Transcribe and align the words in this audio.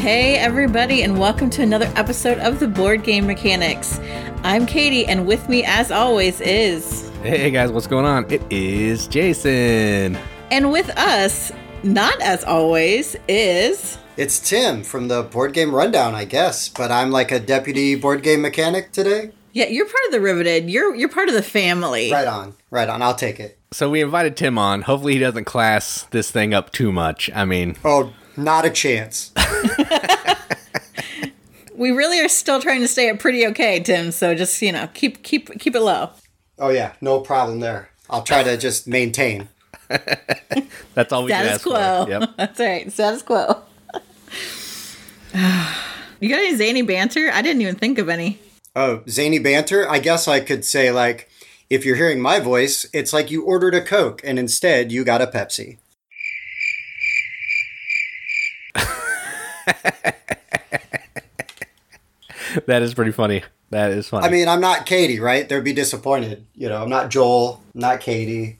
Hey, 0.00 0.36
everybody, 0.36 1.02
and 1.02 1.18
welcome 1.18 1.50
to 1.50 1.62
another 1.62 1.92
episode 1.94 2.38
of 2.38 2.58
the 2.58 2.66
Board 2.66 3.04
Game 3.04 3.26
Mechanics. 3.26 4.00
I'm 4.42 4.64
Katie, 4.64 5.04
and 5.04 5.26
with 5.26 5.46
me, 5.50 5.62
as 5.62 5.90
always, 5.92 6.40
is. 6.40 7.10
Hey 7.22 7.50
guys, 7.50 7.70
what's 7.70 7.86
going 7.86 8.06
on? 8.06 8.24
It 8.32 8.42
is 8.50 9.06
Jason. 9.06 10.16
And 10.50 10.72
with 10.72 10.88
us, 10.96 11.52
not 11.82 12.18
as 12.22 12.44
always, 12.44 13.14
is. 13.28 13.98
It's 14.16 14.40
Tim 14.40 14.82
from 14.82 15.08
the 15.08 15.22
Board 15.24 15.52
Game 15.52 15.74
Rundown, 15.74 16.14
I 16.14 16.24
guess, 16.24 16.70
but 16.70 16.90
I'm 16.90 17.10
like 17.10 17.30
a 17.30 17.38
deputy 17.38 17.94
board 17.94 18.22
game 18.22 18.40
mechanic 18.40 18.92
today. 18.92 19.32
Yeah, 19.52 19.66
you're 19.66 19.84
part 19.84 20.06
of 20.06 20.12
the 20.12 20.20
Riveted. 20.22 20.70
You're 20.70 20.94
you're 20.94 21.10
part 21.10 21.28
of 21.28 21.34
the 21.34 21.42
family. 21.42 22.10
Right 22.10 22.26
on, 22.26 22.54
right 22.70 22.88
on. 22.88 23.02
I'll 23.02 23.14
take 23.14 23.38
it. 23.38 23.58
So 23.70 23.90
we 23.90 24.00
invited 24.00 24.34
Tim 24.36 24.56
on. 24.56 24.82
Hopefully 24.82 25.12
he 25.12 25.18
doesn't 25.18 25.44
class 25.44 26.04
this 26.10 26.30
thing 26.30 26.54
up 26.54 26.72
too 26.72 26.90
much. 26.90 27.30
I 27.34 27.44
mean, 27.44 27.76
Oh, 27.84 28.14
not 28.44 28.64
a 28.64 28.70
chance. 28.70 29.32
We 31.80 31.92
really 31.92 32.20
are 32.20 32.28
still 32.28 32.60
trying 32.60 32.82
to 32.82 32.88
stay 32.88 33.08
at 33.08 33.20
pretty 33.20 33.46
okay, 33.46 33.80
Tim. 33.80 34.12
So 34.12 34.34
just 34.34 34.60
you 34.60 34.70
know, 34.70 34.90
keep 34.92 35.22
keep 35.22 35.58
keep 35.58 35.74
it 35.74 35.80
low. 35.80 36.10
Oh 36.58 36.68
yeah, 36.68 36.92
no 37.00 37.20
problem 37.20 37.60
there. 37.60 37.88
I'll 38.10 38.22
try 38.22 38.42
to 38.42 38.58
just 38.58 38.86
maintain. 38.86 39.48
that's 40.92 41.10
all 41.10 41.24
we 41.24 41.30
can 41.30 41.42
Status 41.42 41.52
ask 41.52 41.62
quo. 41.62 42.04
for. 42.04 42.10
Yep. 42.10 42.30
That's 42.36 42.60
right. 42.60 42.92
Status 42.92 43.22
quo. 43.22 43.62
you 46.20 46.28
got 46.28 46.38
any 46.38 46.54
zany 46.54 46.82
banter? 46.82 47.30
I 47.32 47.40
didn't 47.40 47.62
even 47.62 47.76
think 47.76 47.98
of 47.98 48.08
any. 48.08 48.38
Oh, 48.76 49.02
zany 49.08 49.38
banter. 49.38 49.88
I 49.88 50.00
guess 50.00 50.28
I 50.28 50.40
could 50.40 50.64
say 50.64 50.92
like, 50.92 51.28
if 51.70 51.84
you're 51.84 51.96
hearing 51.96 52.20
my 52.20 52.40
voice, 52.40 52.86
it's 52.92 53.12
like 53.12 53.30
you 53.30 53.42
ordered 53.42 53.74
a 53.74 53.80
Coke 53.80 54.20
and 54.22 54.38
instead 54.38 54.92
you 54.92 55.02
got 55.02 55.22
a 55.22 55.26
Pepsi. 55.26 55.78
That 62.66 62.82
is 62.82 62.94
pretty 62.94 63.12
funny. 63.12 63.42
That 63.70 63.92
is 63.92 64.08
funny. 64.08 64.26
I 64.26 64.30
mean, 64.30 64.48
I'm 64.48 64.60
not 64.60 64.84
Katie, 64.86 65.20
right? 65.20 65.48
They'd 65.48 65.62
be 65.62 65.72
disappointed. 65.72 66.46
You 66.56 66.68
know, 66.68 66.82
I'm 66.82 66.88
not 66.88 67.08
Joel, 67.10 67.62
I'm 67.74 67.80
not 67.80 68.00
Katie. 68.00 68.58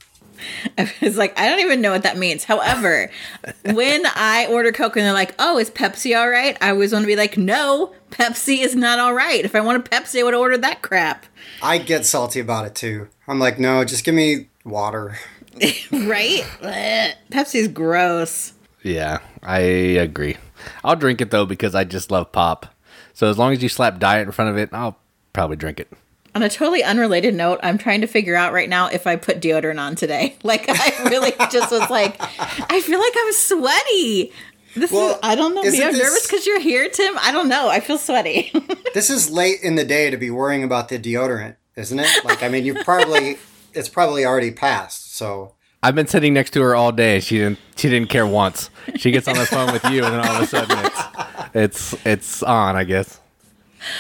It's 0.79 1.17
like 1.19 1.39
I 1.39 1.49
don't 1.49 1.61
even 1.61 1.81
know 1.83 1.91
what 1.91 2.05
that 2.05 2.17
means. 2.17 2.45
However, 2.45 3.11
when 3.65 4.03
I 4.07 4.47
order 4.49 4.73
Coke 4.73 4.97
and 4.97 5.05
they're 5.05 5.13
like, 5.13 5.35
"Oh, 5.39 5.59
is 5.59 5.71
Pepsi 5.71 6.19
all 6.19 6.31
right?" 6.31 6.57
I 6.63 6.71
always 6.71 6.93
want 6.93 7.03
to 7.03 7.07
be 7.07 7.17
like, 7.17 7.37
"No, 7.37 7.93
Pepsi 8.11 8.63
is 8.63 8.75
not 8.75 8.99
all 8.99 9.13
right. 9.13 9.45
If 9.45 9.55
I 9.55 9.61
want 9.61 9.87
a 9.87 9.91
Pepsi, 9.91 10.21
I 10.21 10.23
would 10.23 10.35
order 10.35 10.57
that 10.57 10.81
crap." 10.81 11.27
I 11.63 11.77
get 11.79 12.07
salty 12.07 12.41
about 12.41 12.65
it 12.65 12.75
too. 12.75 13.09
I'm 13.29 13.39
like, 13.39 13.59
no, 13.59 13.85
just 13.85 14.05
give 14.05 14.15
me 14.15 14.49
water. 14.65 15.19
right? 15.93 16.47
Pepsi's 17.31 17.69
gross. 17.69 18.55
yeah, 18.83 19.19
I 19.43 19.59
agree. 19.59 20.37
I'll 20.85 20.97
drink 20.97 21.21
it 21.21 21.31
though 21.31 21.47
because 21.47 21.75
I 21.75 21.85
just 21.85 22.11
love 22.11 22.33
pop. 22.33 22.67
So 23.15 23.29
as 23.29 23.39
long 23.39 23.53
as 23.53 23.63
you 23.63 23.69
slap 23.69 23.99
diet 23.99 24.27
in 24.27 24.33
front 24.33 24.51
of 24.51 24.57
it, 24.57 24.71
I'll 24.73 24.97
probably 25.33 25.57
drink 25.57 25.81
it. 25.81 25.89
On 26.35 26.43
a 26.43 26.49
totally 26.49 26.85
unrelated 26.85 27.35
note, 27.35 27.59
I'm 27.63 27.77
trying 27.77 28.03
to 28.03 28.07
figure 28.07 28.37
out 28.37 28.53
right 28.53 28.69
now 28.69 28.87
if 28.87 29.07
I 29.07 29.17
put 29.17 29.41
deodorant 29.41 29.81
on 29.81 29.97
today. 29.97 30.37
Like 30.45 30.67
I 30.69 31.09
really 31.11 31.33
just 31.51 31.71
was 31.73 31.91
like, 31.91 32.17
I 32.21 32.81
feel 32.81 32.99
like 33.01 33.13
I'm 33.17 33.33
sweaty. 33.33 34.33
This 34.77 34.93
Well, 34.93 35.15
is 35.15 35.19
I 35.25 35.35
don't 35.35 35.55
know. 35.55 35.63
Maybe 35.63 35.77
isn't 35.79 35.87
I'm 35.89 35.93
this- 35.95 36.03
nervous 36.03 36.27
because 36.29 36.47
you're 36.47 36.61
here, 36.61 36.89
Tim. 36.89 37.19
I 37.21 37.33
don't 37.33 37.49
know. 37.49 37.69
I 37.69 37.81
feel 37.81 37.99
sweaty. 37.99 38.53
This 38.95 39.09
is 39.09 39.31
late 39.31 39.61
in 39.63 39.77
the 39.77 39.85
day 39.85 40.11
to 40.11 40.17
be 40.17 40.31
worrying 40.31 40.65
about 40.65 40.89
the 40.89 40.99
deodorant, 40.99 41.55
isn't 41.77 41.99
it? 42.01 42.25
Like, 42.25 42.43
I 42.43 42.49
mean, 42.49 42.65
you 42.65 42.75
probably, 42.83 43.39
it's 43.73 43.89
probably 43.89 44.25
already 44.25 44.51
passed. 44.51 45.15
So, 45.15 45.55
I've 45.83 45.95
been 45.95 46.07
sitting 46.07 46.35
next 46.35 46.51
to 46.53 46.63
her 46.63 46.75
all 46.75 46.93
day. 46.93 47.21
She 47.21 47.39
didn't. 47.39 47.59
She 47.77 47.89
didn't 47.89 48.11
care 48.11 48.27
once. 48.27 48.71
She 48.97 49.11
gets 49.11 49.27
on 49.29 49.37
the 49.37 49.47
phone 49.47 49.73
with 49.73 49.85
you, 49.85 50.05
and 50.05 50.15
then 50.15 50.21
all 50.21 50.37
of 50.37 50.43
a 50.43 50.47
sudden 50.47 50.79
it's 50.85 51.03
it's 51.55 52.07
it's 52.07 52.43
on. 52.43 52.77
I 52.77 52.85
guess. 52.85 53.21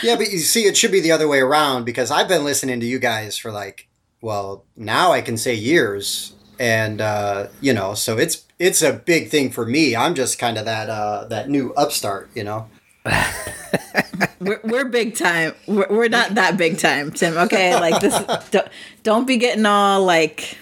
yeah, 0.02 0.16
but 0.16 0.30
you 0.30 0.38
see, 0.38 0.64
it 0.64 0.76
should 0.76 0.92
be 0.92 1.00
the 1.00 1.12
other 1.12 1.26
way 1.28 1.40
around 1.40 1.84
because 1.84 2.10
I've 2.10 2.28
been 2.28 2.44
listening 2.44 2.80
to 2.80 2.86
you 2.86 2.98
guys 2.98 3.36
for 3.38 3.50
like, 3.50 3.88
well, 4.20 4.64
now 4.76 5.12
I 5.12 5.22
can 5.22 5.36
say 5.36 5.54
years. 5.54 6.34
And, 6.58 7.00
uh, 7.00 7.46
you 7.62 7.72
know, 7.72 7.94
so 7.94 8.18
it's, 8.18 8.44
it's 8.58 8.82
a 8.82 8.92
big 8.92 9.30
thing 9.30 9.50
for 9.50 9.64
me. 9.64 9.96
I'm 9.96 10.14
just 10.14 10.38
kind 10.38 10.58
of 10.58 10.66
that, 10.66 10.90
uh, 10.90 11.24
that 11.30 11.48
new 11.48 11.72
upstart, 11.72 12.28
you 12.34 12.44
know? 12.44 12.68
we're, 14.40 14.60
we're 14.62 14.84
big 14.84 15.14
time. 15.14 15.54
We're, 15.66 15.86
we're 15.88 16.08
not 16.08 16.34
that 16.34 16.58
big 16.58 16.76
time, 16.78 17.12
Tim. 17.12 17.38
Okay, 17.38 17.74
like 17.80 18.02
this. 18.02 18.14
Don't, 18.50 18.68
don't 19.02 19.26
be 19.26 19.38
getting 19.38 19.64
all 19.64 20.04
like, 20.04 20.58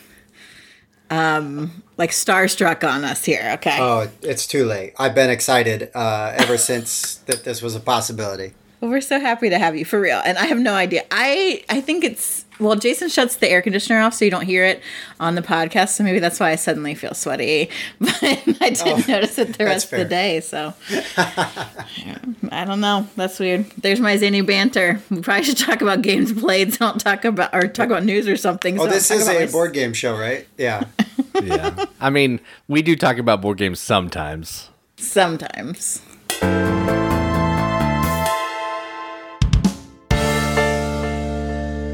um, 1.10 1.82
like 1.96 2.10
starstruck 2.10 2.88
on 2.88 3.04
us 3.04 3.24
here. 3.24 3.50
Okay. 3.54 3.76
Oh, 3.78 4.08
it's 4.22 4.46
too 4.46 4.64
late. 4.64 4.94
I've 4.98 5.14
been 5.14 5.30
excited, 5.30 5.91
uh, 5.94 6.34
ever 6.36 6.58
since 6.58 7.16
that 7.26 7.44
this 7.44 7.62
was 7.62 7.74
a 7.74 7.80
possibility. 7.80 8.54
Well, 8.80 8.91
we're 8.91 9.00
so 9.00 9.18
happy 9.18 9.50
to 9.50 9.58
have 9.58 9.76
you 9.76 9.84
for 9.84 10.00
real, 10.00 10.20
and 10.24 10.38
I 10.38 10.47
have 10.47 10.58
no 10.58 10.74
idea. 10.74 11.04
I 11.10 11.64
I 11.68 11.80
think 11.80 12.04
it's 12.04 12.44
well, 12.58 12.76
Jason 12.76 13.08
shuts 13.08 13.36
the 13.36 13.48
air 13.48 13.62
conditioner 13.62 14.00
off 14.00 14.14
so 14.14 14.24
you 14.24 14.30
don't 14.30 14.44
hear 14.44 14.64
it 14.64 14.82
on 15.20 15.34
the 15.34 15.42
podcast, 15.42 15.91
so 15.91 16.04
maybe 16.04 16.19
that's 16.19 16.41
why 16.41 16.50
I 16.50 16.56
suddenly 16.56 16.94
feel 16.94 17.14
sweaty. 17.14 17.70
But 17.98 18.22
I 18.22 18.70
didn't 18.70 19.08
oh, 19.08 19.12
notice 19.12 19.38
it 19.38 19.58
the 19.58 19.64
rest 19.64 19.92
of 19.92 19.98
the 19.98 20.04
day, 20.04 20.41
so 20.41 20.74
Yeah, 21.16 22.18
I 22.50 22.64
don't 22.64 22.80
know. 22.80 23.06
That's 23.16 23.38
weird. 23.38 23.66
There's 23.72 24.00
my 24.00 24.16
zany 24.16 24.41
banter. 24.41 25.00
We 25.10 25.20
probably 25.20 25.44
should 25.44 25.58
talk 25.58 25.82
about 25.82 26.02
games 26.02 26.32
played. 26.32 26.72
So 26.74 26.78
don't 26.78 27.00
talk 27.00 27.24
about 27.24 27.54
or 27.54 27.68
talk 27.68 27.86
about 27.86 28.04
news 28.04 28.26
or 28.28 28.36
something. 28.36 28.78
Oh, 28.78 28.84
so 28.86 28.91
this 28.91 29.10
is 29.10 29.28
a 29.28 29.41
my- 29.41 29.47
board 29.47 29.72
game 29.72 29.92
show, 29.92 30.16
right? 30.16 30.47
Yeah. 30.56 30.84
Yeah. 31.41 31.84
I 32.00 32.10
mean, 32.10 32.41
we 32.66 32.82
do 32.82 32.97
talk 32.97 33.18
about 33.18 33.41
board 33.41 33.58
games 33.58 33.78
sometimes. 33.78 34.70
sometimes. 34.97 36.02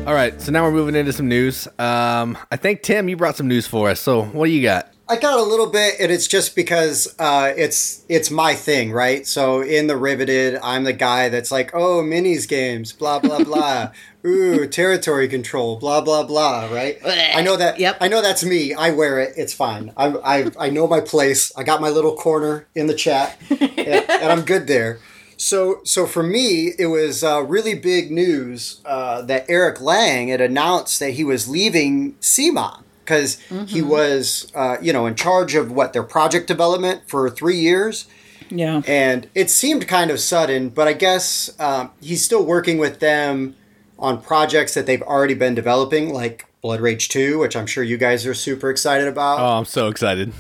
All 0.07 0.13
right, 0.13 0.39
so 0.39 0.53
now 0.53 0.65
we're 0.65 0.71
moving 0.71 0.95
into 0.97 1.15
some 1.15 1.29
news. 1.29 1.67
Um, 1.79 2.37
I 2.53 2.57
think 2.57 2.83
Tim, 2.83 3.09
you 3.09 3.17
brought 3.17 3.37
some 3.37 3.49
news 3.49 3.67
for 3.67 3.89
us. 3.89 4.01
So 4.01 4.25
what 4.25 4.45
do 4.45 4.53
you 4.53 4.63
got? 4.63 4.93
I 5.09 5.17
got 5.17 5.39
a 5.39 5.43
little 5.43 5.71
bit, 5.71 5.95
and 5.99 6.13
it's 6.13 6.27
just 6.27 6.55
because 6.55 7.15
uh, 7.19 7.55
it's 7.57 8.05
it's 8.11 8.31
my 8.31 8.55
thing, 8.55 8.93
right? 8.93 9.27
So 9.27 9.63
in 9.63 9.87
the 9.87 9.97
riveted, 9.97 10.61
I'm 10.63 10.85
the 10.85 10.93
guy 10.93 11.31
that's 11.31 11.51
like, 11.51 11.75
oh, 11.75 12.03
minis 12.03 12.47
games, 12.47 12.93
blah 12.93 13.19
blah 13.19 13.45
blah. 13.45 13.93
Ooh, 14.27 14.67
territory 14.67 15.27
control, 15.27 15.77
blah 15.77 16.03
blah 16.03 16.25
blah. 16.25 16.69
Right? 16.71 16.99
I 17.03 17.41
know 17.41 17.57
that. 17.57 17.81
Yep. 17.81 17.97
I 18.03 18.09
know 18.09 18.21
that's 18.21 18.45
me. 18.45 18.75
I 18.75 18.91
wear 18.91 19.21
it. 19.21 19.33
It's 19.39 19.55
fine. 19.55 19.91
I 19.97 20.09
I 20.09 20.51
I 20.59 20.69
know 20.69 20.87
my 20.87 21.01
place. 21.01 21.51
I 21.57 21.63
got 21.63 21.81
my 21.81 21.89
little 21.89 22.15
corner 22.15 22.67
in 22.75 22.89
the 22.89 22.95
chat, 22.95 23.39
and, 23.51 23.71
and 23.81 24.33
I'm 24.33 24.43
good 24.43 24.67
there. 24.67 25.01
So, 25.37 25.81
so 25.85 26.07
for 26.07 26.23
me, 26.23 26.73
it 26.79 26.87
was 26.87 27.23
uh, 27.25 27.43
really 27.43 27.75
big 27.75 28.11
news 28.11 28.81
uh, 28.85 29.23
that 29.23 29.47
Eric 29.49 29.81
Lang 29.81 30.29
had 30.29 30.41
announced 30.41 31.01
that 31.01 31.11
he 31.13 31.25
was 31.25 31.49
leaving 31.49 32.15
CMON 32.15 32.83
because 33.05 33.39
he 33.67 33.83
was, 33.83 34.51
uh, 34.55 34.77
you 34.81 34.93
know, 34.93 35.05
in 35.07 35.15
charge 35.15 35.55
of 35.55 35.71
what 35.71 35.93
their 35.93 36.03
project 36.03 36.47
development 36.47 37.03
for 37.07 37.29
three 37.29 37.59
years, 37.59 38.07
Yeah. 38.49 38.81
and 38.87 39.29
it 39.35 39.51
seemed 39.51 39.87
kind 39.87 40.11
of 40.11 40.21
sudden. 40.21 40.71
But 40.71 40.89
I 40.89 40.95
guess 40.95 41.51
um, 41.61 41.91
he's 42.01 42.25
still 42.25 42.45
working 42.45 42.79
with 42.79 43.01
them 43.01 43.57
on 43.99 44.23
projects 44.23 44.73
that 44.75 44.87
they've 44.87 45.03
already 45.03 45.35
been 45.35 45.55
developing, 45.55 46.15
like 46.15 46.47
Blood 46.63 46.81
Rage 46.81 47.11
Two, 47.11 47.39
which 47.41 47.55
I'm 47.57 47.67
sure 47.67 47.85
you 47.85 47.99
guys 47.99 48.25
are 48.25 48.33
super 48.35 48.71
excited 48.71 49.07
about. 49.07 49.39
Oh, 49.39 49.59
I'm 49.59 49.67
so 49.67 49.89
excited. 49.89 50.33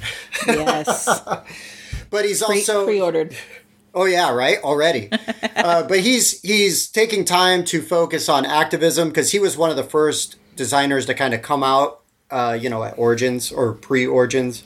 Yes. 0.47 1.05
but 2.11 2.25
he's 2.25 2.43
Pre- 2.43 2.56
also 2.61 2.87
pre-ordered. 2.87 3.37
Oh 3.94 4.05
yeah, 4.05 4.32
right. 4.32 4.59
Already, 4.62 5.09
uh, 5.56 5.84
but 5.84 6.00
he's 6.00 6.41
he's 6.43 6.88
taking 6.88 7.25
time 7.25 7.65
to 7.66 7.81
focus 7.81 8.28
on 8.28 8.44
activism 8.44 9.08
because 9.08 9.32
he 9.32 9.38
was 9.38 9.56
one 9.56 9.70
of 9.70 9.76
the 9.76 9.85
first 9.85 10.37
designers 10.56 11.06
to 11.06 11.14
kind 11.14 11.35
of 11.35 11.43
come 11.43 11.62
out, 11.62 12.00
uh, 12.31 12.58
you 12.61 12.69
know, 12.69 12.82
at 12.82 12.99
Origins 12.99 13.52
or 13.52 13.73
pre-Origins, 13.73 14.64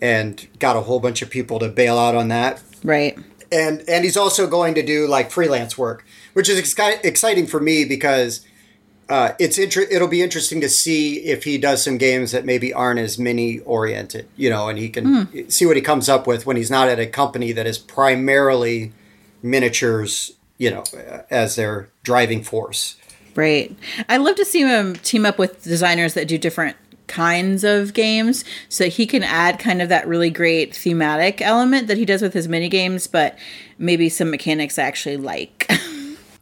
and 0.00 0.46
got 0.58 0.76
a 0.76 0.82
whole 0.82 1.00
bunch 1.00 1.22
of 1.22 1.30
people 1.30 1.58
to 1.58 1.68
bail 1.68 1.98
out 1.98 2.14
on 2.14 2.28
that. 2.28 2.62
Right. 2.84 3.18
And 3.50 3.82
and 3.88 4.04
he's 4.04 4.16
also 4.16 4.46
going 4.46 4.74
to 4.74 4.82
do 4.82 5.06
like 5.06 5.30
freelance 5.30 5.76
work, 5.76 6.04
which 6.32 6.48
is 6.48 6.60
exci- 6.60 7.04
exciting 7.04 7.46
for 7.46 7.60
me 7.60 7.84
because 7.84 8.46
uh, 9.08 9.32
it's 9.38 9.58
inter- 9.58 9.86
it'll 9.90 10.08
be 10.08 10.22
interesting 10.22 10.60
to 10.60 10.68
see 10.68 11.18
if 11.24 11.44
he 11.44 11.58
does 11.58 11.82
some 11.82 11.98
games 11.98 12.32
that 12.32 12.44
maybe 12.44 12.72
aren't 12.72 13.00
as 13.00 13.18
mini 13.18 13.58
oriented, 13.60 14.26
you 14.36 14.48
know, 14.48 14.68
and 14.68 14.78
he 14.78 14.88
can 14.88 15.50
see 15.50 15.66
what 15.66 15.76
he 15.76 15.82
comes 15.82 16.08
up 16.08 16.26
with 16.26 16.46
when 16.46 16.56
he's 16.56 16.70
not 16.70 16.88
at 16.88 16.98
a 16.98 17.06
company 17.06 17.52
that 17.52 17.66
is 17.66 17.78
primarily 17.78 18.92
miniatures, 19.42 20.32
you 20.56 20.70
know, 20.70 20.84
as 21.30 21.56
their 21.56 21.88
driving 22.02 22.42
force. 22.42 22.96
Right. 23.34 23.74
I'd 24.08 24.18
love 24.18 24.36
to 24.36 24.44
see 24.44 24.60
him 24.60 24.94
team 24.96 25.26
up 25.26 25.38
with 25.38 25.62
designers 25.62 26.14
that 26.14 26.28
do 26.28 26.38
different 26.38 26.76
kinds 27.06 27.64
of 27.64 27.92
games 27.92 28.44
so 28.68 28.88
he 28.88 29.06
can 29.06 29.22
add 29.22 29.58
kind 29.58 29.82
of 29.82 29.90
that 29.90 30.08
really 30.08 30.30
great 30.30 30.74
thematic 30.74 31.42
element 31.42 31.86
that 31.88 31.98
he 31.98 32.04
does 32.06 32.22
with 32.22 32.32
his 32.32 32.48
mini 32.48 32.68
games, 32.68 33.06
but 33.06 33.38
maybe 33.78 34.08
some 34.08 34.30
mechanics 34.30 34.78
I 34.78 34.84
actually 34.84 35.18
like. 35.18 35.61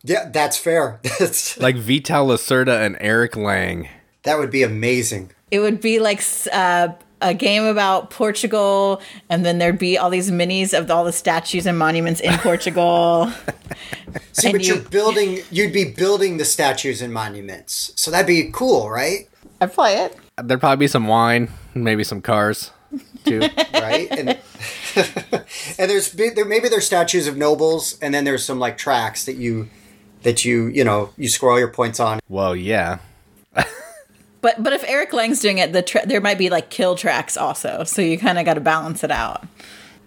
Yeah, 0.02 0.28
that's 0.30 0.56
fair. 0.56 1.00
Like 1.58 1.76
Vital 1.76 2.26
Lacerda 2.28 2.80
and 2.84 2.96
Eric 3.00 3.36
Lang. 3.36 3.88
that 4.22 4.38
would 4.38 4.50
be 4.50 4.62
amazing. 4.62 5.30
it 5.50 5.60
would 5.60 5.80
be 5.80 5.98
like 5.98 6.22
uh, 6.52 6.88
a 7.20 7.34
game 7.34 7.64
about 7.64 8.10
Portugal, 8.10 9.00
and 9.28 9.44
then 9.44 9.58
there'd 9.58 9.78
be 9.78 9.98
all 9.98 10.08
these 10.10 10.30
minis 10.30 10.72
of 10.78 10.90
all 10.90 11.04
the 11.04 11.12
statues 11.12 11.66
and 11.66 11.78
monuments 11.78 12.20
in 12.20 12.32
Portugal. 12.38 13.30
See, 14.32 14.48
And 14.48 14.52
but 14.56 14.62
you- 14.66 14.74
you're 14.74 14.82
building. 14.84 15.40
You'd 15.50 15.72
be 15.72 15.84
building 15.84 16.38
the 16.38 16.44
statues 16.46 17.02
and 17.02 17.12
monuments, 17.12 17.92
so 17.96 18.10
that'd 18.10 18.26
be 18.26 18.50
cool, 18.52 18.88
right? 18.90 19.28
I'd 19.60 19.72
play 19.72 19.96
it. 20.04 20.16
There'd 20.42 20.60
probably 20.60 20.84
be 20.84 20.88
some 20.88 21.06
wine, 21.06 21.50
maybe 21.74 22.04
some 22.04 22.22
cars, 22.22 22.70
too. 23.26 23.40
Right? 23.74 24.08
And 24.10 24.38
and 25.78 25.90
there's 25.90 26.12
there 26.12 26.44
maybe 26.44 26.68
there's 26.68 26.86
statues 26.86 27.26
of 27.26 27.36
nobles, 27.36 27.98
and 28.00 28.14
then 28.14 28.24
there's 28.24 28.44
some 28.44 28.58
like 28.58 28.78
tracks 28.78 29.24
that 29.26 29.36
you 29.36 29.68
that 30.22 30.44
you 30.44 30.66
you 30.66 30.84
know 30.84 31.10
you 31.16 31.28
score 31.28 31.50
all 31.50 31.58
your 31.58 31.68
points 31.68 32.00
on. 32.00 32.20
well, 32.28 32.54
yeah. 32.54 32.98
But 34.40 34.62
but 34.62 34.72
if 34.72 34.84
Eric 34.84 35.12
Lang's 35.12 35.40
doing 35.40 35.58
it, 35.58 35.72
the 35.72 35.82
tra- 35.82 36.06
there 36.06 36.20
might 36.20 36.38
be 36.38 36.48
like 36.48 36.70
kill 36.70 36.96
tracks 36.96 37.36
also. 37.36 37.84
So 37.84 38.00
you 38.02 38.18
kind 38.18 38.38
of 38.38 38.44
got 38.44 38.54
to 38.54 38.60
balance 38.60 39.04
it 39.04 39.10
out. 39.10 39.44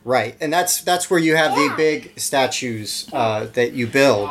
Right, 0.06 0.36
and 0.42 0.51
that's 0.51 0.81
that's 0.81 1.10
where 1.10 1.19
you 1.19 1.36
have 1.36 1.56
the 1.56 1.74
big 1.77 2.19
statues 2.19 3.07
uh, 3.13 3.45
that 3.54 3.71
you 3.71 3.88
build, 3.88 4.30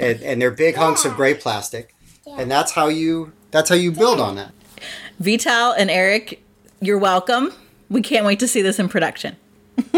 and, 0.00 0.20
and 0.22 0.42
they're 0.42 0.50
big 0.50 0.74
hunks 0.74 1.04
of 1.04 1.14
gray 1.14 1.34
plastic, 1.34 1.94
and 2.26 2.50
that's 2.50 2.72
how 2.72 2.88
you 2.88 3.32
that's 3.52 3.68
how 3.68 3.76
you 3.76 3.92
build 3.92 4.18
on 4.18 4.34
that. 4.36 4.52
Vital 5.20 5.72
and 5.72 5.88
Eric, 5.88 6.42
you're 6.80 6.98
welcome. 6.98 7.52
We 7.88 8.02
can't 8.02 8.26
wait 8.26 8.40
to 8.40 8.48
see 8.48 8.60
this 8.60 8.80
in 8.80 8.88
production. 8.88 9.36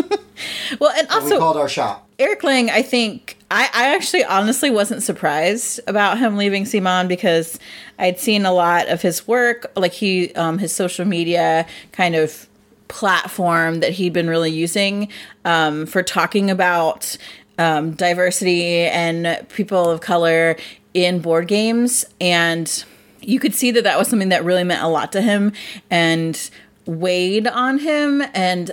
well, 0.80 0.92
and 0.94 1.08
also 1.08 1.36
we 1.36 1.38
called 1.38 1.56
our 1.56 1.68
shop. 1.68 2.06
Eric 2.18 2.44
Lang, 2.44 2.68
I 2.68 2.82
think 2.82 3.35
I, 3.50 3.70
I 3.72 3.94
actually 3.94 4.24
honestly 4.24 4.70
wasn't 4.70 5.02
surprised 5.02 5.80
about 5.86 6.18
him 6.18 6.36
leaving 6.36 6.64
CMON 6.64 7.06
because 7.06 7.58
I'd 7.98 8.18
seen 8.18 8.44
a 8.44 8.52
lot 8.52 8.88
of 8.88 9.02
his 9.02 9.28
work, 9.28 9.70
like 9.76 9.92
he 9.92 10.34
um, 10.34 10.58
his 10.58 10.72
social 10.72 11.04
media 11.04 11.66
kind 11.92 12.16
of 12.16 12.48
platform 12.88 13.80
that 13.80 13.92
he'd 13.92 14.12
been 14.12 14.28
really 14.28 14.50
using 14.50 15.08
um, 15.44 15.86
for 15.86 16.02
talking 16.02 16.50
about 16.50 17.16
um, 17.58 17.92
diversity 17.92 18.86
and 18.86 19.46
people 19.50 19.90
of 19.90 20.00
color 20.00 20.56
in 20.94 21.20
board 21.20 21.48
games. 21.48 22.04
And 22.20 22.84
you 23.20 23.38
could 23.38 23.54
see 23.54 23.70
that 23.72 23.84
that 23.84 23.98
was 23.98 24.08
something 24.08 24.28
that 24.30 24.44
really 24.44 24.64
meant 24.64 24.82
a 24.82 24.88
lot 24.88 25.12
to 25.12 25.20
him 25.20 25.52
and 25.90 26.50
weighed 26.84 27.46
on 27.46 27.78
him. 27.78 28.22
And 28.34 28.72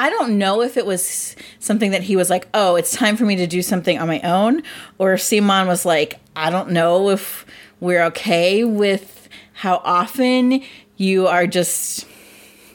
I 0.00 0.10
don't 0.10 0.38
know 0.38 0.62
if 0.62 0.76
it 0.76 0.86
was 0.86 1.34
something 1.58 1.90
that 1.90 2.04
he 2.04 2.14
was 2.14 2.30
like, 2.30 2.46
oh, 2.54 2.76
it's 2.76 2.92
time 2.92 3.16
for 3.16 3.24
me 3.24 3.34
to 3.34 3.48
do 3.48 3.62
something 3.62 3.98
on 3.98 4.06
my 4.06 4.20
own, 4.20 4.62
or 4.96 5.14
if 5.14 5.20
CMON 5.20 5.66
was 5.66 5.84
like, 5.84 6.20
I 6.36 6.50
don't 6.50 6.70
know 6.70 7.10
if 7.10 7.44
we're 7.80 8.04
okay 8.04 8.62
with 8.62 9.28
how 9.54 9.80
often 9.84 10.62
you 10.96 11.26
are 11.26 11.48
just 11.48 12.06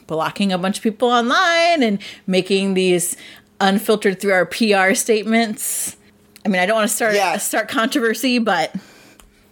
blocking 0.06 0.52
a 0.52 0.58
bunch 0.58 0.76
of 0.76 0.82
people 0.82 1.08
online 1.08 1.82
and 1.82 1.98
making 2.26 2.74
these 2.74 3.16
unfiltered 3.58 4.20
through 4.20 4.32
our 4.32 4.44
PR 4.44 4.92
statements. 4.92 5.96
I 6.44 6.50
mean, 6.50 6.60
I 6.60 6.66
don't 6.66 6.76
want 6.76 6.90
to 6.90 6.94
start 6.94 7.14
Yeah. 7.14 7.38
start 7.38 7.68
controversy, 7.68 8.38
but 8.38 8.74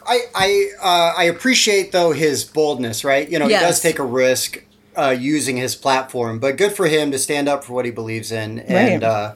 I 0.07 0.21
I 0.35 0.67
uh, 0.83 1.15
I 1.17 1.25
appreciate 1.25 1.93
though 1.93 2.13
his 2.13 2.45
boldness, 2.45 3.03
right? 3.03 3.31
You 3.31 3.39
know, 3.39 3.47
he 3.47 3.55
does 3.55 3.81
take 3.81 3.99
a 3.99 4.05
risk 4.05 4.63
uh, 4.97 5.15
using 5.19 5.57
his 5.57 5.75
platform, 5.75 6.39
but 6.39 6.57
good 6.57 6.73
for 6.73 6.87
him 6.87 7.11
to 7.13 7.19
stand 7.19 7.49
up 7.49 7.65
for 7.65 7.73
what 7.73 7.85
he 7.85 7.91
believes 7.91 8.31
in 8.33 8.59
and 8.61 9.03
Right. 9.03 9.09
uh, 9.09 9.35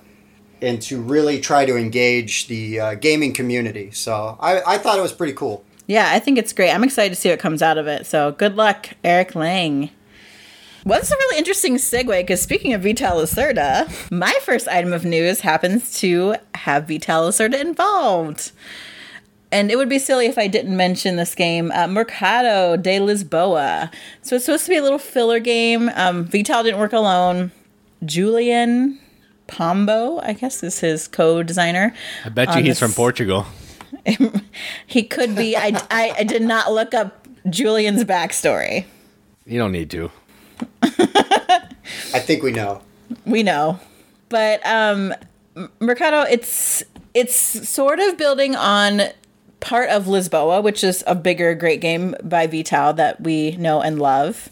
and 0.62 0.80
to 0.82 1.00
really 1.00 1.38
try 1.40 1.66
to 1.66 1.76
engage 1.76 2.48
the 2.48 2.80
uh, 2.80 2.94
gaming 2.94 3.32
community. 3.32 3.90
So 3.92 4.36
I 4.40 4.62
I 4.66 4.78
thought 4.78 4.98
it 4.98 5.02
was 5.02 5.12
pretty 5.12 5.34
cool. 5.34 5.64
Yeah, 5.86 6.08
I 6.12 6.18
think 6.18 6.36
it's 6.38 6.52
great. 6.52 6.72
I'm 6.72 6.82
excited 6.82 7.14
to 7.14 7.20
see 7.20 7.28
what 7.30 7.38
comes 7.38 7.62
out 7.62 7.78
of 7.78 7.86
it. 7.86 8.06
So 8.06 8.32
good 8.32 8.56
luck, 8.56 8.88
Eric 9.04 9.34
Lang. 9.34 9.90
Well, 10.84 10.98
that's 10.98 11.10
a 11.10 11.16
really 11.16 11.38
interesting 11.38 11.76
segue 11.76 12.06
because 12.20 12.40
speaking 12.40 12.72
of 12.72 12.82
Vital 12.82 13.16
Lacerda, 13.18 13.88
my 14.10 14.32
first 14.42 14.68
item 14.68 14.92
of 14.92 15.04
news 15.04 15.40
happens 15.40 15.98
to 16.00 16.36
have 16.54 16.86
Vital 16.88 17.28
Lacerda 17.28 17.60
involved. 17.60 18.52
And 19.52 19.70
it 19.70 19.76
would 19.76 19.88
be 19.88 19.98
silly 19.98 20.26
if 20.26 20.38
I 20.38 20.48
didn't 20.48 20.76
mention 20.76 21.16
this 21.16 21.34
game, 21.34 21.70
uh, 21.72 21.86
Mercado 21.86 22.76
de 22.76 22.98
Lisboa. 22.98 23.90
So 24.22 24.36
it's 24.36 24.44
supposed 24.44 24.64
to 24.64 24.70
be 24.70 24.76
a 24.76 24.82
little 24.82 24.98
filler 24.98 25.38
game. 25.38 25.88
Um, 25.94 26.24
Vital 26.24 26.62
didn't 26.64 26.80
work 26.80 26.92
alone. 26.92 27.52
Julian 28.04 28.98
Pombo, 29.46 30.18
I 30.20 30.32
guess, 30.32 30.62
is 30.62 30.80
his 30.80 31.06
co-designer. 31.08 31.94
I 32.24 32.28
bet 32.30 32.48
you 32.48 32.62
he's 32.62 32.64
this- 32.72 32.78
from 32.80 32.92
Portugal. 32.92 33.46
He 34.86 35.02
could 35.02 35.34
be. 35.36 35.56
I, 35.56 35.72
I, 35.90 36.14
I 36.18 36.24
did 36.24 36.42
not 36.42 36.72
look 36.72 36.94
up 36.94 37.26
Julian's 37.50 38.04
backstory. 38.04 38.84
You 39.44 39.58
don't 39.58 39.72
need 39.72 39.90
to. 39.90 40.10
I 40.82 42.20
think 42.20 42.42
we 42.42 42.52
know. 42.52 42.82
We 43.24 43.42
know. 43.42 43.78
But 44.28 44.64
um 44.66 45.14
Mercado 45.80 46.22
it's 46.22 46.82
it's 47.14 47.34
sort 47.68 47.98
of 48.00 48.16
building 48.16 48.54
on 48.56 49.02
part 49.60 49.90
of 49.90 50.04
Lisboa, 50.04 50.62
which 50.62 50.84
is 50.84 51.02
a 51.06 51.14
bigger 51.14 51.54
great 51.54 51.80
game 51.80 52.14
by 52.22 52.46
Vital 52.46 52.92
that 52.94 53.20
we 53.20 53.56
know 53.56 53.80
and 53.80 53.98
love. 53.98 54.48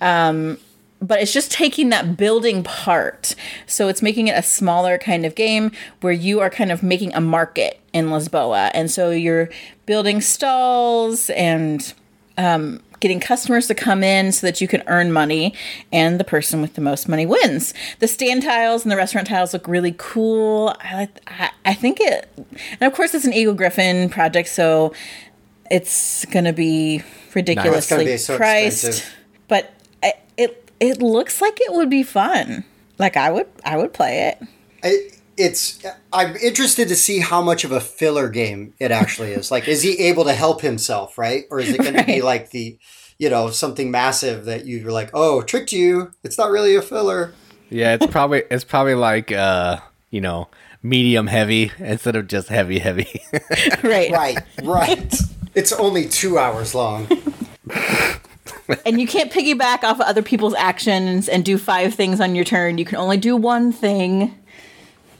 Um 0.00 0.58
but 1.02 1.20
it's 1.20 1.32
just 1.32 1.50
taking 1.50 1.88
that 1.88 2.16
building 2.16 2.62
part. 2.62 3.34
So 3.66 3.88
it's 3.88 4.02
making 4.02 4.28
it 4.28 4.38
a 4.38 4.42
smaller 4.42 4.98
kind 4.98 5.26
of 5.26 5.34
game 5.34 5.72
where 6.00 6.12
you 6.12 6.38
are 6.38 6.48
kind 6.48 6.70
of 6.70 6.82
making 6.82 7.12
a 7.12 7.20
market 7.20 7.80
in 7.92 8.06
Lisboa. 8.06 8.70
And 8.72 8.88
so 8.88 9.10
you're 9.10 9.50
building 9.84 10.20
stalls 10.20 11.28
and 11.30 11.92
um, 12.38 12.80
getting 13.02 13.18
customers 13.20 13.66
to 13.66 13.74
come 13.74 14.02
in 14.04 14.30
so 14.30 14.46
that 14.46 14.60
you 14.60 14.68
can 14.68 14.82
earn 14.86 15.12
money 15.12 15.52
and 15.92 16.20
the 16.20 16.24
person 16.24 16.62
with 16.62 16.74
the 16.74 16.80
most 16.80 17.08
money 17.08 17.26
wins. 17.26 17.74
The 17.98 18.06
stand 18.06 18.44
tiles 18.44 18.84
and 18.84 18.92
the 18.92 18.96
restaurant 18.96 19.26
tiles 19.26 19.52
look 19.52 19.66
really 19.66 19.94
cool. 19.98 20.74
I, 20.80 20.94
like- 20.94 21.20
I, 21.26 21.50
I 21.64 21.74
think 21.74 21.98
it, 22.00 22.30
and 22.36 22.82
of 22.82 22.94
course, 22.94 23.12
it's 23.12 23.24
an 23.24 23.32
Eagle 23.34 23.54
Gryphon 23.54 24.08
project, 24.08 24.48
so 24.48 24.94
it's 25.70 26.24
going 26.26 26.44
to 26.44 26.52
be 26.52 27.02
ridiculously 27.34 28.04
be 28.04 28.16
so 28.16 28.36
priced. 28.36 28.84
expensive. 28.84 29.14
But 29.48 29.74
I, 30.02 30.14
it 30.36 30.70
it 30.80 31.02
looks 31.02 31.42
like 31.42 31.60
it 31.60 31.72
would 31.72 31.90
be 31.90 32.04
fun. 32.04 32.64
Like 32.98 33.16
I 33.16 33.30
would 33.32 33.48
I 33.64 33.76
would 33.76 33.92
play 33.92 34.28
it. 34.28 34.48
I, 34.84 35.10
it's 35.36 35.84
I'm 36.12 36.36
interested 36.36 36.88
to 36.88 36.96
see 36.96 37.20
how 37.20 37.42
much 37.42 37.64
of 37.64 37.72
a 37.72 37.80
filler 37.80 38.28
game 38.28 38.74
it 38.78 38.90
actually 38.90 39.32
is. 39.32 39.50
Like, 39.50 39.68
is 39.68 39.82
he 39.82 39.98
able 40.04 40.24
to 40.24 40.34
help 40.34 40.60
himself, 40.60 41.16
right? 41.16 41.44
Or 41.50 41.60
is 41.60 41.70
it 41.70 41.78
going 41.78 41.94
to 41.94 42.04
be 42.04 42.22
like 42.22 42.50
the, 42.50 42.78
you 43.18 43.30
know, 43.30 43.50
something 43.50 43.90
massive 43.90 44.44
that 44.44 44.66
you're 44.66 44.92
like, 44.92 45.10
oh, 45.14 45.42
tricked 45.42 45.72
you. 45.72 46.12
It's 46.22 46.38
not 46.38 46.50
really 46.50 46.74
a 46.76 46.82
filler. 46.82 47.32
Yeah, 47.70 47.94
it's 47.94 48.06
probably 48.06 48.42
it's 48.50 48.64
probably 48.64 48.94
like 48.94 49.32
uh, 49.32 49.78
you 50.10 50.20
know, 50.20 50.48
medium 50.82 51.26
heavy 51.26 51.72
instead 51.78 52.16
of 52.16 52.28
just 52.28 52.48
heavy 52.48 52.78
heavy. 52.78 53.22
Right. 53.82 54.12
Right, 54.12 54.38
right. 54.62 55.14
it's 55.54 55.72
only 55.72 56.08
two 56.08 56.38
hours 56.38 56.74
long. 56.74 57.08
and 58.86 59.00
you 59.00 59.06
can't 59.06 59.32
piggyback 59.32 59.82
off 59.82 60.00
of 60.00 60.02
other 60.02 60.22
people's 60.22 60.54
actions 60.54 61.28
and 61.28 61.44
do 61.44 61.58
five 61.58 61.94
things 61.94 62.20
on 62.20 62.34
your 62.34 62.44
turn. 62.44 62.78
You 62.78 62.84
can 62.84 62.98
only 62.98 63.16
do 63.16 63.36
one 63.36 63.72
thing. 63.72 64.34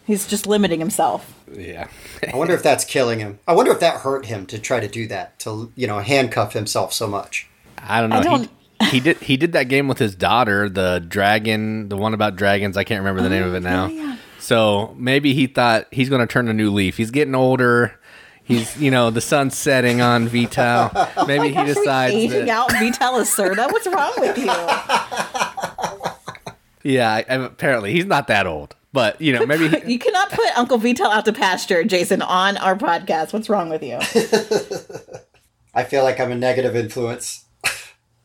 He's 0.04 0.26
just 0.26 0.46
limiting 0.46 0.80
himself. 0.80 1.34
yeah. 1.52 1.88
I 2.32 2.36
wonder 2.36 2.54
if 2.54 2.62
that's 2.62 2.84
killing 2.84 3.20
him. 3.20 3.38
I 3.46 3.54
wonder 3.54 3.70
if 3.72 3.80
that 3.80 4.00
hurt 4.00 4.26
him 4.26 4.46
to 4.46 4.58
try 4.58 4.80
to 4.80 4.88
do 4.88 5.06
that, 5.08 5.38
to, 5.40 5.70
you 5.76 5.86
know, 5.86 6.00
handcuff 6.00 6.54
himself 6.54 6.92
so 6.92 7.06
much. 7.06 7.46
I 7.78 8.00
don't 8.00 8.10
know. 8.10 8.16
I 8.16 8.22
don't- 8.22 8.50
He, 8.80 8.86
he 8.90 9.00
did 9.00 9.16
he 9.18 9.36
did 9.36 9.52
that 9.52 9.68
game 9.68 9.86
with 9.86 9.98
his 9.98 10.16
daughter, 10.16 10.68
the 10.68 10.98
dragon, 11.06 11.88
the 11.88 11.96
one 11.96 12.14
about 12.14 12.34
dragons. 12.34 12.76
I 12.76 12.82
can't 12.82 12.98
remember 13.00 13.22
the 13.22 13.28
name 13.28 13.44
of 13.44 13.52
oh, 13.52 13.56
it 13.56 13.60
now. 13.60 14.18
So 14.40 14.92
maybe 14.98 15.34
he 15.34 15.46
thought 15.46 15.86
he's 15.92 16.08
going 16.08 16.20
to 16.20 16.26
turn 16.26 16.48
a 16.48 16.52
new 16.52 16.68
leaf. 16.72 16.96
He's 16.96 17.12
getting 17.12 17.36
older. 17.36 17.96
He's 18.42 18.76
you 18.80 18.90
know 18.90 19.10
the 19.10 19.20
sun's 19.20 19.56
setting 19.56 20.00
on 20.00 20.26
Vital. 20.26 20.90
Oh 21.16 21.26
maybe 21.26 21.48
he 21.50 21.54
Gosh, 21.54 21.62
are 21.62 21.66
we 21.68 21.74
decides. 21.74 22.14
aging 22.14 22.46
That, 22.46 22.48
out 22.48 22.72
Vital 22.72 23.12
Lacerda? 23.20 23.70
What's 23.70 23.86
wrong 23.86 24.12
with 24.18 24.36
you? 24.36 24.46
yeah, 26.82 27.18
apparently 27.28 27.92
he's 27.92 28.06
not 28.06 28.26
that 28.26 28.48
old. 28.48 28.74
But 28.92 29.20
you 29.20 29.32
know 29.32 29.46
maybe 29.46 29.68
he, 29.80 29.92
You 29.92 29.98
cannot 29.98 30.30
put 30.30 30.46
Uncle 30.56 30.78
Vital 30.78 31.06
out 31.06 31.24
to 31.24 31.32
pasture, 31.32 31.84
Jason, 31.84 32.22
on 32.22 32.56
our 32.58 32.76
podcast. 32.76 33.32
What's 33.32 33.48
wrong 33.48 33.70
with 33.70 33.82
you? 33.82 33.96
I 35.74 35.84
feel 35.84 36.02
like 36.02 36.20
I'm 36.20 36.30
a 36.30 36.36
negative 36.36 36.76
influence. 36.76 37.46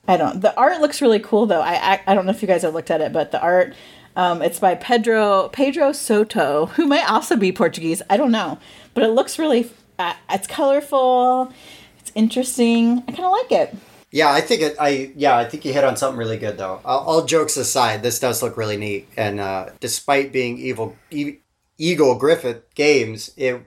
I 0.08 0.18
don't. 0.18 0.42
The 0.42 0.56
art 0.58 0.82
looks 0.82 1.02
really 1.02 1.20
cool, 1.20 1.46
though. 1.46 1.62
I 1.62 1.94
I, 1.94 2.02
I 2.08 2.14
don't 2.16 2.26
know 2.26 2.32
if 2.32 2.42
you 2.42 2.48
guys 2.48 2.64
have 2.64 2.74
looked 2.74 2.92
at 2.92 3.02
it, 3.02 3.14
but 3.14 3.32
the 3.32 3.42
art, 3.42 3.74
um, 4.16 4.42
it's 4.42 4.60
by 4.60 4.76
Pedro 4.76 5.50
Pedro 5.50 5.92
Soto, 5.94 6.68
who 6.68 6.86
might 6.86 7.10
also 7.10 7.36
be 7.38 7.52
Portuguese. 7.52 8.02
I 8.10 8.18
don't 8.18 8.32
know, 8.32 8.60
but 8.94 9.04
it 9.04 9.10
looks 9.10 9.40
really. 9.40 9.72
Uh, 10.00 10.14
it's 10.30 10.48
colorful. 10.48 11.52
It's 12.00 12.12
interesting. 12.14 13.04
I 13.08 13.12
kind 13.12 13.26
of 13.26 13.32
like 13.32 13.52
it. 13.52 13.76
Yeah, 14.12 14.32
I 14.32 14.42
think 14.42 14.62
it. 14.62 14.76
I 14.80 15.12
yeah, 15.16 15.36
I 15.38 15.46
think 15.46 15.66
you 15.66 15.74
hit 15.74 15.84
on 15.84 15.98
something 15.98 16.18
really 16.18 16.38
good 16.38 16.58
though. 16.58 16.80
All, 16.86 17.00
all 17.06 17.26
jokes 17.26 17.58
aside, 17.58 18.04
this 18.04 18.20
does 18.20 18.42
look 18.42 18.56
really 18.58 18.78
neat, 18.78 19.08
and 19.18 19.40
uh, 19.40 19.70
despite 19.80 20.32
being 20.32 20.58
evil, 20.58 20.96
e- 21.12 21.38
Eagle 21.78 22.16
Gryphon 22.16 22.62
games, 22.76 23.32
it 23.38 23.62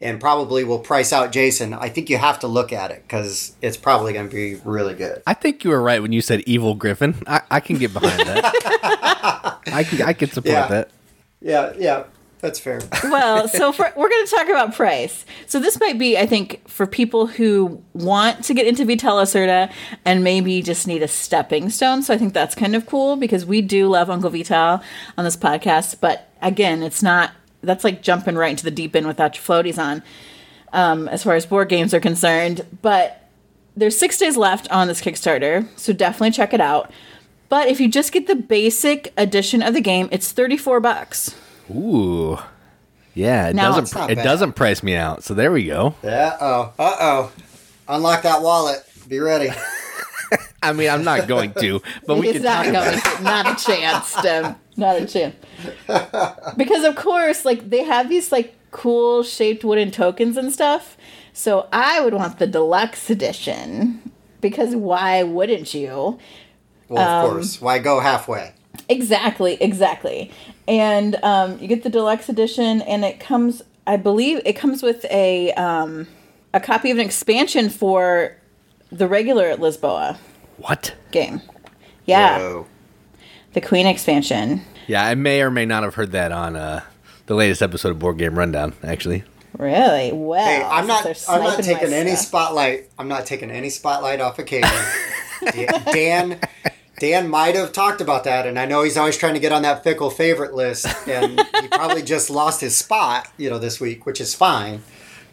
and 0.00 0.20
probably 0.20 0.62
will 0.62 0.78
price 0.78 1.12
out 1.12 1.32
Jason, 1.32 1.74
I 1.74 1.88
think 1.88 2.08
you 2.08 2.18
have 2.18 2.38
to 2.40 2.46
look 2.46 2.72
at 2.72 2.92
it 2.92 3.02
because 3.02 3.56
it's 3.60 3.76
probably 3.76 4.12
going 4.12 4.28
to 4.28 4.32
be 4.34 4.54
really 4.64 4.94
good. 4.94 5.22
I 5.26 5.34
think 5.34 5.64
you 5.64 5.70
were 5.70 5.82
right 5.82 6.00
when 6.00 6.12
you 6.12 6.20
said 6.20 6.42
evil 6.42 6.74
Griffin. 6.76 7.16
I, 7.26 7.40
I 7.50 7.58
can 7.60 7.78
get 7.78 7.92
behind 7.92 8.20
that. 8.28 8.44
I 9.66 9.82
can 9.84 10.02
I 10.02 10.12
can 10.12 10.28
support 10.30 10.52
Yeah. 10.52 10.66
that. 10.68 10.90
Yeah, 11.40 11.72
yeah, 11.78 12.04
that's 12.40 12.60
fair. 12.60 12.80
well, 13.04 13.48
so 13.48 13.72
for, 13.72 13.92
we're 13.96 14.08
going 14.08 14.26
to 14.26 14.30
talk 14.30 14.48
about 14.48 14.74
price. 14.74 15.26
So 15.46 15.58
this 15.58 15.80
might 15.80 15.98
be, 15.98 16.16
I 16.16 16.26
think, 16.26 16.66
for 16.68 16.86
people 16.86 17.26
who 17.26 17.82
want 17.94 18.44
to 18.44 18.54
get 18.54 18.66
into 18.66 18.84
Vital 18.84 19.16
Lacerda 19.16 19.72
and 20.04 20.22
maybe 20.22 20.62
just 20.62 20.86
need 20.86 21.02
a 21.02 21.08
stepping 21.08 21.68
stone. 21.70 22.02
So 22.02 22.14
I 22.14 22.18
think 22.18 22.34
that's 22.34 22.54
kind 22.54 22.76
of 22.76 22.86
cool 22.86 23.16
because 23.16 23.44
we 23.44 23.60
do 23.60 23.88
love 23.88 24.08
Uncle 24.08 24.30
Vital 24.30 24.80
on 25.16 25.24
this 25.24 25.36
podcast. 25.36 26.00
But 26.00 26.28
again, 26.40 26.82
it's 26.82 27.02
not, 27.02 27.32
that's 27.62 27.82
like 27.82 28.02
jumping 28.02 28.36
right 28.36 28.50
into 28.50 28.64
the 28.64 28.70
deep 28.70 28.94
end 28.94 29.06
without 29.06 29.34
your 29.34 29.42
floaties 29.42 29.78
on 29.78 30.02
um, 30.72 31.08
as 31.08 31.24
far 31.24 31.34
as 31.34 31.44
board 31.44 31.68
games 31.68 31.92
are 31.92 32.00
concerned. 32.00 32.64
But 32.82 33.28
there's 33.76 33.98
six 33.98 34.16
days 34.16 34.36
left 34.36 34.70
on 34.70 34.86
this 34.86 35.00
Kickstarter. 35.00 35.66
So 35.76 35.92
definitely 35.92 36.32
check 36.32 36.54
it 36.54 36.60
out. 36.60 36.92
But 37.48 37.68
if 37.68 37.80
you 37.80 37.88
just 37.88 38.12
get 38.12 38.26
the 38.26 38.36
basic 38.36 39.12
edition 39.16 39.62
of 39.62 39.74
the 39.74 39.80
game, 39.80 40.08
it's 40.12 40.30
34 40.32 40.80
bucks. 40.80 41.34
Ooh. 41.70 42.38
Yeah, 43.14 43.48
it 43.48 43.56
Now- 43.56 43.68
doesn't 43.68 43.84
It's 43.84 43.94
not 43.94 44.10
it 44.10 44.16
bad. 44.16 44.24
doesn't 44.24 44.52
price 44.52 44.82
me 44.82 44.94
out. 44.94 45.24
So 45.24 45.34
there 45.34 45.50
we 45.52 45.64
go. 45.64 45.94
Yeah. 46.02 46.36
Oh. 46.40 46.72
Uh 46.78 46.96
oh. 47.00 47.32
Unlock 47.88 48.22
that 48.22 48.42
wallet. 48.42 48.84
Be 49.08 49.18
ready. 49.18 49.50
I 50.62 50.72
mean, 50.72 50.90
I'm 50.90 51.04
not 51.04 51.26
going 51.28 51.52
to, 51.54 51.80
but 52.06 52.16
we 52.18 52.28
It's 52.28 52.38
can 52.38 52.42
not 52.44 52.64
talk 52.64 52.66
about 52.66 52.84
going 53.04 53.16
to. 53.16 53.22
Not 53.22 53.60
a 53.60 53.64
chance, 53.64 54.14
Tim. 54.20 54.56
Not 54.76 54.96
a 55.00 55.06
chance. 55.06 55.34
Because 56.56 56.84
of 56.84 56.96
course, 56.96 57.44
like 57.44 57.70
they 57.70 57.82
have 57.84 58.08
these 58.08 58.30
like 58.32 58.54
cool 58.70 59.22
shaped 59.22 59.64
wooden 59.64 59.90
tokens 59.90 60.36
and 60.36 60.52
stuff. 60.52 60.96
So 61.32 61.68
I 61.72 62.00
would 62.00 62.14
want 62.14 62.38
the 62.38 62.46
deluxe 62.46 63.08
edition. 63.10 64.02
Because 64.40 64.74
why 64.76 65.22
wouldn't 65.24 65.72
you? 65.74 66.18
Well, 66.88 66.98
Um, 67.08 67.24
of 67.26 67.30
course. 67.32 67.60
Why 67.60 67.78
go 67.78 68.00
halfway? 68.00 68.52
Exactly, 68.88 69.54
exactly. 69.60 70.30
And 70.68 71.16
um, 71.24 71.58
you 71.58 71.66
get 71.66 71.82
the 71.82 71.88
deluxe 71.90 72.28
edition, 72.28 72.82
and 72.82 73.04
it 73.04 73.18
comes. 73.18 73.62
I 73.86 73.96
believe 73.96 74.42
it 74.44 74.52
comes 74.52 74.82
with 74.82 75.04
a 75.06 75.50
um, 75.54 76.06
a 76.52 76.60
copy 76.60 76.90
of 76.90 76.98
an 76.98 77.06
expansion 77.06 77.70
for 77.70 78.36
the 78.92 79.08
regular 79.08 79.56
Lisboa 79.56 80.18
what? 80.58 80.94
game. 81.10 81.40
Yeah, 82.04 82.38
Whoa. 82.38 82.66
the 83.54 83.62
Queen 83.62 83.86
expansion. 83.86 84.60
Yeah, 84.86 85.04
I 85.04 85.14
may 85.14 85.40
or 85.42 85.50
may 85.50 85.64
not 85.64 85.82
have 85.84 85.94
heard 85.94 86.12
that 86.12 86.32
on 86.32 86.54
uh, 86.54 86.82
the 87.26 87.34
latest 87.34 87.62
episode 87.62 87.90
of 87.90 87.98
Board 87.98 88.18
Game 88.18 88.38
Rundown. 88.38 88.74
Actually, 88.82 89.24
Really? 89.56 90.12
Well, 90.12 90.44
Hey, 90.44 90.62
I'm 90.62 90.86
not. 90.86 91.06
I'm 91.28 91.42
not 91.42 91.62
taking 91.62 91.94
any 91.94 92.10
stuff. 92.10 92.26
spotlight. 92.26 92.90
I'm 92.98 93.08
not 93.08 93.24
taking 93.24 93.50
any 93.50 93.70
spotlight 93.70 94.20
off 94.20 94.38
of 94.38 94.44
Katie. 94.44 94.68
Dan. 95.92 96.38
Dan 96.98 97.28
might 97.28 97.54
have 97.54 97.72
talked 97.72 98.00
about 98.00 98.24
that, 98.24 98.46
and 98.46 98.58
I 98.58 98.66
know 98.66 98.82
he's 98.82 98.96
always 98.96 99.16
trying 99.16 99.34
to 99.34 99.40
get 99.40 99.52
on 99.52 99.62
that 99.62 99.84
fickle 99.84 100.10
favorite 100.10 100.54
list, 100.54 100.86
and 101.06 101.40
he 101.60 101.68
probably 101.72 102.02
just 102.02 102.30
lost 102.30 102.60
his 102.60 102.76
spot, 102.76 103.28
you 103.36 103.48
know, 103.50 103.58
this 103.58 103.80
week, 103.80 104.06
which 104.06 104.20
is 104.20 104.34
fine. 104.34 104.82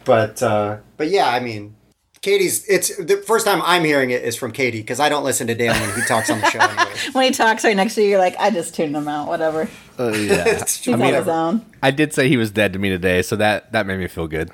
But 0.04 0.42
uh, 0.42 0.78
but 0.96 1.08
yeah, 1.08 1.28
I 1.28 1.40
mean, 1.40 1.74
Katie's. 2.22 2.64
It's 2.68 2.96
the 2.96 3.16
first 3.18 3.44
time 3.46 3.60
I'm 3.62 3.84
hearing 3.84 4.10
it 4.10 4.22
is 4.22 4.36
from 4.36 4.52
Katie 4.52 4.80
because 4.80 5.00
I 5.00 5.08
don't 5.08 5.24
listen 5.24 5.46
to 5.48 5.54
Dan 5.54 5.80
when 5.80 5.94
he 5.94 6.02
talks 6.06 6.30
on 6.30 6.40
the 6.40 6.50
show. 6.50 6.60
Anyway. 6.60 6.92
When 7.12 7.24
he 7.24 7.30
talks 7.30 7.64
right 7.64 7.76
next 7.76 7.94
to 7.96 8.02
you, 8.02 8.10
you're 8.10 8.18
like, 8.18 8.36
I 8.38 8.50
just 8.50 8.74
tuned 8.74 8.96
him 8.96 9.08
out. 9.08 9.28
Whatever. 9.28 9.68
uh, 9.98 10.10
yeah. 10.12 10.44
It's 10.46 10.76
He's 10.76 10.84
true. 10.84 10.94
on 10.94 11.00
his 11.14 11.28
own. 11.28 11.66
I 11.82 11.90
did 11.90 12.12
say 12.12 12.28
he 12.28 12.36
was 12.36 12.50
dead 12.50 12.72
to 12.72 12.78
me 12.78 12.88
today, 12.88 13.22
so 13.22 13.36
that 13.36 13.72
that 13.72 13.86
made 13.86 13.98
me 13.98 14.06
feel 14.06 14.28
good. 14.28 14.50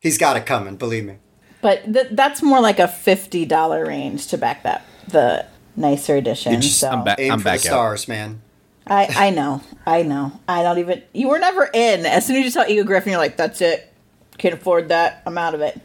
He's 0.00 0.18
got 0.18 0.36
it 0.36 0.44
coming, 0.44 0.76
believe 0.76 1.04
me. 1.04 1.16
But 1.64 1.90
th- 1.90 2.08
that's 2.10 2.42
more 2.42 2.60
like 2.60 2.78
a 2.78 2.86
fifty 2.86 3.46
dollar 3.46 3.86
range 3.86 4.26
to 4.26 4.36
back 4.36 4.64
that 4.64 4.84
the 5.08 5.46
nicer 5.76 6.14
edition. 6.14 6.60
just- 6.60 6.78
so 6.78 6.90
I'm 6.90 7.04
back. 7.04 7.18
Aim 7.18 7.32
I'm 7.32 7.38
for 7.38 7.44
back 7.44 7.60
the 7.60 7.68
out. 7.70 7.72
stars, 7.72 8.06
man. 8.06 8.42
I 8.86 9.08
I 9.16 9.30
know, 9.30 9.62
I 9.86 10.02
know. 10.02 10.38
I 10.46 10.62
don't 10.62 10.76
even. 10.78 11.02
You 11.14 11.30
were 11.30 11.38
never 11.38 11.70
in. 11.72 12.04
As 12.04 12.26
soon 12.26 12.36
as 12.36 12.44
you 12.44 12.50
saw 12.50 12.66
Ego 12.66 12.84
Griffin, 12.84 13.12
you're 13.12 13.18
like, 13.18 13.38
that's 13.38 13.62
it. 13.62 13.90
Can't 14.36 14.52
afford 14.52 14.90
that. 14.90 15.22
I'm 15.24 15.38
out 15.38 15.54
of 15.54 15.62
it. 15.62 15.80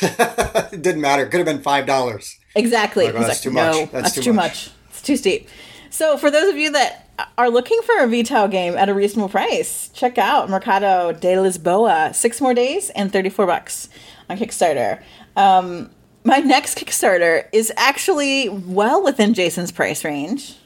It 0.72 0.82
didn't 0.82 1.00
matter. 1.00 1.24
It 1.24 1.30
could 1.32 1.38
have 1.38 1.46
been 1.46 1.60
five 1.60 1.86
dollars. 1.86 2.38
Exactly. 2.54 3.06
Like, 3.06 3.14
oh, 3.16 3.18
that's 3.18 3.28
like, 3.30 3.40
too 3.40 3.50
much. 3.50 3.72
No, 3.74 3.78
That's 3.86 3.92
that's, 3.92 4.14
too 4.14 4.22
too 4.22 4.32
much." 4.32 4.66
much. 4.68 4.70
It's 4.90 5.02
too 5.02 5.16
steep. 5.16 5.48
So 5.90 6.16
for 6.18 6.30
those 6.30 6.48
of 6.48 6.56
you 6.56 6.70
that 6.70 7.08
are 7.36 7.50
looking 7.50 7.80
for 7.82 7.98
a 7.98 8.06
Vital 8.06 8.46
game 8.46 8.74
at 8.76 8.88
a 8.88 8.94
reasonable 8.94 9.28
price, 9.28 9.90
check 9.92 10.18
out 10.18 10.48
Mercado 10.48 11.10
de 11.10 11.34
Lisboa. 11.34 12.14
Six 12.14 12.40
more 12.40 12.54
days 12.54 12.90
and 12.90 13.12
34 13.12 13.46
bucks 13.46 13.88
on 14.30 14.38
Kickstarter. 14.38 15.02
Um, 15.36 15.90
my 16.24 16.38
next 16.38 16.78
Kickstarter 16.78 17.46
is 17.52 17.72
actually 17.76 18.48
well 18.48 19.02
within 19.02 19.34
Jason's 19.34 19.72
price 19.72 20.04
range, 20.04 20.56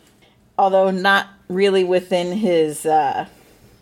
although 0.58 0.90
not 0.90 1.28
really 1.48 1.84
within 1.84 2.32
his 2.32 2.84
uh, 2.84 3.26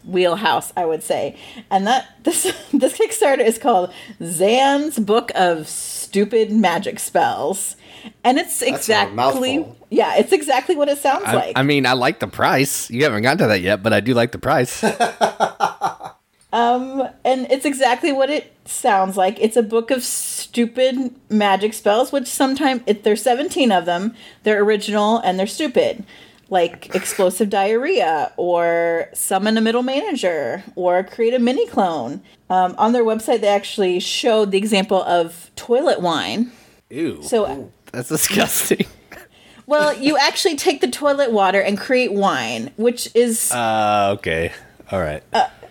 wheelhouse, 0.05 0.73
I 0.77 0.85
would 0.85 1.03
say. 1.03 1.37
And 1.71 1.87
that 1.87 2.09
this 2.25 2.43
this 2.73 2.97
Kickstarter 2.97 3.45
is 3.45 3.59
called 3.59 3.93
Zan's 4.23 4.99
Book 4.99 5.33
of 5.35 5.69
Stupid 5.69 6.53
Magic 6.53 6.99
Spells. 6.99 7.77
And 8.25 8.39
it's 8.39 8.63
a 8.63 8.69
exactly 8.69 9.65
yeah, 9.91 10.17
it's 10.17 10.33
exactly 10.33 10.77
what 10.77 10.89
it 10.89 10.99
sounds 10.99 11.25
I, 11.27 11.35
like. 11.35 11.59
I 11.59 11.63
mean, 11.63 11.87
I 11.87 11.93
like 11.93 12.21
the 12.21 12.27
price. 12.27 12.91
You 12.91 13.05
haven't 13.05 13.23
gotten 13.23 13.39
to 13.39 13.47
that 13.49 13.61
yet, 13.61 13.83
but 13.83 13.93
I 13.93 14.01
do 14.01 14.15
like 14.15 14.33
the 14.33 14.39
price. 14.39 14.83
and 16.53 17.47
it's 17.51 17.65
exactly 17.65 18.13
what 18.13 18.31
it 18.31 18.55
sounds 18.65 19.17
like. 19.17 19.39
It's 19.41 19.57
a 19.57 19.63
book 19.63 19.91
of 19.91 20.03
stupid 20.03 21.15
magic 21.31 21.75
spells, 21.75 22.13
which 22.13 22.27
sometimes 22.27 22.83
it, 22.87 23.05
there's 23.05 23.23
17 23.23 23.73
of 23.73 23.87
them. 23.87 24.15
They're 24.43 24.63
original 24.63 25.19
and 25.19 25.39
they're 25.39 25.47
stupid, 25.47 26.05
like 26.51 26.95
explosive 26.95 27.49
diarrhea, 27.49 28.33
or 28.37 29.09
summon 29.15 29.57
a 29.57 29.61
middle 29.61 29.83
manager, 29.83 30.63
or 30.77 31.03
create 31.03 31.35
a 31.35 31.39
mini 31.39 31.67
clone. 31.67 32.23
Um, 32.51 32.75
on 32.77 32.93
their 32.93 33.05
website, 33.05 33.41
they 33.41 33.49
actually 33.49 33.99
showed 34.01 34.51
the 34.51 34.59
example 34.59 35.03
of 35.03 35.51
toilet 35.57 36.01
wine. 36.01 36.53
Ew. 36.91 37.23
So, 37.23 37.73
that's 37.93 38.11
disgusting. 38.11 38.87
well, 39.67 39.95
you 39.95 40.19
actually 40.19 40.57
take 40.57 40.83
the 40.83 40.91
toilet 40.91 41.33
water 41.33 41.63
and 41.63 41.79
create 41.79 42.13
wine, 42.13 42.73
which 42.77 43.09
is 43.15 43.51
Uh, 43.51 44.15
okay. 44.19 44.53
All 44.91 45.01
right. 45.01 45.23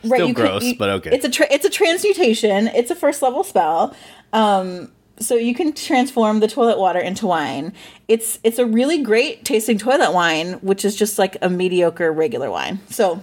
Still 0.04 0.28
you 0.28 0.34
can- 0.34 0.46
gross, 0.46 0.64
you- 0.64 0.78
but 0.78 0.90
okay. 0.90 1.12
It's 1.14 1.26
a 1.26 1.30
tra- 1.30 1.48
it's 1.52 1.66
a 1.66 1.70
transmutation. 1.70 2.68
It's 2.68 2.92
a 2.92 2.96
first 2.96 3.22
level 3.22 3.44
spell. 3.44 3.96
Um, 4.34 4.92
so 5.20 5.36
you 5.36 5.54
can 5.54 5.74
transform 5.74 6.40
the 6.40 6.48
toilet 6.48 6.80
water 6.80 7.00
into 7.00 7.28
wine. 7.28 7.74
It's 8.08 8.40
it's 8.44 8.58
a 8.58 8.66
really 8.66 9.04
great 9.04 9.46
tasting 9.46 9.78
toilet 9.78 10.14
wine, 10.14 10.54
which 10.62 10.84
is 10.84 10.96
just 10.96 11.20
like 11.20 11.38
a 11.42 11.50
mediocre 11.50 12.12
regular 12.12 12.50
wine. 12.50 12.80
So 12.90 13.22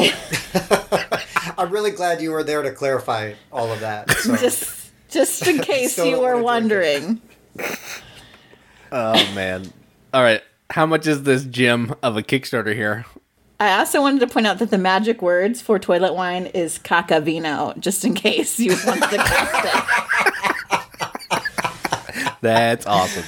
I'm 1.57 1.69
really 1.71 1.91
glad 1.91 2.21
you 2.21 2.31
were 2.31 2.43
there 2.43 2.61
to 2.61 2.71
clarify 2.71 3.33
all 3.51 3.71
of 3.71 3.79
that. 3.79 4.11
So. 4.11 4.35
just 4.37 4.91
just 5.09 5.47
in 5.47 5.59
case 5.63 5.97
you 5.97 6.19
were 6.19 6.41
wondering, 6.41 7.21
oh 8.91 9.13
man. 9.33 9.71
All 10.13 10.21
right. 10.23 10.41
How 10.71 10.85
much 10.85 11.07
is 11.07 11.23
this 11.23 11.43
gem 11.45 11.95
of 12.01 12.17
a 12.17 12.23
Kickstarter 12.23 12.73
here? 12.75 13.05
I 13.59 13.79
also 13.79 14.01
wanted 14.01 14.19
to 14.19 14.27
point 14.27 14.47
out 14.47 14.59
that 14.59 14.69
the 14.69 14.77
magic 14.77 15.21
words 15.21 15.61
for 15.61 15.79
toilet 15.79 16.13
wine 16.13 16.47
is 16.47 16.77
caca 16.79 17.23
vino, 17.23 17.73
just 17.79 18.03
in 18.03 18.13
case 18.13 18.59
you 18.59 18.75
want 18.85 19.01
to 19.03 19.17
cast 19.17 19.65
it. 19.65 19.83
That's 22.41 22.85
awesome. 22.85 23.23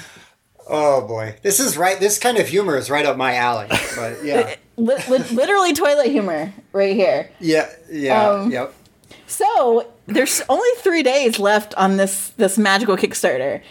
Oh 0.69 1.07
boy, 1.07 1.37
this 1.43 1.59
is 1.61 1.77
right. 1.77 1.97
This 1.99 2.19
kind 2.19 2.37
of 2.37 2.47
humor 2.47 2.75
is 2.75 2.89
right 2.89 3.05
up 3.05 3.15
my 3.15 3.35
alley. 3.35 3.67
But 3.95 4.17
yeah, 4.23 4.55
Li- 4.75 4.95
li- 5.07 5.23
literally 5.31 5.73
toilet 5.73 6.07
humor 6.07 6.53
right 6.73 6.93
here. 6.95 7.29
yeah, 7.39 7.69
yeah, 7.89 8.29
Um, 8.29 8.51
yep. 8.51 8.73
So 9.27 9.87
there's 10.07 10.41
only 10.49 10.67
three 10.79 11.03
days 11.03 11.39
left 11.39 11.73
on 11.75 11.95
this 11.97 12.29
this 12.37 12.57
magical 12.57 12.97
Kickstarter, 12.97 13.61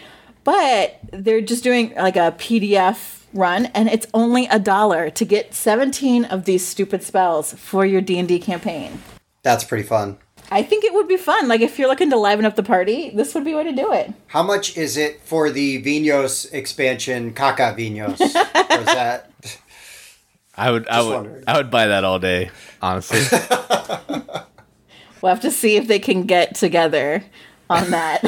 but 0.43 0.97
they're 1.13 1.41
just 1.41 1.63
doing 1.63 1.93
like 1.95 2.15
a 2.15 2.33
PDF 2.37 3.16
run, 3.33 3.67
and 3.67 3.89
it's 3.89 4.07
only 4.13 4.47
a 4.47 4.59
dollar 4.59 5.09
to 5.09 5.25
get 5.25 5.53
17 5.53 6.25
of 6.25 6.45
these 6.45 6.65
stupid 6.65 7.03
spells 7.03 7.53
for 7.53 7.85
your 7.85 8.01
D 8.01 8.17
and 8.19 8.27
D 8.27 8.39
campaign. 8.39 8.99
That's 9.43 9.63
pretty 9.63 9.83
fun. 9.83 10.17
I 10.49 10.63
think 10.63 10.85
it 10.85 10.93
would 10.93 11.07
be 11.07 11.17
fun. 11.17 11.47
Like 11.47 11.61
if 11.61 11.77
you're 11.77 11.89
looking 11.89 12.09
to 12.11 12.17
liven 12.17 12.45
up 12.45 12.55
the 12.55 12.63
party, 12.63 13.09
this 13.09 13.35
would 13.35 13.43
be 13.43 13.51
a 13.51 13.57
way 13.57 13.63
to 13.65 13.73
do 13.73 13.91
it. 13.91 14.13
How 14.27 14.43
much 14.43 14.77
is 14.77 14.95
it 14.95 15.21
for 15.21 15.49
the 15.49 15.81
Vinos 15.83 16.51
expansion, 16.53 17.33
Caca 17.33 17.75
Vinos? 17.75 18.21
or 18.21 18.83
that 18.83 19.31
I 20.55 20.71
would, 20.71 20.87
I 20.87 21.01
would, 21.01 21.13
wondering. 21.13 21.43
I 21.47 21.57
would 21.57 21.69
buy 21.69 21.87
that 21.87 22.03
all 22.03 22.19
day. 22.19 22.49
Honestly, 22.81 23.19
We'll 25.21 25.31
have 25.33 25.41
to 25.41 25.51
see 25.51 25.75
if 25.75 25.87
they 25.87 25.99
can 25.99 26.23
get 26.23 26.55
together 26.55 27.23
on 27.69 27.91
that. 27.91 28.23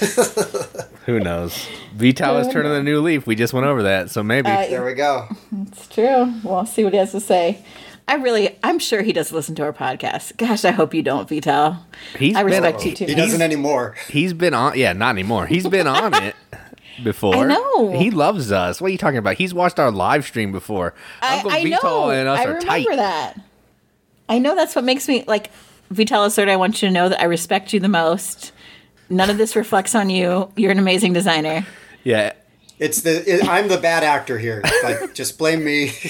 who 1.06 1.20
knows? 1.20 1.68
Vital 1.94 2.36
is 2.38 2.48
turning 2.48 2.72
a 2.72 2.82
new 2.82 3.00
leaf. 3.00 3.26
We 3.26 3.34
just 3.34 3.52
went 3.52 3.66
over 3.66 3.82
that, 3.84 4.10
so 4.10 4.22
maybe. 4.22 4.48
Uh, 4.50 4.66
there? 4.68 4.84
We 4.84 4.94
go. 4.94 5.28
It's 5.68 5.86
true. 5.88 6.32
We'll 6.42 6.66
see 6.66 6.84
what 6.84 6.92
he 6.92 6.98
has 6.98 7.12
to 7.12 7.20
say. 7.20 7.64
I 8.06 8.16
really, 8.16 8.58
I'm 8.62 8.78
sure 8.78 9.00
he 9.02 9.12
does 9.12 9.32
listen 9.32 9.54
to 9.54 9.62
our 9.62 9.72
podcast. 9.72 10.36
Gosh, 10.36 10.64
I 10.64 10.72
hope 10.72 10.92
you 10.92 11.02
don't, 11.02 11.28
Vital. 11.28 11.78
He's 12.18 12.36
I 12.36 12.42
been- 12.42 12.52
respect 12.52 12.84
you 12.84 12.94
too. 12.94 13.06
He 13.06 13.14
doesn't 13.14 13.40
anymore. 13.42 13.94
He's 14.08 14.32
been 14.34 14.52
on. 14.54 14.76
Yeah, 14.78 14.92
not 14.92 15.10
anymore. 15.10 15.46
He's 15.46 15.66
been 15.66 15.86
on 15.86 16.12
it 16.22 16.34
before. 17.02 17.34
I 17.36 17.46
know. 17.46 17.98
He 17.98 18.10
loves 18.10 18.52
us. 18.52 18.80
What 18.80 18.88
are 18.88 18.90
you 18.90 18.98
talking 18.98 19.16
about? 19.18 19.36
He's 19.36 19.54
watched 19.54 19.78
our 19.78 19.90
live 19.90 20.24
stream 20.26 20.52
before. 20.52 20.94
I, 21.22 21.36
Uncle 21.36 21.50
I 21.52 21.62
Vital 21.62 21.80
know. 22.06 22.10
and 22.10 22.28
us 22.28 22.38
I 22.40 22.44
are 22.44 22.46
remember 22.48 22.66
tight. 22.66 22.86
that. 22.96 23.40
I 24.28 24.38
know 24.38 24.54
that's 24.54 24.74
what 24.76 24.84
makes 24.84 25.08
me 25.08 25.24
like 25.26 25.50
Vital 25.90 26.26
Lacerda. 26.26 26.48
I 26.50 26.56
want 26.56 26.82
you 26.82 26.88
to 26.88 26.92
know 26.94 27.08
that 27.08 27.20
I 27.20 27.24
respect 27.24 27.72
you 27.72 27.80
the 27.80 27.88
most. 27.88 28.52
None 29.10 29.30
of 29.30 29.38
this 29.38 29.56
reflects 29.56 29.94
on 29.94 30.10
you. 30.10 30.50
You're 30.56 30.72
an 30.72 30.78
amazing 30.78 31.12
designer. 31.12 31.66
Yeah. 32.02 32.32
It's 32.78 33.02
the 33.02 33.22
it, 33.26 33.48
I'm 33.48 33.68
the 33.68 33.78
bad 33.78 34.02
actor 34.02 34.38
here. 34.38 34.62
Like, 34.82 35.14
just 35.14 35.38
blame 35.38 35.64
me. 35.64 35.92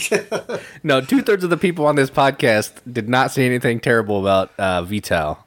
No, 0.83 1.01
two 1.01 1.23
thirds 1.23 1.43
of 1.45 1.51
the 1.51 1.57
people 1.57 1.87
on 1.87 1.97
this 1.97 2.11
podcast 2.11 2.73
did 2.91 3.09
not 3.09 3.31
say 3.31 3.47
anything 3.47 3.81
terrible 3.81 4.21
about 4.21 4.51
uh, 4.59 4.83
Vital. 4.83 5.39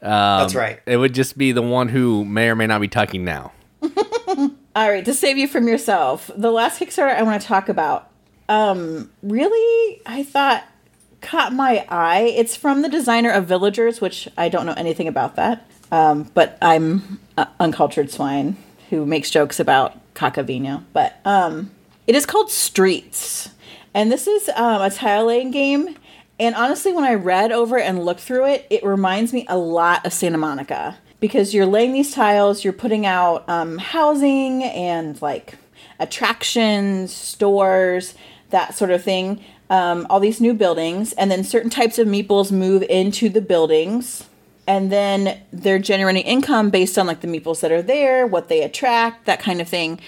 That's 0.00 0.54
right. 0.54 0.80
It 0.86 0.96
would 0.98 1.14
just 1.14 1.36
be 1.36 1.50
the 1.50 1.62
one 1.62 1.88
who 1.88 2.24
may 2.24 2.48
or 2.48 2.54
may 2.54 2.66
not 2.66 2.80
be 2.80 2.86
talking 2.86 3.24
now. 3.24 3.52
All 3.82 4.88
right, 4.88 5.04
to 5.04 5.14
save 5.14 5.36
you 5.36 5.48
from 5.48 5.66
yourself, 5.66 6.30
the 6.36 6.52
last 6.52 6.80
Kickstarter 6.80 7.14
I 7.14 7.22
want 7.22 7.42
to 7.42 7.48
talk 7.48 7.68
about, 7.68 8.10
um, 8.48 9.10
really, 9.22 10.00
I 10.06 10.22
thought 10.22 10.64
caught 11.20 11.52
my 11.52 11.84
eye. 11.88 12.32
It's 12.36 12.54
from 12.54 12.82
the 12.82 12.88
designer 12.88 13.30
of 13.30 13.46
Villagers, 13.46 14.00
which 14.00 14.28
I 14.36 14.48
don't 14.48 14.66
know 14.66 14.74
anything 14.76 15.08
about 15.08 15.34
that, 15.34 15.66
um, 15.90 16.30
but 16.34 16.58
I'm 16.60 17.20
uncultured 17.60 18.10
swine 18.10 18.56
who 18.90 19.04
makes 19.04 19.30
jokes 19.30 19.60
about 19.60 19.96
Cacavino. 20.14 20.84
But 20.92 21.20
um, 21.24 21.70
it 22.06 22.14
is 22.14 22.26
called 22.26 22.50
Streets, 22.50 23.50
and 23.94 24.10
this 24.10 24.26
is 24.26 24.48
um, 24.50 24.82
a 24.82 24.90
tile 24.90 25.26
laying 25.26 25.50
game. 25.50 25.96
And 26.40 26.54
honestly, 26.54 26.92
when 26.92 27.04
I 27.04 27.14
read 27.14 27.50
over 27.50 27.78
and 27.78 28.04
looked 28.04 28.20
through 28.20 28.46
it, 28.46 28.66
it 28.70 28.84
reminds 28.84 29.32
me 29.32 29.44
a 29.48 29.58
lot 29.58 30.06
of 30.06 30.12
Santa 30.12 30.38
Monica 30.38 30.96
because 31.20 31.52
you're 31.52 31.66
laying 31.66 31.92
these 31.92 32.12
tiles, 32.12 32.62
you're 32.62 32.72
putting 32.72 33.06
out 33.06 33.48
um, 33.48 33.78
housing 33.78 34.62
and 34.62 35.20
like 35.20 35.54
attractions, 35.98 37.12
stores, 37.12 38.14
that 38.50 38.74
sort 38.74 38.90
of 38.90 39.02
thing. 39.02 39.42
Um, 39.70 40.06
all 40.08 40.20
these 40.20 40.40
new 40.40 40.54
buildings, 40.54 41.12
and 41.12 41.30
then 41.30 41.44
certain 41.44 41.68
types 41.68 41.98
of 41.98 42.08
meeples 42.08 42.50
move 42.50 42.82
into 42.84 43.28
the 43.28 43.42
buildings, 43.42 44.24
and 44.68 44.92
then 44.92 45.40
they're 45.50 45.78
generating 45.78 46.22
income 46.24 46.68
based 46.68 46.98
on 46.98 47.06
like 47.06 47.22
the 47.22 47.26
meeples 47.26 47.60
that 47.60 47.72
are 47.72 47.80
there, 47.80 48.26
what 48.26 48.48
they 48.48 48.62
attract, 48.62 49.24
that 49.24 49.40
kind 49.40 49.62
of 49.62 49.68
thing. 49.68 49.98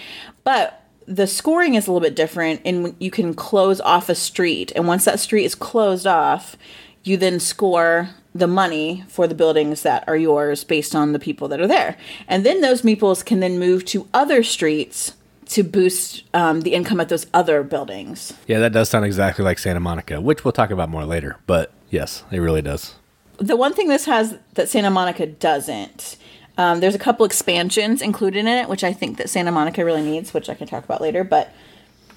But 0.43 0.85
the 1.07 1.25
scoring 1.25 1.73
is 1.73 1.87
a 1.87 1.91
little 1.91 2.07
bit 2.07 2.15
different, 2.15 2.61
and 2.63 2.95
you 2.99 3.09
can 3.09 3.33
close 3.33 3.81
off 3.81 4.07
a 4.07 4.13
street, 4.13 4.71
and 4.75 4.87
once 4.87 5.03
that 5.05 5.19
street 5.19 5.45
is 5.45 5.55
closed 5.55 6.05
off, 6.05 6.55
you 7.03 7.17
then 7.17 7.39
score 7.39 8.11
the 8.35 8.47
money 8.47 9.03
for 9.07 9.27
the 9.27 9.33
buildings 9.33 9.81
that 9.81 10.07
are 10.07 10.15
yours 10.15 10.63
based 10.63 10.95
on 10.95 11.11
the 11.11 11.19
people 11.19 11.47
that 11.47 11.59
are 11.59 11.67
there. 11.67 11.97
And 12.27 12.45
then 12.45 12.61
those 12.61 12.83
meeples 12.83 13.25
can 13.25 13.39
then 13.39 13.57
move 13.57 13.83
to 13.85 14.07
other 14.13 14.43
streets 14.43 15.13
to 15.47 15.63
boost 15.63 16.23
um, 16.35 16.61
the 16.61 16.73
income 16.73 17.01
at 17.01 17.09
those 17.09 17.25
other 17.33 17.63
buildings. 17.63 18.31
Yeah, 18.45 18.59
that 18.59 18.71
does 18.71 18.89
sound 18.89 19.05
exactly 19.05 19.43
like 19.43 19.57
Santa 19.57 19.81
Monica, 19.81 20.21
which 20.21 20.45
we'll 20.45 20.53
talk 20.53 20.69
about 20.69 20.87
more 20.87 21.03
later. 21.03 21.37
But 21.47 21.73
yes, 21.89 22.23
it 22.31 22.39
really 22.39 22.61
does. 22.61 22.95
The 23.41 23.55
one 23.55 23.73
thing 23.73 23.87
this 23.87 24.05
has 24.05 24.37
that 24.53 24.69
Santa 24.69 24.91
Monica 24.91 25.25
doesn't, 25.25 26.15
um, 26.59 26.79
there's 26.79 26.93
a 26.93 26.99
couple 26.99 27.25
expansions 27.25 28.01
included 28.01 28.39
in 28.39 28.47
it, 28.47 28.69
which 28.69 28.83
I 28.83 28.93
think 28.93 29.17
that 29.17 29.31
Santa 29.31 29.51
Monica 29.51 29.83
really 29.83 30.03
needs, 30.03 30.31
which 30.31 30.47
I 30.47 30.53
can 30.53 30.67
talk 30.67 30.83
about 30.83 31.01
later. 31.01 31.23
But 31.23 31.51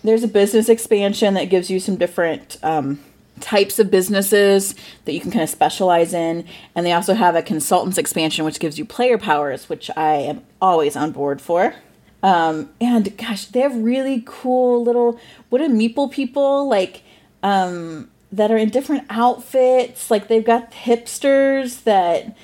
there's 0.03 0.23
a 0.23 0.29
business 0.29 0.69
expansion 0.69 1.33
that 1.33 1.47
gives 1.47 1.71
you 1.71 1.81
some 1.81 1.97
different 1.97 2.59
um, 2.63 3.01
types 3.41 3.79
of 3.79 3.91
businesses 3.91 4.75
that 5.07 5.15
you 5.15 5.21
can 5.21 5.31
kind 5.31 5.43
of 5.43 5.49
specialize 5.49 6.13
in. 6.13 6.45
And 6.75 6.85
they 6.85 6.93
also 6.93 7.15
have 7.15 7.35
a 7.35 7.43
consultants 7.43 7.97
expansion, 7.97 8.45
which 8.45 8.61
gives 8.61 8.79
you 8.79 8.85
player 8.85 9.17
powers, 9.17 9.71
which 9.71 9.91
I 9.97 10.17
am 10.17 10.43
always 10.61 10.95
on 10.95 11.13
board 11.13 11.41
for. 11.41 11.75
Um, 12.23 12.69
and 12.83 13.17
gosh, 13.17 13.47
they 13.47 13.61
have 13.61 13.75
really 13.75 14.23
cool 14.27 14.83
little 14.83 15.19
what 15.49 15.63
wooden 15.63 15.79
meeple 15.79 16.11
people 16.11 16.69
like 16.69 17.03
um, 17.43 18.11
that 18.37 18.51
are 18.51 18.57
in 18.57 18.69
different 18.69 19.05
outfits. 19.11 20.11
Like 20.11 20.29
they've 20.29 20.45
got 20.45 20.73
hipsters 20.73 21.85
that 21.85 22.37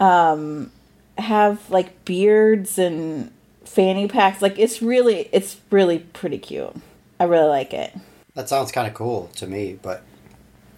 um, 0.00 0.72
have 1.18 1.68
like 1.70 2.04
beards 2.04 2.78
and 2.78 3.30
fanny 3.64 4.08
packs. 4.08 4.40
Like 4.40 4.58
it's 4.58 4.80
really, 4.80 5.28
it's 5.32 5.58
really 5.70 5.98
pretty 5.98 6.38
cute. 6.38 6.74
I 7.20 7.24
really 7.24 7.48
like 7.48 7.72
it. 7.74 7.94
That 8.34 8.48
sounds 8.48 8.72
kind 8.72 8.88
of 8.88 8.94
cool 8.94 9.30
to 9.36 9.46
me, 9.46 9.78
but 9.80 10.02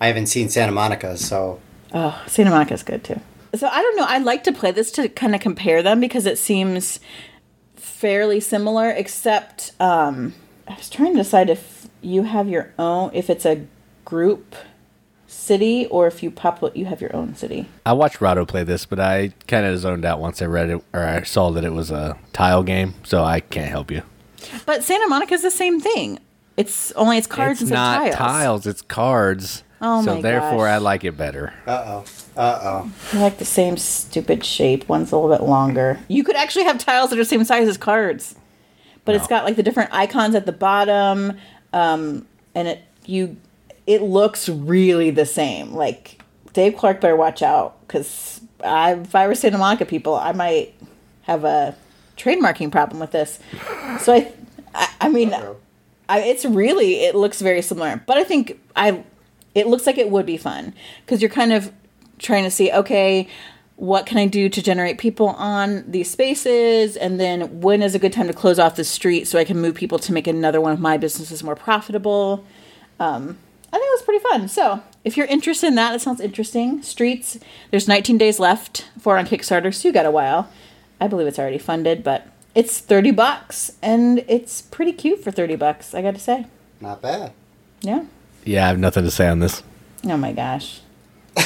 I 0.00 0.08
haven't 0.08 0.26
seen 0.26 0.48
Santa 0.48 0.72
Monica, 0.72 1.16
so 1.16 1.60
Oh, 1.92 2.22
Santa 2.26 2.50
Monica's 2.50 2.82
good 2.82 3.04
too. 3.04 3.20
So 3.54 3.68
I 3.68 3.80
don't 3.80 3.96
know. 3.96 4.04
I'd 4.04 4.24
like 4.24 4.44
to 4.44 4.52
play 4.52 4.72
this 4.72 4.90
to 4.92 5.08
kind 5.08 5.34
of 5.34 5.40
compare 5.40 5.82
them 5.82 6.00
because 6.00 6.26
it 6.26 6.36
seems 6.36 7.00
fairly 7.76 8.40
similar, 8.40 8.90
except 8.90 9.72
um, 9.80 10.34
I 10.68 10.74
was 10.74 10.90
trying 10.90 11.12
to 11.12 11.22
decide 11.22 11.48
if 11.48 11.88
you 12.02 12.24
have 12.24 12.48
your 12.48 12.72
own, 12.78 13.12
if 13.14 13.30
it's 13.30 13.46
a 13.46 13.66
group 14.06 14.54
city 15.26 15.86
or 15.86 16.06
if 16.06 16.22
you 16.22 16.30
pop 16.30 16.62
what 16.62 16.76
you 16.76 16.86
have 16.86 17.00
your 17.02 17.14
own 17.14 17.34
city. 17.34 17.68
I 17.84 17.92
watched 17.92 18.20
Rahdo 18.22 18.46
play 18.46 18.64
this, 18.64 18.86
but 18.86 18.98
I 18.98 19.32
kind 19.46 19.66
of 19.66 19.78
zoned 19.78 20.04
out 20.06 20.18
once 20.20 20.40
I 20.40 20.46
read 20.46 20.70
it 20.70 20.82
or 20.94 21.02
I 21.04 21.22
saw 21.24 21.50
that 21.50 21.64
it 21.64 21.72
was 21.72 21.90
a 21.90 22.16
tile 22.32 22.62
game, 22.62 22.94
so 23.04 23.22
I 23.22 23.40
can't 23.40 23.68
help 23.70 23.90
you. 23.90 24.02
But 24.64 24.82
Santa 24.82 25.06
Monica's 25.08 25.42
the 25.42 25.50
same 25.50 25.80
thing. 25.80 26.20
It's 26.56 26.92
only 26.92 27.18
it's 27.18 27.26
cards 27.26 27.60
it's 27.60 27.70
instead 27.70 27.74
not 27.76 28.08
of 28.08 28.14
tiles. 28.14 28.16
tiles, 28.16 28.66
it's 28.66 28.82
cards. 28.82 29.62
Oh 29.82 30.02
so 30.02 30.14
my 30.14 30.22
therefore, 30.22 30.64
gosh. 30.66 30.74
I 30.74 30.78
like 30.78 31.04
it 31.04 31.18
better. 31.18 31.52
uh 31.66 31.84
oh, 31.86 32.04
uh 32.36 32.60
oh. 32.62 32.92
They're 33.12 33.20
like 33.20 33.36
the 33.38 33.44
same 33.44 33.76
stupid 33.76 34.42
shape. 34.42 34.88
One's 34.88 35.12
a 35.12 35.18
little 35.18 35.36
bit 35.36 35.46
longer. 35.46 35.98
You 36.08 36.24
could 36.24 36.36
actually 36.36 36.64
have 36.64 36.78
tiles 36.78 37.10
that 37.10 37.16
are 37.16 37.22
the 37.22 37.26
same 37.26 37.44
size 37.44 37.68
as 37.68 37.76
cards, 37.76 38.36
but 39.04 39.14
it's 39.14 39.26
got 39.26 39.44
like 39.44 39.56
the 39.56 39.62
different 39.62 39.92
icons 39.92 40.34
at 40.34 40.46
the 40.46 40.52
bottom, 40.52 41.36
um, 41.74 42.26
and 42.54 42.68
it 42.68 42.82
you 43.04 43.36
it 43.86 44.02
looks 44.02 44.48
really 44.48 45.10
the 45.10 45.26
same. 45.26 45.72
Like 45.72 46.22
Dave 46.52 46.76
Clark 46.76 47.00
better 47.00 47.16
watch 47.16 47.42
out 47.42 47.78
because 47.86 48.40
I, 48.64 48.94
if 48.94 49.14
I 49.14 49.26
were 49.26 49.34
Santa 49.34 49.58
Monica 49.58 49.84
people, 49.84 50.14
I 50.14 50.32
might 50.32 50.74
have 51.22 51.44
a 51.44 51.76
trademarking 52.16 52.72
problem 52.72 53.00
with 53.00 53.12
this. 53.12 53.38
So 54.00 54.14
I, 54.14 54.32
I, 54.74 54.88
I 55.02 55.08
mean, 55.08 55.34
I, 56.08 56.20
it's 56.20 56.44
really 56.44 57.04
it 57.04 57.14
looks 57.14 57.40
very 57.40 57.62
similar, 57.62 58.02
but 58.06 58.16
I 58.16 58.24
think 58.24 58.60
I 58.74 59.04
it 59.54 59.66
looks 59.66 59.86
like 59.86 59.98
it 59.98 60.10
would 60.10 60.26
be 60.26 60.36
fun 60.36 60.74
because 61.04 61.22
you're 61.22 61.30
kind 61.30 61.52
of 61.52 61.72
trying 62.18 62.44
to 62.44 62.50
see 62.50 62.70
okay 62.72 63.28
what 63.76 64.06
can 64.06 64.16
i 64.16 64.26
do 64.26 64.48
to 64.48 64.62
generate 64.62 64.96
people 64.96 65.28
on 65.28 65.84
these 65.86 66.10
spaces 66.10 66.96
and 66.96 67.20
then 67.20 67.60
when 67.60 67.82
is 67.82 67.94
a 67.94 67.98
good 67.98 68.12
time 68.12 68.26
to 68.26 68.32
close 68.32 68.58
off 68.58 68.76
the 68.76 68.84
street 68.84 69.26
so 69.26 69.38
i 69.38 69.44
can 69.44 69.60
move 69.60 69.74
people 69.74 69.98
to 69.98 70.14
make 70.14 70.26
another 70.26 70.62
one 70.62 70.72
of 70.72 70.80
my 70.80 70.96
businesses 70.96 71.42
more 71.42 71.54
profitable 71.54 72.42
um, 73.00 73.36
i 73.76 73.78
think 73.78 73.88
it 73.88 73.94
was 73.94 74.02
pretty 74.02 74.22
fun 74.24 74.48
so 74.48 74.82
if 75.04 75.16
you're 75.16 75.26
interested 75.26 75.66
in 75.66 75.74
that 75.74 75.94
it 75.94 76.00
sounds 76.00 76.20
interesting 76.20 76.82
streets 76.82 77.38
there's 77.70 77.86
19 77.86 78.16
days 78.18 78.38
left 78.40 78.88
for 78.98 79.18
on 79.18 79.26
kickstarter 79.26 79.72
so 79.74 79.86
you 79.88 79.92
got 79.92 80.06
a 80.06 80.10
while 80.10 80.48
i 81.00 81.06
believe 81.06 81.26
it's 81.26 81.38
already 81.38 81.58
funded 81.58 82.02
but 82.02 82.26
it's 82.54 82.78
30 82.80 83.10
bucks 83.10 83.72
and 83.82 84.24
it's 84.28 84.62
pretty 84.62 84.92
cute 84.92 85.22
for 85.22 85.30
30 85.30 85.56
bucks 85.56 85.94
i 85.94 86.00
gotta 86.00 86.18
say 86.18 86.46
Not 86.80 87.02
bad. 87.02 87.32
yeah 87.82 88.06
Yeah, 88.44 88.64
I 88.64 88.68
have 88.68 88.78
nothing 88.78 89.04
to 89.04 89.10
say 89.10 89.28
on 89.28 89.40
this. 89.40 89.62
oh 90.04 90.16
my 90.16 90.32
gosh 90.32 90.80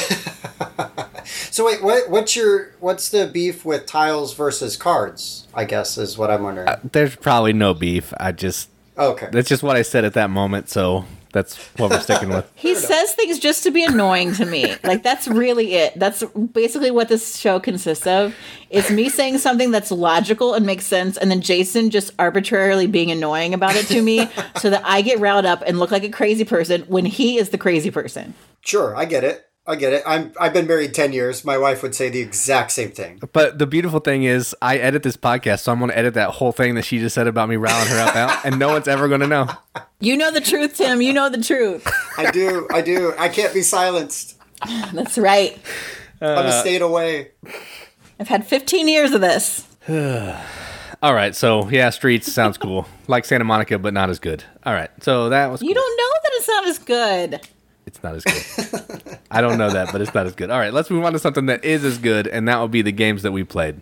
So 1.51 1.65
wait, 1.65 1.83
what? 1.83 2.09
What's 2.09 2.35
your? 2.35 2.71
What's 2.79 3.09
the 3.09 3.27
beef 3.27 3.63
with 3.65 3.85
tiles 3.85 4.33
versus 4.33 4.75
cards? 4.77 5.47
I 5.53 5.65
guess 5.65 5.97
is 5.97 6.17
what 6.17 6.31
I'm 6.31 6.43
wondering. 6.43 6.67
Uh, 6.67 6.79
there's 6.91 7.15
probably 7.15 7.53
no 7.53 7.73
beef. 7.73 8.13
I 8.17 8.31
just 8.31 8.69
okay. 8.97 9.27
that's 9.31 9.49
just 9.49 9.61
what 9.61 9.75
I 9.75 9.81
said 9.81 10.03
at 10.05 10.13
that 10.13 10.29
moment, 10.29 10.69
so 10.69 11.05
that's 11.31 11.57
what 11.77 11.89
we're 11.89 11.99
sticking 11.99 12.29
with. 12.29 12.51
He 12.55 12.75
says 12.75 13.13
things 13.13 13.39
just 13.39 13.63
to 13.63 13.71
be 13.71 13.83
annoying 13.83 14.33
to 14.33 14.45
me. 14.45 14.75
Like 14.83 15.03
that's 15.03 15.27
really 15.27 15.75
it. 15.75 15.97
That's 15.97 16.23
basically 16.23 16.91
what 16.91 17.09
this 17.09 17.37
show 17.37 17.59
consists 17.59 18.07
of. 18.07 18.35
It's 18.69 18.89
me 18.89 19.09
saying 19.09 19.39
something 19.39 19.71
that's 19.71 19.91
logical 19.91 20.53
and 20.53 20.65
makes 20.65 20.85
sense, 20.85 21.17
and 21.17 21.29
then 21.29 21.41
Jason 21.41 21.89
just 21.89 22.11
arbitrarily 22.17 22.87
being 22.87 23.11
annoying 23.11 23.53
about 23.53 23.75
it 23.75 23.85
to 23.87 24.01
me, 24.01 24.29
so 24.57 24.69
that 24.69 24.81
I 24.85 25.01
get 25.01 25.19
riled 25.19 25.45
up 25.45 25.63
and 25.65 25.79
look 25.79 25.91
like 25.91 26.03
a 26.03 26.09
crazy 26.09 26.45
person 26.45 26.83
when 26.83 27.05
he 27.05 27.37
is 27.37 27.49
the 27.49 27.57
crazy 27.57 27.91
person. 27.91 28.33
Sure, 28.61 28.95
I 28.95 29.05
get 29.05 29.23
it. 29.23 29.45
I 29.67 29.75
get 29.75 29.93
it. 29.93 30.03
I'm. 30.07 30.33
I've 30.39 30.53
been 30.53 30.65
married 30.65 30.93
ten 30.93 31.13
years. 31.13 31.45
My 31.45 31.57
wife 31.57 31.83
would 31.83 31.93
say 31.93 32.09
the 32.09 32.19
exact 32.19 32.71
same 32.71 32.91
thing. 32.91 33.21
But 33.31 33.59
the 33.59 33.67
beautiful 33.67 33.99
thing 33.99 34.23
is, 34.23 34.55
I 34.61 34.77
edit 34.77 35.03
this 35.03 35.15
podcast, 35.15 35.59
so 35.59 35.71
I'm 35.71 35.77
going 35.77 35.91
to 35.91 35.97
edit 35.97 36.15
that 36.15 36.31
whole 36.31 36.51
thing 36.51 36.75
that 36.75 36.81
she 36.83 36.97
just 36.97 37.13
said 37.13 37.27
about 37.27 37.47
me 37.47 37.57
riling 37.57 37.87
her 37.89 37.99
up 37.99 38.15
out, 38.15 38.43
and 38.43 38.57
no 38.57 38.69
one's 38.69 38.87
ever 38.87 39.07
going 39.07 39.21
to 39.21 39.27
know. 39.27 39.49
You 39.99 40.17
know 40.17 40.31
the 40.31 40.41
truth, 40.41 40.77
Tim. 40.77 41.01
You 41.01 41.13
know 41.13 41.29
the 41.29 41.41
truth. 41.41 41.87
I 42.17 42.31
do. 42.31 42.67
I 42.71 42.81
do. 42.81 43.13
I 43.19 43.29
can't 43.29 43.53
be 43.53 43.61
silenced. 43.61 44.35
That's 44.93 45.17
right. 45.17 45.59
I'm 46.21 46.45
a 46.45 46.49
uh, 46.49 46.61
stayed 46.61 46.81
away. 46.81 47.31
I've 48.19 48.27
had 48.27 48.45
15 48.45 48.87
years 48.87 49.11
of 49.11 49.21
this. 49.21 49.67
All 51.03 51.15
right, 51.15 51.35
so 51.35 51.67
yeah, 51.69 51.89
Streets 51.89 52.31
sounds 52.31 52.59
cool, 52.59 52.87
like 53.07 53.25
Santa 53.25 53.43
Monica, 53.43 53.79
but 53.79 53.91
not 53.91 54.11
as 54.11 54.19
good. 54.19 54.43
All 54.63 54.73
right, 54.73 54.91
so 55.01 55.29
that 55.29 55.47
was 55.47 55.63
You 55.63 55.73
don't 55.73 55.97
know 55.97 56.19
that 56.23 56.31
it's 56.33 56.47
not 56.47 56.67
as 56.67 56.79
good. 56.79 57.47
It's 57.93 58.01
not 58.03 58.15
as 58.15 58.23
good. 58.23 59.19
I 59.29 59.41
don't 59.41 59.57
know 59.57 59.69
that, 59.69 59.91
but 59.91 59.99
it's 60.01 60.13
not 60.13 60.25
as 60.25 60.33
good. 60.33 60.49
All 60.49 60.57
right, 60.59 60.73
let's 60.73 60.89
move 60.89 61.03
on 61.03 61.11
to 61.13 61.19
something 61.19 61.47
that 61.47 61.65
is 61.65 61.83
as 61.83 61.97
good, 61.97 62.25
and 62.25 62.47
that 62.47 62.57
will 62.57 62.69
be 62.69 62.81
the 62.81 62.91
games 62.93 63.21
that 63.23 63.33
we 63.33 63.43
played. 63.43 63.81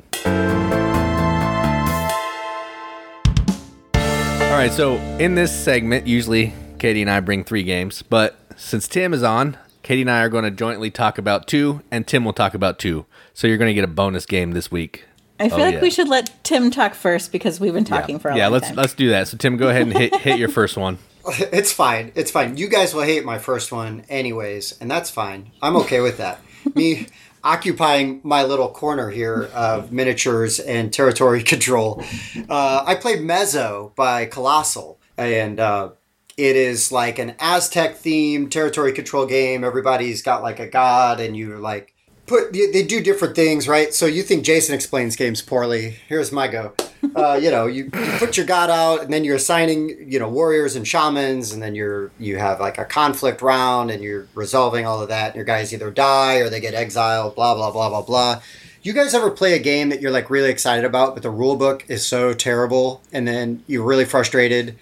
All 4.41 4.55
right, 4.65 4.71
so 4.71 4.95
in 5.19 5.35
this 5.35 5.57
segment, 5.57 6.07
usually 6.07 6.53
Katie 6.79 7.01
and 7.01 7.09
I 7.09 7.19
bring 7.19 7.43
three 7.43 7.63
games, 7.63 8.01
but 8.01 8.37
since 8.57 8.87
Tim 8.87 9.13
is 9.13 9.21
on, 9.23 9.57
Katie 9.83 10.01
and 10.01 10.09
I 10.11 10.21
are 10.21 10.29
going 10.29 10.43
to 10.43 10.51
jointly 10.51 10.89
talk 10.91 11.17
about 11.17 11.47
two, 11.47 11.81
and 11.91 12.05
Tim 12.07 12.25
will 12.25 12.33
talk 12.33 12.53
about 12.55 12.79
two. 12.79 13.05
So 13.33 13.47
you're 13.47 13.57
going 13.57 13.69
to 13.69 13.73
get 13.75 13.83
a 13.83 13.87
bonus 13.87 14.25
game 14.25 14.51
this 14.51 14.71
week. 14.71 15.05
I 15.39 15.47
feel 15.49 15.59
Oh, 15.59 15.61
like 15.61 15.75
yeah. 15.75 15.81
we 15.81 15.89
should 15.91 16.09
let 16.09 16.43
Tim 16.43 16.71
talk 16.71 16.93
first 16.95 17.31
because 17.31 17.59
we've 17.59 17.73
been 17.73 17.85
talking 17.85 18.15
yeah. 18.15 18.19
for 18.21 18.29
a 18.29 18.31
while. 18.31 18.37
yeah, 18.39 18.45
long 18.47 18.53
let's 18.53 18.67
time. 18.67 18.75
let's 18.75 18.93
do 18.95 19.09
that. 19.09 19.27
So 19.29 19.37
Tim, 19.37 19.55
go 19.55 19.69
ahead 19.69 19.83
and 19.83 19.95
hit 19.95 20.13
hit 20.17 20.37
your 20.39 20.49
first 20.49 20.75
one. 20.75 20.97
It's 21.51 21.71
fine. 21.71 22.11
It's 22.15 22.31
fine. 22.31 22.57
You 22.57 22.67
guys 22.67 22.93
will 22.93 23.03
hate 23.03 23.25
my 23.25 23.37
first 23.39 23.71
one 23.71 24.03
anyways, 24.09 24.77
and 24.79 24.89
that's 24.89 25.09
fine. 25.09 25.51
I'm 25.61 25.75
okay 25.77 25.99
with 25.99 26.17
that. 26.17 26.41
Me 26.75 27.07
occupying 27.43 28.19
my 28.23 28.43
little 28.43 28.69
corner 28.69 29.09
here 29.09 29.49
of 29.53 29.91
miniatures 29.91 30.59
and 30.59 30.91
territory 30.91 31.43
control. 31.53 32.03
Uh, 32.49 32.83
I 32.85 32.95
played 32.95 33.21
Mezo 33.21 33.93
by 33.95 34.25
Kolossal, 34.25 34.97
and 35.17 35.59
uh, 35.59 35.89
it 36.37 36.55
is 36.55 36.91
like 36.91 37.19
an 37.19 37.35
Aztec 37.39 37.97
themed 37.97 38.51
territory 38.51 38.91
control 38.93 39.25
game. 39.25 39.63
Everybody's 39.63 40.21
got 40.21 40.41
like 40.41 40.59
a 40.59 40.67
god, 40.67 41.19
and 41.19 41.35
you 41.35 41.57
like 41.57 41.93
put 42.25 42.53
they 42.53 42.67
they 42.71 42.83
do 42.83 43.01
different 43.01 43.35
things, 43.35 43.67
right? 43.67 43.93
So 43.93 44.05
you 44.05 44.23
think 44.23 44.43
Jason 44.43 44.75
explains 44.75 45.15
games 45.15 45.41
poorly? 45.41 45.97
Here's 46.07 46.31
my 46.31 46.47
go. 46.47 46.73
Uh, 47.15 47.39
you 47.41 47.49
know, 47.49 47.65
you, 47.65 47.85
you 47.85 48.11
put 48.17 48.35
your 48.35 48.45
god 48.45 48.69
out, 48.69 49.01
and 49.01 49.11
then 49.13 49.23
you're 49.23 49.35
assigning 49.35 50.11
you 50.11 50.19
know 50.19 50.29
warriors 50.29 50.75
and 50.75 50.87
shamans, 50.87 51.53
and 51.53 51.61
then 51.61 51.75
you're 51.75 52.11
you 52.19 52.37
have 52.37 52.59
like 52.59 52.77
a 52.77 52.85
conflict 52.85 53.41
round, 53.41 53.89
and 53.89 54.03
you're 54.03 54.27
resolving 54.35 54.85
all 54.85 55.01
of 55.01 55.09
that. 55.09 55.27
And 55.27 55.35
your 55.35 55.45
guys 55.45 55.73
either 55.73 55.91
die 55.91 56.37
or 56.37 56.49
they 56.49 56.59
get 56.59 56.73
exiled. 56.73 57.35
Blah 57.35 57.55
blah 57.55 57.71
blah 57.71 57.89
blah 57.89 58.01
blah. 58.01 58.41
You 58.81 58.93
guys 58.93 59.13
ever 59.13 59.29
play 59.29 59.53
a 59.53 59.59
game 59.59 59.89
that 59.89 60.01
you're 60.01 60.11
like 60.11 60.29
really 60.29 60.49
excited 60.49 60.85
about, 60.85 61.13
but 61.13 61.23
the 61.23 61.29
rule 61.29 61.55
book 61.55 61.85
is 61.87 62.05
so 62.05 62.33
terrible, 62.33 63.01
and 63.11 63.27
then 63.27 63.63
you're 63.67 63.83
really 63.83 64.05
frustrated, 64.05 64.77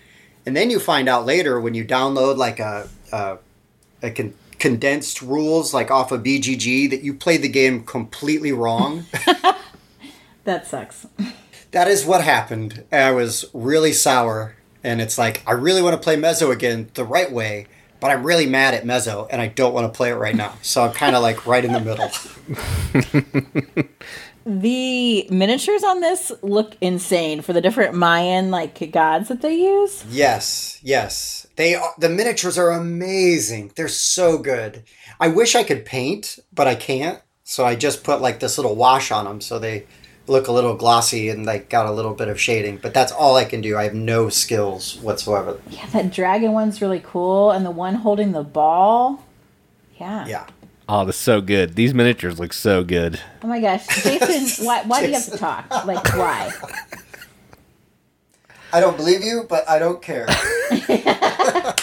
and 0.45 0.55
then 0.55 0.69
you 0.69 0.79
find 0.79 1.07
out 1.07 1.25
later 1.25 1.59
when 1.59 1.73
you 1.73 1.85
download 1.85 2.37
like 2.37 2.59
a 2.59 2.89
a, 3.11 3.37
a 4.01 4.11
con- 4.11 4.33
condensed 4.59 5.21
rules 5.21 5.73
like 5.73 5.91
off 5.91 6.11
of 6.11 6.23
BGG 6.23 6.89
that 6.89 7.01
you 7.01 7.13
played 7.13 7.41
the 7.41 7.49
game 7.49 7.83
completely 7.83 8.51
wrong. 8.51 9.05
that 10.43 10.67
sucks. 10.67 11.07
That 11.71 11.87
is 11.87 12.05
what 12.05 12.23
happened. 12.23 12.83
I 12.91 13.11
was 13.11 13.45
really 13.53 13.93
sour, 13.93 14.55
and 14.83 15.01
it's 15.01 15.17
like 15.17 15.43
I 15.45 15.51
really 15.51 15.81
want 15.81 15.95
to 15.95 16.01
play 16.01 16.15
Mezo 16.15 16.51
again 16.51 16.89
the 16.93 17.03
right 17.03 17.31
way, 17.31 17.67
but 17.99 18.11
I'm 18.11 18.25
really 18.25 18.47
mad 18.47 18.73
at 18.73 18.85
Mezo, 18.85 19.27
and 19.29 19.41
I 19.41 19.47
don't 19.47 19.73
want 19.73 19.91
to 19.91 19.95
play 19.95 20.09
it 20.09 20.15
right 20.15 20.35
now. 20.35 20.53
So 20.61 20.83
I'm 20.83 20.93
kind 20.93 21.15
of 21.15 21.21
like 21.21 21.45
right 21.45 21.63
in 21.63 21.73
the 21.73 21.79
middle. 21.79 22.09
The 24.47 25.27
miniatures 25.29 25.83
on 25.83 25.99
this 25.99 26.31
look 26.41 26.77
insane 26.79 27.41
for 27.41 27.51
the 27.51 27.59
different 27.59 27.95
Mayan 27.95 28.49
like 28.49 28.93
gods 28.93 29.27
that 29.27 29.41
they 29.41 29.55
use. 29.55 30.05
Yes, 30.09 30.79
yes. 30.81 31.45
They 31.57 31.75
are, 31.75 31.93
the 31.97 32.07
miniatures 32.07 32.57
are 32.57 32.71
amazing. 32.71 33.73
They're 33.75 33.89
so 33.89 34.37
good. 34.37 34.83
I 35.19 35.27
wish 35.27 35.53
I 35.53 35.63
could 35.63 35.85
paint, 35.85 36.39
but 36.53 36.65
I 36.65 36.75
can't. 36.75 37.21
So 37.43 37.65
I 37.65 37.75
just 37.75 38.05
put 38.05 38.21
like 38.21 38.39
this 38.39 38.57
little 38.57 38.75
wash 38.75 39.11
on 39.11 39.25
them 39.25 39.41
so 39.41 39.59
they 39.59 39.85
look 40.27 40.47
a 40.47 40.51
little 40.51 40.75
glossy 40.75 41.29
and 41.29 41.45
like 41.45 41.69
got 41.69 41.85
a 41.85 41.91
little 41.91 42.13
bit 42.13 42.27
of 42.27 42.39
shading. 42.39 42.77
But 42.77 42.93
that's 42.93 43.11
all 43.11 43.35
I 43.35 43.45
can 43.45 43.61
do. 43.61 43.77
I 43.77 43.83
have 43.83 43.93
no 43.93 44.29
skills 44.29 44.97
whatsoever. 44.97 45.59
Yeah, 45.69 45.85
that 45.87 46.11
dragon 46.11 46.51
one's 46.53 46.81
really 46.81 47.01
cool, 47.03 47.51
and 47.51 47.65
the 47.65 47.71
one 47.71 47.95
holding 47.95 48.31
the 48.33 48.43
ball. 48.43 49.23
Yeah. 49.99 50.27
Yeah. 50.27 50.45
Oh, 50.89 51.03
that's 51.03 51.17
so 51.17 51.41
good. 51.41 51.75
These 51.75 51.93
miniatures 51.93 52.39
look 52.39 52.53
so 52.53 52.83
good. 52.83 53.19
Oh 53.43 53.47
my 53.47 53.59
gosh, 53.59 53.85
Jason, 54.03 54.65
why, 54.65 54.83
why 54.83 55.01
do 55.01 55.07
you 55.07 55.13
have 55.15 55.25
to 55.25 55.37
talk? 55.37 55.69
Like, 55.85 56.05
why? 56.15 56.51
I 58.71 58.79
don't 58.79 58.95
believe 58.95 59.21
you, 59.21 59.45
but 59.49 59.67
I 59.67 59.79
don't 59.79 60.01
care. 60.01 60.27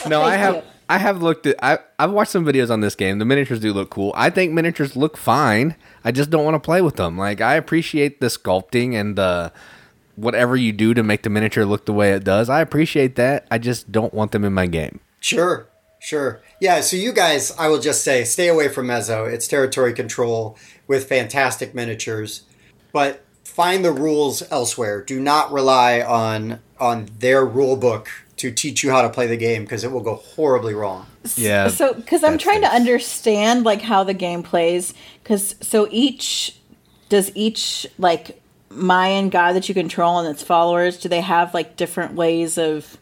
No, 0.06 0.20
I 0.20 0.36
have 0.36 0.56
you. 0.56 0.62
I 0.88 0.98
have 0.98 1.22
looked 1.22 1.46
at 1.46 1.56
I 1.62 1.78
I've 1.98 2.12
watched 2.12 2.30
some 2.30 2.44
videos 2.44 2.70
on 2.70 2.80
this 2.80 2.94
game. 2.94 3.18
The 3.18 3.24
miniatures 3.24 3.60
do 3.60 3.72
look 3.72 3.90
cool. 3.90 4.12
I 4.16 4.30
think 4.30 4.52
miniatures 4.52 4.96
look 4.96 5.16
fine. 5.16 5.76
I 6.04 6.12
just 6.12 6.30
don't 6.30 6.44
want 6.44 6.54
to 6.54 6.60
play 6.60 6.82
with 6.82 6.96
them. 6.96 7.16
Like 7.16 7.40
I 7.40 7.54
appreciate 7.54 8.20
the 8.20 8.26
sculpting 8.26 8.94
and 8.94 9.16
the 9.16 9.52
whatever 10.16 10.56
you 10.56 10.72
do 10.72 10.94
to 10.94 11.02
make 11.02 11.22
the 11.22 11.30
miniature 11.30 11.64
look 11.64 11.86
the 11.86 11.92
way 11.92 12.12
it 12.12 12.24
does. 12.24 12.48
I 12.48 12.60
appreciate 12.60 13.16
that. 13.16 13.46
I 13.50 13.58
just 13.58 13.90
don't 13.90 14.14
want 14.14 14.32
them 14.32 14.44
in 14.44 14.52
my 14.52 14.66
game. 14.66 15.00
Sure, 15.20 15.68
sure. 16.00 16.42
Yeah, 16.60 16.80
so 16.80 16.96
you 16.96 17.12
guys, 17.12 17.52
I 17.58 17.68
will 17.68 17.80
just 17.80 18.04
say, 18.04 18.24
stay 18.24 18.48
away 18.48 18.68
from 18.68 18.86
Mezo. 18.86 19.24
It's 19.24 19.48
territory 19.48 19.92
control 19.92 20.56
with 20.86 21.08
fantastic 21.08 21.74
miniatures, 21.74 22.42
but 22.92 23.24
find 23.42 23.84
the 23.84 23.92
rules 23.92 24.42
elsewhere. 24.50 25.02
Do 25.02 25.20
not 25.20 25.52
rely 25.52 26.00
on 26.00 26.60
on 26.78 27.08
their 27.18 27.44
rule 27.44 27.76
book 27.76 28.08
to 28.36 28.50
teach 28.50 28.82
you 28.82 28.90
how 28.90 29.02
to 29.02 29.08
play 29.08 29.26
the 29.26 29.36
game 29.36 29.62
because 29.62 29.84
it 29.84 29.92
will 29.92 30.00
go 30.00 30.16
horribly 30.16 30.74
wrong. 30.74 31.06
Yeah. 31.36 31.68
So, 31.68 31.94
because 31.94 32.24
I'm 32.24 32.32
that 32.32 32.40
trying 32.40 32.60
to 32.62 32.68
understand 32.68 33.64
like 33.64 33.82
how 33.82 34.04
the 34.04 34.14
game 34.14 34.42
plays, 34.42 34.92
because 35.22 35.54
so 35.60 35.88
each 35.90 36.58
does 37.08 37.30
each 37.34 37.86
like 37.98 38.40
Mayan 38.70 39.28
god 39.28 39.52
that 39.52 39.68
you 39.68 39.74
control 39.74 40.18
and 40.18 40.28
its 40.28 40.42
followers, 40.42 40.98
do 40.98 41.08
they 41.08 41.20
have 41.20 41.54
like 41.54 41.76
different 41.76 42.14
ways 42.14 42.58
of 42.58 42.96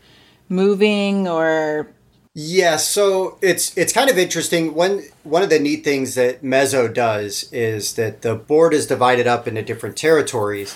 moving 0.49 1.27
or 1.27 1.89
Yeah, 2.35 2.77
so 2.77 3.39
it's 3.43 3.77
it's 3.77 3.93
kind 3.93 4.09
of 4.09 4.17
interesting. 4.19 4.75
One 4.75 5.03
one 5.23 5.43
of 5.43 5.51
the 5.51 5.59
neat 5.59 5.85
things 5.85 6.15
that 6.15 6.43
Mezo 6.43 6.89
does 6.93 7.51
is 7.53 7.95
that 7.95 8.23
the 8.23 8.35
board 8.35 8.73
is 8.73 8.87
divided 8.87 9.27
up 9.27 9.47
into 9.47 9.63
different 9.63 9.97
territories, 9.97 10.75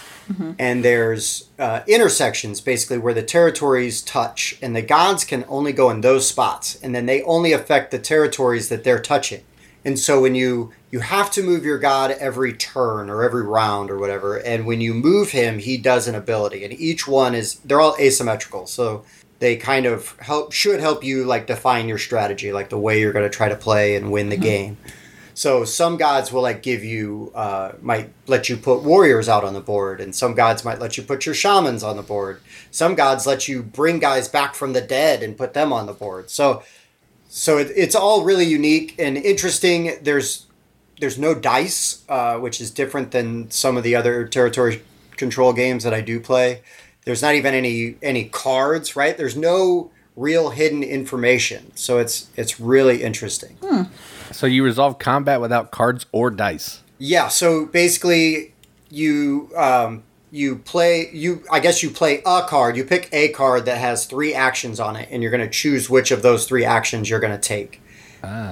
and 0.59 0.85
there's 0.85 1.49
uh, 1.59 1.81
intersections 1.87 2.61
basically 2.61 2.99
where 2.99 3.15
the 3.15 3.23
territories 3.23 4.03
touch, 4.03 4.59
and 4.61 4.75
the 4.75 4.83
gods 4.83 5.25
can 5.25 5.45
only 5.49 5.73
go 5.73 5.91
in 5.91 6.01
those 6.01 6.29
spots, 6.29 6.79
and 6.83 6.95
then 6.95 7.07
they 7.07 7.23
only 7.23 7.53
affect 7.53 7.91
the 7.91 7.99
territories 7.99 8.69
that 8.69 8.85
they're 8.85 9.01
touching. 9.01 9.43
And 9.85 9.99
so 9.99 10.21
when 10.21 10.35
you 10.35 10.73
you 10.91 11.01
have 11.01 11.31
to 11.33 11.43
move 11.43 11.65
your 11.65 11.79
god 11.79 12.11
every 12.11 12.53
turn 12.53 13.09
or 13.09 13.23
every 13.23 13.43
round 13.43 13.91
or 13.91 13.99
whatever, 13.99 14.37
and 14.37 14.67
when 14.67 14.81
you 14.81 14.93
move 14.93 15.31
him, 15.31 15.59
he 15.59 15.77
does 15.77 16.09
an 16.09 16.15
ability, 16.15 16.65
and 16.65 16.73
each 16.73 17.07
one 17.07 17.35
is 17.35 17.61
they're 17.61 17.81
all 17.81 17.97
asymmetrical. 18.01 18.67
So 18.67 19.05
they 19.39 19.57
kind 19.57 19.87
of 19.87 20.19
help 20.19 20.53
should 20.53 20.81
help 20.81 21.05
you 21.05 21.25
like 21.25 21.47
define 21.47 21.89
your 21.89 21.99
strategy, 21.99 22.53
like 22.53 22.69
the 22.69 22.79
way 22.79 23.01
you're 23.01 23.13
going 23.13 23.31
to 23.31 23.37
try 23.37 23.49
to 23.49 23.57
play 23.57 23.95
and 23.97 24.11
win 24.11 24.29
the 24.29 24.37
game. 24.37 24.77
So 25.37 25.67
some 25.67 25.99
gods 25.99 26.33
will 26.33 26.41
like 26.41 26.63
give 26.63 26.83
you 26.83 27.31
uh, 27.35 27.73
might 27.83 28.11
let 28.27 28.49
you 28.49 28.57
put 28.57 28.83
warriors 28.83 29.29
out 29.29 29.45
on 29.45 29.53
the 29.53 29.61
board, 29.61 30.01
and 30.01 30.17
some 30.17 30.35
gods 30.35 30.65
might 30.65 30.81
let 30.81 30.97
you 30.97 31.03
put 31.03 31.27
your 31.27 31.35
shamans 31.35 31.83
on 31.83 31.97
the 31.97 32.03
board. 32.03 32.41
Some 32.71 32.95
gods 32.95 33.27
let 33.27 33.47
you 33.47 33.63
bring 33.63 33.99
guys 33.99 34.29
back 34.29 34.55
from 34.55 34.73
the 34.73 34.81
dead 34.81 35.23
and 35.23 35.37
put 35.37 35.53
them 35.53 35.75
on 35.75 35.85
the 35.85 35.93
board. 35.93 36.31
So 36.31 36.63
so 37.29 37.59
it, 37.59 37.71
it's 37.77 37.95
all 37.95 38.25
really 38.25 38.47
unique 38.47 38.95
and 38.99 39.19
interesting. 39.19 39.99
There's 40.01 40.47
there's 41.01 41.19
no 41.19 41.35
dice, 41.35 42.03
uh, 42.09 42.39
which 42.39 42.59
is 42.59 42.71
different 42.71 43.11
than 43.11 43.51
some 43.51 43.77
of 43.77 43.83
the 43.83 43.95
other 43.95 44.27
territory 44.27 44.83
control 45.19 45.53
games 45.53 45.85
that 45.85 45.93
I 45.93 46.01
do 46.01 46.19
play. 46.19 46.63
There's 47.05 47.21
not 47.21 47.35
even 47.35 47.53
any 47.53 47.97
any 48.01 48.25
cards, 48.25 48.97
right? 48.97 49.15
There's 49.15 49.37
no 49.37 49.91
real 50.17 50.49
hidden 50.49 50.83
information, 50.83 51.77
so 51.77 51.99
it's 51.99 52.31
it's 52.37 52.59
really 52.59 53.03
interesting. 53.03 53.59
So 54.37 54.47
you 54.47 54.63
resolve 54.63 54.99
combat 54.99 55.41
without 55.41 55.71
cards 55.71 56.05
or 56.13 56.31
dice. 56.31 56.83
Yeah, 56.99 57.29
so 57.29 57.65
basically 57.65 58.55
you 58.91 59.51
um, 59.57 60.03
you 60.31 60.57
play 60.57 61.09
you 61.11 61.43
I 61.51 61.59
guess 61.59 61.83
you 61.83 61.89
play 61.89 62.23
a 62.27 62.43
card. 62.43 62.77
You 62.77 62.85
pick 62.85 63.09
a 63.13 63.31
card 63.31 63.65
that 63.65 63.79
has 63.79 64.05
three 64.05 64.35
actions 64.35 64.79
on 64.79 64.95
it, 64.95 65.09
and 65.11 65.23
you're 65.23 65.31
going 65.31 65.43
to 65.43 65.51
choose 65.51 65.89
which 65.89 66.11
of 66.11 66.21
those 66.21 66.47
three 66.47 66.67
actions 66.67 67.09
you're 67.09 67.21
going 67.21 67.33
to 67.33 67.41
take. 67.41 67.81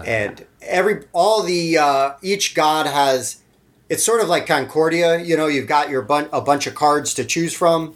And 0.07 0.47
every 0.63 1.05
all 1.13 1.43
the 1.43 1.77
uh, 1.77 2.13
each 2.23 2.55
god 2.55 2.87
has 2.87 3.43
it's 3.91 4.03
sort 4.03 4.23
of 4.23 4.29
like 4.29 4.47
Concordia. 4.47 5.21
You 5.21 5.37
know, 5.37 5.49
you've 5.49 5.69
got 5.69 5.91
your 5.91 6.01
bun- 6.01 6.31
a 6.33 6.41
bunch 6.41 6.67
of 6.67 6.75
cards 6.75 7.13
to 7.15 7.25
choose 7.25 7.53
from. 7.53 7.95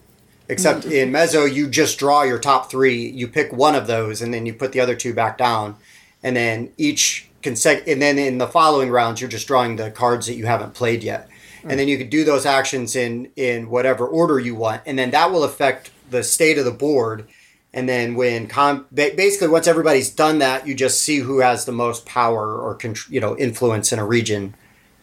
Except 0.50 0.84
in 0.86 1.10
Mezo, 1.10 1.44
you 1.44 1.68
just 1.68 1.98
draw 1.98 2.22
your 2.22 2.38
top 2.38 2.70
three. 2.70 3.08
You 3.08 3.28
pick 3.28 3.52
one 3.52 3.74
of 3.74 3.86
those, 3.86 4.20
and 4.20 4.32
then 4.32 4.44
you 4.44 4.52
put 4.52 4.72
the 4.72 4.80
other 4.80 4.94
two 4.94 5.12
back 5.12 5.36
down, 5.38 5.76
and 6.22 6.36
then 6.36 6.72
each 6.78 7.27
consec- 7.52 7.86
and 7.86 8.00
then 8.00 8.18
in 8.18 8.38
the 8.38 8.46
following 8.46 8.90
rounds, 8.90 9.20
you're 9.20 9.30
just 9.30 9.46
drawing 9.46 9.76
the 9.76 9.90
cards 9.90 10.26
that 10.26 10.34
you 10.34 10.46
haven't 10.46 10.74
played 10.74 11.02
yet, 11.02 11.28
and 11.64 11.78
then 11.78 11.88
you 11.88 11.98
can 11.98 12.08
do 12.08 12.24
those 12.24 12.46
actions 12.46 12.94
in 12.96 13.30
in 13.36 13.70
whatever 13.70 14.06
order 14.06 14.38
you 14.38 14.54
want, 14.54 14.82
and 14.86 14.98
then 14.98 15.10
that 15.10 15.30
will 15.30 15.44
affect 15.44 15.90
the 16.10 16.22
state 16.22 16.58
of 16.58 16.64
the 16.64 16.70
board. 16.70 17.26
And 17.74 17.86
then 17.88 18.14
when 18.14 18.46
com- 18.46 18.86
basically 18.94 19.48
once 19.48 19.66
everybody's 19.66 20.08
done 20.10 20.38
that, 20.38 20.66
you 20.66 20.74
just 20.74 21.02
see 21.02 21.18
who 21.18 21.40
has 21.40 21.66
the 21.66 21.72
most 21.72 22.06
power 22.06 22.58
or 22.58 22.74
contr- 22.76 23.10
you 23.10 23.20
know 23.20 23.36
influence 23.36 23.92
in 23.92 23.98
a 23.98 24.06
region, 24.06 24.54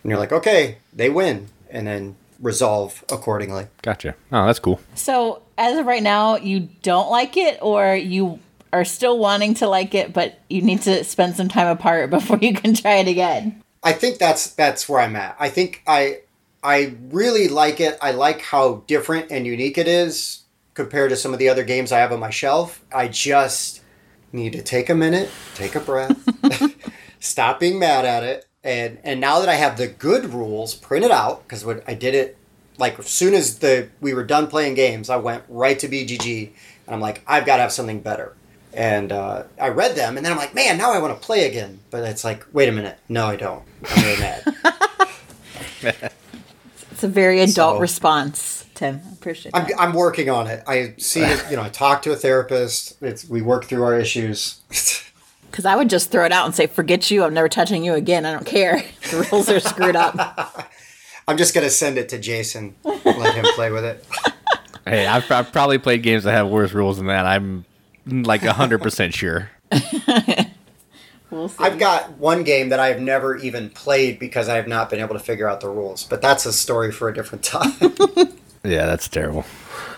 and 0.04 0.10
you're 0.10 0.20
like, 0.20 0.32
okay, 0.32 0.78
they 0.92 1.10
win, 1.10 1.48
and 1.70 1.86
then 1.88 2.16
resolve 2.42 3.04
accordingly. 3.12 3.68
Gotcha. 3.82 4.16
Oh, 4.32 4.46
that's 4.46 4.60
cool. 4.60 4.80
so? 4.96 5.42
As 5.58 5.78
of 5.78 5.86
right 5.86 6.04
now, 6.04 6.36
you 6.36 6.68
don't 6.84 7.10
like 7.10 7.38
it, 7.38 7.60
or 7.62 7.96
you 7.96 8.40
are 8.76 8.86
still 8.86 9.18
wanting 9.18 9.54
to 9.56 9.68
like 9.68 9.96
it, 9.96 10.14
but 10.14 10.40
you 10.50 10.62
need 10.62 10.82
to 10.84 11.04
spend 11.04 11.36
some 11.36 11.48
time 11.48 11.68
apart 11.68 12.10
before 12.10 12.38
you 12.42 12.54
can 12.54 12.74
try 12.74 12.96
it 12.96 13.08
again. 13.08 13.62
I 13.84 13.94
think 13.94 14.18
that's 14.18 14.52
that's 14.52 14.90
where 14.90 15.02
I'm 15.02 15.16
at. 15.16 15.36
I 15.40 15.50
think 15.50 15.84
I 15.88 16.22
I 16.64 16.96
really 17.10 17.48
like 17.48 17.80
it. 17.80 17.98
I 18.02 18.12
like 18.12 18.42
how 18.42 18.84
different 18.88 19.32
and 19.32 19.46
unique 19.46 19.78
it 19.78 19.88
is 19.88 20.42
compared 20.74 21.12
to 21.12 21.16
some 21.16 21.34
of 21.34 21.40
the 21.40 21.50
other 21.50 21.64
games 21.64 21.92
I 21.92 22.00
have 22.00 22.12
on 22.12 22.20
my 22.20 22.32
shelf. 22.32 22.84
I 22.94 23.08
just 23.08 23.82
need 24.32 24.54
to 24.54 24.62
take 24.62 24.90
a 24.90 24.96
minute, 24.96 25.30
take 25.54 25.76
a 25.76 25.80
breath, 25.80 26.18
stop 27.20 27.60
being 27.60 27.80
mad 27.80 28.06
at 28.06 28.24
it, 28.24 28.46
and 28.64 28.98
and 29.04 29.22
now 29.22 29.40
that 29.40 29.50
I 29.50 29.56
have 29.56 29.78
the 29.78 29.88
good 29.88 30.34
rules 30.34 30.74
printed 30.74 31.12
out 31.12 31.44
because 31.44 31.64
when 31.64 31.82
I 31.88 31.94
did 31.94 32.16
it 32.16 32.38
like 32.78 33.00
as 33.00 33.08
soon 33.08 33.34
as 33.34 33.60
the 33.60 33.90
we 34.02 34.14
were 34.14 34.24
done 34.24 34.48
playing 34.48 34.74
games, 34.74 35.10
I 35.10 35.18
went 35.18 35.44
right 35.48 35.78
to 35.80 35.88
BGG 35.88 36.52
and 36.88 36.96
I'm 36.96 37.02
like, 37.02 37.22
I've 37.28 37.46
got 37.46 37.58
to 37.58 37.64
have 37.64 37.72
something 37.72 38.00
better. 38.00 38.36
And 38.76 39.12
uh, 39.14 39.44
I 39.60 39.70
read 39.70 39.96
them, 39.96 40.18
and 40.18 40.26
then 40.26 40.34
I'm 40.34 40.38
like, 40.38 40.54
man, 40.54 40.78
now 40.78 40.92
I 40.92 41.00
want 41.00 41.20
to 41.20 41.26
play 41.26 41.48
again. 41.48 41.80
But 41.92 42.04
it's 42.04 42.24
like, 42.26 42.46
wait 42.52 42.68
a 42.70 42.74
minute, 42.74 43.00
no, 43.08 43.26
I 43.26 43.38
don't. 43.38 43.64
I'm 43.90 44.04
really 44.04 44.20
mad. 44.20 44.56
It's 46.92 47.04
a 47.04 47.08
very 47.10 47.42
adult 47.42 47.76
So- 47.76 47.80
response, 47.80 48.66
Tim. 48.74 49.02
I 49.10 49.14
appreciate 49.14 49.54
I'm. 49.54 49.68
I'm 49.78 49.94
working 49.94 50.30
on 50.30 50.48
it. 50.48 50.64
I 50.66 50.94
see 50.98 51.22
it, 51.22 51.44
you 51.50 51.58
know, 51.58 51.64
I 51.64 51.70
talk 51.70 52.02
to 52.04 52.12
a 52.14 52.16
therapist. 52.16 53.02
It's 53.02 53.28
we 53.28 53.42
work 53.42 53.66
through 53.66 53.84
our 53.84 53.98
issues. 54.00 54.62
Because 55.52 55.66
I 55.66 55.78
would 55.78 55.90
just 55.90 56.12
throw 56.12 56.26
it 56.26 56.34
out 56.34 56.46
and 56.48 56.54
say, 56.54 56.68
forget 56.68 57.10
you. 57.10 57.24
I'm 57.24 57.34
never 57.34 57.48
touching 57.48 57.82
you 57.86 57.94
again. 57.94 58.26
I 58.26 58.34
don't 58.34 58.46
care. 58.46 58.84
The 59.10 59.26
rules 59.32 59.48
are 59.48 59.62
screwed 59.62 59.96
up. 59.96 60.68
I'm 61.30 61.38
just 61.38 61.54
gonna 61.56 61.70
send 61.70 61.98
it 61.98 62.10
to 62.10 62.20
Jason. 62.20 62.76
Let 62.84 63.36
him 63.36 63.46
play 63.56 63.72
with 63.72 63.86
it. 63.86 64.06
Hey, 64.86 65.08
I've, 65.08 65.32
I've 65.32 65.54
probably 65.54 65.78
played 65.78 66.04
games 66.04 66.26
that 66.26 66.34
have 66.34 66.50
worse 66.50 66.74
rules 66.74 66.98
than 66.98 67.08
that. 67.08 67.26
I'm 67.26 67.64
like 68.06 68.42
hundred 68.42 68.82
percent 68.82 69.14
sure. 69.14 69.50
We'll 71.32 71.50
see. 71.50 71.64
I've 71.64 71.80
got 71.80 72.18
one 72.18 72.44
game 72.44 72.70
that 72.70 72.80
I've 72.80 73.02
never 73.02 73.36
even 73.36 73.70
played 73.70 74.20
because 74.20 74.48
I 74.48 74.56
have 74.56 74.68
not 74.68 74.90
been 74.90 75.00
able 75.00 75.16
to 75.16 75.20
figure 75.20 75.50
out 75.50 75.60
the 75.60 75.70
rules. 75.70 76.04
But 76.04 76.22
that's 76.22 76.46
a 76.46 76.54
story 76.54 76.92
for 76.92 77.10
a 77.10 77.14
different 77.14 77.44
time. 77.44 77.74
Yeah, 78.64 78.88
that's 78.88 79.08
terrible. 79.08 79.46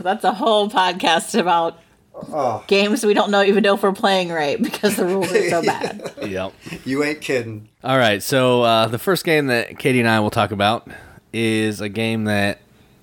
That's 0.02 0.26
a 0.26 0.34
whole 0.34 0.70
podcast 0.70 1.40
about 1.40 1.80
oh, 2.14 2.66
games 2.68 3.06
we 3.06 3.14
don't 3.14 3.32
know 3.32 3.42
even 3.42 3.64
know 3.64 3.76
if 3.76 3.82
we're 3.82 3.94
playing 3.94 4.28
right 4.28 4.62
because 4.62 4.98
the 4.98 5.06
rules 5.06 5.32
are 5.32 5.50
so 5.50 5.62
bad. 5.62 6.14
Yep. 6.22 6.52
you 6.84 7.02
ain't 7.02 7.22
kidding. 7.22 7.70
All 7.82 7.98
right, 7.98 8.22
so 8.22 8.64
uh, 8.64 8.88
the 8.88 9.00
first 9.00 9.24
game 9.24 9.48
that 9.48 9.80
Katie 9.80 10.02
and 10.02 10.10
I 10.10 10.20
will 10.20 10.32
talk 10.32 10.52
about 10.52 10.90
is 11.32 11.80
a 11.80 11.88
game 11.88 12.26
that 12.26 12.60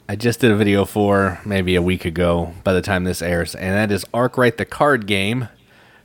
I 0.08 0.16
just 0.16 0.40
did 0.40 0.50
a 0.50 0.56
video 0.56 0.84
for 0.84 1.40
maybe 1.46 1.74
a 1.76 1.82
week 1.82 2.04
ago 2.04 2.52
by 2.62 2.72
the 2.74 2.82
time 2.82 3.04
this 3.04 3.22
airs, 3.22 3.54
and 3.54 3.74
that 3.74 3.90
is 3.94 4.04
Arkwright 4.12 4.58
the 4.58 4.66
card 4.66 5.06
game 5.06 5.48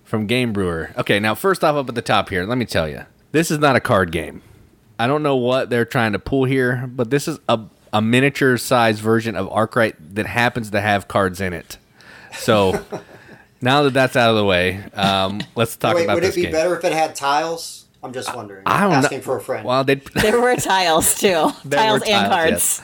from 0.05 0.25
Game 0.25 0.53
Brewer. 0.53 0.91
Okay, 0.97 1.19
now 1.19 1.35
first 1.35 1.63
off, 1.63 1.75
up 1.75 1.89
at 1.89 1.95
the 1.95 2.01
top 2.01 2.29
here, 2.29 2.45
let 2.45 2.57
me 2.57 2.65
tell 2.65 2.87
you, 2.87 3.05
this 3.33 3.51
is 3.51 3.59
not 3.59 3.75
a 3.75 3.81
card 3.81 4.11
game. 4.11 4.41
I 4.97 5.07
don't 5.07 5.21
know 5.23 5.35
what 5.35 5.69
they're 5.69 5.85
trying 5.85 6.13
to 6.13 6.19
pull 6.19 6.45
here, 6.45 6.87
but 6.87 7.09
this 7.09 7.27
is 7.27 7.39
a, 7.49 7.59
a 7.91 8.01
miniature 8.01 8.57
size 8.57 8.99
version 9.01 9.35
of 9.35 9.49
Arkwright 9.51 10.15
that 10.15 10.25
happens 10.25 10.71
to 10.71 10.79
have 10.81 11.07
cards 11.09 11.41
in 11.41 11.51
it. 11.53 11.77
So 12.33 12.85
now 13.61 13.83
that 13.83 13.93
that's 13.93 14.15
out 14.15 14.29
of 14.29 14.37
the 14.37 14.45
way, 14.45 14.81
um, 14.93 15.41
let's 15.55 15.75
talk 15.75 15.95
Wait, 15.95 16.05
about 16.05 16.15
would 16.15 16.23
it 16.23 16.35
be 16.35 16.43
game. 16.43 16.51
better 16.53 16.77
if 16.77 16.85
it 16.85 16.93
had 16.93 17.15
tiles? 17.15 17.85
I'm 18.01 18.13
just 18.13 18.33
wondering. 18.33 18.63
I 18.65 18.81
don't 18.83 18.93
Asking 18.93 19.17
know. 19.17 19.23
for 19.25 19.37
a 19.37 19.41
friend. 19.41 19.65
Well, 19.65 19.83
they 19.83 19.95
There 19.95 20.39
were 20.39 20.55
tiles 20.55 21.19
too. 21.19 21.51
There 21.65 21.79
tiles 21.79 22.01
and 22.03 22.31
cards. 22.31 22.51
yes. 22.51 22.81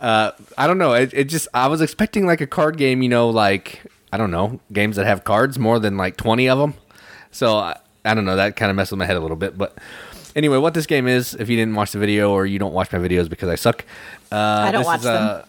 Uh, 0.00 0.32
I 0.56 0.66
don't 0.66 0.78
know. 0.78 0.94
It, 0.94 1.12
it 1.12 1.24
just 1.24 1.48
I 1.54 1.66
was 1.66 1.80
expecting 1.80 2.26
like 2.26 2.40
a 2.40 2.46
card 2.46 2.76
game, 2.76 3.02
you 3.02 3.08
know, 3.08 3.28
like 3.28 3.82
I 4.12 4.16
don't 4.16 4.30
know, 4.30 4.60
games 4.72 4.96
that 4.96 5.06
have 5.06 5.24
cards 5.24 5.58
more 5.58 5.78
than 5.78 5.96
like 5.96 6.16
twenty 6.16 6.48
of 6.48 6.58
them. 6.58 6.74
So 7.30 7.58
I, 7.58 7.78
I 8.04 8.14
don't 8.14 8.24
know. 8.24 8.36
That 8.36 8.56
kind 8.56 8.70
of 8.70 8.76
messed 8.76 8.92
with 8.92 8.98
my 8.98 9.06
head 9.06 9.16
a 9.16 9.20
little 9.20 9.36
bit. 9.36 9.56
But 9.56 9.76
anyway, 10.34 10.58
what 10.58 10.74
this 10.74 10.86
game 10.86 11.06
is, 11.06 11.34
if 11.34 11.48
you 11.48 11.56
didn't 11.56 11.74
watch 11.74 11.92
the 11.92 11.98
video 11.98 12.32
or 12.32 12.46
you 12.46 12.58
don't 12.58 12.72
watch 12.72 12.92
my 12.92 12.98
videos 12.98 13.28
because 13.28 13.48
I 13.48 13.54
suck, 13.54 13.84
uh, 14.32 14.36
I 14.36 14.72
don't 14.72 14.80
this 14.80 14.86
watch 14.86 15.00
is, 15.00 15.06
uh, 15.06 15.44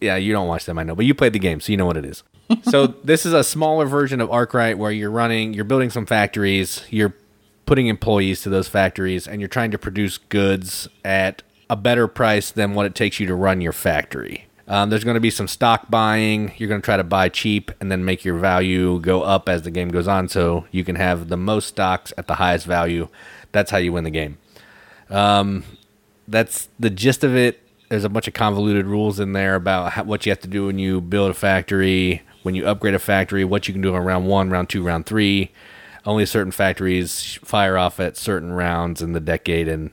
yeah, 0.00 0.16
you 0.16 0.32
don't 0.32 0.48
watch 0.48 0.64
them, 0.64 0.78
I 0.78 0.82
know, 0.82 0.94
but 0.94 1.06
you 1.06 1.14
played 1.14 1.32
the 1.32 1.38
game, 1.38 1.60
so 1.60 1.72
you 1.72 1.76
know 1.76 1.86
what 1.86 1.96
it 1.96 2.04
is. 2.04 2.22
so 2.62 2.86
this 2.86 3.26
is 3.26 3.32
a 3.32 3.42
smaller 3.42 3.86
version 3.86 4.20
of 4.20 4.30
Arkwright 4.30 4.78
where 4.78 4.92
you're 4.92 5.10
running, 5.10 5.54
you're 5.54 5.64
building 5.64 5.90
some 5.90 6.06
factories, 6.06 6.82
you're 6.90 7.14
putting 7.64 7.88
employees 7.88 8.42
to 8.42 8.48
those 8.48 8.68
factories, 8.68 9.26
and 9.26 9.40
you're 9.40 9.48
trying 9.48 9.70
to 9.72 9.78
produce 9.78 10.18
goods 10.18 10.88
at 11.04 11.42
a 11.68 11.76
better 11.76 12.06
price 12.08 12.50
than 12.50 12.74
what 12.74 12.86
it 12.86 12.94
takes 12.94 13.18
you 13.20 13.26
to 13.26 13.34
run 13.34 13.60
your 13.60 13.72
factory. 13.72 14.46
Um, 14.68 14.90
there's 14.90 15.04
going 15.04 15.14
to 15.14 15.20
be 15.20 15.30
some 15.30 15.46
stock 15.46 15.88
buying. 15.90 16.52
You're 16.56 16.68
going 16.68 16.80
to 16.80 16.84
try 16.84 16.96
to 16.96 17.04
buy 17.04 17.28
cheap 17.28 17.70
and 17.80 17.90
then 17.90 18.04
make 18.04 18.24
your 18.24 18.36
value 18.36 18.98
go 19.00 19.22
up 19.22 19.48
as 19.48 19.62
the 19.62 19.70
game 19.70 19.90
goes 19.90 20.08
on, 20.08 20.28
so 20.28 20.66
you 20.72 20.84
can 20.84 20.96
have 20.96 21.28
the 21.28 21.36
most 21.36 21.68
stocks 21.68 22.12
at 22.18 22.26
the 22.26 22.34
highest 22.36 22.66
value. 22.66 23.08
That's 23.52 23.70
how 23.70 23.78
you 23.78 23.92
win 23.92 24.04
the 24.04 24.10
game 24.10 24.38
that's 26.28 26.68
the 26.78 26.90
gist 26.90 27.24
of 27.24 27.34
it. 27.36 27.62
There's 27.88 28.04
a 28.04 28.08
bunch 28.08 28.26
of 28.26 28.34
convoluted 28.34 28.86
rules 28.86 29.20
in 29.20 29.32
there 29.32 29.54
about 29.54 29.92
how, 29.92 30.04
what 30.04 30.26
you 30.26 30.30
have 30.30 30.40
to 30.40 30.48
do 30.48 30.66
when 30.66 30.78
you 30.78 31.00
build 31.00 31.30
a 31.30 31.34
factory, 31.34 32.22
when 32.42 32.54
you 32.54 32.66
upgrade 32.66 32.94
a 32.94 32.98
factory, 32.98 33.44
what 33.44 33.68
you 33.68 33.74
can 33.74 33.82
do 33.82 33.94
in 33.94 34.02
round 34.02 34.26
one, 34.26 34.50
round 34.50 34.68
two, 34.68 34.82
round 34.82 35.06
three. 35.06 35.52
Only 36.04 36.26
certain 36.26 36.52
factories 36.52 37.34
fire 37.44 37.76
off 37.76 37.98
at 37.98 38.16
certain 38.16 38.52
rounds 38.52 39.02
in 39.02 39.12
the 39.12 39.20
decade. 39.20 39.66
And 39.68 39.90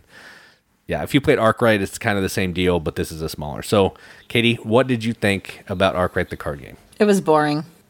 yeah, 0.94 1.02
if 1.02 1.16
you 1.16 1.22
played 1.22 1.40
Arkwright, 1.40 1.82
it's 1.82 1.98
kind 1.98 2.18
of 2.18 2.24
the 2.24 2.30
same 2.30 2.54
deal, 2.54 2.80
but 2.80 2.96
this 2.96 3.12
is 3.12 3.24
a 3.24 3.30
smaller. 3.30 3.64
So, 3.64 3.96
Katie, 4.28 4.56
what 4.58 4.86
did 4.86 5.04
you 5.04 5.14
think 5.14 5.64
about 5.68 5.96
Arkwright, 5.96 6.30
the 6.30 6.38
card 6.38 6.62
game? 6.62 6.78
It 7.00 7.06
was 7.06 7.20
boring. 7.20 7.66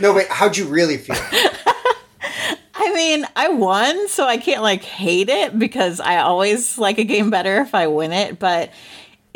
no, 0.00 0.14
wait. 0.14 0.28
How'd 0.28 0.56
you 0.56 0.68
really 0.68 0.98
feel? 0.98 1.16
I 2.76 2.92
mean, 2.94 3.26
I 3.34 3.48
won, 3.48 4.06
so 4.06 4.24
I 4.24 4.36
can't 4.36 4.62
like 4.62 4.84
hate 4.84 5.28
it 5.28 5.58
because 5.58 5.98
I 5.98 6.18
always 6.18 6.78
like 6.78 6.98
a 6.98 7.04
game 7.04 7.30
better 7.30 7.60
if 7.60 7.74
I 7.74 7.88
win 7.88 8.12
it, 8.12 8.38
but 8.38 8.70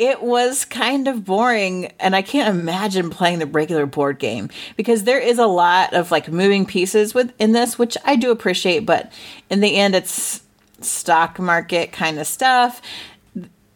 it 0.01 0.23
was 0.23 0.65
kind 0.65 1.07
of 1.07 1.23
boring 1.23 1.93
and 1.99 2.15
I 2.15 2.23
can't 2.23 2.49
imagine 2.49 3.11
playing 3.11 3.37
the 3.37 3.45
regular 3.45 3.85
board 3.85 4.17
game 4.17 4.49
because 4.75 5.03
there 5.03 5.19
is 5.19 5.37
a 5.37 5.45
lot 5.45 5.93
of 5.93 6.09
like 6.09 6.27
moving 6.27 6.65
pieces 6.65 7.13
within 7.13 7.51
this 7.51 7.77
which 7.77 7.95
I 8.03 8.15
do 8.15 8.31
appreciate, 8.31 8.79
but 8.79 9.13
in 9.51 9.59
the 9.59 9.77
end 9.77 9.93
it's 9.93 10.41
stock 10.79 11.37
market 11.37 11.91
kind 11.91 12.17
of 12.17 12.25
stuff. 12.25 12.81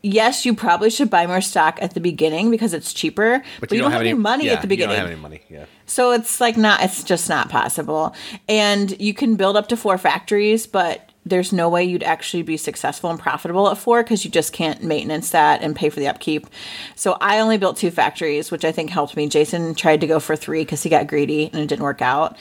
Yes, 0.02 0.48
you 0.48 0.56
probably 0.56 0.90
should 0.90 1.12
buy 1.12 1.28
more 1.28 1.42
stock 1.42 1.78
at 1.80 1.94
the 1.94 2.00
beginning 2.00 2.50
because 2.50 2.74
it's 2.74 2.92
cheaper, 2.92 3.44
but, 3.60 3.72
you, 3.72 3.80
don't, 3.80 3.92
have 3.92 4.02
any 4.02 4.16
money 4.16 4.48
yeah, 4.48 4.54
at 4.54 4.64
the 4.64 4.68
beginning. 4.68 4.96
You 4.96 5.02
don't 5.02 5.10
have 5.10 5.14
any 5.14 5.22
money. 5.22 5.42
Yeah. 5.48 5.66
So 5.86 6.12
it's 6.12 6.42
like 6.42 6.58
not, 6.58 6.82
it's 6.82 7.04
just 7.04 7.30
not 7.30 7.50
possible. 7.50 8.16
And 8.50 9.00
you 9.00 9.14
can 9.14 9.36
build 9.36 9.58
up 9.58 9.68
to 9.68 9.78
four 9.78 10.00
factories, 10.00 10.66
but 10.66 11.12
there's 11.26 11.52
no 11.52 11.68
way 11.68 11.84
you'd 11.84 12.04
actually 12.04 12.44
be 12.44 12.56
successful 12.56 13.10
and 13.10 13.20
profitable 13.20 13.70
at 13.70 13.78
four 13.78 14.04
because 14.04 14.24
you 14.24 14.32
just 14.32 14.54
can't 14.54 14.84
maintenance 14.84 15.32
that 15.32 15.64
and 15.64 15.76
pay 15.76 15.90
for 15.90 16.00
the 16.00 16.08
upkeep. 16.08 16.48
So 16.96 17.18
I 17.20 17.40
only 17.40 17.58
built 17.58 17.78
two 17.78 17.90
factories, 17.92 18.52
which 18.52 18.64
I 18.64 18.72
think 18.72 18.92
helped 18.92 19.18
me. 19.18 19.28
Jason 19.28 19.74
tried 19.74 20.02
to 20.02 20.08
go 20.08 20.20
for 20.20 20.36
three 20.36 20.62
because 20.62 20.84
he 20.84 20.90
got 20.90 21.08
greedy 21.08 21.50
and 21.52 21.56
it 21.56 21.68
didn't 21.68 21.84
work 21.84 22.02
out. 22.02 22.38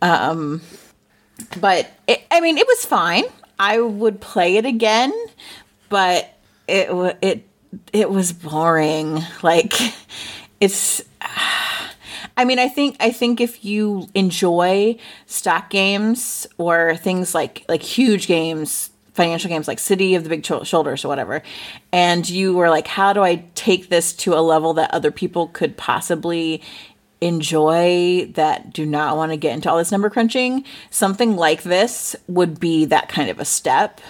Um, 0.00 0.62
but 1.60 1.90
it, 2.06 2.22
I 2.30 2.40
mean, 2.40 2.56
it 2.56 2.66
was 2.66 2.84
fine. 2.84 3.24
I 3.58 3.80
would 3.80 4.20
play 4.20 4.56
it 4.56 4.64
again, 4.64 5.12
but 5.88 6.32
it 6.68 6.88
it 7.22 7.48
it 7.92 8.10
was 8.10 8.32
boring. 8.32 9.20
Like 9.42 9.74
it's 10.60 11.02
I 12.36 12.44
mean, 12.44 12.58
I 12.58 12.68
think 12.68 12.96
I 13.00 13.10
think 13.10 13.40
if 13.40 13.64
you 13.64 14.08
enjoy 14.14 14.96
stock 15.26 15.70
games 15.70 16.46
or 16.58 16.96
things 16.96 17.34
like 17.34 17.64
like 17.68 17.82
huge 17.82 18.26
games, 18.26 18.90
financial 19.12 19.48
games 19.48 19.68
like 19.68 19.78
City 19.78 20.14
of 20.14 20.24
the 20.24 20.30
Big 20.30 20.44
Shoulders 20.44 21.04
or 21.04 21.08
whatever, 21.08 21.42
and 21.92 22.28
you 22.28 22.54
were 22.54 22.70
like, 22.70 22.88
how 22.88 23.12
do 23.12 23.22
I 23.22 23.44
take 23.54 23.88
this 23.88 24.12
to 24.14 24.34
a 24.34 24.40
level 24.40 24.74
that 24.74 24.92
other 24.92 25.10
people 25.10 25.48
could 25.48 25.76
possibly 25.76 26.60
enjoy 27.20 28.30
that 28.34 28.72
do 28.72 28.84
not 28.84 29.16
want 29.16 29.32
to 29.32 29.36
get 29.36 29.54
into 29.54 29.70
all 29.70 29.78
this 29.78 29.92
number 29.92 30.10
crunching? 30.10 30.64
Something 30.90 31.36
like 31.36 31.62
this 31.62 32.16
would 32.26 32.58
be 32.58 32.84
that 32.86 33.08
kind 33.08 33.30
of 33.30 33.38
a 33.38 33.44
step. 33.44 34.00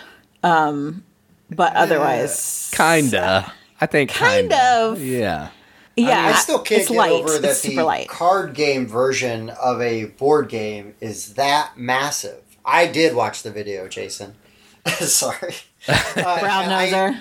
Um, 0.42 1.04
but 1.50 1.74
otherwise, 1.76 2.70
Kinda. 2.74 3.52
I 3.80 3.86
think 3.86 4.10
Kind 4.10 4.50
kinda. 4.50 4.90
of. 4.92 5.02
Yeah. 5.02 5.50
Yeah, 5.96 6.26
I 6.26 6.32
still 6.34 6.58
can't 6.58 6.80
it's 6.82 6.90
get 6.90 6.96
light. 6.98 7.12
over 7.12 7.38
that 7.38 7.50
it's 7.50 7.60
super 7.60 7.76
the 7.76 7.84
light. 7.84 8.08
card 8.08 8.54
game 8.54 8.86
version 8.86 9.50
of 9.50 9.80
a 9.80 10.04
board 10.06 10.48
game 10.48 10.94
is 11.00 11.34
that 11.34 11.76
massive. 11.76 12.40
I 12.64 12.86
did 12.86 13.14
watch 13.14 13.42
the 13.42 13.50
video, 13.50 13.88
Jason. 13.88 14.34
Sorry. 14.86 15.54
Uh, 15.86 16.40
Brown 16.40 16.64
and 16.64 16.72
I- 16.72 16.88
noser. 16.90 17.20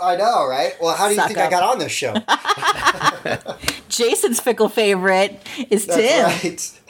I 0.00 0.14
know, 0.16 0.46
right? 0.46 0.74
Well, 0.80 0.94
how 0.94 1.06
do 1.08 1.14
you 1.14 1.20
Suck 1.20 1.28
think 1.28 1.38
I 1.38 1.48
got 1.48 1.62
on 1.62 1.78
this 1.78 1.90
show? 1.90 2.14
Jason's 3.88 4.40
fickle 4.40 4.68
favorite 4.68 5.40
is 5.70 5.86
Tim. 5.86 6.26
Right. 6.26 6.80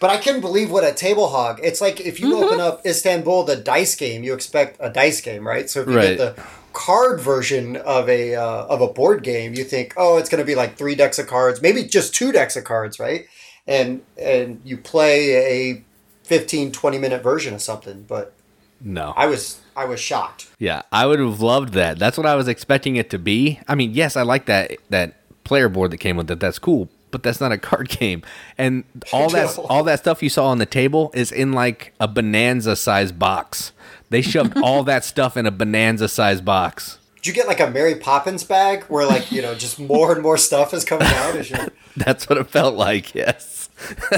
but 0.00 0.10
I 0.10 0.16
couldn't 0.16 0.40
believe 0.40 0.70
what 0.70 0.82
a 0.84 0.92
table 0.92 1.28
hog. 1.28 1.60
It's 1.62 1.80
like 1.80 2.00
if 2.00 2.20
you 2.20 2.26
Mm-hmm. 2.34 2.44
open 2.44 2.60
up 2.60 2.86
Istanbul, 2.86 3.44
the 3.44 3.54
dice 3.56 3.94
game, 3.96 4.24
you 4.24 4.32
expect 4.34 4.78
a 4.80 4.88
dice 4.90 5.20
game, 5.20 5.46
right? 5.46 5.68
So 5.70 5.82
if 5.82 5.88
you 5.88 5.96
Right. 5.96 6.16
get 6.16 6.36
the 6.36 6.42
card 6.76 7.18
version 7.20 7.76
of 7.76 8.06
a 8.06 8.34
uh, 8.34 8.66
of 8.66 8.82
a 8.82 8.86
board 8.86 9.22
game, 9.22 9.54
you 9.54 9.64
think, 9.64 9.94
oh, 9.96 10.18
it's 10.18 10.28
going 10.28 10.40
to 10.40 10.44
be 10.44 10.54
like 10.54 10.76
three 10.76 10.94
decks 10.94 11.18
of 11.18 11.26
cards, 11.26 11.62
maybe 11.62 11.82
just 11.84 12.14
two 12.14 12.32
decks 12.32 12.54
of 12.54 12.64
cards, 12.64 13.00
right? 13.00 13.26
And 13.66 14.02
and 14.20 14.60
you 14.62 14.76
play 14.76 15.72
a 15.72 15.84
15, 16.24 16.72
20 16.72 16.98
minute 16.98 17.22
version 17.22 17.54
of 17.54 17.62
something. 17.62 18.04
But 18.06 18.34
No. 18.82 19.14
I 19.16 19.26
was 19.26 19.58
I 19.74 19.86
was 19.86 20.00
shocked. 20.00 20.48
Yeah, 20.58 20.82
I 20.92 21.06
would 21.06 21.18
have 21.18 21.40
loved 21.40 21.72
that. 21.72 21.98
That's 21.98 22.18
what 22.18 22.26
I 22.26 22.34
was 22.34 22.46
expecting 22.46 22.96
it 22.96 23.08
to 23.08 23.18
be. 23.18 23.58
I 23.66 23.74
mean, 23.74 23.94
yes, 23.94 24.14
I 24.14 24.22
like 24.22 24.44
that 24.44 24.72
that 24.90 25.14
player 25.44 25.70
board 25.70 25.92
that 25.92 25.98
came 25.98 26.16
with 26.18 26.30
it. 26.30 26.40
That's 26.40 26.58
cool, 26.58 26.90
but 27.10 27.22
that's 27.22 27.40
not 27.40 27.52
a 27.52 27.58
card 27.70 27.88
game. 27.88 28.22
And 28.58 28.84
all 29.14 29.30
that 29.30 29.58
all 29.70 29.82
that 29.84 30.00
stuff 30.00 30.22
you 30.22 30.28
saw 30.28 30.48
on 30.48 30.58
the 30.58 30.66
table 30.66 31.10
is 31.14 31.32
in 31.32 31.52
like 31.52 31.94
a 31.98 32.06
bonanza 32.06 32.76
size 32.76 33.12
box. 33.12 33.72
They 34.10 34.22
shoved 34.22 34.56
all 34.62 34.84
that 34.84 35.04
stuff 35.04 35.36
in 35.36 35.46
a 35.46 35.50
bonanza 35.50 36.08
size 36.08 36.40
box. 36.40 36.98
Did 37.16 37.28
you 37.28 37.32
get 37.32 37.48
like 37.48 37.60
a 37.60 37.70
Mary 37.70 37.96
Poppins 37.96 38.44
bag 38.44 38.84
where 38.84 39.06
like 39.06 39.32
you 39.32 39.42
know 39.42 39.54
just 39.54 39.78
more 39.78 40.12
and 40.12 40.22
more 40.22 40.38
stuff 40.38 40.72
is 40.72 40.84
coming 40.84 41.08
out 41.08 41.36
as 41.36 41.50
you 41.50 41.56
That's 41.96 42.28
what 42.28 42.38
it 42.38 42.48
felt 42.48 42.74
like. 42.74 43.14
Yes. 43.14 43.68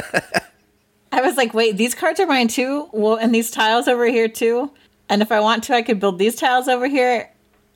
I 1.12 1.22
was 1.22 1.37
like, 1.37 1.55
wait, 1.55 1.77
these 1.77 1.94
cards 1.94 2.20
are 2.20 2.27
mine 2.27 2.48
too? 2.48 2.88
Well, 2.92 3.16
and 3.16 3.35
these 3.35 3.51
tiles 3.51 3.88
over 3.88 4.07
here 4.07 4.29
too? 4.29 4.72
And 5.09 5.22
if 5.22 5.33
I 5.33 5.40
want 5.40 5.64
to, 5.64 5.74
I 5.74 5.83
could 5.83 6.01
build 6.01 6.18
these 6.18 6.37
tiles 6.37 6.68
over 6.68 6.87
here. 6.87 7.31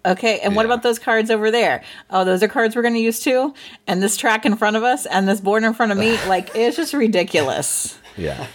Okay, 0.05 0.41
and 0.41 0.57
what 0.57 0.67
about 0.67 0.83
those 0.83 0.99
cards 0.99 1.31
over 1.31 1.51
there? 1.53 1.85
Oh, 2.11 2.25
those 2.25 2.43
are 2.43 2.49
cards 2.49 2.75
we're 2.75 2.83
going 2.83 2.95
to 2.95 3.01
use 3.01 3.21
too? 3.21 3.55
And 3.87 4.03
this 4.03 4.17
track 4.17 4.45
in 4.45 4.57
front 4.57 4.77
of 4.77 4.83
us 4.83 5.07
and 5.07 5.29
this 5.29 5.41
board 5.41 5.63
in 5.63 5.75
front 5.75 5.93
of 5.93 5.99
me? 5.99 6.19
like, 6.27 6.51
it's 6.57 6.77
just 6.77 6.93
ridiculous. 6.93 7.99
Yeah. 8.17 8.47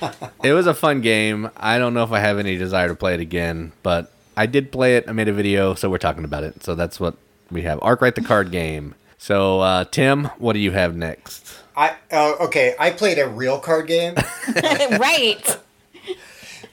it 0.43 0.53
was 0.53 0.67
a 0.67 0.73
fun 0.73 1.01
game. 1.01 1.49
I 1.57 1.77
don't 1.77 1.93
know 1.93 2.03
if 2.03 2.11
I 2.11 2.19
have 2.19 2.39
any 2.39 2.57
desire 2.57 2.87
to 2.87 2.95
play 2.95 3.13
it 3.13 3.19
again, 3.19 3.71
but 3.83 4.11
I 4.35 4.45
did 4.45 4.71
play 4.71 4.97
it. 4.97 5.05
I 5.07 5.11
made 5.11 5.27
a 5.27 5.33
video, 5.33 5.73
so 5.73 5.89
we're 5.89 5.97
talking 5.97 6.23
about 6.23 6.43
it. 6.43 6.63
So 6.63 6.75
that's 6.75 6.99
what 6.99 7.17
we 7.49 7.63
have. 7.63 7.79
Arkwright 7.81 8.15
the 8.15 8.21
card 8.21 8.51
game. 8.51 8.95
So, 9.17 9.61
uh, 9.61 9.85
Tim, 9.85 10.25
what 10.37 10.53
do 10.53 10.59
you 10.59 10.71
have 10.71 10.95
next? 10.95 11.57
I 11.75 11.95
uh, 12.11 12.35
okay. 12.41 12.75
I 12.79 12.91
played 12.91 13.19
a 13.19 13.27
real 13.27 13.59
card 13.59 13.87
game. 13.87 14.15
right. 14.55 15.59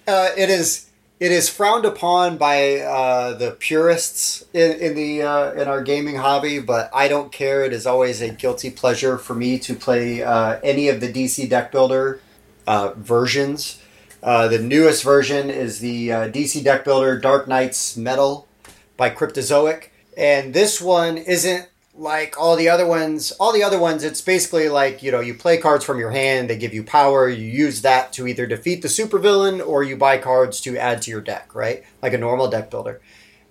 Uh, 0.06 0.28
it 0.36 0.50
is 0.50 0.88
it 1.20 1.30
is 1.30 1.48
frowned 1.48 1.84
upon 1.84 2.36
by 2.36 2.80
uh, 2.80 3.34
the 3.34 3.52
purists 3.52 4.44
in, 4.52 4.72
in 4.72 4.94
the 4.94 5.22
uh, 5.22 5.52
in 5.52 5.68
our 5.68 5.82
gaming 5.82 6.16
hobby, 6.16 6.58
but 6.58 6.90
I 6.94 7.08
don't 7.08 7.32
care. 7.32 7.64
It 7.64 7.72
is 7.72 7.86
always 7.86 8.20
a 8.20 8.30
guilty 8.30 8.70
pleasure 8.70 9.16
for 9.16 9.34
me 9.34 9.58
to 9.60 9.74
play 9.74 10.22
uh, 10.22 10.58
any 10.62 10.88
of 10.88 11.00
the 11.00 11.10
DC 11.10 11.48
deck 11.48 11.72
builder 11.72 12.20
uh, 12.66 12.92
versions. 12.96 13.80
Uh, 14.22 14.48
the 14.48 14.58
newest 14.58 15.02
version 15.02 15.50
is 15.50 15.80
the 15.80 16.10
uh, 16.10 16.28
DC 16.28 16.64
deck 16.64 16.84
builder 16.84 17.18
Dark 17.18 17.46
Nights 17.46 17.96
Metal 17.96 18.48
by 18.96 19.10
Cryptozoic, 19.10 19.88
and 20.16 20.54
this 20.54 20.80
one 20.80 21.18
isn't 21.18 21.68
like 21.96 22.38
all 22.38 22.56
the 22.56 22.68
other 22.68 22.86
ones. 22.86 23.32
All 23.32 23.52
the 23.52 23.62
other 23.62 23.78
ones, 23.78 24.02
it's 24.02 24.20
basically 24.20 24.68
like 24.68 25.02
you 25.02 25.12
know 25.12 25.20
you 25.20 25.34
play 25.34 25.58
cards 25.58 25.84
from 25.84 25.98
your 25.98 26.10
hand. 26.10 26.48
They 26.48 26.56
give 26.56 26.74
you 26.74 26.82
power. 26.82 27.28
You 27.28 27.46
use 27.46 27.82
that 27.82 28.12
to 28.14 28.26
either 28.26 28.46
defeat 28.46 28.82
the 28.82 28.88
supervillain 28.88 29.66
or 29.66 29.82
you 29.82 29.96
buy 29.96 30.18
cards 30.18 30.60
to 30.62 30.76
add 30.78 31.02
to 31.02 31.10
your 31.10 31.20
deck, 31.20 31.54
right? 31.54 31.84
Like 32.02 32.14
a 32.14 32.18
normal 32.18 32.48
deck 32.48 32.70
builder. 32.70 33.00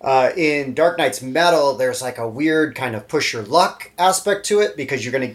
Uh, 0.00 0.30
in 0.36 0.74
Dark 0.74 0.98
Nights 0.98 1.22
Metal, 1.22 1.76
there's 1.76 2.02
like 2.02 2.18
a 2.18 2.28
weird 2.28 2.74
kind 2.74 2.94
of 2.94 3.08
push 3.08 3.32
your 3.32 3.42
luck 3.42 3.90
aspect 3.96 4.44
to 4.46 4.60
it 4.60 4.76
because 4.76 5.04
you're 5.04 5.12
gonna 5.12 5.34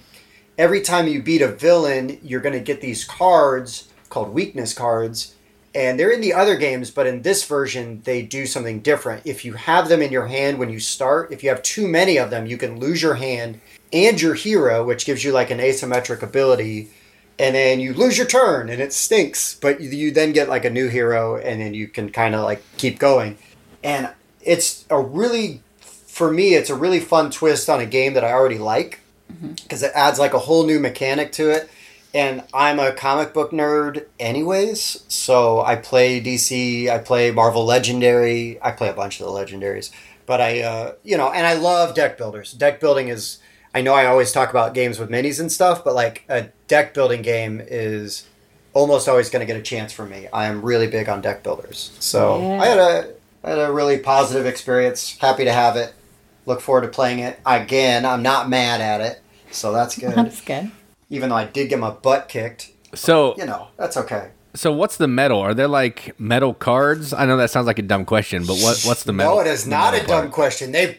every 0.60 0.82
time 0.82 1.08
you 1.08 1.24
beat 1.24 1.42
a 1.42 1.48
villain, 1.48 2.20
you're 2.22 2.42
gonna 2.42 2.60
get 2.60 2.82
these 2.82 3.06
cards 3.06 3.88
called 4.10 4.34
weakness 4.34 4.74
cards, 4.74 5.36
and 5.74 5.98
they're 5.98 6.12
in 6.12 6.20
the 6.20 6.34
other 6.34 6.58
games, 6.58 6.92
but 6.92 7.08
in 7.08 7.22
this 7.22 7.46
version, 7.46 8.02
they 8.04 8.22
do 8.22 8.46
something 8.46 8.82
different. 8.82 9.26
If 9.26 9.46
you 9.46 9.54
have 9.54 9.88
them 9.88 10.02
in 10.02 10.12
your 10.12 10.28
hand 10.28 10.60
when 10.60 10.70
you 10.70 10.80
start, 10.80 11.32
if 11.32 11.44
you 11.44 11.50
have 11.50 11.62
too 11.62 11.88
many 11.88 12.18
of 12.18 12.30
them, 12.30 12.46
you 12.46 12.58
can 12.58 12.78
lose 12.78 13.02
your 13.02 13.14
hand 13.14 13.62
and 13.94 14.22
your 14.22 14.34
hero, 14.34 14.84
which 14.84 15.06
gives 15.06 15.24
you 15.24 15.32
like 15.32 15.50
an 15.50 15.60
asymmetric 15.60 16.22
ability, 16.22 16.90
and 17.38 17.56
then 17.56 17.80
you 17.80 17.94
lose 17.94 18.18
your 18.18 18.28
turn 18.28 18.70
and 18.70 18.82
it 18.82 18.92
stinks, 18.92 19.56
but 19.62 19.80
you 19.80 20.12
then 20.12 20.34
get 20.34 20.50
like 20.50 20.66
a 20.66 20.70
new 20.70 20.90
hero, 20.90 21.38
and 21.38 21.62
then 21.62 21.74
you 21.74 21.88
can 21.88 22.12
kind 22.12 22.36
of 22.36 22.44
like 22.44 22.62
keep 22.76 23.00
going. 23.00 23.38
And 23.82 24.10
it's 24.42 24.86
a 24.90 25.00
really, 25.00 25.62
for 25.80 26.30
me, 26.30 26.56
it's 26.56 26.70
a 26.70 26.76
really 26.76 27.00
fun 27.00 27.32
twist 27.32 27.70
on 27.70 27.80
a 27.80 27.86
game 27.86 28.14
that 28.16 28.26
I 28.26 28.34
already 28.34 28.58
like 28.58 29.00
because 29.56 29.84
it 29.84 29.92
adds 29.96 30.20
like 30.20 30.34
a 30.34 30.40
whole 30.40 30.66
new 30.66 30.80
mechanic 30.80 31.32
to 31.34 31.50
it. 31.50 31.70
And 32.14 32.44
I'm 32.54 32.80
a 32.80 32.92
comic 32.92 33.34
book 33.34 33.52
nerd, 33.52 34.06
anyways. 34.20 35.04
So 35.08 35.62
I 35.62 35.76
play 35.76 36.20
DC, 36.20 36.90
I 36.90 36.98
play 36.98 37.30
Marvel 37.30 37.66
Legendary, 37.66 38.58
I 38.64 38.72
play 38.72 38.90
a 38.90 38.94
bunch 38.94 39.20
of 39.20 39.28
the 39.28 39.32
legendaries. 39.32 39.92
But 40.26 40.42
I, 40.42 40.62
uh, 40.62 40.94
you 41.04 41.18
know, 41.18 41.32
and 41.32 41.46
I 41.46 41.54
love 41.54 41.94
deck 41.94 42.18
builders. 42.18 42.54
Deck 42.54 42.80
building 42.80 43.10
is, 43.10 43.38
I 43.76 43.82
know 43.82 43.94
I 43.94 44.08
always 44.08 44.32
talk 44.32 44.50
about 44.50 44.74
games 44.74 44.98
with 44.98 45.10
minis 45.10 45.40
and 45.40 45.52
stuff, 45.52 45.84
but 45.84 45.94
like 45.94 46.24
a 46.30 46.48
deck 46.68 46.94
building 46.96 47.22
game 47.22 47.62
is 47.64 48.28
almost 48.74 49.08
always 49.08 49.30
going 49.30 49.42
to 49.42 49.52
get 49.52 49.60
a 49.60 49.64
chance 49.64 49.94
from 49.94 50.10
me. 50.10 50.28
I 50.34 50.46
am 50.46 50.64
really 50.64 50.88
big 50.88 51.10
on 51.10 51.22
deck 51.22 51.44
builders. 51.44 51.96
So 52.00 52.40
Yeah. 52.40 52.62
I 52.62 52.66
had 52.66 52.78
a, 52.80 53.14
I 53.44 53.50
had 53.52 53.60
a 53.60 53.72
really 53.72 54.00
positive 54.00 54.46
experience. 54.48 55.18
Happy 55.20 55.46
to 55.46 55.52
have 55.52 55.76
it. 55.76 55.94
Look 56.50 56.62
forward 56.62 56.82
to 56.82 56.88
playing 56.88 57.20
it 57.20 57.40
again. 57.46 58.08
I'm 58.08 58.24
not 58.24 58.50
mad 58.50 58.82
at 58.82 59.02
it, 59.02 59.22
so 59.52 59.72
that's 59.72 59.96
good. 59.96 60.16
That's 60.16 60.42
good. 60.42 60.72
Even 61.12 61.30
though 61.30 61.36
I 61.36 61.46
did 61.46 61.70
get 61.70 61.78
my 61.78 61.92
butt 61.92 62.28
kicked, 62.28 62.72
So, 62.96 63.36
you 63.38 63.46
know, 63.46 63.68
that's 63.78 63.96
okay. 63.98 64.30
so 64.56 64.72
what's 64.72 64.98
the 64.98 65.08
metal? 65.08 65.40
Are 65.42 65.54
there 65.54 65.68
like 65.68 66.20
metal 66.20 66.56
cards? 66.56 67.14
I 67.14 67.28
know 67.28 67.38
that 67.38 67.52
sounds 67.52 67.68
like 67.68 67.78
a 67.78 67.84
dumb 67.84 68.04
question, 68.04 68.46
but 68.48 68.56
what 68.58 68.82
what's 68.84 69.04
the 69.04 69.14
metal? 69.14 69.36
No, 69.36 69.42
it 69.42 69.46
is 69.48 69.68
not 69.68 69.94
a 69.94 69.98
metal 69.98 70.08
dumb 70.08 70.22
card? 70.22 70.32
question. 70.32 70.72
They 70.72 70.98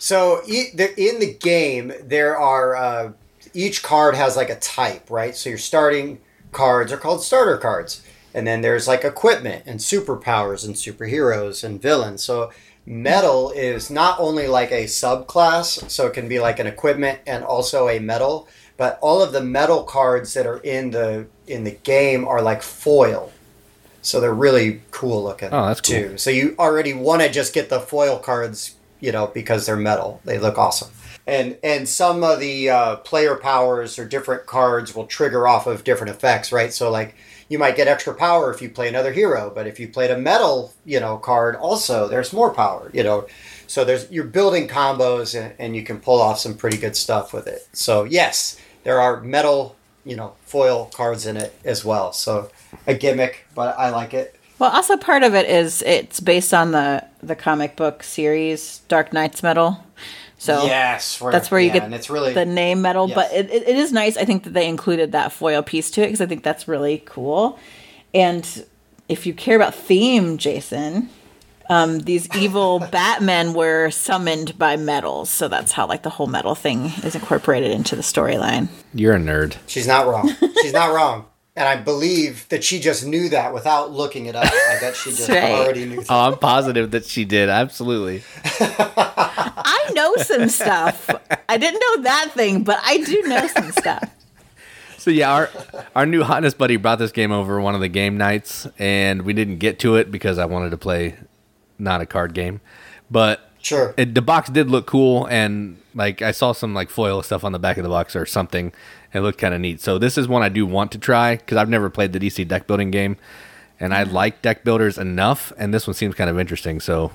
so 0.00 0.42
e- 0.48 0.70
in 0.96 1.20
the 1.20 1.32
game 1.38 1.92
there 2.02 2.36
are 2.36 2.74
uh, 2.74 3.12
each 3.54 3.84
card 3.84 4.16
has 4.16 4.36
like 4.36 4.50
a 4.50 4.58
type, 4.58 5.08
right? 5.10 5.36
So 5.36 5.48
your 5.50 5.58
starting 5.58 6.18
cards 6.50 6.90
are 6.92 6.96
called 6.96 7.22
starter 7.22 7.56
cards, 7.56 8.02
and 8.34 8.48
then 8.48 8.62
there's 8.62 8.88
like 8.88 9.04
equipment 9.04 9.62
and 9.64 9.78
superpowers 9.78 10.64
and 10.66 10.74
superheroes 10.74 11.62
and 11.62 11.80
villains. 11.80 12.24
So 12.24 12.50
metal 12.88 13.50
is 13.50 13.90
not 13.90 14.18
only 14.18 14.46
like 14.46 14.72
a 14.72 14.84
subclass, 14.84 15.88
so 15.90 16.06
it 16.06 16.14
can 16.14 16.28
be 16.28 16.40
like 16.40 16.58
an 16.58 16.66
equipment 16.66 17.20
and 17.26 17.44
also 17.44 17.88
a 17.88 17.98
metal, 17.98 18.48
but 18.76 18.98
all 19.02 19.22
of 19.22 19.32
the 19.32 19.42
metal 19.42 19.84
cards 19.84 20.34
that 20.34 20.46
are 20.46 20.58
in 20.58 20.90
the 20.90 21.26
in 21.46 21.64
the 21.64 21.72
game 21.72 22.26
are 22.26 22.40
like 22.40 22.62
foil. 22.62 23.30
So 24.00 24.20
they're 24.20 24.34
really 24.34 24.80
cool 24.90 25.22
looking. 25.22 25.50
Oh, 25.52 25.66
that's 25.66 25.80
cool. 25.80 25.96
too. 25.96 26.18
So 26.18 26.30
you 26.30 26.54
already 26.58 26.94
want 26.94 27.20
to 27.22 27.28
just 27.28 27.52
get 27.52 27.68
the 27.68 27.80
foil 27.80 28.18
cards, 28.18 28.76
you 29.00 29.12
know, 29.12 29.26
because 29.26 29.66
they're 29.66 29.76
metal. 29.76 30.20
They 30.24 30.38
look 30.38 30.56
awesome. 30.56 30.90
And 31.26 31.58
and 31.62 31.86
some 31.86 32.24
of 32.24 32.40
the 32.40 32.70
uh, 32.70 32.96
player 32.96 33.36
powers 33.36 33.98
or 33.98 34.06
different 34.06 34.46
cards 34.46 34.94
will 34.94 35.06
trigger 35.06 35.46
off 35.46 35.66
of 35.66 35.84
different 35.84 36.14
effects, 36.14 36.52
right? 36.52 36.72
So 36.72 36.90
like 36.90 37.14
you 37.48 37.58
might 37.58 37.76
get 37.76 37.88
extra 37.88 38.14
power 38.14 38.52
if 38.52 38.60
you 38.60 38.68
play 38.68 38.88
another 38.88 39.12
hero, 39.12 39.50
but 39.54 39.66
if 39.66 39.80
you 39.80 39.88
played 39.88 40.10
a 40.10 40.18
metal, 40.18 40.72
you 40.84 41.00
know, 41.00 41.16
card, 41.16 41.56
also 41.56 42.08
there's 42.08 42.32
more 42.32 42.52
power, 42.52 42.90
you 42.92 43.02
know. 43.02 43.26
So 43.66 43.84
there's 43.84 44.10
you're 44.10 44.24
building 44.24 44.68
combos 44.68 45.38
and, 45.38 45.54
and 45.58 45.76
you 45.76 45.82
can 45.82 46.00
pull 46.00 46.20
off 46.20 46.38
some 46.38 46.54
pretty 46.54 46.76
good 46.76 46.96
stuff 46.96 47.32
with 47.32 47.46
it. 47.46 47.66
So 47.72 48.04
yes, 48.04 48.60
there 48.84 49.00
are 49.00 49.20
metal, 49.20 49.76
you 50.04 50.16
know, 50.16 50.34
foil 50.44 50.86
cards 50.86 51.26
in 51.26 51.36
it 51.36 51.54
as 51.64 51.84
well. 51.84 52.12
So 52.12 52.50
a 52.86 52.94
gimmick, 52.94 53.46
but 53.54 53.78
I 53.78 53.90
like 53.90 54.14
it. 54.14 54.34
Well, 54.58 54.70
also 54.70 54.96
part 54.96 55.22
of 55.22 55.34
it 55.34 55.48
is 55.48 55.82
it's 55.82 56.20
based 56.20 56.52
on 56.52 56.72
the 56.72 57.04
the 57.22 57.36
comic 57.36 57.76
book 57.76 58.02
series 58.02 58.80
Dark 58.88 59.12
Nights 59.12 59.42
Metal. 59.42 59.84
So 60.38 60.64
yes, 60.66 61.18
that's 61.18 61.50
where 61.50 61.60
you 61.60 61.66
yeah, 61.66 61.72
get 61.74 61.82
and 61.82 61.94
it's 61.94 62.08
really 62.08 62.32
the 62.32 62.46
name 62.46 62.80
metal. 62.80 63.08
Yes. 63.08 63.14
But 63.16 63.32
it, 63.32 63.50
it, 63.50 63.68
it 63.68 63.76
is 63.76 63.92
nice. 63.92 64.16
I 64.16 64.24
think 64.24 64.44
that 64.44 64.54
they 64.54 64.68
included 64.68 65.12
that 65.12 65.32
foil 65.32 65.62
piece 65.62 65.90
to 65.92 66.02
it 66.02 66.06
because 66.06 66.20
I 66.20 66.26
think 66.26 66.44
that's 66.44 66.68
really 66.68 67.02
cool. 67.06 67.58
And 68.14 68.64
if 69.08 69.26
you 69.26 69.34
care 69.34 69.56
about 69.56 69.74
theme, 69.74 70.38
Jason, 70.38 71.10
um, 71.68 71.98
these 72.00 72.28
evil 72.36 72.78
Batmen 72.78 73.52
were 73.52 73.90
summoned 73.90 74.56
by 74.56 74.76
metals, 74.76 75.28
so 75.28 75.48
that's 75.48 75.72
how 75.72 75.88
like 75.88 76.04
the 76.04 76.10
whole 76.10 76.28
metal 76.28 76.54
thing 76.54 76.92
is 77.02 77.16
incorporated 77.16 77.72
into 77.72 77.96
the 77.96 78.02
storyline. 78.02 78.68
You're 78.94 79.16
a 79.16 79.18
nerd. 79.18 79.56
She's 79.66 79.88
not 79.88 80.06
wrong. 80.06 80.32
She's 80.62 80.72
not 80.72 80.94
wrong. 80.94 81.26
And 81.58 81.66
I 81.66 81.74
believe 81.74 82.48
that 82.50 82.62
she 82.62 82.78
just 82.78 83.04
knew 83.04 83.28
that 83.30 83.52
without 83.52 83.90
looking 83.90 84.26
it 84.26 84.36
up. 84.36 84.44
I 84.44 84.78
bet 84.80 84.94
she 84.94 85.10
just 85.10 85.28
right. 85.28 85.50
already 85.50 85.86
knew 85.86 85.96
that. 85.96 86.06
Oh, 86.08 86.20
I'm 86.20 86.38
positive 86.38 86.92
that 86.92 87.04
she 87.04 87.24
did. 87.24 87.48
Absolutely. 87.48 88.22
I 88.44 89.90
know 89.92 90.14
some 90.18 90.48
stuff. 90.50 91.10
I 91.48 91.56
didn't 91.56 91.80
know 91.80 92.02
that 92.04 92.30
thing, 92.32 92.62
but 92.62 92.78
I 92.84 92.98
do 92.98 93.22
know 93.26 93.44
some 93.48 93.72
stuff. 93.72 94.08
So 94.98 95.12
yeah, 95.12 95.32
our 95.32 95.50
our 95.94 96.04
new 96.04 96.22
hotness 96.22 96.54
buddy 96.54 96.76
brought 96.76 96.98
this 96.98 97.12
game 97.12 97.30
over 97.30 97.60
one 97.60 97.76
of 97.76 97.80
the 97.80 97.88
game 97.88 98.18
nights, 98.18 98.66
and 98.78 99.22
we 99.22 99.32
didn't 99.32 99.58
get 99.58 99.78
to 99.78 99.94
it 99.94 100.10
because 100.10 100.38
I 100.38 100.44
wanted 100.44 100.70
to 100.70 100.76
play 100.76 101.14
not 101.78 102.00
a 102.00 102.06
card 102.06 102.34
game, 102.34 102.60
but 103.08 103.47
Sure. 103.60 103.94
it, 103.96 104.14
the 104.14 104.22
box 104.22 104.50
did 104.50 104.70
look 104.70 104.86
cool, 104.86 105.26
and 105.26 105.78
like 105.94 106.22
I 106.22 106.30
saw 106.30 106.52
some 106.52 106.74
like 106.74 106.90
foil 106.90 107.22
stuff 107.22 107.44
on 107.44 107.52
the 107.52 107.58
back 107.58 107.76
of 107.76 107.82
the 107.82 107.88
box 107.88 108.14
or 108.14 108.26
something. 108.26 108.72
It 109.12 109.20
looked 109.20 109.38
kind 109.38 109.54
of 109.54 109.60
neat. 109.60 109.80
So 109.80 109.98
this 109.98 110.18
is 110.18 110.28
one 110.28 110.42
I 110.42 110.48
do 110.48 110.66
want 110.66 110.92
to 110.92 110.98
try 110.98 111.36
because 111.36 111.56
I've 111.56 111.68
never 111.68 111.88
played 111.90 112.12
the 112.12 112.20
DC 112.20 112.46
deck 112.46 112.66
building 112.66 112.90
game, 112.90 113.16
and 113.80 113.94
I 113.94 114.02
like 114.04 114.42
deck 114.42 114.64
builders 114.64 114.98
enough, 114.98 115.52
and 115.58 115.72
this 115.72 115.86
one 115.86 115.94
seems 115.94 116.14
kind 116.14 116.30
of 116.30 116.38
interesting. 116.38 116.80
So 116.80 117.12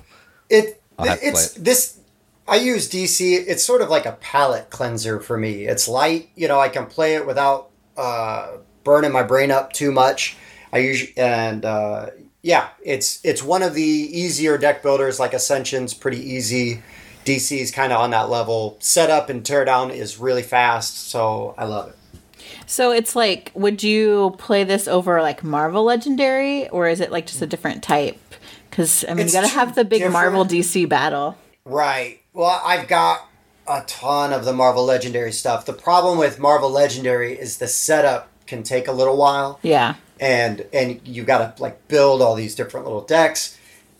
It 0.50 0.82
I'll 0.98 1.06
have 1.08 1.20
to 1.20 1.22
play 1.22 1.30
it's 1.32 1.58
it. 1.58 1.64
this 1.64 2.00
i 2.48 2.56
use 2.58 2.90
dc 2.90 3.22
it's 3.22 3.64
sort 3.64 3.82
of 3.82 3.90
like 3.90 4.06
a 4.06 4.12
palate 4.14 4.70
cleanser 4.70 5.20
for 5.20 5.38
me 5.38 5.64
it's 5.64 5.88
light 5.88 6.30
you 6.36 6.48
know 6.48 6.60
i 6.60 6.68
can 6.68 6.86
play 6.86 7.16
it 7.16 7.26
without 7.26 7.70
uh, 7.98 8.58
burning 8.84 9.12
my 9.12 9.24
brain 9.24 9.50
up 9.50 9.72
too 9.72 9.92
much 9.92 10.36
i 10.74 10.78
usually 10.80 11.18
and 11.18 11.64
uh, 11.64 12.08
yeah 12.44 12.70
it's 12.84 13.20
it's 13.24 13.42
one 13.42 13.64
of 13.64 13.74
the 13.74 13.82
easier 13.82 14.58
deck 14.58 14.84
builders 14.84 15.20
like 15.20 15.34
ascension's 15.34 15.94
pretty 15.96 16.20
easy 16.20 16.84
dc 17.26 17.58
is 17.58 17.72
kind 17.72 17.92
of 17.92 18.00
on 18.00 18.12
that 18.12 18.30
level 18.30 18.78
setup 18.80 19.30
and 19.30 19.44
teardown 19.44 19.90
is 19.90 20.20
really 20.20 20.44
fast 20.44 21.10
so 21.10 21.56
i 21.58 21.64
love 21.66 21.90
it 21.90 21.96
So 22.66 22.92
it's 22.92 23.16
like, 23.16 23.52
would 23.56 23.84
you 23.84 24.36
play 24.38 24.64
this 24.64 24.88
over 24.88 25.22
like 25.22 25.44
Marvel 25.44 25.84
Legendary, 25.84 26.68
or 26.70 26.88
is 26.88 27.00
it 27.00 27.12
like 27.12 27.26
just 27.26 27.42
a 27.42 27.48
different 27.48 27.84
type? 27.84 28.20
Because 28.70 29.04
I 29.08 29.14
mean, 29.14 29.26
It's 29.26 29.34
you 29.34 29.42
got 29.42 29.48
to 29.48 29.54
have 29.54 29.76
the 29.76 29.86
big 29.86 30.10
Marvel 30.12 30.46
DC 30.46 30.88
battle. 30.88 31.38
Right. 31.66 32.20
Well, 32.34 32.62
I've 32.66 32.88
got 32.88 33.30
a 33.68 33.82
ton 33.88 34.34
of 34.34 34.44
the 34.46 34.54
Marvel 34.54 34.84
Legendary 34.86 35.32
stuff. 35.32 35.66
The 35.66 35.74
problem 35.74 36.18
with 36.18 36.40
Marvel 36.40 36.70
Legendary 36.70 37.34
is 37.38 37.58
the 37.58 37.68
setup 37.68 38.30
can 38.48 38.64
take 38.64 38.88
a 38.88 38.92
little 38.92 39.18
while, 39.18 39.60
Yeah. 39.62 39.96
and 40.20 40.66
and 40.74 41.00
you 41.06 41.24
got 41.24 41.58
to 41.58 41.62
like 41.64 41.88
build 41.88 42.22
all 42.22 42.36
these 42.36 42.56
different 42.56 42.86
little 42.86 43.02
decks. 43.02 43.58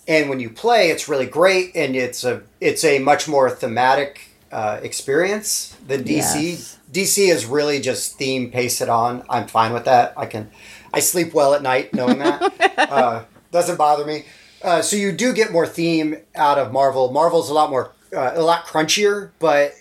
And 0.08 0.30
when 0.30 0.40
you 0.42 0.50
play, 0.50 0.90
it's 0.90 1.08
really 1.08 1.26
great, 1.26 1.72
and 1.76 1.96
it's 1.96 2.24
a 2.24 2.42
it's 2.60 2.84
a 2.84 3.00
much 3.00 3.28
more 3.28 3.50
thematic 3.50 4.30
uh, 4.52 4.80
experience 4.84 5.76
than 5.88 6.04
DC. 6.04 6.52
Yes. 6.52 6.78
DC 6.92 7.30
is 7.30 7.46
really 7.46 7.80
just 7.80 8.18
theme 8.18 8.52
pasted 8.52 8.90
on. 8.90 9.24
I'm 9.30 9.48
fine 9.48 9.74
with 9.74 9.86
that. 9.86 10.14
I 10.18 10.26
can 10.26 10.52
I 10.94 11.00
sleep 11.00 11.34
well 11.34 11.54
at 11.54 11.62
night 11.62 11.94
knowing 11.94 12.20
that. 12.20 12.78
uh, 12.78 13.24
doesn't 13.52 13.78
bother 13.78 14.06
me. 14.06 14.26
Uh, 14.62 14.82
so 14.82 14.96
you 14.96 15.12
do 15.12 15.34
get 15.34 15.52
more 15.52 15.66
theme 15.68 16.18
out 16.36 16.58
of 16.58 16.72
Marvel. 16.72 17.12
Marvel's 17.12 17.50
a 17.50 17.54
lot 17.54 17.70
more, 17.70 17.92
uh, 18.16 18.32
a 18.36 18.42
lot 18.42 18.66
crunchier, 18.66 19.32
but 19.40 19.74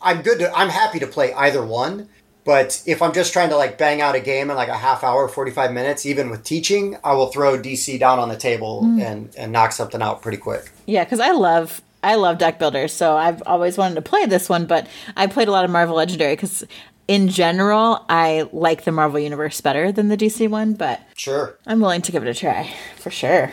I'm 0.00 0.22
good. 0.22 0.38
To, 0.38 0.52
I'm 0.56 0.68
happy 0.70 0.98
to 1.00 1.06
play 1.06 1.32
either 1.34 1.64
one. 1.64 2.08
But 2.48 2.82
if 2.86 3.02
I'm 3.02 3.12
just 3.12 3.34
trying 3.34 3.50
to 3.50 3.58
like 3.58 3.76
bang 3.76 4.00
out 4.00 4.14
a 4.14 4.20
game 4.20 4.48
in 4.48 4.56
like 4.56 4.70
a 4.70 4.74
half 4.74 5.04
hour, 5.04 5.28
45 5.28 5.70
minutes, 5.70 6.06
even 6.06 6.30
with 6.30 6.44
teaching, 6.44 6.96
I 7.04 7.12
will 7.12 7.26
throw 7.26 7.58
DC 7.58 7.98
down 7.98 8.18
on 8.18 8.30
the 8.30 8.38
table 8.38 8.84
hmm. 8.84 8.98
and, 9.02 9.36
and 9.36 9.52
knock 9.52 9.72
something 9.72 10.00
out 10.00 10.22
pretty 10.22 10.38
quick. 10.38 10.70
Yeah, 10.86 11.04
because 11.04 11.20
I 11.20 11.32
love 11.32 11.82
I 12.02 12.14
love 12.14 12.38
deck 12.38 12.58
builders, 12.58 12.94
so 12.94 13.18
I've 13.18 13.42
always 13.44 13.76
wanted 13.76 13.96
to 13.96 14.00
play 14.00 14.24
this 14.24 14.48
one, 14.48 14.64
but 14.64 14.86
I 15.14 15.26
played 15.26 15.48
a 15.48 15.50
lot 15.50 15.66
of 15.66 15.70
Marvel 15.70 15.94
Legendary 15.94 16.36
because 16.36 16.64
in 17.06 17.28
general 17.28 18.06
I 18.08 18.48
like 18.50 18.84
the 18.84 18.92
Marvel 18.92 19.20
universe 19.20 19.60
better 19.60 19.92
than 19.92 20.08
the 20.08 20.16
DC 20.16 20.48
one, 20.48 20.72
but 20.72 21.02
Sure. 21.16 21.54
I'm 21.66 21.80
willing 21.80 22.00
to 22.00 22.12
give 22.12 22.26
it 22.26 22.30
a 22.30 22.34
try 22.34 22.74
for 22.96 23.10
sure. 23.10 23.52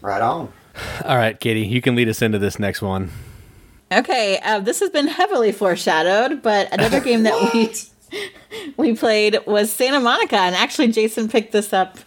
Right 0.00 0.22
on. 0.22 0.50
All 1.04 1.18
right, 1.18 1.38
Katie, 1.38 1.66
you 1.66 1.82
can 1.82 1.94
lead 1.94 2.08
us 2.08 2.22
into 2.22 2.38
this 2.38 2.58
next 2.58 2.80
one. 2.80 3.10
Okay, 3.92 4.38
uh, 4.44 4.60
this 4.60 4.78
has 4.80 4.90
been 4.90 5.08
heavily 5.08 5.50
foreshadowed, 5.50 6.42
but 6.42 6.72
another 6.72 7.00
game 7.04 7.24
that 7.24 7.52
we 7.52 7.72
we 8.76 8.94
played 8.94 9.38
was 9.46 9.72
Santa 9.72 9.98
Monica, 9.98 10.36
and 10.36 10.54
actually 10.54 10.88
Jason 10.88 11.28
picked 11.28 11.52
this 11.52 11.72
up. 11.72 11.98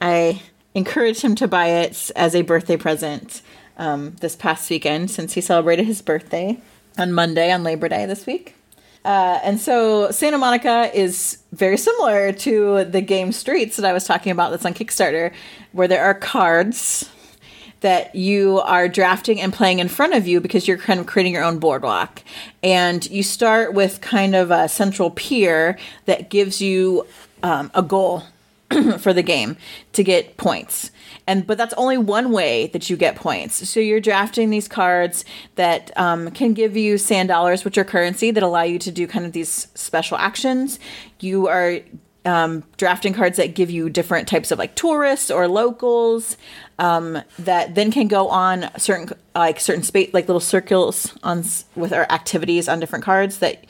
I 0.00 0.42
encouraged 0.74 1.22
him 1.22 1.34
to 1.36 1.46
buy 1.46 1.66
it 1.66 2.10
as 2.16 2.34
a 2.34 2.42
birthday 2.42 2.76
present 2.76 3.42
um, 3.78 4.16
this 4.20 4.34
past 4.34 4.68
weekend 4.68 5.10
since 5.10 5.34
he 5.34 5.40
celebrated 5.40 5.86
his 5.86 6.02
birthday 6.02 6.58
on 6.98 7.12
Monday 7.12 7.52
on 7.52 7.62
Labor 7.62 7.88
Day 7.88 8.04
this 8.06 8.26
week. 8.26 8.56
Uh, 9.04 9.38
and 9.42 9.60
so 9.60 10.10
Santa 10.10 10.38
Monica 10.38 10.90
is 10.94 11.38
very 11.52 11.76
similar 11.76 12.32
to 12.32 12.84
the 12.84 13.00
game 13.00 13.32
Streets 13.32 13.76
that 13.76 13.84
I 13.84 13.92
was 13.92 14.04
talking 14.04 14.32
about 14.32 14.50
that's 14.50 14.64
on 14.64 14.74
Kickstarter, 14.74 15.32
where 15.72 15.88
there 15.88 16.04
are 16.04 16.14
cards 16.14 17.08
that 17.82 18.14
you 18.14 18.60
are 18.60 18.88
drafting 18.88 19.40
and 19.40 19.52
playing 19.52 19.78
in 19.78 19.88
front 19.88 20.14
of 20.14 20.26
you 20.26 20.40
because 20.40 20.66
you're 20.66 20.78
kind 20.78 20.98
of 20.98 21.06
creating 21.06 21.34
your 21.34 21.44
own 21.44 21.58
boardwalk. 21.58 22.22
And 22.62 23.08
you 23.10 23.22
start 23.22 23.74
with 23.74 24.00
kind 24.00 24.34
of 24.34 24.50
a 24.50 24.68
central 24.68 25.10
pier 25.10 25.78
that 26.06 26.30
gives 26.30 26.60
you 26.60 27.06
um, 27.42 27.70
a 27.74 27.82
goal 27.82 28.24
for 28.98 29.12
the 29.12 29.22
game 29.22 29.56
to 29.92 30.02
get 30.02 30.36
points. 30.36 30.90
And 31.26 31.46
but 31.46 31.58
that's 31.58 31.74
only 31.74 31.98
one 31.98 32.32
way 32.32 32.68
that 32.68 32.90
you 32.90 32.96
get 32.96 33.16
points. 33.16 33.68
So 33.68 33.78
you're 33.78 34.00
drafting 34.00 34.50
these 34.50 34.66
cards 34.66 35.24
that 35.54 35.96
um, 35.96 36.30
can 36.32 36.52
give 36.52 36.76
you 36.76 36.98
sand 36.98 37.28
dollars, 37.28 37.64
which 37.64 37.78
are 37.78 37.84
currency 37.84 38.30
that 38.32 38.42
allow 38.42 38.62
you 38.62 38.78
to 38.80 38.90
do 38.90 39.06
kind 39.06 39.24
of 39.24 39.32
these 39.32 39.68
special 39.74 40.16
actions. 40.16 40.80
You 41.20 41.46
are 41.48 41.80
um, 42.24 42.62
drafting 42.76 43.12
cards 43.12 43.36
that 43.36 43.54
give 43.54 43.70
you 43.70 43.90
different 43.90 44.28
types 44.28 44.50
of 44.50 44.58
like 44.58 44.74
tourists 44.74 45.30
or 45.30 45.48
locals 45.48 46.36
um, 46.78 47.20
that 47.38 47.74
then 47.74 47.90
can 47.90 48.08
go 48.08 48.28
on 48.28 48.70
certain 48.78 49.16
like 49.34 49.58
certain 49.58 49.82
space 49.82 50.12
like 50.14 50.28
little 50.28 50.40
circles 50.40 51.16
on 51.22 51.44
with 51.74 51.92
our 51.92 52.06
activities 52.10 52.68
on 52.68 52.78
different 52.80 53.04
cards 53.04 53.38
that 53.38 53.64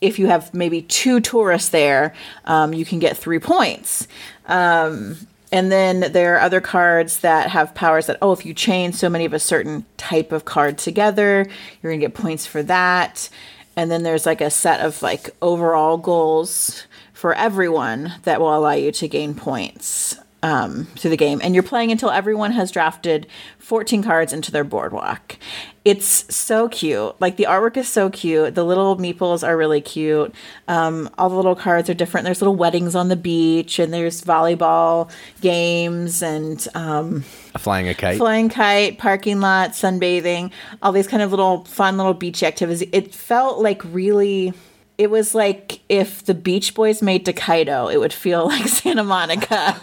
if 0.00 0.18
you 0.18 0.26
have 0.28 0.52
maybe 0.54 0.82
two 0.82 1.20
tourists 1.20 1.70
there 1.70 2.14
um, 2.44 2.72
you 2.72 2.84
can 2.84 2.98
get 2.98 3.16
three 3.16 3.40
points. 3.40 4.06
Um, 4.46 5.16
and 5.52 5.70
then 5.72 6.12
there 6.12 6.36
are 6.36 6.40
other 6.40 6.60
cards 6.60 7.20
that 7.20 7.50
have 7.50 7.74
powers 7.74 8.06
that 8.06 8.18
oh 8.22 8.32
if 8.32 8.46
you 8.46 8.54
chain 8.54 8.92
so 8.92 9.08
many 9.08 9.24
of 9.24 9.32
a 9.32 9.38
certain 9.38 9.84
type 9.96 10.30
of 10.30 10.44
card 10.44 10.76
together 10.78 11.46
you're 11.82 11.92
gonna 11.92 12.00
get 12.00 12.14
points 12.14 12.46
for 12.46 12.62
that. 12.62 13.28
And 13.78 13.90
then 13.90 14.04
there's 14.04 14.26
like 14.26 14.40
a 14.40 14.50
set 14.50 14.80
of 14.80 15.02
like 15.02 15.30
overall 15.42 15.98
goals 15.98 16.86
for 17.16 17.32
everyone 17.32 18.12
that 18.24 18.40
will 18.40 18.54
allow 18.54 18.72
you 18.72 18.92
to 18.92 19.08
gain 19.08 19.34
points 19.34 20.18
um, 20.42 20.84
through 20.98 21.08
the 21.08 21.16
game. 21.16 21.40
And 21.42 21.54
you're 21.54 21.62
playing 21.62 21.90
until 21.90 22.10
everyone 22.10 22.52
has 22.52 22.70
drafted 22.70 23.26
14 23.58 24.02
cards 24.02 24.34
into 24.34 24.52
their 24.52 24.64
boardwalk. 24.64 25.38
It's 25.82 26.06
so 26.34 26.68
cute. 26.68 27.18
Like 27.18 27.36
the 27.36 27.44
artwork 27.44 27.78
is 27.78 27.88
so 27.88 28.10
cute. 28.10 28.54
The 28.54 28.64
little 28.64 28.98
meeples 28.98 29.48
are 29.48 29.56
really 29.56 29.80
cute. 29.80 30.34
Um, 30.68 31.08
all 31.16 31.30
the 31.30 31.36
little 31.36 31.56
cards 31.56 31.88
are 31.88 31.94
different. 31.94 32.26
There's 32.26 32.42
little 32.42 32.54
weddings 32.54 32.94
on 32.94 33.08
the 33.08 33.16
beach, 33.16 33.78
and 33.78 33.94
there's 33.94 34.20
volleyball 34.22 35.10
games, 35.40 36.22
and 36.22 36.68
um, 36.74 37.22
Flying 37.56 37.88
a 37.88 37.94
kite. 37.94 38.18
flying 38.18 38.50
kite, 38.50 38.98
parking 38.98 39.40
lot, 39.40 39.70
sunbathing, 39.70 40.50
all 40.82 40.92
these 40.92 41.08
kind 41.08 41.22
of 41.22 41.30
little 41.30 41.64
fun 41.64 41.96
little 41.96 42.14
beach 42.14 42.42
activities. 42.42 42.86
It 42.92 43.14
felt 43.14 43.62
like 43.62 43.80
really 43.86 44.52
it 44.98 45.10
was 45.10 45.34
like 45.34 45.80
if 45.88 46.24
the 46.24 46.34
Beach 46.34 46.74
Boys 46.74 47.02
made 47.02 47.26
Tokaido, 47.26 47.88
it 47.88 47.98
would 47.98 48.12
feel 48.12 48.46
like 48.48 48.66
Santa 48.68 49.04
Monica. 49.04 49.76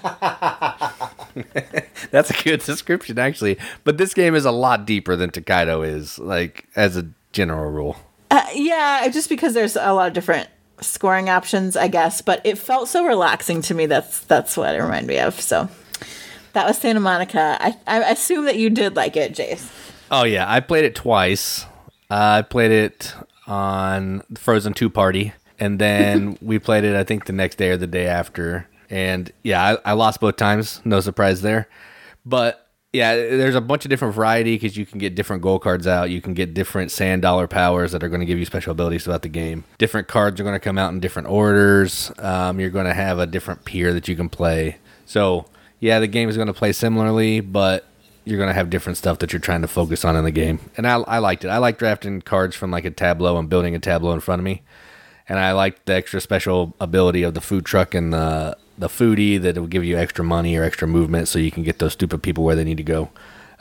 That's 2.12 2.30
a 2.30 2.44
good 2.44 2.62
description, 2.62 3.20
actually. 3.20 3.58
But 3.84 3.98
this 3.98 4.14
game 4.14 4.36
is 4.36 4.46
a 4.46 4.52
lot 4.52 4.86
deeper 4.86 5.16
than 5.16 5.30
Tokaido 5.30 5.82
is, 5.82 6.20
like 6.20 6.68
as 6.76 6.98
a 6.98 7.08
general 7.32 7.72
rule. 7.72 7.98
uh, 8.32 8.46
yeah, 8.54 9.08
just 9.10 9.30
because 9.30 9.54
there's 9.54 9.76
a 9.76 9.94
lot 9.94 10.08
of 10.08 10.14
different 10.14 10.50
scoring 10.82 11.30
options, 11.30 11.76
I 11.78 11.88
guess, 11.88 12.22
but 12.22 12.42
it 12.44 12.58
felt 12.58 12.88
so 12.90 13.06
relaxing 13.06 13.62
to 13.64 13.74
me. 13.74 13.86
That's 13.86 14.20
that's 14.22 14.58
what 14.58 14.76
it 14.76 14.80
reminded 14.82 15.08
me 15.08 15.20
of. 15.20 15.40
So 15.40 15.70
that 16.54 16.66
was 16.68 16.78
Santa 16.78 17.00
Monica. 17.00 17.58
I, 17.60 17.78
I 17.88 18.12
assume 18.12 18.46
that 18.46 18.58
you 18.58 18.70
did 18.70 18.96
like 18.96 19.16
it, 19.16 19.34
Jace. 19.34 19.70
Oh 20.12 20.24
yeah, 20.24 20.52
I 20.52 20.60
played 20.60 20.86
it 20.86 20.96
twice. 20.96 21.66
Uh, 22.12 22.40
I 22.40 22.42
played 22.44 22.72
it 22.72 23.14
on 23.48 24.24
the 24.30 24.40
Frozen 24.40 24.74
Two 24.74 24.90
party, 24.90 25.34
and 25.60 25.80
then 25.80 26.38
we 26.42 26.60
played 26.60 26.84
it. 26.84 26.96
I 26.96 27.04
think 27.04 27.26
the 27.26 27.34
next 27.34 27.58
day 27.58 27.70
or 27.70 27.78
the 27.78 27.88
day 27.88 28.08
after. 28.08 28.68
And 28.90 29.32
yeah, 29.44 29.78
I, 29.86 29.92
I 29.92 29.94
lost 29.94 30.20
both 30.20 30.36
times. 30.36 30.82
No 30.86 31.00
surprise 31.00 31.42
there. 31.42 31.68
But 32.26 32.64
yeah, 32.94 33.16
there's 33.16 33.56
a 33.56 33.62
bunch 33.62 33.86
of 33.86 33.90
different 33.90 34.14
variety 34.14 34.56
because 34.56 34.78
you 34.78 34.86
can 34.86 35.00
get 35.00 35.16
different 35.16 35.42
gold 35.42 35.64
cards 35.64 35.88
out. 35.88 36.12
You 36.12 36.22
can 36.22 36.36
get 36.36 36.54
different 36.54 36.92
sand 36.92 37.24
dollar 37.24 37.48
powers 37.48 37.92
that 37.92 38.04
are 38.04 38.10
going 38.10 38.20
to 38.20 38.26
give 38.26 38.38
you 38.38 38.46
special 38.46 38.72
abilities 38.72 39.06
throughout 39.06 39.24
the 39.24 39.30
game. 39.30 39.64
Different 39.80 40.08
cards 40.08 40.40
are 40.40 40.44
going 40.44 40.56
to 40.56 40.60
come 40.60 40.78
out 40.78 40.94
in 40.94 41.00
different 41.00 41.28
orders. 41.28 42.12
Um, 42.20 42.60
you're 42.60 42.70
going 42.70 42.86
to 42.86 42.94
have 42.94 43.18
a 43.18 43.26
different 43.26 43.66
pier 43.66 43.94
that 43.94 44.08
you 44.08 44.16
can 44.16 44.30
play. 44.30 44.78
So 45.08 45.48
yeah, 45.80 46.00
the 46.00 46.08
game 46.08 46.30
is 46.30 46.36
going 46.36 46.48
to 46.48 46.54
play 46.54 46.72
similarly, 46.72 47.40
but 47.40 47.88
you're 48.26 48.38
going 48.38 48.50
to 48.50 48.54
have 48.54 48.70
different 48.70 48.98
stuff 48.98 49.20
that 49.20 49.34
you're 49.34 49.40
trying 49.40 49.62
to 49.62 49.68
focus 49.68 50.06
on 50.06 50.16
in 50.16 50.24
the 50.24 50.32
game. 50.32 50.60
And 50.78 50.88
I, 50.88 50.96
I 50.96 51.18
liked 51.20 51.44
it. 51.44 51.50
I 51.50 51.58
like 51.58 51.78
drafting 51.78 52.22
cards 52.22 52.56
from 52.56 52.72
like 52.72 52.86
a 52.86 52.92
tableau 52.92 53.38
and 53.38 53.50
building 53.50 53.76
a 53.76 53.80
tableau 53.80 54.14
in 54.14 54.20
front 54.20 54.40
of 54.40 54.44
me. 54.44 54.62
And 55.28 55.40
I 55.40 55.52
liked 55.54 55.86
the 55.86 55.94
extra 55.94 56.20
special 56.22 56.74
ability 56.80 57.24
of 57.24 57.34
the 57.34 57.42
food 57.42 57.66
truck 57.66 57.94
and 57.94 58.14
the 58.14 58.58
the 58.78 58.88
foodie 58.88 59.40
that 59.40 59.56
will 59.56 59.68
give 59.68 59.84
you 59.84 59.98
extra 59.98 60.26
money 60.26 60.56
or 60.56 60.64
extra 60.64 60.88
movement 60.88 61.28
so 61.28 61.38
you 61.38 61.52
can 61.52 61.62
get 61.64 61.78
those 61.78 61.94
stupid 61.94 62.24
people 62.24 62.44
where 62.44 62.56
they 62.56 62.64
need 62.64 62.78
to 62.78 62.84
go. 62.84 63.10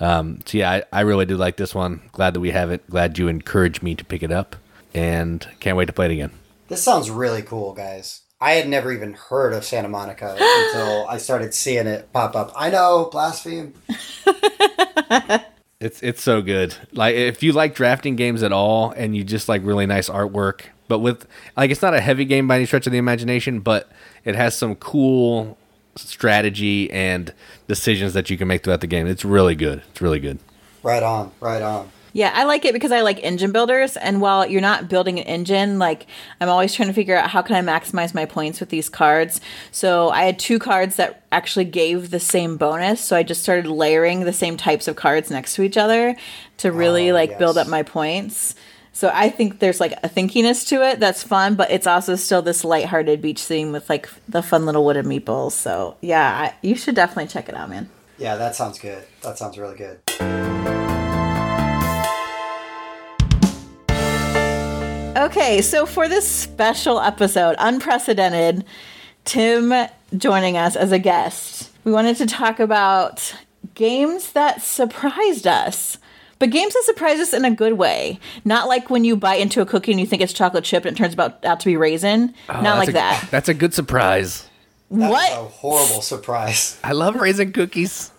Um, 0.00 0.40
so 0.46 0.58
yeah, 0.58 0.70
I, 0.70 0.82
I 0.90 1.00
really 1.02 1.26
do 1.26 1.36
like 1.36 1.56
this 1.56 1.74
one. 1.74 2.00
Glad 2.12 2.34
that 2.34 2.40
we 2.40 2.50
have 2.50 2.70
it. 2.70 2.88
Glad 2.88 3.18
you 3.18 3.28
encouraged 3.28 3.82
me 3.82 3.94
to 3.94 4.04
pick 4.04 4.22
it 4.22 4.32
up, 4.32 4.56
and 4.94 5.46
can't 5.60 5.76
wait 5.76 5.84
to 5.86 5.92
play 5.92 6.06
it 6.06 6.12
again. 6.12 6.32
This 6.68 6.82
sounds 6.82 7.10
really 7.10 7.42
cool, 7.42 7.74
guys. 7.74 8.22
I 8.42 8.54
had 8.54 8.68
never 8.68 8.92
even 8.92 9.14
heard 9.14 9.52
of 9.52 9.64
Santa 9.64 9.88
Monica 9.88 10.36
until 10.38 11.06
I 11.08 11.18
started 11.18 11.54
seeing 11.54 11.86
it 11.86 12.12
pop 12.12 12.34
up. 12.34 12.52
I 12.56 12.70
know, 12.70 13.08
blaspheme. 13.10 13.74
It's 15.82 16.00
it's 16.00 16.22
so 16.22 16.42
good. 16.42 16.76
Like 16.92 17.16
if 17.16 17.42
you 17.42 17.52
like 17.52 17.74
drafting 17.74 18.14
games 18.14 18.44
at 18.44 18.52
all, 18.52 18.92
and 18.92 19.16
you 19.16 19.24
just 19.24 19.48
like 19.48 19.62
really 19.64 19.84
nice 19.84 20.08
artwork, 20.08 20.66
but 20.86 21.00
with 21.00 21.26
like 21.56 21.72
it's 21.72 21.82
not 21.82 21.92
a 21.92 22.00
heavy 22.00 22.24
game 22.24 22.46
by 22.46 22.54
any 22.54 22.66
stretch 22.66 22.86
of 22.86 22.92
the 22.92 22.98
imagination, 22.98 23.58
but 23.58 23.90
it 24.24 24.36
has 24.36 24.54
some 24.54 24.76
cool 24.76 25.58
strategy 25.96 26.88
and 26.92 27.34
decisions 27.66 28.12
that 28.12 28.30
you 28.30 28.38
can 28.38 28.46
make 28.46 28.62
throughout 28.62 28.80
the 28.80 28.86
game. 28.86 29.08
It's 29.08 29.24
really 29.24 29.56
good. 29.56 29.82
It's 29.90 30.00
really 30.00 30.20
good. 30.20 30.38
Right 30.84 31.02
on, 31.02 31.32
right 31.40 31.62
on. 31.62 31.90
Yeah, 32.12 32.30
I 32.34 32.44
like 32.44 32.64
it 32.64 32.72
because 32.74 32.92
I 32.92 33.00
like 33.00 33.22
engine 33.22 33.52
builders. 33.52 33.96
And 33.96 34.20
while 34.20 34.46
you're 34.46 34.60
not 34.60 34.88
building 34.88 35.18
an 35.18 35.26
engine, 35.26 35.78
like 35.78 36.06
I'm 36.40 36.48
always 36.48 36.74
trying 36.74 36.88
to 36.88 36.94
figure 36.94 37.16
out 37.16 37.30
how 37.30 37.42
can 37.42 37.56
I 37.56 37.80
maximize 37.80 38.14
my 38.14 38.26
points 38.26 38.60
with 38.60 38.68
these 38.68 38.88
cards. 38.88 39.40
So 39.70 40.10
I 40.10 40.24
had 40.24 40.38
two 40.38 40.58
cards 40.58 40.96
that 40.96 41.22
actually 41.32 41.64
gave 41.64 42.10
the 42.10 42.20
same 42.20 42.56
bonus. 42.56 43.00
So 43.00 43.16
I 43.16 43.22
just 43.22 43.42
started 43.42 43.66
layering 43.66 44.20
the 44.20 44.32
same 44.32 44.56
types 44.56 44.88
of 44.88 44.96
cards 44.96 45.30
next 45.30 45.54
to 45.54 45.62
each 45.62 45.76
other 45.76 46.16
to 46.58 46.72
really 46.72 47.10
Oh, 47.10 47.14
like 47.14 47.38
build 47.38 47.56
up 47.56 47.66
my 47.66 47.82
points. 47.82 48.54
So 48.94 49.10
I 49.12 49.30
think 49.30 49.58
there's 49.58 49.80
like 49.80 49.92
a 50.02 50.08
thinkiness 50.08 50.68
to 50.68 50.86
it 50.86 51.00
that's 51.00 51.22
fun, 51.22 51.54
but 51.54 51.70
it's 51.70 51.86
also 51.86 52.14
still 52.14 52.42
this 52.42 52.62
lighthearted 52.62 53.22
beach 53.22 53.42
theme 53.42 53.72
with 53.72 53.88
like 53.88 54.06
the 54.28 54.42
fun 54.42 54.66
little 54.66 54.84
wooden 54.84 55.06
meeples. 55.06 55.52
So 55.52 55.96
yeah, 56.02 56.30
I, 56.30 56.54
you 56.60 56.74
should 56.74 56.94
definitely 56.94 57.28
check 57.28 57.48
it 57.48 57.54
out, 57.54 57.70
man. 57.70 57.88
Yeah, 58.18 58.36
that 58.36 58.54
sounds 58.54 58.78
good. 58.78 59.02
That 59.22 59.38
sounds 59.38 59.56
really 59.56 59.78
good. 59.78 60.91
Okay, 65.16 65.60
so 65.60 65.84
for 65.84 66.08
this 66.08 66.26
special 66.26 66.98
episode, 66.98 67.54
unprecedented, 67.58 68.64
Tim 69.26 69.72
joining 70.16 70.56
us 70.56 70.74
as 70.74 70.90
a 70.90 70.98
guest, 70.98 71.70
we 71.84 71.92
wanted 71.92 72.16
to 72.16 72.26
talk 72.26 72.58
about 72.58 73.34
games 73.74 74.32
that 74.32 74.62
surprised 74.62 75.46
us. 75.46 75.98
But 76.38 76.50
games 76.50 76.72
that 76.72 76.84
surprise 76.84 77.20
us 77.20 77.34
in 77.34 77.44
a 77.44 77.50
good 77.50 77.74
way. 77.74 78.18
Not 78.44 78.68
like 78.68 78.88
when 78.90 79.04
you 79.04 79.14
bite 79.16 79.40
into 79.40 79.60
a 79.60 79.66
cookie 79.66 79.92
and 79.92 80.00
you 80.00 80.06
think 80.06 80.22
it's 80.22 80.32
chocolate 80.32 80.64
chip 80.64 80.84
and 80.86 80.96
it 80.96 80.98
turns 80.98 81.14
about 81.14 81.44
out 81.44 81.60
to 81.60 81.66
be 81.66 81.76
raisin. 81.76 82.34
Oh, 82.48 82.60
Not 82.62 82.78
like 82.78 82.88
a- 82.88 82.92
that. 82.92 83.28
That's 83.30 83.48
a 83.50 83.54
good 83.54 83.74
surprise. 83.74 84.48
That 84.90 85.10
what? 85.10 85.30
a 85.32 85.36
horrible 85.44 86.00
surprise. 86.02 86.80
I 86.82 86.92
love 86.92 87.16
raisin 87.16 87.52
cookies. 87.52 88.11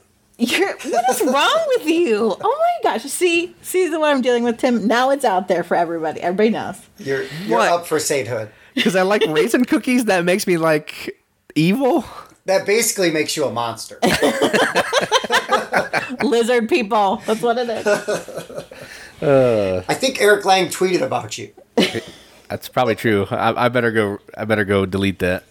You're, 0.51 0.75
what 0.77 1.09
is 1.09 1.21
wrong 1.21 1.65
with 1.77 1.87
you? 1.87 2.35
Oh 2.41 2.79
my 2.83 2.91
gosh. 2.97 3.03
See, 3.03 3.55
see 3.61 3.87
the 3.87 3.99
one 3.99 4.15
I'm 4.15 4.21
dealing 4.21 4.43
with, 4.43 4.57
Tim? 4.57 4.87
Now 4.87 5.09
it's 5.09 5.23
out 5.23 5.47
there 5.47 5.63
for 5.63 5.75
everybody. 5.75 6.19
Everybody 6.21 6.49
knows. 6.49 6.75
You're 6.97 7.23
you're 7.45 7.59
What? 7.59 7.71
up 7.71 7.87
for 7.87 7.99
sainthood. 7.99 8.49
Because 8.75 8.95
I 8.95 9.03
like 9.03 9.23
raisin 9.27 9.65
cookies. 9.65 10.05
That 10.05 10.25
makes 10.25 10.47
me 10.47 10.57
like 10.57 11.17
evil. 11.55 12.03
That 12.45 12.65
basically 12.65 13.11
makes 13.11 13.37
you 13.37 13.45
a 13.45 13.51
monster. 13.51 13.99
Lizard 16.23 16.67
people. 16.69 17.21
That's 17.25 17.41
what 17.41 17.57
it 17.57 17.69
is. 17.69 18.63
Uh. 19.21 19.83
I 19.87 19.93
think 19.93 20.19
Eric 20.19 20.43
Lang 20.43 20.67
tweeted 20.67 21.01
about 21.01 21.37
you. 21.37 21.53
That's 22.49 22.67
probably 22.67 22.95
true. 22.95 23.25
I, 23.31 23.67
I 23.67 23.69
better 23.69 23.89
go. 23.89 24.17
I 24.35 24.43
better 24.43 24.65
go 24.65 24.85
delete 24.85 25.19
that. 25.19 25.45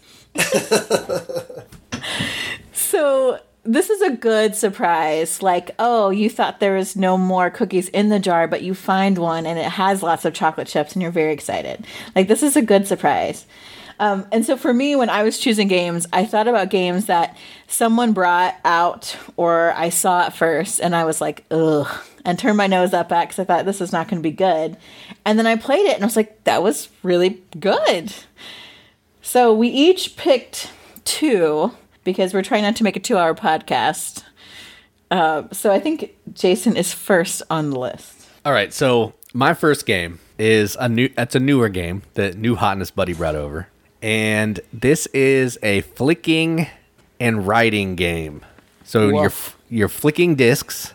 So 2.72 3.38
this 3.64 3.90
is 3.90 4.02
a 4.02 4.10
good 4.10 4.56
surprise. 4.56 5.42
Like, 5.42 5.70
oh, 5.78 6.10
you 6.10 6.28
thought 6.28 6.60
there 6.60 6.74
was 6.74 6.96
no 6.96 7.16
more 7.16 7.50
cookies 7.50 7.88
in 7.88 8.08
the 8.08 8.18
jar, 8.18 8.48
but 8.48 8.62
you 8.62 8.74
find 8.74 9.18
one 9.18 9.46
and 9.46 9.58
it 9.58 9.66
has 9.66 10.02
lots 10.02 10.24
of 10.24 10.34
chocolate 10.34 10.68
chips, 10.68 10.94
and 10.94 11.02
you're 11.02 11.12
very 11.12 11.32
excited. 11.32 11.86
Like, 12.14 12.28
this 12.28 12.42
is 12.42 12.56
a 12.56 12.62
good 12.62 12.86
surprise. 12.86 13.46
Um, 14.00 14.26
and 14.32 14.44
so 14.44 14.56
for 14.56 14.72
me, 14.72 14.96
when 14.96 15.10
I 15.10 15.22
was 15.22 15.38
choosing 15.38 15.68
games, 15.68 16.08
I 16.12 16.24
thought 16.24 16.48
about 16.48 16.70
games 16.70 17.06
that 17.06 17.36
someone 17.68 18.12
brought 18.12 18.56
out 18.64 19.16
or 19.36 19.72
I 19.76 19.90
saw 19.90 20.22
at 20.22 20.36
first, 20.36 20.80
and 20.80 20.96
I 20.96 21.04
was 21.04 21.20
like, 21.20 21.44
ugh, 21.52 21.88
and 22.24 22.36
turned 22.36 22.56
my 22.56 22.66
nose 22.66 22.92
up 22.92 23.12
at 23.12 23.28
because 23.28 23.38
I 23.38 23.44
thought 23.44 23.64
this 23.64 23.80
is 23.80 23.92
not 23.92 24.08
going 24.08 24.20
to 24.20 24.28
be 24.28 24.34
good. 24.34 24.76
And 25.24 25.38
then 25.38 25.46
I 25.46 25.54
played 25.54 25.86
it, 25.86 25.94
and 25.94 26.02
I 26.02 26.06
was 26.06 26.16
like, 26.16 26.42
that 26.44 26.64
was 26.64 26.88
really 27.04 27.42
good. 27.60 28.12
So 29.20 29.54
we 29.54 29.68
each 29.68 30.16
picked 30.16 30.72
two 31.04 31.72
because 32.04 32.34
we're 32.34 32.42
trying 32.42 32.62
not 32.62 32.76
to 32.76 32.84
make 32.84 32.96
a 32.96 33.00
two 33.00 33.16
hour 33.16 33.34
podcast. 33.34 34.24
Uh, 35.10 35.44
so 35.52 35.70
I 35.70 35.78
think 35.78 36.16
Jason 36.32 36.76
is 36.76 36.92
first 36.92 37.42
on 37.50 37.70
the 37.70 37.78
list. 37.78 38.28
All 38.44 38.52
right. 38.52 38.72
So 38.72 39.14
my 39.34 39.54
first 39.54 39.86
game 39.86 40.18
is 40.38 40.76
a 40.80 40.88
new. 40.88 41.08
That's 41.10 41.34
a 41.34 41.40
newer 41.40 41.68
game 41.68 42.02
that 42.14 42.36
New 42.36 42.56
Hotness 42.56 42.90
Buddy 42.90 43.12
brought 43.12 43.36
over, 43.36 43.68
and 44.00 44.60
this 44.72 45.06
is 45.08 45.58
a 45.62 45.82
flicking 45.82 46.66
and 47.20 47.46
writing 47.46 47.94
game. 47.94 48.44
So 48.84 49.08
you're 49.08 49.32
you're 49.68 49.88
flicking 49.88 50.34
discs, 50.34 50.94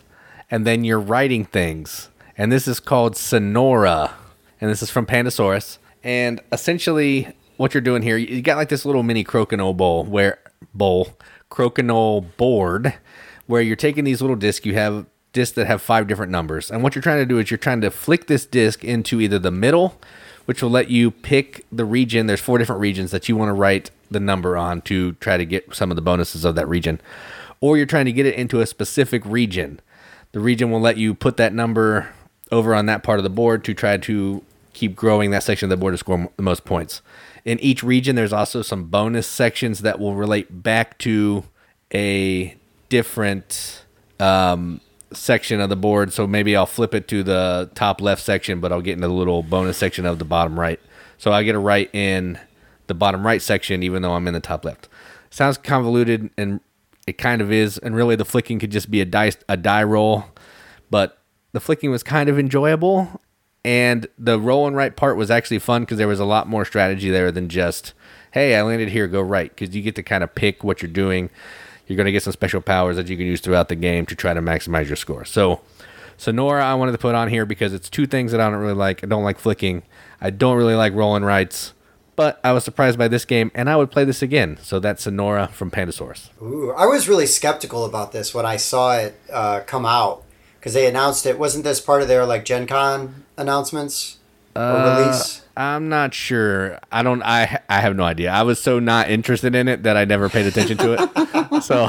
and 0.52 0.66
then 0.66 0.84
you're 0.84 1.00
writing 1.00 1.46
things, 1.46 2.10
and 2.38 2.52
this 2.52 2.68
is 2.68 2.80
called 2.80 3.16
Sonora, 3.16 4.14
and 4.60 4.70
this 4.70 4.82
is 4.82 4.90
from 4.90 5.06
Pandasaurus, 5.06 5.78
and 6.04 6.42
essentially 6.52 7.34
what 7.58 7.74
you're 7.74 7.82
doing 7.82 8.02
here, 8.02 8.18
you 8.18 8.42
got 8.42 8.58
like 8.58 8.70
this 8.70 8.86
little 8.86 9.04
mini 9.04 9.24
crokinole 9.24 9.76
bowl 9.76 10.04
where 10.04 10.40
bowl 10.74 11.18
crokinole 11.50 12.26
board 12.38 12.94
where 13.46 13.62
you're 13.62 13.76
taking 13.76 14.04
these 14.04 14.22
little 14.22 14.36
discs 14.36 14.66
you 14.66 14.74
have 14.74 15.06
discs 15.34 15.56
that 15.56 15.68
have 15.68 15.82
five 15.82 16.08
different 16.08 16.32
numbers. 16.32 16.72
And 16.72 16.82
what 16.82 16.96
you're 16.96 17.02
trying 17.02 17.20
to 17.20 17.26
do 17.26 17.38
is 17.38 17.52
you're 17.52 17.58
trying 17.58 17.82
to 17.82 17.92
flick 17.92 18.28
this 18.28 18.46
disc 18.46 18.84
into 18.84 19.22
either 19.22 19.38
the 19.38 19.52
middle 19.52 20.00
which 20.46 20.64
will 20.64 20.70
let 20.70 20.90
you 20.90 21.12
pick 21.12 21.66
the 21.72 21.84
region. 21.84 22.26
There's 22.26 22.40
four 22.40 22.58
different 22.58 22.80
regions 22.80 23.12
that 23.12 23.28
you 23.28 23.36
want 23.36 23.50
to 23.50 23.54
write 23.54 23.92
the 24.10 24.20
number 24.20 24.56
on 24.58 24.82
to 24.84 25.12
try 25.14 25.36
to 25.36 25.46
get 25.46 25.76
some 25.76 25.92
of 25.92 25.96
the 25.96 26.02
bonuses 26.02 26.46
of 26.46 26.56
that 26.56 26.68
region. 26.70 27.02
Or 27.60 27.76
you're 27.76 27.86
trying 27.86 28.06
to 28.06 28.14
get 28.14 28.26
it 28.26 28.36
into 28.36 28.62
a 28.62 28.66
specific 28.66 29.24
region. 29.26 29.82
The 30.32 30.40
region 30.40 30.72
will 30.72 30.80
let 30.80 30.96
you 30.96 31.14
put 31.14 31.36
that 31.38 31.54
number 31.54 32.14
over 32.50 32.74
on 32.74 32.86
that 32.86 33.04
part 33.04 33.20
of 33.20 33.24
the 33.24 33.30
board 33.30 33.66
to 33.66 33.74
try 33.74 33.98
to 33.98 34.42
keep 34.72 34.96
growing 34.96 35.32
that 35.32 35.44
section 35.44 35.66
of 35.66 35.70
the 35.70 35.78
board 35.78 35.94
to 35.94 35.98
score 35.98 36.30
the 36.38 36.44
most 36.44 36.64
points. 36.64 37.02
In 37.48 37.62
each 37.62 37.82
region, 37.82 38.18
there's 38.18 38.34
also 38.34 38.62
some 38.62 38.90
bonus 38.90 39.26
sections 39.26 39.80
that 39.80 40.02
will 40.02 40.16
relate 40.16 40.62
back 40.64 40.98
to 40.98 41.46
a 41.94 42.58
different 42.90 43.86
um, 44.20 44.82
section 45.14 45.62
of 45.62 45.70
the 45.70 45.78
board. 45.78 46.12
So 46.12 46.28
maybe 46.28 46.58
I'll 46.58 46.66
flip 46.66 46.94
it 46.94 47.08
to 47.08 47.24
the 47.24 47.72
top 47.74 48.02
left 48.02 48.22
section, 48.22 48.60
but 48.60 48.74
I'll 48.74 48.82
get 48.82 48.96
into 48.96 49.08
the 49.08 49.14
little 49.14 49.44
bonus 49.44 49.78
section 49.78 50.06
of 50.06 50.20
the 50.20 50.26
bottom 50.26 50.60
right. 50.60 50.78
So 51.18 51.32
I 51.32 51.44
get 51.44 51.56
a 51.56 51.60
right 51.60 51.90
in 51.96 52.38
the 52.88 52.94
bottom 52.94 53.26
right 53.26 53.42
section, 53.42 53.82
even 53.82 54.02
though 54.02 54.12
I'm 54.12 54.28
in 54.28 54.34
the 54.34 54.42
top 54.42 54.66
left. 54.66 54.90
Sounds 55.30 55.58
convoluted, 55.58 56.30
and 56.38 56.60
it 57.08 57.18
kind 57.18 57.42
of 57.42 57.50
is. 57.50 57.78
And 57.78 57.96
really, 57.96 58.18
the 58.18 58.26
flicking 58.26 58.60
could 58.60 58.72
just 58.72 58.92
be 58.92 59.00
a 59.00 59.06
dice 59.06 59.38
a 59.48 59.56
die 59.56 59.84
roll, 59.84 60.26
but 60.90 61.18
the 61.54 61.62
flicking 61.62 61.92
was 61.92 62.04
kind 62.04 62.28
of 62.28 62.38
enjoyable. 62.38 63.22
And 63.68 64.08
the 64.18 64.40
roll 64.40 64.66
and 64.66 64.78
write 64.78 64.96
part 64.96 65.18
was 65.18 65.30
actually 65.30 65.60
fun 65.60 65.82
because 65.82 65.98
there 65.98 66.08
was 66.08 66.22
a 66.22 66.26
lot 66.26 66.48
more 66.48 66.64
strategy 66.64 67.10
there 67.10 67.34
than 67.34 67.50
just, 67.50 67.92
hey, 68.32 68.56
I 68.56 68.62
landed 68.62 68.88
here, 68.88 69.08
go 69.08 69.20
right. 69.20 69.54
Because 69.54 69.76
you 69.76 69.82
get 69.82 69.94
to 69.96 70.04
kind 70.04 70.24
of 70.24 70.34
pick 70.34 70.64
what 70.64 70.82
you're 70.82 70.90
doing. 70.90 71.30
You're 71.86 71.98
going 71.98 72.06
to 72.06 72.14
get 72.14 72.24
some 72.24 72.32
special 72.32 72.62
powers 72.62 72.96
that 72.96 73.10
you 73.10 73.18
can 73.18 73.26
use 73.26 73.42
throughout 73.42 73.68
the 73.68 73.76
game 73.76 74.06
to 74.06 74.16
try 74.16 74.34
to 74.34 74.40
maximize 74.40 74.88
your 74.88 74.96
score. 74.96 75.26
So, 75.26 75.60
Sonora, 76.16 76.64
I 76.64 76.76
wanted 76.76 76.94
to 76.94 76.98
put 76.98 77.14
on 77.14 77.28
here 77.28 77.46
because 77.46 77.74
it's 77.74 77.90
two 77.90 78.08
things 78.08 78.32
that 78.32 78.40
I 78.40 78.50
don't 78.50 78.62
really 78.62 78.74
like. 78.74 79.04
I 79.04 79.08
don't 79.08 79.26
like 79.26 79.38
flicking. 79.38 79.84
I 80.22 80.30
don't 80.30 80.56
really 80.56 80.76
like 80.76 80.94
rolling 80.94 81.26
rights. 81.26 81.74
But 82.16 82.40
I 82.46 82.54
was 82.54 82.64
surprised 82.64 82.98
by 82.98 83.10
this 83.10 83.26
game, 83.26 83.52
and 83.54 83.70
I 83.70 83.76
would 83.76 83.92
play 83.92 84.06
this 84.06 84.22
again. 84.22 84.60
So 84.62 84.80
that's 84.80 85.04
Sonora 85.04 85.50
from 85.50 85.72
Pandasaurus. 85.72 86.30
Ooh, 86.42 86.72
I 86.72 86.86
was 86.86 87.10
really 87.10 87.26
skeptical 87.26 87.84
about 87.84 88.14
this 88.14 88.34
when 88.34 88.46
I 88.46 88.56
saw 88.56 88.96
it 88.96 89.20
uh, 89.30 89.60
come 89.68 89.86
out 89.86 90.24
because 90.58 90.74
they 90.74 90.88
announced 90.88 91.26
it. 91.26 91.38
Wasn't 91.38 91.66
this 91.66 91.82
part 91.82 92.02
of 92.02 92.08
their 92.08 92.26
like 92.26 92.46
Gen 92.46 92.66
Con 92.66 93.26
announcements 93.38 94.18
or 94.56 94.62
release? 94.62 95.42
I'm 95.56 95.90
not 95.90 96.14
sure. 96.14 96.80
I 96.92 97.04
don't. 97.04 97.24
I 97.24 97.62
I 97.70 97.82
have 97.82 97.96
no 97.96 98.04
idea. 98.04 98.32
I 98.32 98.44
was 98.44 98.62
so 98.62 98.80
not 98.80 99.10
interested 99.10 99.56
in 99.56 99.68
it 99.68 99.84
that 99.84 99.98
I 99.98 100.06
never 100.06 100.30
paid 100.30 100.46
attention 100.46 100.78
to 100.78 100.94
it. 100.94 101.64
so 101.64 101.88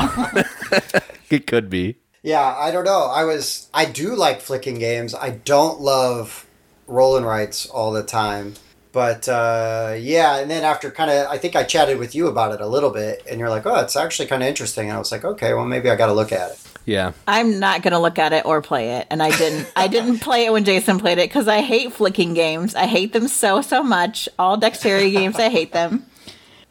it 1.31 1.47
could 1.47 1.69
be. 1.69 1.97
Yeah, 2.23 2.55
I 2.59 2.71
don't 2.71 2.85
know. 2.85 3.11
I 3.13 3.25
was 3.25 3.69
I 3.75 3.85
do 3.85 4.15
like 4.15 4.41
flicking 4.41 4.79
games. 4.79 5.15
I 5.15 5.31
don't 5.31 5.81
love 5.81 6.47
rolling 6.87 7.25
rights 7.25 7.67
all 7.67 7.93
the 7.93 8.03
time. 8.03 8.55
But 8.91 9.29
uh, 9.29 9.95
yeah, 9.99 10.39
and 10.39 10.51
then 10.51 10.65
after 10.65 10.91
kind 10.91 11.11
of, 11.11 11.27
I 11.29 11.37
think 11.39 11.55
I 11.55 11.63
chatted 11.65 11.99
with 11.99 12.15
you 12.15 12.27
about 12.27 12.53
it 12.55 12.61
a 12.61 12.67
little 12.67 12.91
bit, 12.91 13.23
and 13.31 13.39
you're 13.39 13.51
like, 13.51 13.67
"Oh, 13.67 13.77
it's 13.77 13.97
actually 13.97 14.29
kind 14.29 14.43
of 14.43 14.49
interesting." 14.49 14.89
And 14.89 14.97
I 14.97 14.99
was 14.99 15.13
like, 15.13 15.25
"Okay, 15.25 15.53
well, 15.53 15.67
maybe 15.67 15.91
I 15.91 15.97
got 15.97 16.07
to 16.07 16.15
look 16.15 16.33
at 16.33 16.53
it." 16.53 16.68
Yeah. 16.89 17.13
I'm 17.27 17.61
not 17.61 17.83
gonna 17.83 18.01
look 18.01 18.19
at 18.19 18.33
it 18.33 18.47
or 18.47 18.63
play 18.63 18.97
it, 18.97 19.07
and 19.11 19.23
I 19.23 19.31
didn't. 19.37 19.71
I 19.77 19.89
didn't 19.89 20.19
play 20.27 20.47
it 20.47 20.53
when 20.53 20.65
Jason 20.65 20.99
played 20.99 21.19
it 21.19 21.29
because 21.29 21.47
I 21.47 21.61
hate 21.61 21.93
flicking 21.93 22.33
games. 22.33 22.75
I 22.75 22.87
hate 22.87 23.13
them 23.13 23.29
so 23.29 23.61
so 23.61 23.83
much. 23.83 24.27
All 24.39 24.57
dexterity 24.57 25.11
games, 25.21 25.37
I 25.37 25.51
hate 25.51 25.73
them. 25.73 26.07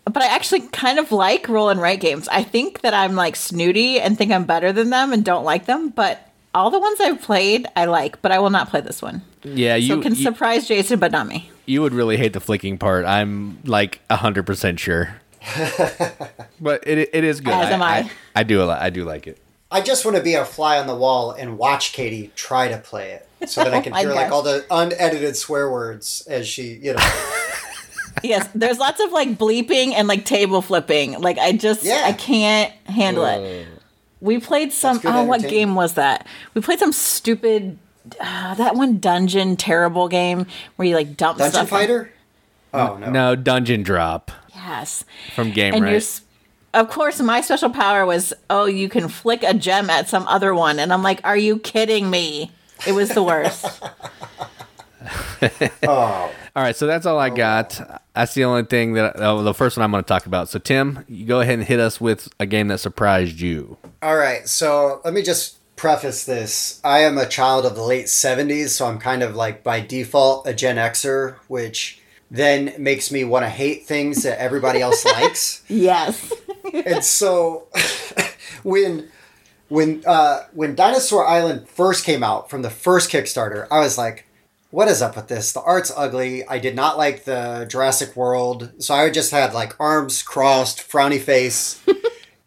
But 0.05 0.23
I 0.23 0.27
actually 0.27 0.61
kind 0.69 0.97
of 0.97 1.11
like 1.11 1.47
roll 1.47 1.69
and 1.69 1.79
write 1.79 1.99
games. 1.99 2.27
I 2.29 2.41
think 2.41 2.81
that 2.81 2.95
I'm 2.95 3.13
like 3.15 3.35
snooty 3.35 3.99
and 3.99 4.17
think 4.17 4.31
I'm 4.31 4.45
better 4.45 4.73
than 4.73 4.89
them 4.89 5.13
and 5.13 5.23
don't 5.23 5.43
like 5.43 5.65
them. 5.67 5.89
But 5.89 6.27
all 6.51 6.71
the 6.71 6.79
ones 6.79 6.99
I've 6.99 7.21
played, 7.21 7.67
I 7.75 7.85
like. 7.85 8.19
But 8.23 8.31
I 8.31 8.39
will 8.39 8.49
not 8.49 8.69
play 8.69 8.81
this 8.81 9.03
one. 9.03 9.21
Yeah. 9.43 9.73
So 9.75 9.79
You 9.81 10.01
can 10.01 10.15
you, 10.15 10.23
surprise 10.23 10.67
Jason, 10.67 10.97
but 10.99 11.11
not 11.11 11.27
me. 11.27 11.51
you 11.67 11.83
would 11.83 11.93
really 11.93 12.17
hate 12.17 12.33
the 12.33 12.39
flicking 12.39 12.79
part. 12.79 13.05
I'm 13.05 13.59
like 13.65 14.01
hundred 14.09 14.47
percent 14.47 14.79
sure. 14.79 15.21
but 16.59 16.87
it 16.87 17.09
it 17.13 17.23
is 17.23 17.39
good. 17.39 17.53
As 17.53 17.69
am 17.71 17.83
I. 17.83 18.09
I, 18.35 18.41
do 18.41 18.63
a 18.63 18.65
lot. 18.65 18.81
I 18.81 18.89
do 18.89 19.03
like 19.05 19.27
it. 19.27 19.37
I 19.69 19.81
just 19.81 20.05
want 20.05 20.15
to 20.17 20.23
be 20.23 20.33
a 20.35 20.45
fly 20.45 20.77
on 20.79 20.87
the 20.87 20.95
wall 20.95 21.31
and 21.31 21.57
watch 21.57 21.91
Katie 21.93 22.31
try 22.35 22.67
to 22.69 22.77
play 22.77 23.11
it, 23.11 23.49
so 23.49 23.63
that 23.63 23.73
I 23.73 23.81
can 23.81 23.91
Oh 23.93 23.95
my 23.95 24.01
hear 24.01 24.13
like 24.13 24.31
all 24.31 24.41
the 24.41 24.65
unedited 24.71 25.35
swear 25.35 25.69
words 25.69 26.25
as 26.29 26.47
she, 26.47 26.73
you 26.81 26.93
know. 26.93 26.99
yes, 28.23 28.47
there's 28.55 28.77
lots 28.79 28.99
of 29.01 29.11
like 29.11 29.37
bleeping 29.37 29.93
and 29.93 30.07
like 30.07 30.25
table 30.25 30.61
flipping. 30.61 31.19
Like 31.19 31.37
I 31.37 31.51
just 31.51 31.83
Yeah. 31.83 32.03
I 32.05 32.13
can't 32.13 32.71
handle 32.85 33.25
it. 33.25 33.67
We 34.21 34.39
played 34.39 34.73
some. 34.73 34.99
Oh, 35.03 35.23
what 35.25 35.41
game 35.41 35.75
was 35.75 35.93
that? 35.93 36.25
We 36.53 36.61
played 36.61 36.79
some 36.79 36.91
stupid. 36.93 37.77
Uh, 38.21 38.55
that 38.55 38.73
one 38.75 38.99
dungeon 38.99 39.57
terrible 39.57 40.07
game 40.07 40.45
where 40.77 40.87
you 40.87 40.95
like 40.95 41.17
dump 41.17 41.37
Dungeon 41.39 41.51
stuff. 41.51 41.69
Fighter? 41.69 42.09
Oh 42.73 42.97
no. 42.97 43.09
No, 43.11 43.35
Dungeon 43.35 43.83
Drop 43.83 44.31
Yes. 44.55 45.03
from 45.35 45.51
Game 45.51 45.73
and 45.73 45.83
Right. 45.83 45.91
You're 46.73 46.81
s- 46.81 46.87
of 46.87 46.89
course 46.93 47.19
my 47.19 47.41
special 47.41 47.69
power 47.69 48.05
was 48.05 48.33
oh 48.49 48.65
you 48.65 48.89
can 48.89 49.07
flick 49.07 49.43
a 49.43 49.53
gem 49.53 49.89
at 49.89 50.07
some 50.07 50.27
other 50.27 50.53
one 50.53 50.79
and 50.79 50.93
i'm 50.93 51.03
like 51.03 51.21
are 51.23 51.37
you 51.37 51.59
kidding 51.59 52.09
me 52.09 52.51
it 52.87 52.91
was 52.93 53.09
the 53.09 53.23
worst 53.23 53.65
Oh. 55.83 56.31
All 56.55 56.63
right, 56.63 56.75
so 56.75 56.87
that's 56.87 57.05
all 57.05 57.19
I 57.19 57.29
got. 57.29 58.01
That's 58.15 58.33
the 58.33 58.43
only 58.43 58.63
thing 58.63 58.93
that 58.93 59.13
oh, 59.17 59.43
the 59.43 59.53
first 59.53 59.77
one 59.77 59.83
I'm 59.83 59.91
going 59.91 60.03
to 60.03 60.07
talk 60.07 60.25
about. 60.25 60.49
So 60.49 60.57
Tim, 60.59 61.05
you 61.07 61.25
go 61.25 61.39
ahead 61.39 61.59
and 61.59 61.67
hit 61.67 61.79
us 61.79 62.01
with 62.01 62.29
a 62.39 62.45
game 62.45 62.67
that 62.69 62.79
surprised 62.79 63.39
you. 63.39 63.77
All 64.01 64.17
right, 64.17 64.47
so 64.47 64.99
let 65.05 65.13
me 65.13 65.21
just 65.21 65.57
preface 65.75 66.25
this. 66.25 66.81
I 66.83 66.99
am 66.99 67.17
a 67.17 67.27
child 67.27 67.65
of 67.65 67.75
the 67.75 67.83
late 67.83 68.07
70s, 68.07 68.69
so 68.69 68.87
I'm 68.87 68.97
kind 68.97 69.21
of 69.21 69.35
like 69.35 69.63
by 69.63 69.79
default 69.81 70.47
a 70.47 70.53
Gen 70.53 70.77
Xer, 70.77 71.35
which 71.47 71.96
then 72.29 72.73
makes 72.77 73.11
me 73.11 73.23
want 73.23 73.45
to 73.45 73.49
hate 73.49 73.85
things 73.85 74.23
that 74.23 74.39
everybody 74.41 74.81
else 74.81 75.05
likes. 75.05 75.63
yes 75.67 76.33
And 76.85 77.03
so 77.03 77.67
when 78.63 79.09
when 79.69 80.03
uh, 80.05 80.43
when 80.53 80.75
Dinosaur 80.75 81.25
Island 81.25 81.67
first 81.69 82.05
came 82.05 82.23
out 82.23 82.49
from 82.49 82.61
the 82.61 82.69
first 82.69 83.09
Kickstarter, 83.11 83.67
I 83.71 83.79
was 83.79 83.97
like, 83.97 84.25
"What 84.71 84.87
is 84.87 85.01
up 85.01 85.15
with 85.15 85.27
this? 85.27 85.51
The 85.53 85.61
art's 85.61 85.91
ugly. 85.95 86.45
I 86.47 86.59
did 86.59 86.75
not 86.75 86.97
like 86.97 87.23
the 87.23 87.65
Jurassic 87.69 88.15
World, 88.15 88.71
so 88.79 88.93
I 88.93 89.09
just 89.09 89.31
had 89.31 89.53
like 89.53 89.79
arms 89.79 90.21
crossed, 90.23 90.79
frowny 90.79 91.19
face." 91.19 91.81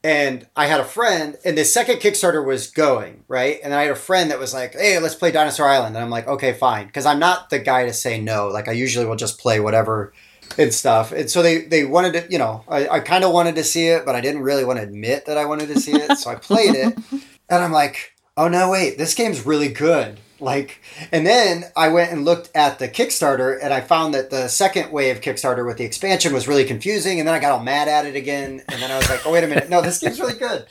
And 0.03 0.47
I 0.57 0.67
had 0.67 0.81
a 0.81 0.85
friend, 0.85 1.37
and 1.45 1.59
the 1.59 1.65
second 1.65 1.97
Kickstarter 1.97 2.45
was 2.45 2.71
going 2.71 3.25
right, 3.29 3.61
and 3.63 3.75
I 3.75 3.83
had 3.83 3.91
a 3.91 3.97
friend 3.97 4.31
that 4.31 4.39
was 4.39 4.55
like, 4.55 4.75
"Hey, 4.75 4.99
let's 4.99 5.15
play 5.15 5.31
Dinosaur 5.31 5.67
Island," 5.67 5.95
and 5.97 6.05
I'm 6.05 6.11
like, 6.11 6.27
"Okay, 6.27 6.53
fine," 6.53 6.87
because 6.87 7.07
I'm 7.07 7.19
not 7.19 7.51
the 7.51 7.59
guy 7.59 7.85
to 7.85 7.93
say 7.93 8.21
no. 8.21 8.49
Like 8.49 8.69
I 8.69 8.73
usually 8.73 9.07
will 9.07 9.17
just 9.17 9.39
play 9.39 9.61
whatever 9.61 10.13
and 10.59 10.73
stuff. 10.73 11.13
And 11.13 11.31
so 11.31 11.43
they 11.43 11.63
they 11.63 11.85
wanted 11.85 12.13
to, 12.15 12.33
you 12.33 12.39
know, 12.39 12.65
I, 12.69 12.89
I 12.89 13.01
kind 13.01 13.25
of 13.25 13.33
wanted 13.33 13.57
to 13.57 13.65
see 13.65 13.89
it, 13.89 14.07
but 14.07 14.15
I 14.15 14.21
didn't 14.21 14.43
really 14.43 14.65
want 14.65 14.79
to 14.79 14.83
admit 14.83 15.27
that 15.27 15.37
I 15.37 15.45
wanted 15.45 15.69
to 15.69 15.81
see 15.81 15.93
it. 15.93 16.17
So 16.19 16.31
I 16.31 16.37
played 16.37 16.75
it, 16.75 16.99
and 17.13 17.63
I'm 17.63 17.73
like, 17.73 18.15
oh 18.37 18.49
no, 18.49 18.71
wait, 18.71 18.99
this 18.99 19.15
game's 19.15 19.45
really 19.45 19.69
good. 19.69 20.19
Like, 20.41 20.80
and 21.12 21.26
then 21.26 21.64
I 21.76 21.88
went 21.88 22.12
and 22.12 22.24
looked 22.24 22.51
at 22.55 22.78
the 22.78 22.88
Kickstarter, 22.88 23.59
and 23.62 23.72
I 23.72 23.80
found 23.80 24.14
that 24.14 24.30
the 24.30 24.49
second 24.49 24.91
wave 24.93 25.20
Kickstarter 25.20 25.66
with 25.66 25.76
the 25.76 25.84
expansion 25.84 26.32
was 26.32 26.49
really 26.49 26.64
confusing. 26.64 27.18
And 27.18 27.28
then 27.28 27.34
I 27.34 27.38
got 27.38 27.53
all 27.53 27.62
mad 27.62 27.88
at 27.88 28.07
it 28.07 28.16
again, 28.16 28.62
and 28.68 28.82
then 28.82 28.91
I 28.91 28.97
was 28.97 29.09
like, 29.09 29.26
oh 29.26 29.32
wait 29.32 29.45
a 29.45 29.47
minute, 29.47 29.68
no, 29.68 29.80
this 29.82 29.99
game's 29.99 30.20
really 30.20 30.38
good. 30.38 30.66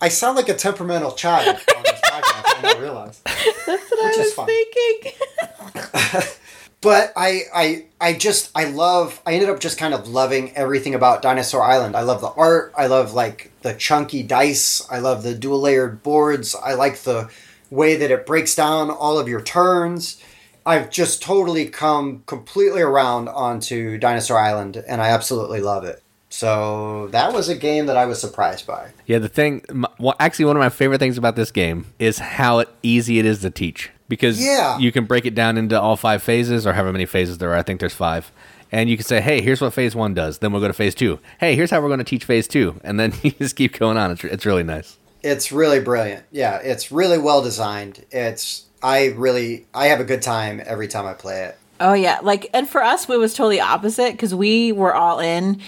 I 0.00 0.08
sound 0.08 0.36
like 0.36 0.48
a 0.48 0.54
temperamental 0.54 1.12
child 1.12 1.48
on 1.76 1.82
this 1.82 2.00
podcast. 2.00 2.64
I 2.64 2.78
realize. 2.78 3.20
that's 3.24 3.66
what 3.66 4.16
Which 4.16 4.36
i 4.38 4.42
was 4.44 4.46
thinking 4.46 6.32
but 6.80 7.12
I, 7.16 7.42
I 7.54 7.86
I 8.00 8.12
just 8.12 8.50
I 8.54 8.64
love 8.64 9.20
I 9.26 9.34
ended 9.34 9.50
up 9.50 9.60
just 9.60 9.78
kind 9.78 9.94
of 9.94 10.08
loving 10.08 10.56
everything 10.56 10.94
about 10.94 11.22
Dinosaur 11.22 11.62
Island. 11.62 11.96
I 11.96 12.02
love 12.02 12.20
the 12.20 12.28
art. 12.28 12.72
I 12.76 12.86
love 12.86 13.12
like 13.14 13.50
the 13.62 13.74
chunky 13.74 14.22
dice. 14.22 14.86
I 14.90 15.00
love 15.00 15.22
the 15.22 15.34
dual 15.34 15.60
layered 15.60 16.02
boards. 16.02 16.54
I 16.54 16.74
like 16.74 16.98
the 16.98 17.28
way 17.70 17.96
that 17.96 18.10
it 18.10 18.26
breaks 18.26 18.54
down 18.54 18.90
all 18.90 19.18
of 19.18 19.28
your 19.28 19.40
turns. 19.42 20.22
I've 20.66 20.90
just 20.90 21.22
totally 21.22 21.66
come 21.66 22.22
completely 22.26 22.80
around 22.82 23.28
onto 23.28 23.96
Dinosaur 23.98 24.38
Island 24.38 24.82
and 24.88 25.00
I 25.00 25.08
absolutely 25.08 25.60
love 25.60 25.84
it. 25.84 26.02
So 26.30 27.08
that 27.08 27.32
was 27.32 27.48
a 27.48 27.54
game 27.54 27.86
that 27.86 27.96
I 27.96 28.04
was 28.04 28.20
surprised 28.20 28.66
by. 28.66 28.90
Yeah, 29.06 29.18
the 29.18 29.28
thing, 29.30 29.62
well, 29.98 30.14
actually, 30.20 30.44
one 30.44 30.56
of 30.56 30.60
my 30.60 30.68
favorite 30.68 30.98
things 30.98 31.16
about 31.16 31.36
this 31.36 31.50
game 31.50 31.86
is 31.98 32.18
how 32.18 32.64
easy 32.82 33.18
it 33.18 33.24
is 33.24 33.40
to 33.40 33.50
teach 33.50 33.90
because 34.08 34.38
Yeah. 34.42 34.78
you 34.78 34.92
can 34.92 35.04
break 35.06 35.24
it 35.24 35.34
down 35.34 35.56
into 35.56 35.80
all 35.80 35.96
five 35.96 36.22
phases 36.22 36.66
or 36.66 36.74
however 36.74 36.92
many 36.92 37.06
phases 37.06 37.38
there 37.38 37.50
are. 37.52 37.56
I 37.56 37.62
think 37.62 37.80
there's 37.80 37.94
five. 37.94 38.30
And 38.70 38.90
you 38.90 38.98
can 38.98 39.06
say, 39.06 39.22
hey, 39.22 39.40
here's 39.40 39.62
what 39.62 39.72
phase 39.72 39.96
one 39.96 40.12
does. 40.12 40.38
Then 40.38 40.52
we'll 40.52 40.60
go 40.60 40.68
to 40.68 40.74
phase 40.74 40.94
two. 40.94 41.18
Hey, 41.40 41.54
here's 41.54 41.70
how 41.70 41.80
we're 41.80 41.88
going 41.88 41.98
to 42.00 42.04
teach 42.04 42.26
phase 42.26 42.46
two. 42.46 42.78
And 42.84 43.00
then 43.00 43.14
you 43.22 43.30
just 43.30 43.56
keep 43.56 43.78
going 43.78 43.96
on. 43.96 44.10
It's, 44.10 44.22
it's 44.24 44.44
really 44.44 44.62
nice. 44.64 44.98
It's 45.22 45.50
really 45.52 45.80
brilliant. 45.80 46.24
Yeah, 46.30 46.56
it's 46.58 46.92
really 46.92 47.18
well 47.18 47.42
designed. 47.42 48.04
It's 48.10 48.66
I 48.82 49.06
really 49.08 49.66
I 49.74 49.86
have 49.86 50.00
a 50.00 50.04
good 50.04 50.22
time 50.22 50.62
every 50.64 50.88
time 50.88 51.06
I 51.06 51.14
play 51.14 51.44
it. 51.44 51.58
oh 51.80 51.94
yeah. 51.94 52.20
Like 52.22 52.50
and 52.54 52.68
for 52.68 52.82
us 52.82 53.08
it 53.08 53.18
was 53.18 53.34
totally 53.34 53.60
opposite 53.60 54.12
because 54.12 54.34
we 54.34 54.72
were 54.72 54.94
all 54.94 55.20
in. 55.20 55.60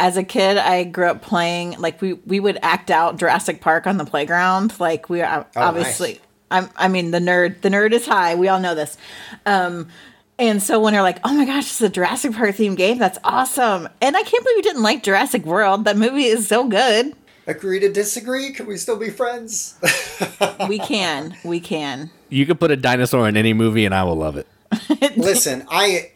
As 0.00 0.16
a 0.16 0.22
kid 0.22 0.58
i 0.58 0.84
grew 0.84 1.06
up 1.06 1.22
playing 1.22 1.72
like 1.80 2.00
we 2.00 2.12
we 2.12 2.38
would 2.38 2.56
act 2.62 2.88
out 2.88 3.16
jurassic 3.16 3.60
park 3.60 3.84
on 3.88 3.96
the 3.96 4.04
playground. 4.04 4.78
Like 4.78 5.10
we 5.10 5.22
are 5.22 5.44
obviously 5.56 6.12
nice. 6.12 6.20
I'm, 6.52 6.70
I 6.76 6.86
mean 6.86 7.10
the 7.10 7.18
nerd 7.18 7.62
the 7.62 7.68
nerd 7.68 7.90
is 7.92 8.06
high. 8.06 8.36
We 8.36 8.46
all 8.46 8.60
know 8.60 8.76
this. 8.76 8.96
Um 9.44 9.88
and 10.38 10.62
so 10.62 10.78
when 10.78 10.94
you're 10.94 11.02
like 11.02 11.18
oh 11.24 11.34
my 11.34 11.44
gosh 11.44 11.64
it's 11.64 11.80
a 11.80 11.88
jurassic 11.88 12.32
park 12.34 12.54
themed 12.54 12.76
game. 12.76 12.98
That's 12.98 13.18
awesome. 13.24 13.88
And 14.00 14.16
i 14.16 14.22
can't 14.22 14.44
believe 14.44 14.58
you 14.58 14.62
didn't 14.62 14.84
like 14.84 15.02
jurassic 15.02 15.44
world. 15.44 15.86
That 15.86 15.96
movie 15.96 16.26
is 16.26 16.46
so 16.46 16.68
good 16.68 17.16
Agree 17.48 17.80
to 17.80 17.90
disagree? 17.90 18.52
Can 18.52 18.66
we 18.66 18.76
still 18.76 18.96
be 18.96 19.10
friends? 19.10 19.74
we 20.68 20.78
can 20.78 21.34
we 21.44 21.58
can 21.60 22.10
You 22.28 22.46
could 22.46 22.60
put 22.60 22.70
a 22.70 22.76
dinosaur 22.76 23.26
in 23.28 23.36
any 23.36 23.52
movie 23.54 23.84
and 23.86 23.94
I 23.94 24.04
will 24.04 24.16
love 24.16 24.36
it. 24.36 24.46
Listen, 25.16 25.66
I 25.70 26.12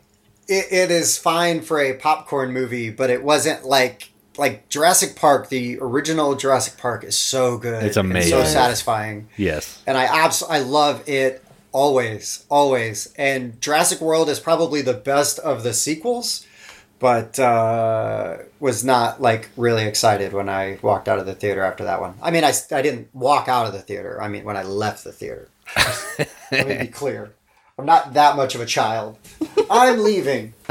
it, 0.47 0.67
it 0.71 0.91
is 0.91 1.17
fine 1.19 1.63
for 1.63 1.81
a 1.81 1.95
popcorn 1.95 2.53
movie, 2.53 2.91
but 2.91 3.09
it 3.11 3.25
wasn't 3.25 3.65
like 3.65 4.11
like 4.37 4.69
Jurassic 4.69 5.17
Park. 5.17 5.49
The 5.49 5.79
original 5.81 6.35
Jurassic 6.35 6.77
Park 6.79 7.03
is 7.05 7.19
so 7.19 7.57
good. 7.59 7.83
It's 7.83 7.97
amazing. 7.97 8.31
so 8.31 8.45
satisfying, 8.45 9.29
Yes. 9.37 9.83
and 9.87 9.97
I 9.97 10.05
abs- 10.05 10.43
I 10.43 10.59
love 10.59 11.07
it 11.09 11.43
always, 11.73 12.45
always. 12.51 13.13
And 13.17 13.59
Jurassic 13.61 14.01
World 14.03 14.29
is 14.29 14.39
probably 14.41 14.83
the 14.83 14.93
best 14.95 15.39
of 15.39 15.63
the 15.63 15.73
sequels. 15.73 16.47
But 17.03 17.39
uh, 17.41 18.39
was 18.61 18.85
not 18.85 19.21
like 19.21 19.51
really 19.57 19.85
excited 19.85 20.33
when 20.33 20.49
I 20.49 20.79
walked 20.83 21.09
out 21.09 21.19
of 21.19 21.27
the 21.27 21.35
theater 21.35 21.63
after 21.63 21.83
that 21.83 22.01
one. 22.01 22.15
I 22.23 22.31
mean, 22.31 22.45
I, 22.45 22.53
I 22.71 22.81
didn't 22.81 23.09
walk 23.13 23.49
out 23.49 23.67
of 23.67 23.73
the 23.73 23.81
theater. 23.81 24.23
I 24.23 24.29
mean, 24.29 24.45
when 24.45 24.57
I 24.57 24.63
left 24.63 25.03
the 25.03 25.11
theater. 25.11 25.49
Let 26.53 26.69
me 26.69 26.79
be 26.79 26.87
clear. 26.87 27.35
I'm 27.77 27.87
not 27.87 28.15
that 28.15 28.37
much 28.37 28.55
of 28.55 28.61
a 28.61 28.67
child. 28.67 29.19
I'm 29.69 30.05
leaving. 30.05 30.55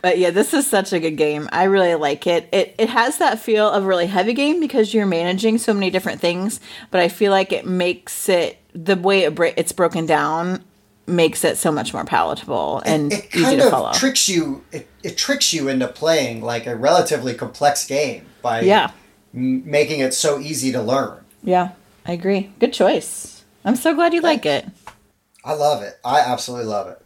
But 0.00 0.18
yeah, 0.18 0.30
this 0.30 0.54
is 0.54 0.66
such 0.66 0.92
a 0.92 1.00
good 1.00 1.16
game. 1.16 1.48
I 1.50 1.64
really 1.64 1.94
like 1.96 2.26
it. 2.26 2.48
It 2.52 2.74
it 2.78 2.88
has 2.88 3.18
that 3.18 3.40
feel 3.40 3.68
of 3.68 3.82
a 3.82 3.86
really 3.86 4.06
heavy 4.06 4.32
game 4.32 4.60
because 4.60 4.94
you're 4.94 5.06
managing 5.06 5.58
so 5.58 5.74
many 5.74 5.90
different 5.90 6.20
things. 6.20 6.60
But 6.90 7.00
I 7.00 7.08
feel 7.08 7.32
like 7.32 7.52
it 7.52 7.66
makes 7.66 8.28
it 8.28 8.58
the 8.72 8.96
way 8.96 9.24
it 9.24 9.34
bra- 9.34 9.50
it's 9.56 9.72
broken 9.72 10.06
down 10.06 10.62
makes 11.08 11.42
it 11.44 11.56
so 11.56 11.72
much 11.72 11.92
more 11.94 12.04
palatable 12.04 12.82
and 12.84 13.12
It 13.12 13.26
easy 13.34 13.42
kind 13.44 13.58
to 13.60 13.64
of 13.66 13.70
follow. 13.70 13.92
tricks 13.92 14.28
you. 14.28 14.64
It, 14.72 14.88
it 15.02 15.16
tricks 15.16 15.52
you 15.52 15.68
into 15.68 15.88
playing 15.88 16.42
like 16.42 16.66
a 16.66 16.76
relatively 16.76 17.34
complex 17.34 17.86
game 17.86 18.26
by 18.42 18.60
yeah, 18.60 18.90
m- 19.34 19.68
making 19.68 20.00
it 20.00 20.14
so 20.14 20.38
easy 20.38 20.70
to 20.72 20.82
learn. 20.82 21.24
yeah, 21.42 21.70
I 22.06 22.12
agree. 22.12 22.50
Good 22.60 22.72
choice. 22.72 23.44
I'm 23.64 23.76
so 23.76 23.94
glad 23.94 24.14
you 24.14 24.20
like 24.20 24.46
it. 24.46 24.66
I 25.44 25.54
love 25.54 25.82
it. 25.82 25.98
I 26.04 26.20
absolutely 26.20 26.66
love 26.66 26.88
it. 26.88 27.02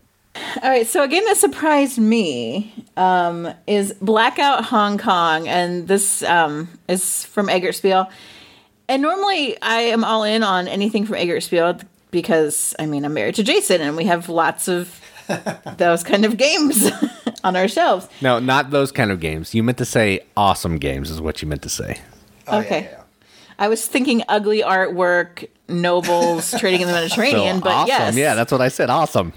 All 0.63 0.71
right, 0.71 0.87
so 0.87 1.03
a 1.03 1.09
game 1.09 1.25
that 1.27 1.37
surprised 1.37 1.99
me 1.99 2.73
um, 2.97 3.53
is 3.67 3.93
Blackout 4.01 4.65
Hong 4.67 4.97
Kong, 4.99 5.47
and 5.47 5.87
this 5.89 6.23
um, 6.23 6.69
is 6.89 7.25
from 7.27 7.49
Eggert 7.51 7.75
Spiel. 7.75 8.09
And 8.89 9.03
normally 9.03 9.61
I 9.61 9.81
am 9.83 10.05
all 10.05 10.25
in 10.25 10.43
on 10.43 10.69
anything 10.69 11.05
from 11.07 11.17
Eggert 11.17 11.43
Spiel 11.43 11.79
because, 12.13 12.77
I 12.79 12.87
mean, 12.87 13.05
I'm 13.05 13.13
married 13.15 13.35
to 13.35 13.43
Jason, 13.43 13.81
and 13.81 13.97
we 13.97 14.05
have 14.05 14.29
lots 14.29 14.69
of 14.69 15.01
those 15.79 16.05
kind 16.05 16.25
of 16.25 16.37
games 16.37 16.89
on 17.45 17.57
our 17.57 17.67
shelves. 17.67 18.07
No, 18.21 18.39
not 18.39 18.71
those 18.71 18.93
kind 18.93 19.11
of 19.11 19.19
games. 19.19 19.53
You 19.55 19.65
meant 19.65 19.79
to 19.79 19.85
say 19.85 20.21
awesome 20.37 20.79
games, 20.79 21.11
is 21.11 21.21
what 21.21 21.43
you 21.43 21.49
meant 21.49 21.63
to 21.63 21.69
say. 21.69 21.99
Oh, 22.47 22.61
Okay. 22.61 22.83
yeah, 22.83 22.91
yeah. 22.91 22.99
I 23.59 23.69
was 23.69 23.87
thinking 23.87 24.23
ugly 24.29 24.63
artwork, 24.63 25.49
nobles 25.69 26.51
trading 26.59 26.81
in 26.83 26.87
the 26.89 26.93
So 26.95 27.01
Mediterranean, 27.01 27.61
but 27.61 27.71
awesome. 27.73 27.89
yes, 27.89 28.17
Yeah, 28.17 28.35
that's 28.35 28.53
what 28.53 28.61
I 28.61 28.69
said. 28.69 28.91
Awesome. 28.91 29.33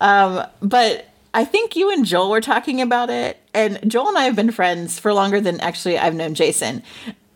Um, 0.00 0.44
but 0.60 1.08
I 1.34 1.44
think 1.44 1.76
you 1.76 1.90
and 1.92 2.04
Joel 2.04 2.30
were 2.30 2.40
talking 2.40 2.80
about 2.80 3.10
it, 3.10 3.38
and 3.54 3.78
Joel 3.90 4.08
and 4.08 4.18
I 4.18 4.24
have 4.24 4.36
been 4.36 4.50
friends 4.50 4.98
for 4.98 5.12
longer 5.12 5.40
than 5.40 5.60
actually 5.60 5.98
I've 5.98 6.14
known 6.14 6.34
Jason. 6.34 6.82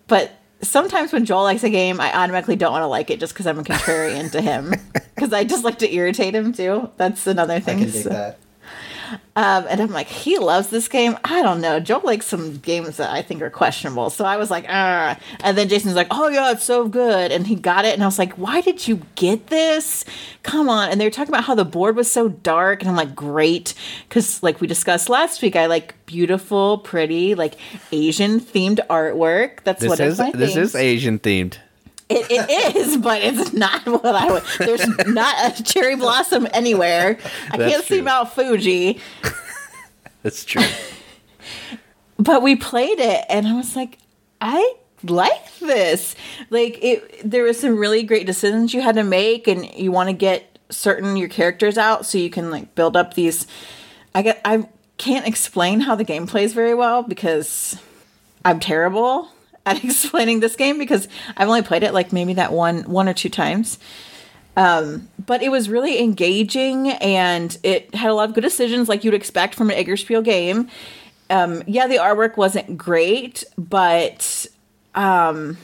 But 0.06 0.32
sometimes 0.62 1.12
when 1.12 1.24
Joel 1.24 1.42
likes 1.44 1.64
a 1.64 1.70
game, 1.70 2.00
I 2.00 2.12
automatically 2.16 2.56
don't 2.56 2.72
want 2.72 2.82
to 2.82 2.86
like 2.88 3.10
it 3.10 3.20
just 3.20 3.32
because 3.34 3.46
I'm 3.46 3.58
a 3.58 3.64
contrarian 3.64 4.30
to 4.32 4.40
him. 4.40 4.74
Because 5.14 5.34
I 5.34 5.44
just 5.44 5.62
like 5.62 5.78
to 5.80 5.92
irritate 5.94 6.34
him 6.34 6.52
too. 6.52 6.90
That's 6.96 7.26
another 7.28 7.54
I 7.54 7.60
thing. 7.60 7.78
can 7.80 7.90
dig 7.90 8.02
So- 8.02 8.08
that. 8.08 8.38
Um, 9.34 9.66
and 9.68 9.80
I'm 9.80 9.90
like, 9.90 10.08
he 10.08 10.38
loves 10.38 10.68
this 10.68 10.88
game. 10.88 11.16
I 11.24 11.42
don't 11.42 11.60
know. 11.60 11.80
Joel 11.80 12.02
likes 12.04 12.26
some 12.26 12.58
games 12.58 12.98
that 12.98 13.10
I 13.10 13.22
think 13.22 13.40
are 13.42 13.50
questionable. 13.50 14.10
So 14.10 14.24
I 14.24 14.36
was 14.36 14.50
like, 14.50 14.66
ah. 14.68 15.18
And 15.40 15.56
then 15.56 15.68
Jason's 15.68 15.94
like, 15.94 16.08
oh 16.10 16.28
yeah, 16.28 16.52
it's 16.52 16.64
so 16.64 16.86
good. 16.88 17.32
And 17.32 17.46
he 17.46 17.54
got 17.54 17.84
it. 17.84 17.94
And 17.94 18.02
I 18.02 18.06
was 18.06 18.18
like, 18.18 18.34
why 18.34 18.60
did 18.60 18.86
you 18.86 19.00
get 19.14 19.46
this? 19.46 20.04
Come 20.42 20.68
on. 20.68 20.90
And 20.90 21.00
they 21.00 21.06
were 21.06 21.10
talking 21.10 21.32
about 21.32 21.44
how 21.44 21.54
the 21.54 21.64
board 21.64 21.96
was 21.96 22.10
so 22.10 22.28
dark. 22.28 22.80
And 22.82 22.90
I'm 22.90 22.96
like, 22.96 23.14
great. 23.14 23.74
Because 24.08 24.42
like 24.42 24.60
we 24.60 24.66
discussed 24.66 25.08
last 25.08 25.40
week, 25.42 25.56
I 25.56 25.66
like 25.66 25.94
beautiful, 26.06 26.78
pretty, 26.78 27.34
like 27.34 27.54
Asian 27.90 28.38
themed 28.40 28.80
artwork. 28.88 29.62
That's 29.64 29.80
This 29.80 29.88
what 29.88 30.00
is 30.00 30.18
this 30.18 30.54
things. 30.54 30.56
is 30.56 30.74
Asian 30.74 31.18
themed. 31.18 31.56
It, 32.12 32.26
it 32.30 32.76
is, 32.76 32.96
but 32.96 33.22
it's 33.22 33.52
not 33.52 33.86
what 33.86 34.04
I 34.04 34.32
would. 34.32 34.42
There's 34.58 34.86
not 35.06 35.58
a 35.58 35.62
cherry 35.62 35.96
blossom 35.96 36.46
anywhere. 36.52 37.18
I 37.50 37.56
That's 37.56 37.72
can't 37.72 37.84
see. 37.84 38.00
Mount 38.00 38.30
Fuji. 38.30 39.00
That's 40.22 40.44
true. 40.44 40.62
But 42.18 42.42
we 42.42 42.56
played 42.56 43.00
it, 43.00 43.24
and 43.28 43.46
I 43.46 43.54
was 43.54 43.74
like, 43.74 43.98
I 44.40 44.74
like 45.02 45.58
this. 45.58 46.14
Like 46.50 46.78
it, 46.82 47.28
there 47.28 47.42
was 47.42 47.58
some 47.58 47.76
really 47.76 48.02
great 48.02 48.26
decisions 48.26 48.72
you 48.72 48.80
had 48.80 48.94
to 48.96 49.04
make, 49.04 49.48
and 49.48 49.72
you 49.74 49.90
want 49.90 50.08
to 50.08 50.12
get 50.12 50.58
certain 50.70 51.16
your 51.16 51.28
characters 51.28 51.76
out 51.76 52.06
so 52.06 52.18
you 52.18 52.30
can 52.30 52.50
like 52.50 52.74
build 52.74 52.96
up 52.96 53.14
these. 53.14 53.46
I 54.14 54.22
get. 54.22 54.40
I 54.44 54.68
can't 54.98 55.26
explain 55.26 55.80
how 55.80 55.96
the 55.96 56.04
game 56.04 56.26
plays 56.26 56.52
very 56.52 56.74
well 56.74 57.02
because 57.02 57.76
I'm 58.44 58.60
terrible 58.60 59.28
at 59.66 59.82
explaining 59.84 60.40
this 60.40 60.56
game 60.56 60.78
because 60.78 61.08
I've 61.36 61.48
only 61.48 61.62
played 61.62 61.82
it 61.82 61.94
like 61.94 62.12
maybe 62.12 62.34
that 62.34 62.52
one 62.52 62.82
one 62.84 63.08
or 63.08 63.14
two 63.14 63.28
times. 63.28 63.78
Um, 64.56 65.08
but 65.24 65.42
it 65.42 65.50
was 65.50 65.70
really 65.70 65.98
engaging 65.98 66.90
and 66.90 67.56
it 67.62 67.94
had 67.94 68.10
a 68.10 68.14
lot 68.14 68.28
of 68.28 68.34
good 68.34 68.42
decisions 68.42 68.86
like 68.88 69.02
you'd 69.02 69.14
expect 69.14 69.54
from 69.54 69.70
an 69.70 69.82
Eggerspiel 69.82 70.22
game. 70.22 70.68
Um, 71.30 71.62
yeah, 71.66 71.86
the 71.86 71.96
artwork 71.96 72.36
wasn't 72.36 72.76
great, 72.76 73.44
but 73.56 74.46
um, 74.94 75.56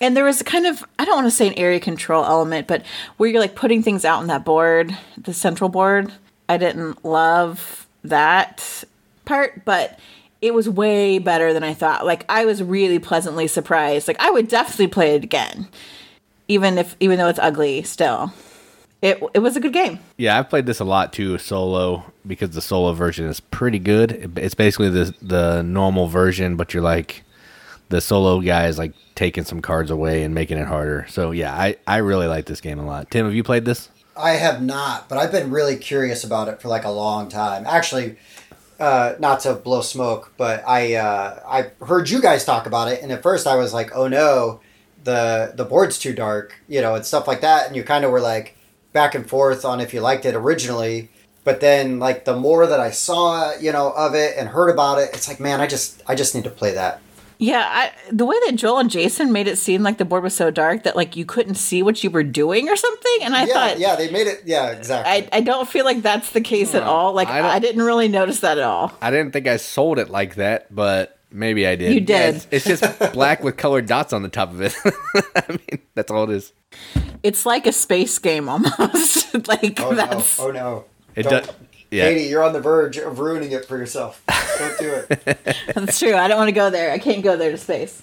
and 0.00 0.16
there 0.16 0.24
was 0.24 0.42
kind 0.42 0.66
of 0.66 0.84
I 0.98 1.04
don't 1.04 1.16
want 1.16 1.26
to 1.26 1.32
say 1.32 1.48
an 1.48 1.54
area 1.54 1.80
control 1.80 2.24
element, 2.24 2.68
but 2.68 2.84
where 3.16 3.28
you're 3.28 3.40
like 3.40 3.56
putting 3.56 3.82
things 3.82 4.04
out 4.04 4.20
on 4.20 4.28
that 4.28 4.44
board, 4.44 4.96
the 5.16 5.34
central 5.34 5.68
board. 5.68 6.12
I 6.48 6.58
didn't 6.58 7.04
love 7.04 7.88
that 8.04 8.84
part, 9.24 9.64
but 9.64 9.98
it 10.40 10.54
was 10.54 10.68
way 10.68 11.18
better 11.18 11.52
than 11.52 11.64
I 11.64 11.74
thought. 11.74 12.06
Like 12.06 12.24
I 12.28 12.44
was 12.44 12.62
really 12.62 12.98
pleasantly 12.98 13.46
surprised. 13.46 14.08
Like 14.08 14.20
I 14.20 14.30
would 14.30 14.48
definitely 14.48 14.88
play 14.88 15.14
it 15.14 15.24
again, 15.24 15.68
even 16.48 16.78
if 16.78 16.96
even 17.00 17.18
though 17.18 17.28
it's 17.28 17.38
ugly. 17.38 17.82
Still, 17.82 18.32
it 19.02 19.22
it 19.34 19.40
was 19.40 19.56
a 19.56 19.60
good 19.60 19.72
game. 19.72 19.98
Yeah, 20.16 20.38
I've 20.38 20.48
played 20.48 20.66
this 20.66 20.80
a 20.80 20.84
lot 20.84 21.12
too, 21.12 21.38
solo, 21.38 22.12
because 22.26 22.50
the 22.50 22.62
solo 22.62 22.92
version 22.92 23.26
is 23.26 23.40
pretty 23.40 23.78
good. 23.78 24.32
It's 24.36 24.54
basically 24.54 24.90
the 24.90 25.14
the 25.22 25.62
normal 25.62 26.08
version, 26.08 26.56
but 26.56 26.74
you're 26.74 26.82
like 26.82 27.22
the 27.88 28.00
solo 28.00 28.40
guy 28.40 28.66
is 28.66 28.78
like 28.78 28.92
taking 29.14 29.44
some 29.44 29.60
cards 29.60 29.90
away 29.90 30.22
and 30.22 30.34
making 30.34 30.58
it 30.58 30.66
harder. 30.66 31.06
So 31.08 31.30
yeah, 31.30 31.54
I 31.54 31.76
I 31.86 31.98
really 31.98 32.26
like 32.26 32.46
this 32.46 32.60
game 32.60 32.78
a 32.78 32.86
lot. 32.86 33.10
Tim, 33.10 33.26
have 33.26 33.34
you 33.34 33.42
played 33.42 33.64
this? 33.64 33.88
I 34.16 34.32
have 34.32 34.62
not, 34.62 35.08
but 35.08 35.18
I've 35.18 35.32
been 35.32 35.50
really 35.50 35.76
curious 35.76 36.24
about 36.24 36.48
it 36.48 36.62
for 36.62 36.68
like 36.68 36.84
a 36.84 36.90
long 36.90 37.28
time. 37.28 37.66
Actually, 37.66 38.16
uh, 38.78 39.14
not 39.18 39.40
to 39.40 39.54
blow 39.54 39.80
smoke, 39.80 40.32
but 40.36 40.62
I 40.66 40.94
uh, 40.94 41.40
I 41.46 41.84
heard 41.84 42.10
you 42.10 42.20
guys 42.20 42.44
talk 42.44 42.66
about 42.66 42.88
it, 42.88 43.02
and 43.02 43.10
at 43.12 43.22
first 43.22 43.46
I 43.46 43.56
was 43.56 43.72
like, 43.72 43.94
oh 43.94 44.08
no, 44.08 44.60
the 45.04 45.52
the 45.54 45.64
board's 45.64 45.98
too 45.98 46.12
dark, 46.12 46.60
you 46.68 46.80
know, 46.80 46.94
and 46.94 47.04
stuff 47.04 47.26
like 47.26 47.40
that, 47.40 47.66
and 47.66 47.76
you 47.76 47.82
kind 47.82 48.04
of 48.04 48.10
were 48.10 48.20
like 48.20 48.56
back 48.92 49.14
and 49.14 49.28
forth 49.28 49.64
on 49.64 49.80
if 49.80 49.94
you 49.94 50.00
liked 50.00 50.24
it 50.24 50.34
originally. 50.34 51.10
But 51.44 51.60
then, 51.60 52.00
like 52.00 52.24
the 52.24 52.36
more 52.36 52.66
that 52.66 52.80
I 52.80 52.90
saw, 52.90 53.54
you 53.54 53.72
know, 53.72 53.92
of 53.92 54.14
it 54.14 54.36
and 54.36 54.48
heard 54.48 54.68
about 54.68 54.98
it, 54.98 55.10
it's 55.14 55.28
like, 55.28 55.38
man, 55.38 55.60
I 55.60 55.66
just 55.66 56.02
I 56.06 56.14
just 56.14 56.34
need 56.34 56.44
to 56.44 56.50
play 56.50 56.72
that. 56.72 57.00
Yeah, 57.38 57.66
I, 57.68 57.92
the 58.10 58.24
way 58.24 58.36
that 58.46 58.56
Joel 58.56 58.78
and 58.78 58.90
Jason 58.90 59.30
made 59.32 59.46
it 59.46 59.58
seem 59.58 59.82
like 59.82 59.98
the 59.98 60.04
board 60.04 60.22
was 60.22 60.34
so 60.34 60.50
dark 60.50 60.84
that 60.84 60.96
like 60.96 61.16
you 61.16 61.26
couldn't 61.26 61.56
see 61.56 61.82
what 61.82 62.02
you 62.02 62.10
were 62.10 62.22
doing 62.22 62.68
or 62.68 62.76
something, 62.76 63.18
and 63.22 63.34
I 63.34 63.44
yeah, 63.44 63.52
thought, 63.52 63.78
yeah, 63.78 63.96
they 63.96 64.10
made 64.10 64.26
it. 64.26 64.42
Yeah, 64.46 64.70
exactly. 64.70 65.28
I, 65.32 65.38
I 65.38 65.40
don't 65.42 65.68
feel 65.68 65.84
like 65.84 66.02
that's 66.02 66.30
the 66.30 66.40
case 66.40 66.74
at 66.74 66.82
hmm. 66.82 66.88
all. 66.88 67.12
Like 67.12 67.28
I 67.28 67.56
I, 67.56 67.58
didn't 67.58 67.82
really 67.82 68.08
notice 68.08 68.40
that 68.40 68.58
at 68.58 68.64
all. 68.64 68.92
I 69.02 69.10
didn't 69.10 69.32
think 69.32 69.46
I 69.46 69.58
sold 69.58 69.98
it 69.98 70.08
like 70.08 70.36
that, 70.36 70.74
but 70.74 71.18
maybe 71.30 71.66
I 71.66 71.76
did. 71.76 71.92
You 71.92 72.00
did. 72.00 72.36
It's, 72.36 72.48
it's 72.50 72.64
just 72.64 72.82
black 73.12 73.44
with 73.44 73.56
colored 73.56 73.86
dots 73.86 74.12
on 74.12 74.22
the 74.22 74.28
top 74.30 74.50
of 74.50 74.62
it. 74.62 74.74
I 75.36 75.44
mean, 75.48 75.82
that's 75.94 76.10
all 76.10 76.24
it 76.24 76.30
is. 76.30 76.52
It's 77.22 77.44
like 77.44 77.66
a 77.66 77.72
space 77.72 78.18
game 78.18 78.48
almost. 78.48 79.34
like 79.48 79.78
oh 79.80 79.94
that's 79.94 80.38
no! 80.38 80.46
Oh 80.46 80.50
no! 80.50 80.84
It 81.14 81.24
Don't- 81.24 81.44
does. 81.44 81.54
Yeah. 81.90 82.08
Katie, 82.08 82.24
you're 82.24 82.42
on 82.42 82.52
the 82.52 82.60
verge 82.60 82.96
of 82.98 83.18
ruining 83.18 83.52
it 83.52 83.64
for 83.64 83.78
yourself. 83.78 84.22
Don't 84.58 84.78
do 84.78 84.92
it. 85.10 85.38
that's 85.74 85.98
true. 85.98 86.14
I 86.14 86.28
don't 86.28 86.38
want 86.38 86.48
to 86.48 86.54
go 86.54 86.70
there. 86.70 86.90
I 86.92 86.98
can't 86.98 87.22
go 87.22 87.36
there 87.36 87.50
to 87.50 87.58
space. 87.58 88.02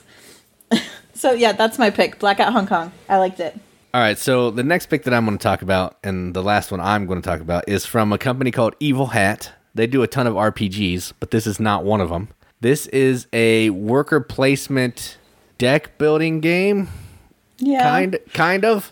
so 1.13 1.31
yeah, 1.31 1.51
that's 1.51 1.77
my 1.77 1.89
pick. 1.89 2.19
Blackout 2.19 2.53
Hong 2.53 2.67
Kong. 2.67 2.91
I 3.09 3.17
liked 3.17 3.39
it. 3.39 3.59
All 3.93 4.01
right, 4.01 4.17
so 4.17 4.49
the 4.49 4.63
next 4.63 4.88
pick 4.88 5.03
that 5.03 5.13
I'm 5.13 5.23
going 5.25 5.38
to 5.38 5.43
talk 5.43 5.61
about, 5.61 5.97
and 6.03 6.34
the 6.34 6.41
last 6.41 6.71
one 6.71 6.79
I'm 6.81 7.05
going 7.05 7.21
to 7.21 7.27
talk 7.29 7.41
about, 7.41 7.69
is 7.69 7.86
from 7.86 8.11
a 8.11 8.17
company 8.17 8.49
called 8.49 8.75
Evil 8.79 9.07
Hat. 9.07 9.51
They 9.75 9.86
do 9.86 10.01
a 10.01 10.07
ton 10.07 10.25
of 10.25 10.34
RPGs, 10.34 11.13
but 11.19 11.29
this 11.29 11.45
is 11.45 11.59
not 11.59 11.84
one 11.84 12.01
of 12.01 12.09
them. 12.09 12.29
This 12.59 12.88
is 12.88 13.27
a 13.34 13.69
worker 13.69 14.19
placement 14.19 15.17
deck 15.59 15.99
building 15.99 16.39
game, 16.39 16.88
Yeah. 17.59 17.84
kind 17.84 18.17
kind 18.34 18.65
of, 18.65 18.91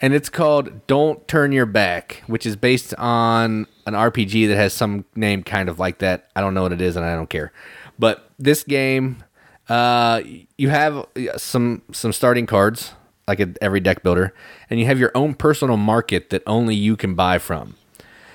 and 0.00 0.14
it's 0.14 0.28
called 0.28 0.86
Don't 0.86 1.26
Turn 1.26 1.50
Your 1.50 1.66
Back, 1.66 2.22
which 2.28 2.46
is 2.46 2.54
based 2.54 2.94
on 2.94 3.66
an 3.86 3.94
RPG 3.94 4.48
that 4.48 4.56
has 4.56 4.72
some 4.72 5.04
name 5.14 5.42
kind 5.42 5.68
of 5.68 5.78
like 5.78 5.98
that. 5.98 6.28
I 6.36 6.40
don't 6.40 6.54
know 6.54 6.62
what 6.62 6.72
it 6.72 6.80
is, 6.80 6.96
and 6.96 7.04
I 7.04 7.14
don't 7.14 7.30
care. 7.30 7.52
But 7.98 8.28
this 8.38 8.64
game, 8.64 9.22
uh, 9.68 10.22
you 10.58 10.68
have 10.68 11.06
some 11.36 11.82
some 11.92 12.12
starting 12.12 12.46
cards 12.46 12.92
like 13.28 13.40
every 13.60 13.80
deck 13.80 14.02
builder, 14.02 14.32
and 14.70 14.78
you 14.78 14.86
have 14.86 14.98
your 14.98 15.10
own 15.14 15.34
personal 15.34 15.76
market 15.76 16.30
that 16.30 16.42
only 16.46 16.74
you 16.74 16.96
can 16.96 17.14
buy 17.14 17.38
from. 17.38 17.74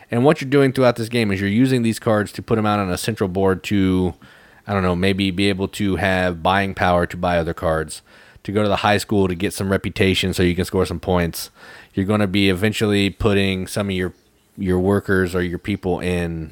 And 0.10 0.26
what 0.26 0.42
you're 0.42 0.50
doing 0.50 0.74
throughout 0.74 0.98
this 0.98 1.08
game 1.08 1.32
is 1.32 1.40
you're 1.40 1.50
using 1.50 1.84
these 1.84 2.00
cards 2.00 2.34
to 2.34 2.42
put 2.42 2.58
them 2.58 2.66
out 2.66 2.80
on 2.80 2.92
a 2.92 2.98
central 2.98 3.30
board 3.30 3.64
to, 3.66 4.14
I 4.68 4.74
don't 4.74 4.84
know, 4.84 4.96
maybe 4.96 5.32
be 5.32 5.48
able 5.48 5.70
to 5.70 5.96
have 5.96 6.44
buying 6.44 6.76
power 6.76 7.06
to 7.06 7.16
buy 7.16 7.38
other 7.38 7.54
cards, 7.54 8.02
to 8.44 8.52
go 8.52 8.62
to 8.62 8.68
the 8.68 8.78
high 8.78 8.98
school 8.98 9.30
to 9.30 9.36
get 9.36 9.54
some 9.54 9.72
reputation 9.72 10.34
so 10.34 10.44
you 10.44 10.56
can 10.56 10.66
score 10.66 10.86
some 10.86 11.00
points. 11.00 11.50
You're 11.94 12.06
going 12.06 12.20
to 12.20 12.28
be 12.28 12.50
eventually 12.50 13.10
putting 13.10 13.68
some 13.68 13.88
of 13.88 13.96
your 13.96 14.14
your 14.62 14.80
workers 14.80 15.34
or 15.36 15.42
your 15.42 15.60
people 15.60 16.00
in 16.00 16.52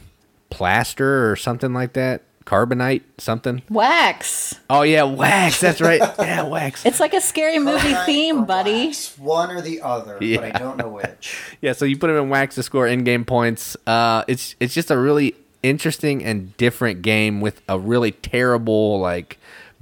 plaster 0.50 1.30
or 1.32 1.36
something 1.36 1.74
like 1.74 1.94
that, 1.94 2.24
carbonite, 2.46 3.04
something. 3.18 3.62
Wax. 3.70 4.56
Oh 4.70 4.82
yeah, 4.82 5.04
wax. 5.04 5.60
That's 5.62 5.80
right. 5.82 6.02
Yeah, 6.20 6.44
wax. 6.44 6.86
It's 6.86 7.00
like 7.00 7.14
a 7.14 7.22
scary 7.22 7.60
movie 7.60 7.80
Carbonite 7.94 8.06
theme, 8.06 8.46
buddy. 8.46 8.88
wax, 8.88 9.18
One 9.18 9.52
or 9.52 9.62
the 9.62 9.82
other, 9.82 10.18
but 10.20 10.44
I 10.44 10.52
don't 10.58 10.78
know 10.78 10.90
which. 10.90 11.40
Yeah, 11.62 11.74
so 11.74 11.86
you 11.86 11.98
put 11.98 12.08
them 12.08 12.18
in 12.18 12.30
wax 12.30 12.56
to 12.56 12.64
score 12.64 12.88
in-game 12.88 13.26
points. 13.26 13.76
Uh, 13.86 14.24
it's 14.28 14.56
it's 14.60 14.74
just 14.74 14.90
a 14.92 14.98
really 14.98 15.36
interesting 15.62 16.24
and 16.24 16.56
different 16.58 17.02
game 17.02 17.42
with 17.42 17.62
a 17.68 17.78
really 17.78 18.12
terrible 18.12 19.00
like 19.00 19.38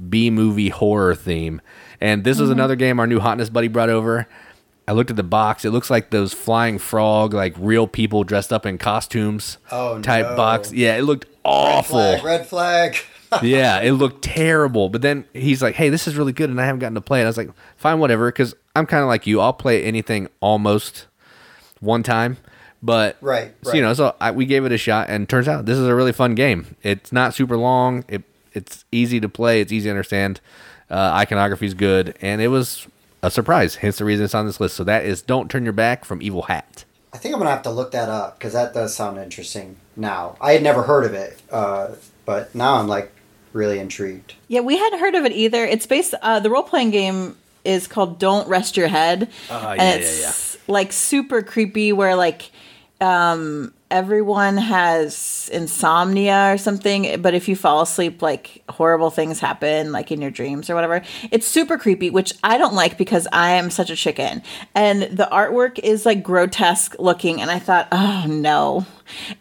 B 0.10 0.30
movie 0.30 0.70
horror 0.70 1.16
theme. 1.16 1.62
And 2.02 2.24
this 2.24 2.38
Mm-hmm. 2.38 2.42
was 2.44 2.50
another 2.52 2.76
game 2.76 3.00
our 3.00 3.08
new 3.08 3.20
hotness 3.20 3.50
buddy 3.50 3.68
brought 3.68 3.90
over. 3.90 4.28
I 4.88 4.94
looked 4.94 5.10
at 5.10 5.16
the 5.18 5.24
box. 5.24 5.66
It 5.66 5.72
looks 5.72 5.90
like 5.90 6.12
those 6.12 6.34
flying 6.34 6.78
frog, 6.80 7.34
like 7.34 7.54
real 7.58 7.88
people 7.88 8.24
dressed 8.24 8.54
up 8.54 8.66
in 8.66 8.78
costumes. 8.78 9.58
Oh, 9.72 10.02
type 10.02 10.26
no. 10.30 10.36
box. 10.38 10.72
Yeah, 10.72 10.96
it 10.96 11.02
looked 11.02 11.26
Red 11.26 11.36
awful. 11.44 11.98
flag, 11.98 12.24
red 12.24 12.48
flag. 12.48 12.98
yeah, 13.44 13.82
it 13.82 13.92
looked 13.92 14.24
terrible. 14.24 14.88
But 14.88 15.02
then 15.02 15.26
he's 15.34 15.62
like, 15.62 15.76
"Hey, 15.76 15.90
this 15.90 16.08
is 16.08 16.16
really 16.16 16.32
good," 16.32 16.50
and 16.50 16.60
I 16.62 16.66
haven't 16.66 16.80
gotten 16.80 16.96
to 16.96 17.02
play 17.02 17.20
it. 17.20 17.24
I 17.24 17.28
was 17.28 17.38
like, 17.38 17.50
"Fine, 17.76 18.00
whatever," 18.00 18.30
because 18.32 18.56
I'm 18.76 18.86
kind 18.86 19.02
of 19.04 19.10
like 19.10 19.28
you. 19.28 19.42
I'll 19.42 19.52
play 19.54 19.84
anything 19.84 20.30
almost 20.40 21.08
one 21.82 22.04
time, 22.04 22.38
but 22.82 23.18
Right, 23.22 23.54
so, 23.64 23.74
you 23.74 23.82
know, 23.82 23.94
so 23.94 24.16
I, 24.22 24.32
we 24.32 24.46
gave 24.46 24.64
it 24.66 24.72
a 24.72 24.78
shot, 24.78 25.10
and 25.10 25.28
turns 25.28 25.48
out 25.50 25.66
this 25.66 25.78
is 25.78 25.86
a 25.86 25.94
really 25.96 26.14
fun 26.14 26.36
game. 26.36 26.76
It's 26.84 27.12
not 27.12 27.34
super 27.34 27.58
long. 27.58 28.06
It 28.08 28.24
it's 28.54 28.86
easy 28.94 29.20
to 29.20 29.28
play. 29.28 29.60
It's 29.62 29.72
easy 29.74 29.88
to 29.88 29.92
understand. 29.92 30.40
Uh, 30.90 31.12
iconography 31.16 31.66
is 31.66 31.74
good, 31.74 32.16
and 32.22 32.42
it 32.42 32.48
was 32.48 32.88
a 33.24 33.32
surprise. 33.32 33.76
Hence 33.76 33.98
the 33.98 34.06
reason 34.06 34.26
it's 34.26 34.36
on 34.36 34.46
this 34.46 34.60
list. 34.60 34.76
So 34.76 34.84
that 34.84 35.06
is 35.06 35.22
"Don't 35.22 35.50
Turn 35.50 35.64
Your 35.64 35.74
Back" 35.74 36.06
from 36.06 36.22
Evil 36.22 36.44
Hat. 36.44 36.86
I 37.14 37.18
think 37.18 37.34
I'm 37.34 37.40
gonna 37.40 37.52
have 37.52 37.64
to 37.64 37.72
look 37.72 37.92
that 37.92 38.10
up 38.10 38.38
because 38.38 38.54
that 38.54 38.74
does 38.74 38.96
sound 38.96 39.18
interesting. 39.18 39.78
Now 39.96 40.36
I 40.40 40.54
had 40.54 40.64
never 40.64 40.84
heard 40.84 41.06
of 41.06 41.14
it, 41.14 41.42
uh, 41.52 41.90
but 42.26 42.54
now 42.54 42.76
I'm 42.76 42.88
like 42.88 43.12
really 43.54 43.80
intrigued. 43.80 44.36
Yeah, 44.48 44.60
we 44.60 44.78
hadn't 44.78 45.00
heard 45.00 45.16
of 45.16 45.26
it 45.26 45.32
either. 45.32 45.66
It's 45.66 45.86
based. 45.86 46.14
Uh, 46.22 46.40
the 46.40 46.50
role 46.50 46.64
playing 46.64 46.92
game 46.92 47.38
is 47.66 47.88
called 47.88 48.20
"Don't 48.20 48.48
Rest 48.48 48.78
Your 48.78 48.88
Head," 48.88 49.30
Ah, 49.50 49.72
and 49.72 49.80
yeah, 49.80 49.96
it's 49.96 50.58
like 50.68 50.92
super 50.92 51.42
creepy. 51.42 51.92
Where 51.94 52.16
like, 52.16 52.52
um, 53.02 53.74
everyone 53.90 54.58
has 54.58 55.50
insomnia 55.54 56.54
or 56.54 56.58
something, 56.58 57.22
but 57.22 57.34
if 57.34 57.48
you 57.48 57.56
fall 57.56 57.82
asleep, 57.82 58.22
like 58.22 58.64
horrible 58.70 59.10
things 59.10 59.40
happen, 59.40 59.92
like 59.92 60.12
in 60.12 60.22
your 60.22 60.32
dreams 60.32 60.70
or 60.70 60.76
whatever. 60.76 61.02
It's 61.32 61.48
super 61.48 61.78
creepy, 61.78 62.10
which 62.10 62.34
I 62.44 62.58
don't 62.58 62.74
like 62.74 62.98
because 62.98 63.28
I 63.32 63.52
am 63.52 63.70
such 63.70 63.90
a 63.90 63.96
chicken. 63.96 64.44
And 64.76 65.04
the 65.04 65.28
artwork 65.32 65.80
is 65.80 66.06
like 66.06 66.22
grotesque 66.22 66.96
looking, 67.00 67.42
and 67.42 67.50
I 67.50 67.60
thought, 67.60 67.88
oh 67.92 68.26
no. 68.28 68.86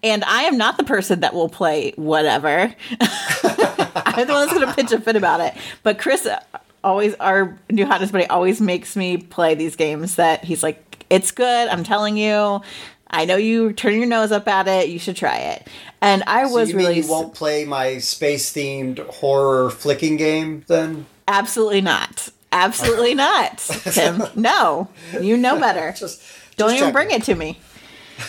And 0.02 0.22
I 0.24 0.42
am 0.42 0.56
not 0.56 0.76
the 0.76 0.84
person 0.84 1.20
that 1.20 1.34
will 1.34 1.48
play 1.48 1.92
whatever. 1.96 2.72
I'm 3.00 4.26
the 4.26 4.32
one 4.32 4.46
that's 4.46 4.52
going 4.52 4.66
to 4.66 4.74
pitch 4.74 4.92
a 4.92 5.00
fit 5.00 5.16
about 5.16 5.40
it. 5.40 5.54
But 5.82 5.98
Chris 5.98 6.24
uh, 6.24 6.40
always, 6.84 7.14
our 7.14 7.58
new 7.68 7.84
hotness 7.84 8.12
buddy, 8.12 8.26
always 8.26 8.60
makes 8.60 8.94
me 8.94 9.16
play 9.16 9.56
these 9.56 9.74
games 9.74 10.14
that 10.16 10.44
he's 10.44 10.62
like, 10.62 11.04
it's 11.10 11.32
good. 11.32 11.68
I'm 11.68 11.84
telling 11.84 12.16
you. 12.16 12.60
I 13.08 13.24
know 13.24 13.36
you 13.36 13.72
turn 13.72 13.94
your 13.94 14.06
nose 14.06 14.32
up 14.32 14.48
at 14.48 14.66
it. 14.68 14.88
You 14.88 14.98
should 14.98 15.16
try 15.16 15.38
it. 15.38 15.68
And 16.00 16.22
I 16.26 16.46
So 16.46 16.54
was 16.54 16.70
you 16.70 16.76
mean 16.76 16.86
really 16.86 17.00
you 17.00 17.08
won't 17.08 17.34
play 17.34 17.64
my 17.64 17.98
space 17.98 18.52
themed 18.52 18.98
horror 19.06 19.70
flicking 19.70 20.16
game 20.16 20.64
then? 20.68 21.06
absolutely 21.28 21.80
not. 21.80 22.28
Absolutely 22.52 23.14
not, 23.14 23.58
Tim. 23.92 24.22
No, 24.34 24.88
you 25.20 25.36
know 25.36 25.58
better. 25.58 25.92
Just 25.98 26.22
Don't 26.56 26.70
just 26.70 26.76
even 26.76 26.92
checking. 26.92 26.92
bring 26.92 27.10
it 27.10 27.22
to 27.24 27.34
me. 27.34 27.58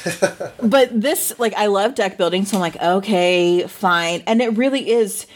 but 0.62 0.90
this, 1.00 1.38
like, 1.40 1.54
I 1.54 1.68
love 1.68 1.96
deck 1.96 2.18
building, 2.18 2.44
so 2.46 2.58
I'm 2.58 2.62
like, 2.62 2.76
okay, 2.82 3.66
fine. 3.68 4.24
And 4.28 4.42
it 4.42 4.58
really 4.58 4.90
is. 4.90 5.28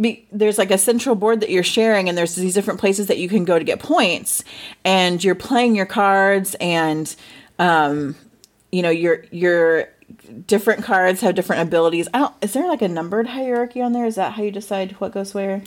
Be, 0.00 0.26
there's 0.32 0.56
like 0.58 0.70
a 0.70 0.78
central 0.78 1.14
board 1.14 1.40
that 1.40 1.50
you're 1.50 1.62
sharing, 1.62 2.08
and 2.08 2.16
there's 2.16 2.34
these 2.34 2.54
different 2.54 2.80
places 2.80 3.08
that 3.08 3.18
you 3.18 3.28
can 3.28 3.44
go 3.44 3.58
to 3.58 3.64
get 3.64 3.78
points, 3.78 4.42
and 4.84 5.22
you're 5.22 5.34
playing 5.36 5.76
your 5.76 5.86
cards, 5.86 6.56
and 6.60 7.14
um, 7.58 8.16
you 8.72 8.82
know 8.82 8.90
your 8.90 9.24
your 9.30 9.88
different 10.46 10.82
cards 10.82 11.20
have 11.20 11.34
different 11.34 11.62
abilities. 11.62 12.08
I 12.12 12.18
don't. 12.18 12.34
Is 12.42 12.52
there 12.54 12.66
like 12.66 12.82
a 12.82 12.88
numbered 12.88 13.28
hierarchy 13.28 13.80
on 13.80 13.92
there? 13.92 14.06
Is 14.06 14.16
that 14.16 14.32
how 14.32 14.42
you 14.42 14.50
decide 14.50 14.92
what 14.92 15.12
goes 15.12 15.34
where? 15.34 15.62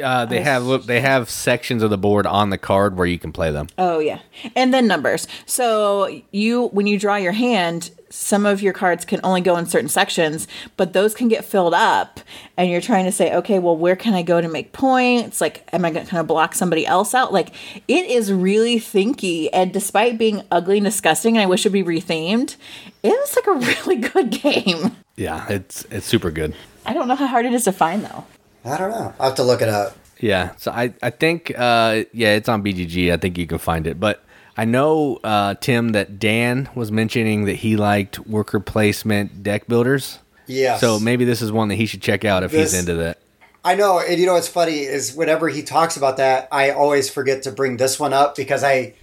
Uh, 0.00 0.24
they 0.26 0.40
have 0.42 0.64
look, 0.64 0.84
they 0.86 1.00
have 1.00 1.28
sections 1.28 1.82
of 1.82 1.90
the 1.90 1.98
board 1.98 2.26
on 2.26 2.50
the 2.50 2.58
card 2.58 2.96
where 2.96 3.06
you 3.06 3.18
can 3.18 3.32
play 3.32 3.50
them. 3.50 3.68
Oh 3.78 3.98
yeah, 3.98 4.20
and 4.54 4.72
then 4.72 4.86
numbers. 4.86 5.26
So 5.46 6.22
you, 6.30 6.68
when 6.68 6.86
you 6.86 6.98
draw 6.98 7.16
your 7.16 7.32
hand, 7.32 7.90
some 8.10 8.44
of 8.44 8.62
your 8.62 8.72
cards 8.72 9.04
can 9.04 9.20
only 9.24 9.40
go 9.40 9.56
in 9.56 9.66
certain 9.66 9.88
sections, 9.88 10.46
but 10.76 10.92
those 10.92 11.14
can 11.14 11.28
get 11.28 11.44
filled 11.44 11.74
up, 11.74 12.20
and 12.56 12.70
you're 12.70 12.80
trying 12.80 13.06
to 13.06 13.12
say, 13.12 13.34
okay, 13.36 13.58
well, 13.58 13.76
where 13.76 13.96
can 13.96 14.14
I 14.14 14.22
go 14.22 14.40
to 14.40 14.48
make 14.48 14.72
points? 14.72 15.40
Like, 15.40 15.66
am 15.72 15.84
I 15.84 15.90
going 15.90 16.04
to 16.04 16.10
kind 16.10 16.20
of 16.20 16.26
block 16.26 16.54
somebody 16.54 16.86
else 16.86 17.14
out? 17.14 17.32
Like, 17.32 17.54
it 17.88 18.06
is 18.06 18.32
really 18.32 18.76
thinky, 18.76 19.48
and 19.52 19.72
despite 19.72 20.18
being 20.18 20.42
ugly 20.50 20.78
and 20.78 20.84
disgusting, 20.84 21.36
and 21.36 21.42
I 21.42 21.46
wish 21.46 21.62
it'd 21.62 21.72
be 21.72 21.82
rethemed, 21.82 22.56
it 23.02 23.08
was 23.08 23.36
like 23.36 23.46
a 23.46 23.66
really 23.84 23.96
good 23.96 24.30
game. 24.30 24.96
Yeah, 25.16 25.46
it's 25.48 25.84
it's 25.90 26.06
super 26.06 26.30
good. 26.30 26.54
I 26.84 26.94
don't 26.94 27.08
know 27.08 27.14
how 27.14 27.26
hard 27.26 27.46
it 27.46 27.52
is 27.52 27.64
to 27.64 27.72
find 27.72 28.04
though. 28.04 28.24
I 28.64 28.78
don't 28.78 28.90
know. 28.90 29.14
I'll 29.18 29.28
have 29.28 29.36
to 29.36 29.42
look 29.42 29.62
it 29.62 29.68
up. 29.68 29.96
Yeah, 30.18 30.54
so 30.56 30.70
I 30.70 30.94
I 31.02 31.10
think 31.10 31.52
uh, 31.56 32.04
yeah, 32.12 32.34
it's 32.34 32.48
on 32.48 32.62
BGG. 32.62 33.12
I 33.12 33.16
think 33.16 33.36
you 33.36 33.46
can 33.46 33.58
find 33.58 33.86
it, 33.86 33.98
but 33.98 34.24
I 34.56 34.64
know 34.64 35.18
uh, 35.24 35.54
Tim 35.54 35.90
that 35.90 36.18
Dan 36.18 36.68
was 36.74 36.92
mentioning 36.92 37.46
that 37.46 37.56
he 37.56 37.76
liked 37.76 38.20
worker 38.20 38.60
placement 38.60 39.42
deck 39.42 39.66
builders. 39.66 40.18
Yeah. 40.46 40.76
So 40.76 41.00
maybe 41.00 41.24
this 41.24 41.42
is 41.42 41.50
one 41.50 41.68
that 41.68 41.76
he 41.76 41.86
should 41.86 42.02
check 42.02 42.24
out 42.24 42.42
if 42.42 42.52
he's 42.52 42.74
into 42.74 42.94
that. 42.94 43.18
I 43.64 43.74
know, 43.76 44.00
and 44.00 44.18
you 44.18 44.26
know 44.26 44.34
what's 44.34 44.48
funny 44.48 44.80
is 44.80 45.14
whenever 45.14 45.48
he 45.48 45.62
talks 45.62 45.96
about 45.96 46.16
that, 46.16 46.48
I 46.50 46.70
always 46.70 47.08
forget 47.08 47.42
to 47.44 47.52
bring 47.52 47.76
this 47.76 47.98
one 47.98 48.12
up 48.12 48.34
because 48.36 48.64
I 48.64 48.94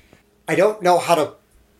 I 0.47 0.55
don't 0.55 0.81
know 0.81 0.99
how 0.99 1.15
to 1.15 1.33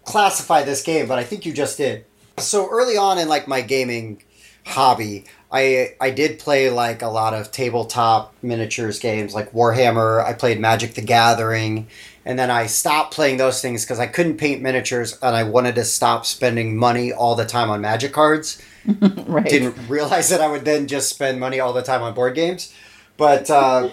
classify 0.05 0.63
this 0.63 0.82
game, 0.82 1.07
but 1.07 1.19
I 1.19 1.23
think 1.23 1.45
you 1.45 1.53
just 1.53 1.77
did. 1.77 2.05
So 2.38 2.69
early 2.69 2.97
on 2.97 3.17
in 3.17 3.27
like 3.27 3.47
my 3.47 3.61
gaming 3.61 4.23
hobby, 4.65 5.25
I 5.52 5.95
I 6.00 6.12
did 6.12 6.39
play 6.39 6.70
like 6.70 7.02
a 7.02 7.08
lot 7.08 7.34
of 7.34 7.52
tabletop 7.52 8.34
miniatures 8.41 9.00
games 9.00 9.34
like 9.34 9.52
Warhammer. 9.52 10.24
I 10.24 10.34
played 10.34 10.60
Magic 10.60 10.93
the 10.93 11.02
Gathering, 11.02 11.88
and 12.24 12.38
then 12.38 12.52
I 12.52 12.68
stopped 12.68 13.14
playing 13.14 13.38
those 13.38 13.62
things 13.62 13.84
because 13.84 14.00
I 14.00 14.06
couldn't 14.08 14.38
paint 14.38 14.62
miniatures 14.62 15.18
and 15.22 15.36
I 15.36 15.43
wanted 15.43 15.76
to 15.76 15.86
stop 15.86 16.26
spending 16.26 16.78
money 16.78 17.12
all 17.12 17.36
the 17.36 17.45
time 17.45 17.70
on 17.72 17.82
Magic 17.82 18.14
cards 18.14 18.62
Right. 19.26 19.45
didn't 19.50 19.76
realize 19.89 20.30
that 20.30 20.39
I 20.41 20.47
would 20.47 20.66
then 20.66 20.88
just 20.88 21.10
spend 21.10 21.39
money 21.39 21.60
all 21.60 21.74
the 21.74 21.82
time 21.84 22.04
on 22.04 22.14
board 22.14 22.36
games. 22.36 22.74
But 23.18 23.50
uh, 23.50 23.89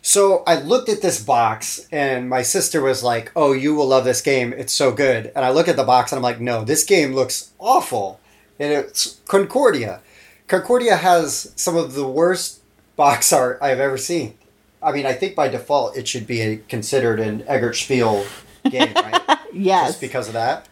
so 0.02 0.44
I 0.48 0.56
looked 0.62 0.90
at 0.90 1.02
this 1.02 1.24
box, 1.24 1.88
and 1.92 2.30
my 2.30 2.42
sister 2.42 2.82
was 2.82 3.04
like, 3.04 3.32
"Oh, 3.36 3.52
you 3.54 3.76
will 3.76 3.88
love 3.88 4.06
this 4.06 4.22
game. 4.22 4.54
It's 4.54 4.74
so 4.74 4.92
good." 4.92 5.32
And 5.36 5.44
I 5.44 5.50
look 5.52 5.68
at 5.68 5.76
the 5.76 5.84
box, 5.84 6.12
and 6.12 6.18
I'm 6.18 6.24
like, 6.24 6.40
"No, 6.40 6.64
this 6.64 6.84
game 6.84 7.14
looks 7.14 7.52
awful." 7.60 8.20
And 8.60 8.72
it's 8.72 9.20
Concordia. 9.28 10.02
Concordia 10.48 10.96
has 10.98 11.52
some 11.56 11.76
of 11.76 11.94
the 11.94 12.08
worst 12.08 12.62
box 12.96 13.34
art 13.34 13.60
I've 13.62 13.80
ever 13.80 13.98
seen. 13.98 14.38
I 14.82 14.92
mean, 14.92 15.06
I 15.06 15.14
think 15.14 15.36
by 15.36 15.48
default 15.48 15.98
it 15.98 16.08
should 16.08 16.28
be 16.28 16.42
a, 16.42 16.58
considered 16.58 17.20
an 17.20 17.44
Eggert 17.48 17.74
Spiel 17.74 18.26
game, 18.70 18.94
right? 18.96 19.40
yes. 19.54 19.90
just 19.90 20.02
because 20.02 20.28
of 20.28 20.34
that. 20.34 20.68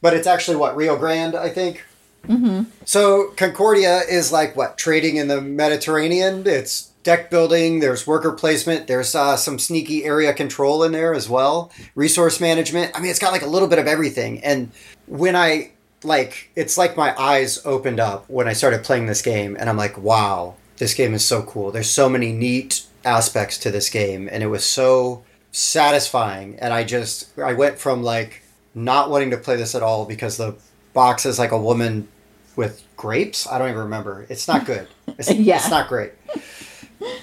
But 0.00 0.14
it's 0.14 0.26
actually 0.26 0.56
what 0.56 0.76
Rio 0.76 0.96
Grande, 0.96 1.34
I 1.34 1.48
think. 1.48 1.84
Mm-hmm. 2.26 2.70
So 2.84 3.32
Concordia 3.36 4.00
is 4.08 4.30
like 4.30 4.56
what 4.56 4.78
trading 4.78 5.16
in 5.16 5.28
the 5.28 5.40
Mediterranean. 5.40 6.46
It's 6.46 6.90
deck 7.02 7.30
building. 7.30 7.80
There's 7.80 8.06
worker 8.06 8.32
placement. 8.32 8.86
There's 8.86 9.14
uh, 9.14 9.36
some 9.36 9.58
sneaky 9.58 10.04
area 10.04 10.32
control 10.32 10.84
in 10.84 10.92
there 10.92 11.14
as 11.14 11.28
well. 11.28 11.72
Resource 11.94 12.40
management. 12.40 12.92
I 12.94 13.00
mean, 13.00 13.10
it's 13.10 13.18
got 13.18 13.32
like 13.32 13.42
a 13.42 13.46
little 13.46 13.68
bit 13.68 13.78
of 13.78 13.86
everything. 13.86 14.42
And 14.44 14.70
when 15.06 15.34
I 15.34 15.72
like, 16.02 16.50
it's 16.56 16.78
like 16.78 16.96
my 16.96 17.18
eyes 17.20 17.64
opened 17.64 18.00
up 18.00 18.28
when 18.28 18.48
I 18.48 18.52
started 18.52 18.82
playing 18.84 19.06
this 19.06 19.22
game, 19.22 19.56
and 19.58 19.68
I'm 19.68 19.76
like, 19.76 19.98
wow, 19.98 20.54
this 20.78 20.94
game 20.94 21.14
is 21.14 21.24
so 21.24 21.42
cool. 21.42 21.70
There's 21.70 21.90
so 21.90 22.08
many 22.08 22.32
neat 22.32 22.86
aspects 23.04 23.58
to 23.58 23.70
this 23.70 23.88
game, 23.90 24.28
and 24.30 24.42
it 24.42 24.46
was 24.48 24.64
so 24.64 25.22
satisfying. 25.52 26.58
And 26.58 26.72
I 26.72 26.84
just, 26.84 27.38
I 27.38 27.52
went 27.54 27.78
from 27.78 28.02
like 28.02 28.42
not 28.74 29.10
wanting 29.10 29.30
to 29.30 29.36
play 29.36 29.56
this 29.56 29.74
at 29.74 29.82
all 29.82 30.04
because 30.06 30.36
the 30.36 30.54
box 30.94 31.26
is 31.26 31.38
like 31.38 31.52
a 31.52 31.60
woman 31.60 32.08
with 32.56 32.82
grapes. 32.96 33.46
I 33.46 33.58
don't 33.58 33.68
even 33.68 33.80
remember. 33.80 34.26
It's 34.28 34.46
not 34.48 34.64
good. 34.66 34.86
It's, 35.18 35.30
Yeah. 35.30 35.56
it's 35.56 35.68
not 35.70 35.88
great. 35.88 36.12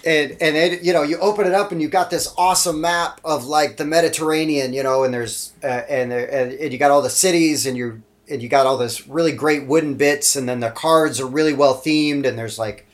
And 0.05 0.35
and 0.41 0.57
it, 0.57 0.83
you 0.83 0.91
know 0.91 1.03
you 1.03 1.17
open 1.19 1.45
it 1.47 1.53
up 1.53 1.71
and 1.71 1.81
you 1.81 1.87
got 1.87 2.09
this 2.09 2.33
awesome 2.37 2.81
map 2.81 3.21
of 3.23 3.45
like 3.45 3.77
the 3.77 3.85
Mediterranean, 3.85 4.73
you 4.73 4.81
know, 4.83 5.03
and 5.03 5.13
there's 5.13 5.53
uh, 5.63 5.67
and, 5.67 6.11
there, 6.11 6.27
and 6.33 6.51
and 6.51 6.73
you 6.73 6.79
got 6.79 6.91
all 6.91 7.01
the 7.01 7.09
cities 7.09 7.65
and 7.65 7.77
you 7.77 8.01
and 8.29 8.41
you 8.41 8.49
got 8.49 8.65
all 8.65 8.77
this 8.77 9.07
really 9.07 9.31
great 9.31 9.65
wooden 9.65 9.95
bits 9.95 10.35
and 10.35 10.47
then 10.47 10.59
the 10.59 10.71
cards 10.71 11.19
are 11.19 11.27
really 11.27 11.53
well 11.53 11.75
themed 11.75 12.27
and 12.27 12.37
there's 12.37 12.59
like 12.59 12.87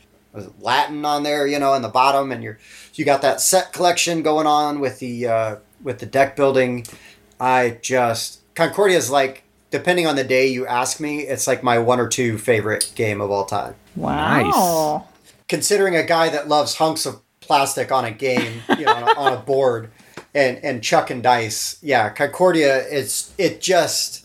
Latin 0.59 1.05
on 1.05 1.23
there, 1.23 1.45
you 1.45 1.59
know, 1.59 1.73
in 1.73 1.81
the 1.81 1.89
bottom 1.89 2.31
and 2.31 2.43
you're 2.43 2.57
you 2.95 3.05
got 3.05 3.21
that 3.21 3.41
set 3.41 3.73
collection 3.73 4.23
going 4.23 4.47
on 4.47 4.79
with 4.79 4.99
the 4.99 5.27
uh, 5.27 5.55
with 5.83 5.99
the 5.99 6.05
deck 6.05 6.35
building. 6.35 6.85
I 7.39 7.77
just 7.81 8.41
Concordia 8.55 8.97
is 8.97 9.09
like 9.09 9.43
depending 9.69 10.07
on 10.07 10.15
the 10.15 10.23
day 10.23 10.47
you 10.47 10.67
ask 10.67 10.99
me, 10.99 11.21
it's 11.21 11.47
like 11.47 11.63
my 11.63 11.79
one 11.79 11.99
or 11.99 12.07
two 12.07 12.37
favorite 12.37 12.91
game 12.95 13.21
of 13.21 13.31
all 13.31 13.45
time. 13.45 13.75
Wow. 13.95 15.07
Considering 15.47 15.95
a 15.95 16.03
guy 16.03 16.29
that 16.29 16.47
loves 16.47 16.75
hunks 16.75 17.05
of 17.05 17.21
plastic 17.39 17.91
on 17.91 18.05
a 18.05 18.11
game, 18.11 18.61
you 18.77 18.85
know, 18.85 18.93
on, 18.93 19.03
a, 19.03 19.19
on 19.19 19.33
a 19.33 19.37
board, 19.37 19.91
and 20.33 20.57
and 20.63 20.83
chucking 20.83 21.21
dice, 21.21 21.77
yeah, 21.81 22.09
Concordia 22.09 22.85
is 22.87 23.33
it 23.37 23.61
just 23.61 24.22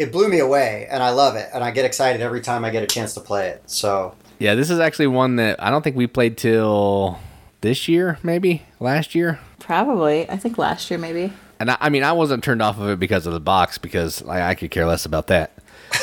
it 0.00 0.10
blew 0.10 0.28
me 0.28 0.38
away, 0.38 0.88
and 0.90 1.02
I 1.02 1.10
love 1.10 1.36
it, 1.36 1.50
and 1.52 1.62
I 1.62 1.70
get 1.72 1.84
excited 1.84 2.22
every 2.22 2.40
time 2.40 2.64
I 2.64 2.70
get 2.70 2.82
a 2.82 2.86
chance 2.86 3.12
to 3.14 3.20
play 3.20 3.50
it. 3.50 3.62
So 3.66 4.14
Yeah, 4.38 4.54
this 4.54 4.70
is 4.70 4.80
actually 4.80 5.08
one 5.08 5.36
that 5.36 5.62
I 5.62 5.70
don't 5.70 5.82
think 5.82 5.94
we 5.94 6.06
played 6.06 6.38
till 6.38 7.18
this 7.60 7.86
year, 7.86 8.18
maybe 8.22 8.62
last 8.80 9.14
year. 9.14 9.38
Probably. 9.58 10.28
I 10.28 10.38
think 10.38 10.56
last 10.56 10.90
year 10.90 10.98
maybe. 10.98 11.34
And 11.60 11.70
I, 11.70 11.76
I 11.78 11.88
mean, 11.90 12.02
I 12.02 12.12
wasn't 12.12 12.42
turned 12.42 12.62
off 12.62 12.80
of 12.80 12.88
it 12.88 12.98
because 12.98 13.26
of 13.26 13.34
the 13.34 13.40
box 13.40 13.76
because 13.76 14.22
I, 14.22 14.48
I 14.48 14.54
could 14.54 14.70
care 14.70 14.86
less 14.86 15.04
about 15.04 15.26
that. 15.26 15.52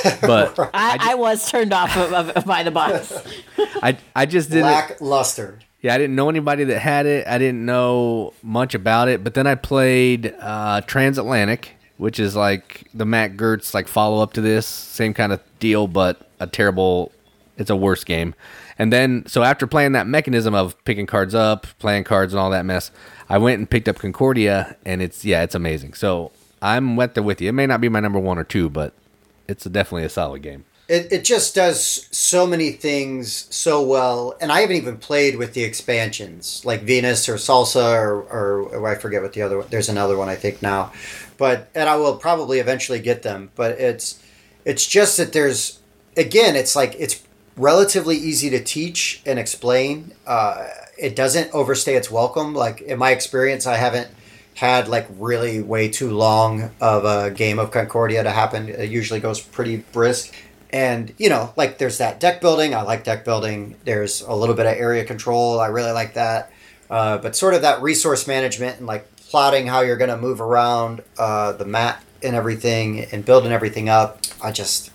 But 0.21 0.59
I, 0.73 0.97
I, 0.99 1.15
was 1.15 1.49
turned 1.49 1.73
off 1.73 1.95
of, 1.97 2.13
of, 2.13 2.29
of 2.31 2.45
by 2.45 2.61
the 2.63 2.71
box. 2.71 3.13
I 3.57 3.97
I 4.15 4.25
just 4.25 4.49
didn't. 4.49 4.65
lackluster. 4.65 5.59
Yeah, 5.81 5.95
I 5.95 5.97
didn't 5.97 6.15
know 6.15 6.29
anybody 6.29 6.65
that 6.65 6.79
had 6.79 7.05
it. 7.05 7.25
I 7.25 7.37
didn't 7.37 7.65
know 7.65 8.33
much 8.43 8.75
about 8.75 9.07
it. 9.07 9.23
But 9.23 9.33
then 9.33 9.47
I 9.47 9.55
played 9.55 10.35
uh, 10.39 10.81
Transatlantic, 10.81 11.76
which 11.97 12.19
is 12.19 12.35
like 12.35 12.87
the 12.93 13.05
Mac 13.05 13.35
Gerdts 13.35 13.73
like 13.73 13.87
follow 13.87 14.21
up 14.21 14.33
to 14.33 14.41
this, 14.41 14.65
same 14.65 15.13
kind 15.13 15.33
of 15.33 15.41
deal, 15.59 15.87
but 15.87 16.21
a 16.39 16.47
terrible. 16.47 17.11
It's 17.57 17.71
a 17.71 17.75
worse 17.75 18.03
game. 18.03 18.35
And 18.77 18.93
then 18.93 19.25
so 19.25 19.41
after 19.41 19.65
playing 19.65 19.93
that 19.93 20.05
mechanism 20.05 20.53
of 20.53 20.75
picking 20.85 21.07
cards 21.07 21.33
up, 21.33 21.65
playing 21.79 22.03
cards, 22.03 22.33
and 22.33 22.39
all 22.39 22.51
that 22.51 22.65
mess, 22.65 22.91
I 23.29 23.39
went 23.39 23.57
and 23.57 23.67
picked 23.67 23.89
up 23.89 23.97
Concordia, 23.97 24.77
and 24.85 25.01
it's 25.01 25.25
yeah, 25.25 25.41
it's 25.41 25.55
amazing. 25.55 25.95
So 25.95 26.31
I'm 26.61 26.95
wet 26.95 27.15
there 27.15 27.23
with 27.23 27.41
you. 27.41 27.49
It 27.49 27.53
may 27.53 27.65
not 27.65 27.81
be 27.81 27.89
my 27.89 27.99
number 27.99 28.19
one 28.19 28.37
or 28.37 28.43
two, 28.43 28.69
but 28.69 28.93
it's 29.47 29.63
definitely 29.63 30.03
a 30.03 30.09
solid 30.09 30.41
game. 30.43 30.65
It, 30.87 31.11
it 31.11 31.25
just 31.25 31.53
does 31.53 32.07
so 32.15 32.47
many 32.47 32.71
things 32.71 33.53
so 33.53 33.81
well, 33.81 34.37
and 34.39 34.53
I 34.53 34.61
haven't 34.61 34.77
even 34.77 34.97
played 34.97 35.35
with 35.35 35.53
the 35.53 35.63
expansions 35.63 36.63
like 36.63 36.83
Venus 36.83 37.27
or 37.27 37.35
Salsa 37.35 37.93
or, 37.93 38.21
or, 38.21 38.61
or 38.69 38.87
I 38.87 38.95
forget 38.95 39.21
what 39.21 39.33
the 39.33 39.41
other 39.41 39.57
one. 39.57 39.67
There's 39.69 39.89
another 39.89 40.15
one 40.15 40.29
I 40.29 40.35
think 40.35 40.61
now, 40.61 40.93
but 41.37 41.69
and 41.73 41.87
I 41.89 41.95
will 41.95 42.17
probably 42.17 42.59
eventually 42.59 42.99
get 42.99 43.23
them. 43.23 43.51
But 43.55 43.79
it's 43.79 44.19
It's 44.65 44.85
just 44.85 45.15
that 45.17 45.31
there's 45.31 45.79
again, 46.17 46.55
it's 46.57 46.75
like 46.75 46.95
it's 46.99 47.23
relatively 47.55 48.17
easy 48.17 48.49
to 48.49 48.61
teach 48.63 49.21
and 49.25 49.39
explain. 49.39 50.11
Uh, 50.25 50.67
it 50.97 51.15
doesn't 51.15 51.53
overstay 51.53 51.95
its 51.95 52.11
welcome. 52.11 52.53
Like 52.53 52.81
in 52.81 52.99
my 52.99 53.11
experience, 53.11 53.65
I 53.65 53.77
haven't 53.77 54.09
had 54.55 54.87
like 54.89 55.07
really 55.17 55.61
way 55.61 55.87
too 55.87 56.11
long 56.11 56.71
of 56.81 57.05
a 57.05 57.31
game 57.31 57.59
of 57.59 57.71
Concordia 57.71 58.23
to 58.23 58.31
happen. 58.31 58.67
It 58.67 58.89
usually 58.89 59.19
goes 59.21 59.39
pretty 59.39 59.77
brisk. 59.93 60.33
And 60.71 61.13
you 61.17 61.29
know, 61.29 61.53
like 61.55 61.77
there's 61.77 61.99
that 61.99 62.19
deck 62.19 62.41
building. 62.41 62.75
I 62.75 62.81
like 62.81 63.05
deck 63.05 63.23
building. 63.23 63.75
There's 63.85 64.21
a 64.21 64.33
little 64.33 64.55
bit 64.55 64.65
of 64.65 64.73
area 64.73 65.05
control. 65.05 65.61
I 65.61 65.67
really 65.67 65.91
like 65.93 66.15
that. 66.15 66.51
Uh, 66.89 67.17
but 67.19 67.35
sort 67.35 67.53
of 67.53 67.61
that 67.61 67.81
resource 67.81 68.27
management 68.27 68.79
and 68.79 68.87
like 68.87 69.07
plotting 69.29 69.67
how 69.67 69.81
you're 69.81 69.97
going 69.97 70.09
to 70.09 70.17
move 70.17 70.41
around 70.41 71.01
uh, 71.17 71.51
the 71.53 71.65
map 71.65 72.03
and 72.23 72.35
everything 72.35 73.05
and 73.11 73.23
building 73.25 73.51
everything 73.51 73.89
up. 73.89 74.21
I 74.41 74.51
just, 74.51 74.91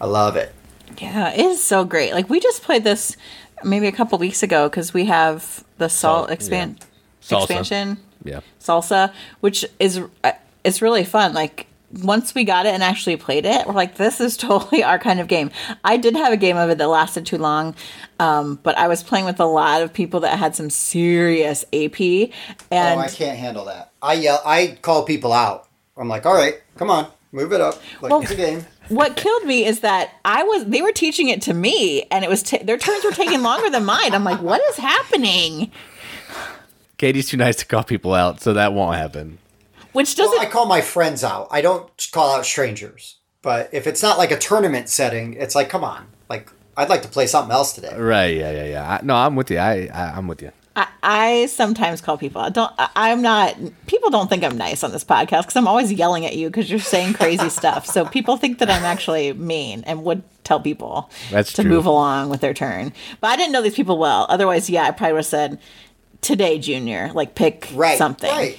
I 0.00 0.06
love 0.06 0.36
it. 0.36 0.52
Yeah, 0.98 1.30
it 1.32 1.40
is 1.40 1.62
so 1.62 1.84
great. 1.84 2.12
Like 2.12 2.28
we 2.28 2.40
just 2.40 2.62
played 2.62 2.84
this 2.84 3.16
maybe 3.64 3.86
a 3.86 3.92
couple 3.92 4.18
weeks 4.18 4.42
ago 4.42 4.68
because 4.68 4.92
we 4.94 5.06
have 5.06 5.64
the 5.78 5.88
salt 5.88 6.28
Salt, 6.28 6.30
expand 6.30 6.78
yeah. 6.80 7.38
Salsa. 7.38 7.42
expansion 7.42 7.98
Yeah. 8.24 8.40
salsa, 8.60 9.12
which 9.40 9.64
is 9.78 10.00
uh, 10.24 10.32
it's 10.64 10.80
really 10.82 11.04
fun. 11.04 11.32
Like 11.34 11.66
once 12.02 12.34
we 12.34 12.44
got 12.44 12.66
it 12.66 12.74
and 12.74 12.82
actually 12.82 13.16
played 13.16 13.46
it, 13.46 13.66
we're 13.66 13.72
like, 13.72 13.96
this 13.96 14.20
is 14.20 14.36
totally 14.38 14.82
our 14.84 14.98
kind 14.98 15.20
of 15.20 15.28
game. 15.28 15.50
I 15.84 15.96
did 15.96 16.14
have 16.16 16.32
a 16.32 16.36
game 16.36 16.56
of 16.56 16.70
it 16.70 16.78
that 16.78 16.88
lasted 16.88 17.26
too 17.26 17.38
long, 17.38 17.74
um, 18.18 18.58
but 18.62 18.76
I 18.78 18.88
was 18.88 19.02
playing 19.02 19.24
with 19.24 19.40
a 19.40 19.44
lot 19.46 19.82
of 19.82 19.92
people 19.92 20.20
that 20.20 20.38
had 20.38 20.54
some 20.56 20.70
serious 20.70 21.64
AP, 21.72 22.00
and 22.70 23.00
oh, 23.00 23.02
I 23.02 23.08
can't 23.08 23.38
handle 23.38 23.64
that. 23.66 23.92
I 24.02 24.14
yell. 24.14 24.40
I 24.44 24.78
call 24.82 25.04
people 25.04 25.32
out. 25.32 25.68
I'm 25.96 26.08
like, 26.08 26.26
all 26.26 26.34
right, 26.34 26.60
come 26.76 26.90
on, 26.90 27.10
move 27.32 27.52
it 27.52 27.60
up. 27.60 27.80
Like 28.02 28.10
Well- 28.12 28.20
it's 28.22 28.30
a 28.30 28.36
game. 28.36 28.66
what 28.88 29.16
killed 29.16 29.44
me 29.44 29.64
is 29.64 29.80
that 29.80 30.10
I 30.24 30.42
was 30.44 30.66
they 30.66 30.82
were 30.82 30.92
teaching 30.92 31.28
it 31.28 31.42
to 31.42 31.54
me, 31.54 32.02
and 32.10 32.24
it 32.24 32.28
was 32.28 32.42
ta 32.42 32.58
their 32.62 32.78
turns 32.78 33.04
were 33.04 33.10
taking 33.12 33.42
longer 33.42 33.70
than 33.70 33.84
mine. 33.84 34.14
I'm 34.14 34.24
like, 34.24 34.40
what 34.42 34.60
is 34.70 34.76
happening? 34.76 35.70
Katie's 36.98 37.28
too 37.28 37.36
nice 37.36 37.56
to 37.56 37.66
call 37.66 37.84
people 37.84 38.14
out, 38.14 38.40
so 38.40 38.52
that 38.54 38.72
won't 38.72 38.96
happen. 38.96 39.38
Which 39.96 40.14
doesn't 40.14 40.36
Well, 40.36 40.46
I 40.46 40.50
call 40.50 40.66
my 40.66 40.80
friends 40.82 41.24
out. 41.24 41.48
I 41.50 41.60
don't 41.62 41.88
call 42.12 42.36
out 42.36 42.44
strangers. 42.44 43.16
But 43.42 43.70
if 43.72 43.86
it's 43.86 44.02
not 44.02 44.18
like 44.18 44.30
a 44.30 44.38
tournament 44.38 44.88
setting, 44.88 45.34
it's 45.34 45.54
like, 45.54 45.68
come 45.68 45.84
on, 45.84 46.06
like 46.28 46.50
I'd 46.76 46.88
like 46.88 47.02
to 47.02 47.08
play 47.08 47.26
something 47.26 47.52
else 47.52 47.72
today. 47.72 47.96
Right? 47.96 48.36
Yeah, 48.36 48.50
yeah, 48.50 48.64
yeah. 48.64 48.90
I, 48.92 49.00
no, 49.02 49.14
I'm 49.14 49.36
with 49.36 49.50
you. 49.50 49.58
I, 49.58 49.88
I 49.92 50.12
I'm 50.16 50.26
with 50.28 50.42
you. 50.42 50.52
I, 50.74 50.88
I 51.02 51.46
sometimes 51.46 52.02
call 52.02 52.18
people. 52.18 52.42
I 52.42 52.50
don't. 52.50 52.70
I, 52.78 52.88
I'm 52.94 53.22
not. 53.22 53.56
People 53.86 54.10
don't 54.10 54.28
think 54.28 54.44
I'm 54.44 54.58
nice 54.58 54.84
on 54.84 54.92
this 54.92 55.04
podcast 55.04 55.42
because 55.42 55.56
I'm 55.56 55.66
always 55.68 55.90
yelling 55.92 56.26
at 56.26 56.36
you 56.36 56.48
because 56.48 56.68
you're 56.68 56.78
saying 56.80 57.14
crazy 57.14 57.48
stuff. 57.60 57.86
So 57.86 58.04
people 58.04 58.36
think 58.36 58.58
that 58.58 58.68
I'm 58.68 58.82
actually 58.84 59.32
mean 59.32 59.84
and 59.86 60.04
would 60.04 60.22
tell 60.44 60.60
people 60.60 61.08
That's 61.30 61.52
to 61.54 61.62
true. 61.62 61.70
move 61.70 61.86
along 61.86 62.28
with 62.28 62.40
their 62.42 62.52
turn. 62.52 62.92
But 63.22 63.28
I 63.28 63.36
didn't 63.36 63.52
know 63.52 63.62
these 63.62 63.74
people 63.74 63.96
well. 63.96 64.26
Otherwise, 64.28 64.68
yeah, 64.68 64.82
I 64.82 64.90
probably 64.90 65.12
would 65.14 65.18
have 65.20 65.26
said 65.26 65.58
today, 66.20 66.58
Junior. 66.58 67.10
Like 67.14 67.34
pick 67.34 67.68
Right. 67.72 67.96
something. 67.96 68.30
Right. 68.30 68.58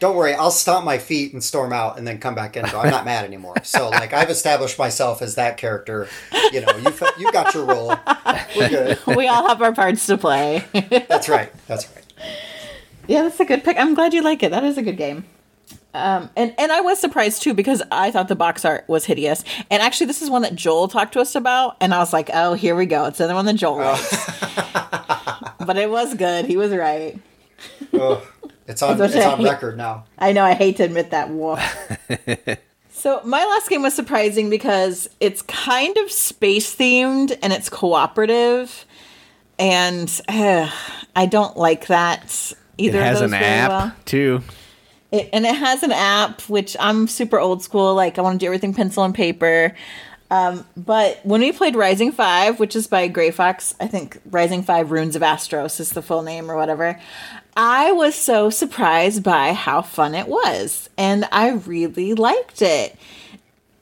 Don't 0.00 0.14
worry, 0.14 0.32
I'll 0.34 0.52
stomp 0.52 0.84
my 0.84 0.98
feet 0.98 1.32
and 1.32 1.42
storm 1.42 1.72
out 1.72 1.98
and 1.98 2.06
then 2.06 2.18
come 2.18 2.34
back 2.34 2.56
in 2.56 2.64
I'm 2.64 2.90
not 2.90 3.04
mad 3.04 3.24
anymore. 3.24 3.56
So 3.64 3.88
like 3.90 4.12
I've 4.12 4.30
established 4.30 4.78
myself 4.78 5.22
as 5.22 5.34
that 5.34 5.56
character. 5.56 6.08
You 6.52 6.60
know, 6.60 6.76
you 6.76 6.92
you 7.18 7.32
got 7.32 7.52
your 7.54 7.64
role. 7.64 7.96
We're 8.56 8.68
good. 8.68 8.98
we 9.16 9.26
all 9.26 9.48
have 9.48 9.60
our 9.60 9.72
parts 9.72 10.06
to 10.06 10.16
play. 10.16 10.64
That's 11.08 11.28
right. 11.28 11.52
That's 11.66 11.88
right. 11.94 12.04
Yeah, 13.06 13.22
that's 13.22 13.40
a 13.40 13.46
good 13.46 13.64
pick. 13.64 13.78
I'm 13.78 13.94
glad 13.94 14.12
you 14.12 14.20
like 14.20 14.42
it. 14.42 14.50
That 14.50 14.64
is 14.64 14.76
a 14.76 14.82
good 14.82 14.98
game. 14.98 15.24
Um, 15.94 16.28
and 16.36 16.54
and 16.58 16.70
I 16.70 16.82
was 16.82 17.00
surprised 17.00 17.42
too 17.42 17.54
because 17.54 17.82
I 17.90 18.10
thought 18.10 18.28
the 18.28 18.36
box 18.36 18.66
art 18.66 18.86
was 18.86 19.06
hideous. 19.06 19.42
And 19.70 19.82
actually, 19.82 20.08
this 20.08 20.20
is 20.20 20.28
one 20.28 20.42
that 20.42 20.54
Joel 20.54 20.88
talked 20.88 21.14
to 21.14 21.20
us 21.20 21.34
about, 21.34 21.78
and 21.80 21.94
I 21.94 21.98
was 21.98 22.12
like, 22.12 22.28
"Oh, 22.34 22.52
here 22.52 22.76
we 22.76 22.84
go. 22.84 23.06
It's 23.06 23.18
another 23.18 23.34
one 23.34 23.46
that 23.46 23.54
Joel 23.54 23.78
likes." 23.78 24.30
but 25.64 25.78
it 25.78 25.90
was 25.90 26.14
good. 26.14 26.44
He 26.44 26.58
was 26.58 26.70
right. 26.72 27.18
Oh, 27.94 28.22
it's 28.68 28.82
on 28.82 29.00
it's 29.00 29.16
on 29.16 29.44
I- 29.44 29.50
record 29.50 29.76
now. 29.76 30.04
I 30.18 30.32
know. 30.32 30.44
I 30.44 30.54
hate 30.54 30.76
to 30.76 30.84
admit 30.84 31.10
that. 31.10 31.30
Woof. 31.30 31.58
so 32.92 33.20
my 33.24 33.44
last 33.44 33.68
game 33.68 33.82
was 33.82 33.94
surprising 33.94 34.50
because 34.50 35.08
it's 35.20 35.42
kind 35.42 35.96
of 35.98 36.10
space 36.12 36.74
themed 36.76 37.36
and 37.42 37.52
it's 37.52 37.68
cooperative, 37.68 38.84
and 39.58 40.20
uh, 40.28 40.70
I 41.16 41.26
don't 41.26 41.56
like 41.56 41.86
that 41.88 42.52
either. 42.76 42.98
It 42.98 43.00
either. 43.00 43.04
has 43.04 43.16
of 43.16 43.30
those 43.30 43.32
an 43.32 43.38
very 43.40 43.44
app 43.44 43.70
well. 43.70 43.92
too. 44.04 44.42
It, 45.10 45.30
and 45.32 45.46
it 45.46 45.54
has 45.56 45.82
an 45.82 45.92
app, 45.92 46.42
which 46.42 46.76
I'm 46.78 47.08
super 47.08 47.40
old 47.40 47.62
school. 47.62 47.94
Like 47.94 48.18
I 48.18 48.22
want 48.22 48.38
to 48.38 48.44
do 48.44 48.46
everything 48.46 48.74
pencil 48.74 49.04
and 49.04 49.14
paper. 49.14 49.74
Um, 50.30 50.66
but 50.76 51.20
when 51.24 51.40
we 51.40 51.52
played 51.52 51.74
Rising 51.74 52.12
Five, 52.12 52.60
which 52.60 52.76
is 52.76 52.86
by 52.86 53.08
Grey 53.08 53.30
Fox, 53.30 53.74
I 53.80 53.86
think 53.86 54.20
Rising 54.30 54.62
Five 54.62 54.90
Runes 54.90 55.16
of 55.16 55.22
Asteros 55.22 55.80
is 55.80 55.90
the 55.90 56.02
full 56.02 56.22
name 56.22 56.50
or 56.50 56.56
whatever. 56.56 57.00
I 57.56 57.92
was 57.92 58.14
so 58.14 58.50
surprised 58.50 59.22
by 59.22 59.52
how 59.52 59.82
fun 59.82 60.14
it 60.14 60.28
was, 60.28 60.90
and 60.98 61.26
I 61.32 61.50
really 61.50 62.14
liked 62.14 62.62
it. 62.62 62.96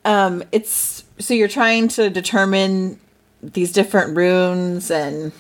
Um, 0.05 0.45
it's 0.53 1.05
so 1.19 1.35
you're 1.35 1.49
trying 1.49 1.89
to 1.89 2.11
determine 2.11 3.01
these 3.43 3.73
different 3.73 4.17
runes, 4.17 4.91
and 4.91 5.33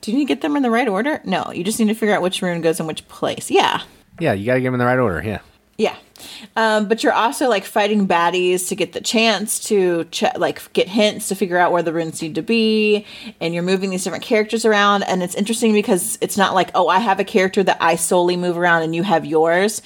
do 0.00 0.12
you 0.12 0.18
need 0.18 0.24
to 0.24 0.28
get 0.28 0.42
them 0.42 0.56
in 0.56 0.62
the 0.62 0.70
right 0.70 0.88
order? 0.88 1.20
No, 1.24 1.50
you 1.52 1.64
just 1.64 1.80
need 1.80 1.88
to 1.88 1.94
figure 1.94 2.14
out 2.14 2.22
which 2.22 2.40
rune 2.40 2.60
goes 2.60 2.78
in 2.78 2.86
which 2.86 3.06
place. 3.08 3.50
Yeah. 3.50 3.82
Yeah, 4.20 4.32
you 4.32 4.46
got 4.46 4.54
to 4.54 4.60
get 4.60 4.68
them 4.68 4.74
in 4.74 4.80
the 4.80 4.86
right 4.86 4.98
order. 4.98 5.22
Yeah. 5.26 5.40
Yeah. 5.78 5.96
Um, 6.56 6.88
but 6.88 7.02
you're 7.02 7.12
also 7.12 7.48
like 7.48 7.64
fighting 7.64 8.08
baddies 8.08 8.68
to 8.68 8.74
get 8.74 8.92
the 8.94 9.00
chance 9.00 9.60
to 9.68 10.04
ch- 10.04 10.24
like 10.36 10.72
get 10.72 10.88
hints 10.88 11.28
to 11.28 11.34
figure 11.34 11.58
out 11.58 11.72
where 11.72 11.82
the 11.82 11.92
runes 11.92 12.22
need 12.22 12.34
to 12.36 12.42
be, 12.42 13.04
and 13.40 13.52
you're 13.52 13.62
moving 13.62 13.90
these 13.90 14.04
different 14.04 14.24
characters 14.24 14.64
around. 14.64 15.02
And 15.02 15.22
it's 15.22 15.34
interesting 15.34 15.74
because 15.74 16.16
it's 16.22 16.38
not 16.38 16.54
like 16.54 16.70
oh 16.74 16.88
I 16.88 16.98
have 16.98 17.20
a 17.20 17.24
character 17.24 17.62
that 17.62 17.76
I 17.80 17.96
solely 17.96 18.36
move 18.36 18.56
around 18.56 18.82
and 18.82 18.94
you 18.94 19.02
have 19.02 19.26
yours, 19.26 19.82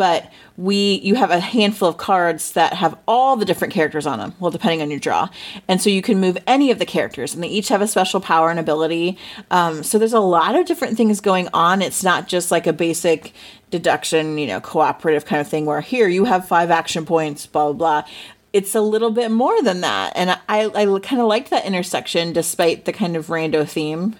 but 0.00 0.32
we 0.56 0.94
you 1.04 1.14
have 1.14 1.30
a 1.30 1.40
handful 1.40 1.86
of 1.86 1.98
cards 1.98 2.52
that 2.52 2.72
have 2.72 2.96
all 3.06 3.36
the 3.36 3.44
different 3.44 3.74
characters 3.74 4.06
on 4.06 4.18
them. 4.18 4.34
Well, 4.40 4.50
depending 4.50 4.80
on 4.80 4.90
your 4.90 4.98
draw, 4.98 5.28
and 5.68 5.78
so 5.78 5.90
you 5.90 6.00
can 6.00 6.18
move 6.18 6.38
any 6.46 6.70
of 6.70 6.78
the 6.78 6.86
characters, 6.86 7.34
and 7.34 7.44
they 7.44 7.48
each 7.48 7.68
have 7.68 7.82
a 7.82 7.86
special 7.86 8.18
power 8.18 8.48
and 8.48 8.58
ability. 8.58 9.18
Um, 9.50 9.82
so 9.82 9.98
there's 9.98 10.14
a 10.14 10.20
lot 10.20 10.56
of 10.56 10.64
different 10.64 10.96
things 10.96 11.20
going 11.20 11.50
on. 11.52 11.82
It's 11.82 12.02
not 12.02 12.28
just 12.28 12.50
like 12.50 12.66
a 12.66 12.72
basic 12.72 13.34
deduction, 13.68 14.38
you 14.38 14.46
know, 14.46 14.58
cooperative 14.58 15.26
kind 15.26 15.38
of 15.38 15.48
thing 15.48 15.66
where 15.66 15.82
here 15.82 16.08
you 16.08 16.24
have 16.24 16.48
five 16.48 16.70
action 16.70 17.04
points, 17.04 17.44
blah, 17.44 17.66
blah, 17.66 18.00
blah. 18.00 18.10
It's 18.54 18.74
a 18.74 18.80
little 18.80 19.10
bit 19.10 19.30
more 19.30 19.62
than 19.62 19.82
that. 19.82 20.14
And 20.16 20.30
I, 20.30 20.64
I 20.74 20.98
kind 21.00 21.20
of 21.20 21.26
liked 21.26 21.50
that 21.50 21.66
intersection 21.66 22.32
despite 22.32 22.86
the 22.86 22.94
kind 22.94 23.16
of 23.16 23.26
rando 23.26 23.68
theme. 23.68 24.16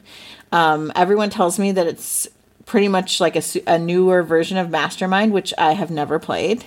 Um, 0.52 0.92
everyone 0.94 1.30
tells 1.30 1.58
me 1.58 1.72
that 1.72 1.86
it's 1.86 2.28
pretty 2.70 2.86
much 2.86 3.18
like 3.18 3.34
a, 3.34 3.42
a 3.66 3.80
newer 3.80 4.22
version 4.22 4.56
of 4.56 4.70
Mastermind, 4.70 5.32
which 5.32 5.52
I 5.58 5.72
have 5.72 5.90
never 5.90 6.20
played. 6.20 6.64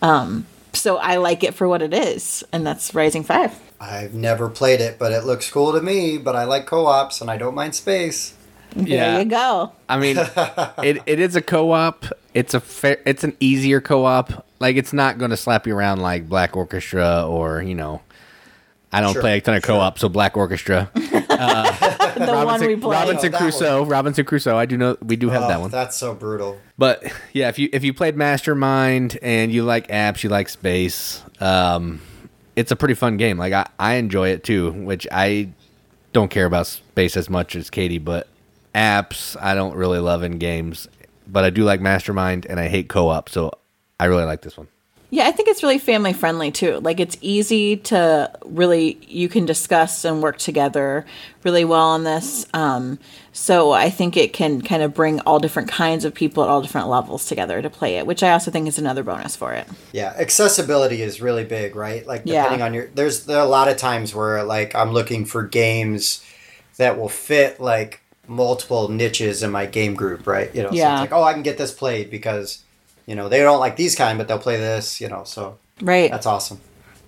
Um, 0.00 0.46
so 0.72 0.96
I 0.96 1.16
like 1.16 1.44
it 1.44 1.52
for 1.52 1.68
what 1.68 1.82
it 1.82 1.92
is. 1.92 2.42
And 2.54 2.66
that's 2.66 2.94
Rising 2.94 3.22
5. 3.22 3.60
I've 3.78 4.14
never 4.14 4.48
played 4.48 4.80
it, 4.80 4.98
but 4.98 5.12
it 5.12 5.24
looks 5.24 5.50
cool 5.50 5.74
to 5.74 5.82
me. 5.82 6.16
But 6.16 6.36
I 6.36 6.44
like 6.44 6.64
co-ops 6.64 7.20
and 7.20 7.30
I 7.30 7.36
don't 7.36 7.54
mind 7.54 7.74
space. 7.74 8.32
There 8.74 9.18
you 9.18 9.26
go. 9.26 9.72
I 9.90 9.98
mean, 9.98 10.16
it, 10.82 11.02
it 11.04 11.20
is 11.20 11.36
a 11.36 11.42
co-op. 11.42 12.06
It's 12.32 12.54
a 12.54 12.60
fair, 12.60 13.02
it's 13.04 13.22
an 13.22 13.36
easier 13.38 13.82
co-op. 13.82 14.46
Like 14.58 14.76
it's 14.76 14.94
not 14.94 15.18
going 15.18 15.32
to 15.32 15.36
slap 15.36 15.66
you 15.66 15.76
around 15.76 16.00
like 16.00 16.30
Black 16.30 16.56
Orchestra 16.56 17.26
or 17.28 17.60
you 17.60 17.74
know. 17.74 18.00
I 18.92 19.00
don't 19.00 19.12
Sure, 19.14 19.22
play 19.22 19.38
a 19.38 19.40
ton 19.40 19.54
of 19.54 19.64
sure. 19.64 19.76
co-op, 19.76 19.98
so 19.98 20.08
Black 20.08 20.36
Orchestra, 20.36 20.90
The 20.94 22.26
one 22.44 22.60
we 22.60 22.76
played. 22.76 22.82
Robinson 22.92 23.28
Oh, 23.28 23.30
that 23.30 23.38
Crusoe, 23.38 23.84
Robinson 23.86 24.24
Crusoe. 24.24 24.56
I 24.56 24.66
do 24.66 24.76
know 24.76 24.96
we 25.02 25.16
do 25.16 25.30
have 25.30 25.44
Oh, 25.44 25.48
that 25.48 25.60
one. 25.60 25.70
That's 25.70 25.96
so 25.96 26.14
brutal. 26.14 26.60
But 26.78 27.02
yeah, 27.32 27.48
if 27.48 27.58
you 27.58 27.68
if 27.72 27.84
you 27.84 27.94
played 27.94 28.16
Mastermind 28.16 29.18
and 29.22 29.50
you 29.52 29.64
like 29.64 29.88
apps, 29.88 30.22
you 30.22 30.28
like 30.30 30.48
space, 30.48 31.22
um, 31.40 32.00
it's 32.54 32.70
a 32.70 32.76
pretty 32.76 32.94
fun 32.94 33.16
game. 33.16 33.38
Like 33.38 33.52
I, 33.54 33.66
I 33.78 33.94
enjoy 33.94 34.28
it 34.28 34.44
too, 34.44 34.72
which 34.72 35.06
I 35.10 35.48
don't 36.12 36.30
care 36.30 36.44
about 36.46 36.66
space 36.66 37.16
as 37.16 37.30
much 37.30 37.56
as 37.56 37.70
Katie, 37.70 37.98
but 37.98 38.28
apps 38.74 39.36
I 39.40 39.54
don't 39.54 39.74
really 39.74 39.98
love 40.00 40.22
in 40.22 40.38
games. 40.38 40.86
But 41.26 41.44
I 41.44 41.50
do 41.50 41.64
like 41.64 41.80
Mastermind 41.80 42.46
and 42.46 42.60
I 42.60 42.68
hate 42.68 42.88
co 42.88 43.08
op, 43.08 43.28
so 43.30 43.52
I 43.98 44.04
really 44.04 44.24
like 44.24 44.42
this 44.42 44.56
one. 44.58 44.68
Yeah, 45.14 45.28
I 45.28 45.30
think 45.32 45.50
it's 45.50 45.62
really 45.62 45.76
family 45.78 46.14
friendly 46.14 46.50
too. 46.50 46.80
Like 46.80 46.98
it's 46.98 47.18
easy 47.20 47.76
to 47.76 48.32
really 48.46 48.98
you 49.06 49.28
can 49.28 49.44
discuss 49.44 50.06
and 50.06 50.22
work 50.22 50.38
together 50.38 51.04
really 51.44 51.66
well 51.66 51.88
on 51.88 52.02
this. 52.04 52.46
Um, 52.54 52.98
so 53.30 53.72
I 53.72 53.90
think 53.90 54.16
it 54.16 54.32
can 54.32 54.62
kind 54.62 54.82
of 54.82 54.94
bring 54.94 55.20
all 55.20 55.38
different 55.38 55.68
kinds 55.68 56.06
of 56.06 56.14
people 56.14 56.42
at 56.42 56.48
all 56.48 56.62
different 56.62 56.88
levels 56.88 57.26
together 57.26 57.60
to 57.60 57.68
play 57.68 57.96
it, 57.98 58.06
which 58.06 58.22
I 58.22 58.32
also 58.32 58.50
think 58.50 58.66
is 58.66 58.78
another 58.78 59.02
bonus 59.02 59.36
for 59.36 59.52
it. 59.52 59.68
Yeah, 59.92 60.14
accessibility 60.16 61.02
is 61.02 61.20
really 61.20 61.44
big, 61.44 61.76
right? 61.76 62.06
Like 62.06 62.22
Yeah. 62.24 62.44
depending 62.44 62.62
on 62.62 62.72
your 62.72 62.86
there's 62.94 63.26
there 63.26 63.36
are 63.36 63.44
a 63.44 63.50
lot 63.50 63.68
of 63.68 63.76
times 63.76 64.14
where 64.14 64.42
like 64.42 64.74
I'm 64.74 64.92
looking 64.92 65.26
for 65.26 65.42
games 65.42 66.24
that 66.78 66.98
will 66.98 67.10
fit 67.10 67.60
like 67.60 68.00
multiple 68.26 68.88
niches 68.88 69.42
in 69.42 69.50
my 69.50 69.66
game 69.66 69.92
group, 69.94 70.26
right? 70.26 70.50
You 70.54 70.62
know, 70.62 70.70
so 70.70 70.76
Yeah. 70.76 70.92
it's 71.02 71.10
like, 71.10 71.12
oh, 71.12 71.22
I 71.22 71.34
can 71.34 71.42
get 71.42 71.58
this 71.58 71.70
played 71.70 72.08
because 72.10 72.62
you 73.12 73.16
know, 73.16 73.28
they 73.28 73.40
don't 73.40 73.60
like 73.60 73.76
these 73.76 73.94
kind, 73.94 74.16
but 74.16 74.26
they'll 74.26 74.38
play 74.38 74.56
this, 74.56 74.98
you 74.98 75.06
know. 75.06 75.22
So 75.24 75.58
Right. 75.82 76.10
that's 76.10 76.24
awesome. 76.24 76.60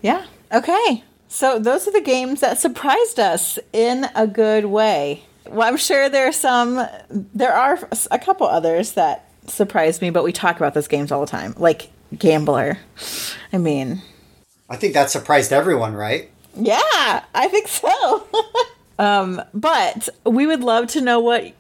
yeah. 0.02 0.26
Okay. 0.52 1.02
So 1.28 1.58
those 1.58 1.88
are 1.88 1.92
the 1.92 2.02
games 2.02 2.40
that 2.40 2.58
surprised 2.58 3.18
us 3.18 3.58
in 3.72 4.06
a 4.14 4.26
good 4.26 4.66
way. 4.66 5.24
Well, 5.48 5.66
I'm 5.66 5.78
sure 5.78 6.10
there 6.10 6.28
are 6.28 6.32
some, 6.32 6.86
there 7.08 7.54
are 7.54 7.88
a 8.10 8.18
couple 8.18 8.46
others 8.46 8.92
that 8.92 9.24
surprised 9.46 10.02
me, 10.02 10.10
but 10.10 10.24
we 10.24 10.30
talk 10.30 10.58
about 10.58 10.74
those 10.74 10.88
games 10.88 11.10
all 11.10 11.22
the 11.22 11.26
time, 11.26 11.54
like 11.56 11.88
Gambler. 12.18 12.76
I 13.50 13.56
mean, 13.56 14.02
I 14.68 14.76
think 14.76 14.92
that 14.92 15.10
surprised 15.10 15.54
everyone, 15.54 15.94
right? 15.94 16.30
Yeah, 16.54 17.24
I 17.34 17.48
think 17.48 17.66
so. 17.68 18.26
um, 18.98 19.40
but 19.54 20.10
we 20.26 20.46
would 20.46 20.60
love 20.60 20.88
to 20.88 21.00
know 21.00 21.18
what 21.18 21.54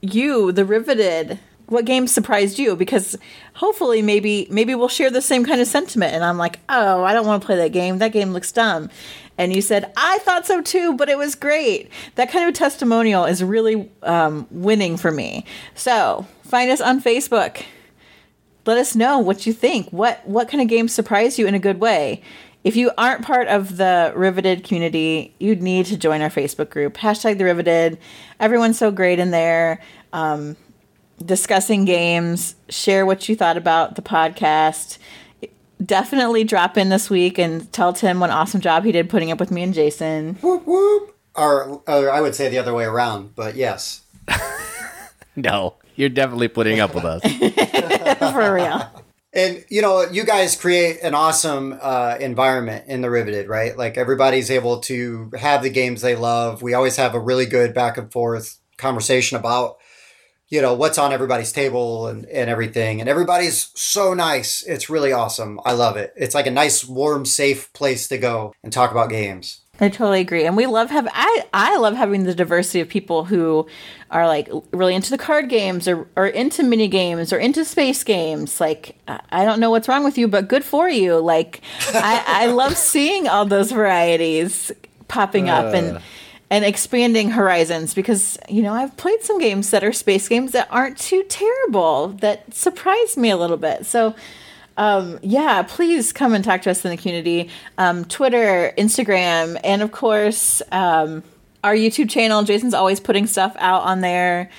you, 0.00 0.52
the 0.52 0.64
riveted, 0.64 1.40
what 1.68 1.84
games 1.84 2.12
surprised 2.12 2.58
you 2.58 2.76
because 2.76 3.16
hopefully 3.54 4.02
maybe 4.02 4.46
maybe 4.50 4.74
we'll 4.74 4.88
share 4.88 5.10
the 5.10 5.22
same 5.22 5.44
kind 5.44 5.60
of 5.60 5.66
sentiment 5.66 6.14
and 6.14 6.24
I'm 6.24 6.38
like, 6.38 6.58
"Oh, 6.68 7.04
I 7.04 7.12
don't 7.12 7.26
want 7.26 7.42
to 7.42 7.46
play 7.46 7.56
that 7.56 7.72
game. 7.72 7.98
That 7.98 8.12
game 8.12 8.32
looks 8.32 8.52
dumb." 8.52 8.90
And 9.36 9.52
you 9.52 9.62
said, 9.62 9.92
"I 9.96 10.18
thought 10.18 10.46
so 10.46 10.62
too, 10.62 10.94
but 10.94 11.08
it 11.08 11.18
was 11.18 11.34
great." 11.34 11.90
That 12.14 12.30
kind 12.30 12.48
of 12.48 12.54
testimonial 12.54 13.24
is 13.24 13.42
really 13.42 13.90
um, 14.02 14.46
winning 14.50 14.96
for 14.96 15.10
me. 15.10 15.44
So, 15.74 16.26
find 16.42 16.70
us 16.70 16.80
on 16.80 17.02
Facebook. 17.02 17.62
Let 18.66 18.78
us 18.78 18.94
know 18.94 19.18
what 19.18 19.46
you 19.46 19.52
think. 19.52 19.90
What 19.90 20.26
what 20.26 20.48
kind 20.48 20.62
of 20.62 20.68
games 20.68 20.92
surprised 20.92 21.38
you 21.38 21.46
in 21.46 21.54
a 21.54 21.58
good 21.58 21.80
way? 21.80 22.22
If 22.64 22.76
you 22.76 22.90
aren't 22.98 23.24
part 23.24 23.46
of 23.48 23.76
the 23.76 24.12
Riveted 24.16 24.64
community, 24.64 25.34
you'd 25.38 25.62
need 25.62 25.86
to 25.86 25.96
join 25.96 26.20
our 26.22 26.28
Facebook 26.28 26.70
group. 26.70 26.96
Hashtag 26.96 27.38
the 27.38 27.44
Riveted. 27.44 27.98
Everyone's 28.40 28.78
so 28.78 28.90
great 28.90 29.18
in 29.18 29.30
there. 29.30 29.80
Um, 30.12 30.56
discussing 31.24 31.84
games, 31.84 32.54
share 32.68 33.06
what 33.06 33.28
you 33.28 33.36
thought 33.36 33.56
about 33.56 33.96
the 33.96 34.02
podcast. 34.02 34.98
Definitely 35.84 36.44
drop 36.44 36.76
in 36.76 36.88
this 36.88 37.08
week 37.08 37.38
and 37.38 37.70
tell 37.72 37.92
Tim 37.92 38.20
what 38.20 38.30
awesome 38.30 38.60
job 38.60 38.84
he 38.84 38.92
did 38.92 39.08
putting 39.08 39.30
up 39.30 39.38
with 39.38 39.50
me 39.50 39.62
and 39.62 39.74
Jason. 39.74 40.34
Whoop 40.36 40.66
whoop. 40.66 41.16
Or, 41.36 41.82
or 41.86 42.10
I 42.10 42.20
would 42.20 42.34
say 42.34 42.48
the 42.48 42.58
other 42.58 42.74
way 42.74 42.84
around, 42.84 43.34
but 43.36 43.54
yes. 43.54 44.02
no, 45.36 45.76
you're 45.94 46.08
definitely 46.08 46.48
putting 46.48 46.80
up 46.80 46.94
with 46.94 47.04
us. 47.04 47.22
For 48.32 48.54
real. 48.54 48.90
And 49.32 49.64
you 49.68 49.82
know, 49.82 50.02
you 50.02 50.24
guys 50.24 50.56
create 50.56 51.00
an 51.02 51.14
awesome 51.14 51.78
uh, 51.80 52.16
environment 52.18 52.86
in 52.88 53.02
the 53.02 53.10
Riveted, 53.10 53.48
right? 53.48 53.76
Like 53.76 53.96
everybody's 53.96 54.50
able 54.50 54.80
to 54.80 55.30
have 55.38 55.62
the 55.62 55.70
games 55.70 56.00
they 56.00 56.16
love. 56.16 56.62
We 56.62 56.74
always 56.74 56.96
have 56.96 57.14
a 57.14 57.20
really 57.20 57.46
good 57.46 57.74
back 57.74 57.98
and 57.98 58.10
forth 58.10 58.58
conversation 58.78 59.36
about 59.36 59.77
you 60.48 60.62
know 60.62 60.74
what's 60.74 60.98
on 60.98 61.12
everybody's 61.12 61.52
table 61.52 62.06
and, 62.08 62.24
and 62.26 62.48
everything. 62.48 63.00
And 63.00 63.08
everybody's 63.08 63.70
so 63.74 64.14
nice. 64.14 64.62
It's 64.62 64.88
really 64.88 65.12
awesome. 65.12 65.60
I 65.64 65.72
love 65.72 65.96
it. 65.96 66.12
It's 66.16 66.34
like 66.34 66.46
a 66.46 66.50
nice 66.50 66.84
warm 66.84 67.26
safe 67.26 67.72
place 67.72 68.08
to 68.08 68.18
go 68.18 68.54
and 68.62 68.72
talk 68.72 68.90
about 68.90 69.10
games. 69.10 69.60
I 69.80 69.88
totally 69.88 70.20
agree, 70.20 70.44
and 70.44 70.56
we 70.56 70.66
love 70.66 70.90
have 70.90 71.06
I 71.12 71.46
I 71.54 71.76
love 71.76 71.94
having 71.94 72.24
the 72.24 72.34
diversity 72.34 72.80
of 72.80 72.88
people 72.88 73.24
who 73.24 73.68
are 74.10 74.26
like 74.26 74.48
really 74.72 74.94
into 74.94 75.10
the 75.10 75.18
card 75.18 75.48
games 75.48 75.86
or 75.86 76.08
or 76.16 76.26
into 76.26 76.64
mini 76.64 76.88
games 76.88 77.32
or 77.32 77.38
into 77.38 77.64
space 77.64 78.02
games. 78.02 78.60
Like 78.60 78.98
I 79.06 79.44
don't 79.44 79.60
know 79.60 79.70
what's 79.70 79.86
wrong 79.86 80.02
with 80.02 80.18
you, 80.18 80.26
but 80.26 80.48
good 80.48 80.64
for 80.64 80.88
you. 80.88 81.18
Like 81.20 81.60
I 81.94 82.24
I 82.26 82.46
love 82.46 82.76
seeing 82.76 83.28
all 83.28 83.44
those 83.44 83.70
varieties 83.70 84.72
popping 85.06 85.48
up 85.48 85.72
and 85.72 85.98
uh. 85.98 86.00
And 86.50 86.64
expanding 86.64 87.30
horizons 87.30 87.94
because 87.94 88.38
you 88.48 88.62
know 88.62 88.72
I've 88.72 88.96
played 88.96 89.22
some 89.22 89.38
games 89.38 89.70
that 89.70 89.84
are 89.84 89.92
space 89.92 90.28
games 90.28 90.52
that 90.52 90.68
aren't 90.70 90.98
too 90.98 91.22
terrible 91.28 92.08
that 92.20 92.54
surprised 92.54 93.16
me 93.16 93.30
a 93.30 93.36
little 93.36 93.56
bit. 93.56 93.86
So 93.86 94.14
um, 94.76 95.18
yeah, 95.22 95.62
please 95.62 96.12
come 96.12 96.34
and 96.34 96.44
talk 96.44 96.62
to 96.62 96.70
us 96.70 96.84
in 96.84 96.90
the 96.90 96.96
community. 96.96 97.50
Um, 97.76 98.04
Twitter, 98.04 98.72
Instagram, 98.78 99.60
and 99.64 99.82
of 99.82 99.92
course 99.92 100.62
um, 100.72 101.22
our 101.64 101.74
YouTube 101.74 102.08
channel. 102.08 102.42
Jason's 102.44 102.74
always 102.74 103.00
putting 103.00 103.26
stuff 103.26 103.56
out 103.58 103.82
on 103.82 104.00
there. 104.00 104.50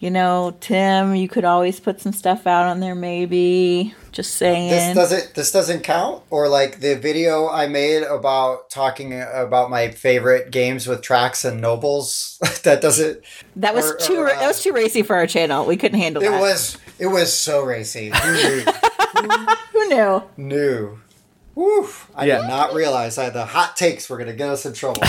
You 0.00 0.10
know, 0.10 0.56
Tim, 0.60 1.16
you 1.16 1.28
could 1.28 1.44
always 1.44 1.80
put 1.80 2.00
some 2.00 2.12
stuff 2.12 2.46
out 2.46 2.66
on 2.66 2.80
there, 2.80 2.94
maybe. 2.94 3.94
Just 4.18 4.34
saying. 4.34 4.68
This 4.68 4.96
doesn't. 4.96 5.34
This 5.36 5.52
doesn't 5.52 5.84
count. 5.84 6.24
Or 6.30 6.48
like 6.48 6.80
the 6.80 6.96
video 6.96 7.48
I 7.48 7.68
made 7.68 8.02
about 8.02 8.68
talking 8.68 9.12
about 9.14 9.70
my 9.70 9.92
favorite 9.92 10.50
games 10.50 10.88
with 10.88 11.02
tracks 11.02 11.44
and 11.44 11.60
nobles. 11.60 12.36
that 12.64 12.80
doesn't. 12.80 13.20
That 13.54 13.76
was 13.76 13.92
or, 13.92 13.96
too. 13.98 14.16
or, 14.16 14.28
uh, 14.28 14.40
that 14.40 14.48
was 14.48 14.60
too 14.60 14.72
racy 14.72 15.02
for 15.04 15.14
our 15.14 15.28
channel. 15.28 15.64
We 15.66 15.76
couldn't 15.76 16.00
handle 16.00 16.20
It 16.20 16.30
that. 16.30 16.40
was. 16.40 16.78
It 16.98 17.06
was 17.06 17.32
so 17.32 17.62
racy. 17.62 18.10
Who 18.12 18.32
knew? 18.32 18.64
Who 19.72 19.88
knew? 19.88 20.22
knew? 20.36 20.98
Woo! 21.54 21.88
I 22.16 22.24
Yeah. 22.26 22.38
did 22.40 22.48
not 22.48 22.74
realize 22.74 23.14
that 23.14 23.34
the 23.34 23.44
hot 23.46 23.76
takes 23.76 24.10
were 24.10 24.16
going 24.16 24.30
to 24.30 24.34
get 24.36 24.48
us 24.48 24.66
in 24.66 24.72
trouble. 24.72 25.02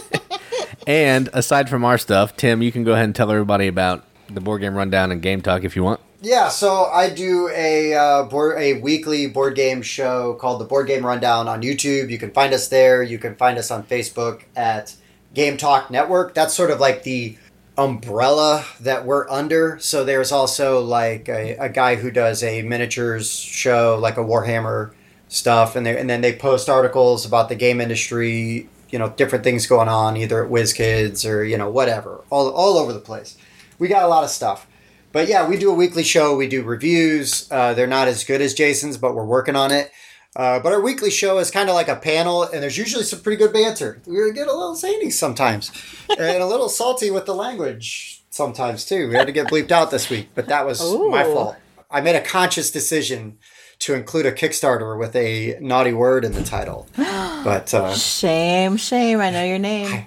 and 0.86 1.28
aside 1.34 1.68
from 1.68 1.84
our 1.84 1.98
stuff, 1.98 2.34
Tim, 2.38 2.62
you 2.62 2.72
can 2.72 2.82
go 2.82 2.92
ahead 2.92 3.04
and 3.04 3.14
tell 3.14 3.30
everybody 3.30 3.66
about 3.66 4.06
the 4.30 4.40
board 4.40 4.62
game 4.62 4.74
rundown 4.74 5.12
and 5.12 5.20
game 5.20 5.42
talk 5.42 5.64
if 5.64 5.76
you 5.76 5.84
want. 5.84 6.00
Yeah, 6.24 6.50
so 6.50 6.84
I 6.84 7.10
do 7.10 7.48
a 7.52 7.94
uh, 7.94 8.22
board, 8.22 8.56
a 8.56 8.74
weekly 8.74 9.26
board 9.26 9.56
game 9.56 9.82
show 9.82 10.34
called 10.34 10.60
the 10.60 10.64
Board 10.64 10.86
Game 10.86 11.04
Rundown 11.04 11.48
on 11.48 11.62
YouTube. 11.62 12.10
You 12.10 12.18
can 12.18 12.30
find 12.30 12.54
us 12.54 12.68
there. 12.68 13.02
You 13.02 13.18
can 13.18 13.34
find 13.34 13.58
us 13.58 13.72
on 13.72 13.82
Facebook 13.82 14.42
at 14.54 14.94
Game 15.34 15.56
Talk 15.56 15.90
Network. 15.90 16.32
That's 16.32 16.54
sort 16.54 16.70
of 16.70 16.78
like 16.78 17.02
the 17.02 17.36
umbrella 17.76 18.64
that 18.78 19.04
we're 19.04 19.28
under. 19.28 19.80
So 19.80 20.04
there's 20.04 20.30
also 20.30 20.80
like 20.80 21.28
a, 21.28 21.56
a 21.56 21.68
guy 21.68 21.96
who 21.96 22.12
does 22.12 22.44
a 22.44 22.62
miniatures 22.62 23.28
show, 23.28 23.98
like 24.00 24.16
a 24.16 24.24
Warhammer 24.24 24.92
stuff, 25.26 25.74
and 25.74 25.84
they 25.84 25.98
and 25.98 26.08
then 26.08 26.20
they 26.20 26.36
post 26.36 26.68
articles 26.68 27.26
about 27.26 27.48
the 27.48 27.56
game 27.56 27.80
industry. 27.80 28.68
You 28.90 29.00
know, 29.00 29.08
different 29.08 29.42
things 29.42 29.66
going 29.66 29.88
on, 29.88 30.16
either 30.16 30.44
at 30.44 30.52
WizKids 30.52 31.28
or 31.28 31.42
you 31.42 31.58
know 31.58 31.68
whatever, 31.68 32.20
all 32.30 32.48
all 32.50 32.78
over 32.78 32.92
the 32.92 33.00
place. 33.00 33.36
We 33.80 33.88
got 33.88 34.04
a 34.04 34.08
lot 34.08 34.22
of 34.22 34.30
stuff. 34.30 34.68
But 35.12 35.28
yeah, 35.28 35.46
we 35.46 35.58
do 35.58 35.70
a 35.70 35.74
weekly 35.74 36.02
show. 36.02 36.36
We 36.36 36.48
do 36.48 36.62
reviews. 36.62 37.46
Uh, 37.50 37.74
they're 37.74 37.86
not 37.86 38.08
as 38.08 38.24
good 38.24 38.40
as 38.40 38.54
Jason's, 38.54 38.96
but 38.96 39.14
we're 39.14 39.24
working 39.24 39.56
on 39.56 39.70
it. 39.70 39.92
Uh, 40.34 40.58
but 40.60 40.72
our 40.72 40.80
weekly 40.80 41.10
show 41.10 41.38
is 41.38 41.50
kind 41.50 41.68
of 41.68 41.74
like 41.74 41.88
a 41.88 41.96
panel, 41.96 42.44
and 42.44 42.62
there's 42.62 42.78
usually 42.78 43.04
some 43.04 43.20
pretty 43.20 43.36
good 43.36 43.52
banter. 43.52 44.00
We 44.06 44.32
get 44.32 44.48
a 44.48 44.52
little 44.52 44.74
zany 44.74 45.10
sometimes, 45.10 45.70
and 46.08 46.42
a 46.42 46.46
little 46.46 46.70
salty 46.70 47.10
with 47.10 47.26
the 47.26 47.34
language 47.34 48.22
sometimes 48.30 48.86
too. 48.86 49.08
We 49.08 49.14
had 49.14 49.26
to 49.26 49.32
get 49.32 49.48
bleeped 49.48 49.70
out 49.70 49.90
this 49.90 50.08
week, 50.08 50.30
but 50.34 50.46
that 50.46 50.64
was 50.64 50.80
my 50.80 51.24
fault. 51.24 51.56
I 51.90 52.00
made 52.00 52.16
a 52.16 52.22
conscious 52.22 52.70
decision 52.70 53.36
to 53.80 53.94
include 53.94 54.24
a 54.24 54.32
Kickstarter 54.32 54.98
with 54.98 55.14
a 55.14 55.58
naughty 55.60 55.92
word 55.92 56.24
in 56.24 56.32
the 56.32 56.42
title. 56.42 56.88
But 57.42 57.74
uh, 57.74 57.92
Shame, 57.96 58.76
shame. 58.76 59.20
I 59.20 59.30
know 59.30 59.42
your 59.42 59.58
name. 59.58 60.06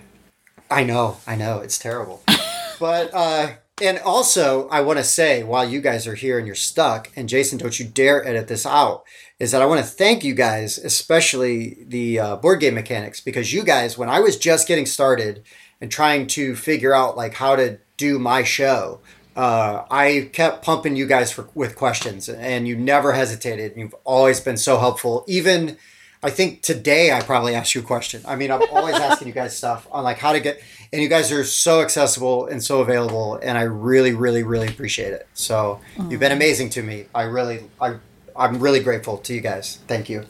I 0.72 0.86
know, 0.86 1.18
I 1.28 1.36
know, 1.36 1.60
it's 1.60 1.78
terrible. 1.78 2.24
but 2.80 3.14
uh 3.14 3.50
and 3.82 4.00
also 4.00 4.68
I 4.70 4.82
want 4.82 5.00
to 5.00 5.04
say 5.04 5.44
while 5.44 5.68
you 5.68 5.82
guys 5.82 6.08
are 6.08 6.16
here 6.16 6.38
and 6.38 6.48
you're 6.48 6.56
stuck, 6.56 7.12
and 7.16 7.28
Jason, 7.28 7.58
don't 7.58 7.80
you 7.80 7.86
dare 7.86 8.26
edit 8.26 8.48
this 8.48 8.66
out, 8.66 9.04
is 9.40 9.52
that 9.52 9.62
I 9.62 9.66
want 9.66 9.82
to 9.82 9.88
thank 9.88 10.24
you 10.24 10.34
guys, 10.34 10.78
especially 10.78 11.84
the 11.86 12.20
uh, 12.20 12.36
board 12.38 12.62
game 12.62 12.76
mechanics, 12.76 13.20
because 13.20 13.54
you 13.54 13.64
guys, 13.64 13.98
when 13.98 14.10
I 14.10 14.20
was 14.20 14.38
just 14.38 14.68
getting 14.68 14.86
started 14.86 15.44
and 15.82 15.92
trying 15.92 16.28
to 16.28 16.56
figure 16.56 16.94
out 16.94 17.18
like 17.18 17.34
how 17.34 17.56
to 17.56 17.80
do 17.98 18.18
my 18.18 18.44
show, 18.44 19.02
uh, 19.36 19.84
I 19.92 20.30
kept 20.32 20.64
pumping 20.64 20.96
you 20.96 21.06
guys 21.06 21.32
for, 21.32 21.50
with 21.54 21.76
questions, 21.76 22.30
and 22.30 22.68
you 22.68 22.78
never 22.78 23.12
hesitated. 23.12 23.74
You've 23.76 23.96
always 24.06 24.40
been 24.40 24.58
so 24.58 24.78
helpful, 24.78 25.26
even. 25.28 25.78
I 26.26 26.32
think 26.32 26.64
today 26.64 27.12
I 27.12 27.22
probably 27.22 27.54
asked 27.54 27.76
you 27.76 27.82
a 27.82 27.84
question. 27.84 28.24
I 28.28 28.36
mean, 28.36 28.52
I'm 28.52 28.64
always 28.72 28.96
asking 28.96 29.28
you 29.28 29.34
guys 29.34 29.56
stuff 29.62 29.88
on 29.92 30.04
like 30.04 30.18
how 30.18 30.34
to 30.34 30.40
get, 30.40 30.60
and 30.92 31.00
you 31.00 31.08
guys 31.08 31.32
are 31.32 31.44
so 31.44 31.82
accessible 31.82 32.48
and 32.48 32.64
so 32.64 32.82
available, 32.82 33.36
and 33.36 33.60
I 33.60 33.62
really, 33.62 34.14
really, 34.14 34.42
really 34.42 34.68
appreciate 34.68 35.14
it. 35.14 35.28
So 35.36 35.80
you've 36.10 36.20
been 36.20 36.32
amazing 36.32 36.72
to 36.72 36.82
me. 36.82 37.06
I 37.14 37.24
really, 37.24 37.66
I, 37.80 37.98
I'm 38.36 38.60
really 38.60 38.80
grateful 38.80 39.20
to 39.20 39.36
you 39.36 39.42
guys. 39.42 39.78
Thank 39.86 40.10
you. 40.10 40.26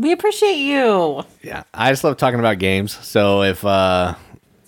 We 0.00 0.12
appreciate 0.12 0.58
you. 0.58 1.24
Yeah, 1.42 1.64
I 1.74 1.90
just 1.90 2.04
love 2.04 2.16
talking 2.18 2.38
about 2.38 2.60
games. 2.60 2.92
So 3.04 3.42
if 3.42 3.64
uh, 3.64 4.14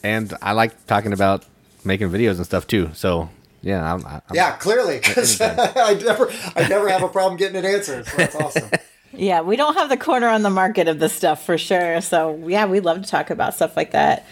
and 0.02 0.34
I 0.42 0.52
like 0.52 0.86
talking 0.86 1.12
about 1.12 1.44
making 1.84 2.10
videos 2.10 2.36
and 2.38 2.46
stuff 2.46 2.66
too. 2.66 2.90
So 2.94 3.30
yeah, 3.62 3.94
I'm, 3.94 4.04
I'm, 4.04 4.22
Yeah, 4.32 4.56
clearly, 4.56 4.98
because 4.98 5.40
I 5.40 5.94
never, 6.02 6.32
I 6.56 6.66
never 6.66 6.88
have 6.88 7.04
a 7.04 7.08
problem 7.08 7.38
getting 7.38 7.56
an 7.56 7.64
answer. 7.64 8.02
So 8.02 8.16
that's 8.16 8.34
awesome. 8.34 8.70
Yeah, 9.16 9.40
we 9.42 9.56
don't 9.56 9.74
have 9.74 9.88
the 9.88 9.96
corner 9.96 10.28
on 10.28 10.42
the 10.42 10.50
market 10.50 10.88
of 10.88 10.98
this 10.98 11.12
stuff 11.12 11.44
for 11.44 11.58
sure. 11.58 12.00
So 12.00 12.36
yeah, 12.46 12.66
we 12.66 12.80
love 12.80 13.02
to 13.02 13.08
talk 13.08 13.30
about 13.30 13.54
stuff 13.54 13.76
like 13.76 13.92
that. 13.92 14.26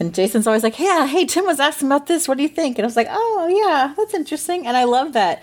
And 0.00 0.14
Jason's 0.14 0.46
always 0.46 0.62
like, 0.62 0.78
"Yeah, 0.78 1.06
hey, 1.06 1.26
Tim 1.26 1.44
was 1.46 1.60
asking 1.60 1.88
about 1.88 2.06
this. 2.06 2.26
What 2.26 2.36
do 2.36 2.42
you 2.42 2.48
think?" 2.48 2.78
And 2.78 2.84
I 2.84 2.86
was 2.86 2.96
like, 2.96 3.08
"Oh 3.10 3.46
yeah, 3.48 3.94
that's 3.96 4.14
interesting." 4.14 4.66
And 4.66 4.76
I 4.76 4.84
love 4.84 5.12
that. 5.12 5.42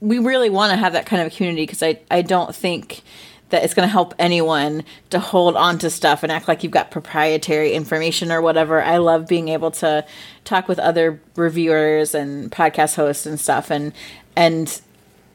We 0.00 0.18
really 0.18 0.50
want 0.50 0.72
to 0.72 0.76
have 0.76 0.92
that 0.92 1.06
kind 1.06 1.22
of 1.22 1.32
community 1.32 1.62
because 1.62 1.82
I 1.82 2.00
I 2.10 2.22
don't 2.22 2.54
think 2.54 3.02
that 3.50 3.62
it's 3.62 3.74
going 3.74 3.86
to 3.86 3.92
help 3.92 4.12
anyone 4.18 4.82
to 5.10 5.20
hold 5.20 5.56
on 5.56 5.78
to 5.78 5.88
stuff 5.88 6.22
and 6.22 6.32
act 6.32 6.48
like 6.48 6.62
you've 6.62 6.72
got 6.72 6.90
proprietary 6.90 7.72
information 7.72 8.32
or 8.32 8.42
whatever. 8.42 8.82
I 8.82 8.96
love 8.96 9.28
being 9.28 9.48
able 9.48 9.70
to 9.72 10.04
talk 10.44 10.66
with 10.66 10.80
other 10.80 11.20
reviewers 11.36 12.14
and 12.14 12.50
podcast 12.50 12.96
hosts 12.96 13.24
and 13.24 13.38
stuff 13.38 13.70
and 13.70 13.92
and 14.34 14.80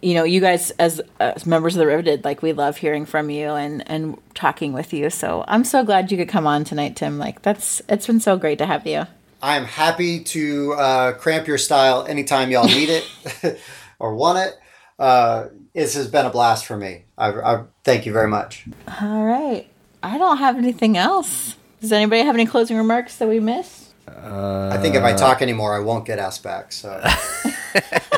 you 0.02 0.14
know, 0.14 0.24
you 0.24 0.42
guys 0.42 0.72
as, 0.72 1.02
as 1.20 1.46
members 1.46 1.76
of 1.76 1.80
the 1.80 1.86
Riveted, 1.86 2.24
like 2.26 2.42
we 2.42 2.54
love 2.54 2.78
hearing 2.78 3.06
from 3.06 3.30
you 3.30 3.50
and 3.50 3.90
and 3.90 4.18
talking 4.34 4.74
with 4.74 4.94
you. 4.94 5.10
So 5.10 5.44
I'm 5.48 5.64
so 5.64 5.84
glad 5.84 6.12
you 6.12 6.18
could 6.18 6.30
come 6.30 6.48
on 6.48 6.64
tonight, 6.64 6.96
Tim. 6.96 7.18
Like 7.18 7.42
that's 7.42 7.82
it's 7.88 8.08
been 8.08 8.20
so 8.20 8.38
great 8.38 8.58
to 8.60 8.66
have 8.66 8.86
you. 8.88 9.06
I'm 9.44 9.66
happy 9.66 10.24
to 10.24 10.74
uh, 10.74 11.14
cramp 11.14 11.48
your 11.48 11.58
style 11.58 12.06
anytime 12.06 12.52
y'all 12.52 12.68
need 12.68 12.90
it 12.90 13.60
or 14.00 14.16
want 14.16 14.38
it. 14.38 14.60
Uh, 15.00 15.48
this 15.74 15.96
has 15.96 16.08
been 16.08 16.28
a 16.28 16.30
blast 16.30 16.66
for 16.66 16.78
me. 16.78 17.06
I, 17.18 17.30
I 17.30 17.64
thank 17.84 18.06
you 18.06 18.14
very 18.14 18.28
much. 18.28 18.68
All 19.02 19.24
right. 19.24 19.68
I 20.04 20.20
don't 20.20 20.38
have 20.38 20.58
anything 20.58 20.96
else. 20.96 21.56
Does 21.80 21.92
anybody 21.92 22.22
have 22.22 22.36
any 22.36 22.46
closing 22.46 22.78
remarks 22.78 23.18
that 23.18 23.28
we 23.28 23.40
missed? 23.40 23.88
I 24.08 24.78
think 24.80 24.96
if 24.96 25.04
I 25.04 25.14
talk 25.14 25.42
anymore, 25.42 25.76
I 25.76 25.80
won't 25.80 26.06
get 26.06 26.20
asked 26.20 26.44
back. 26.44 26.72
So 26.72 26.90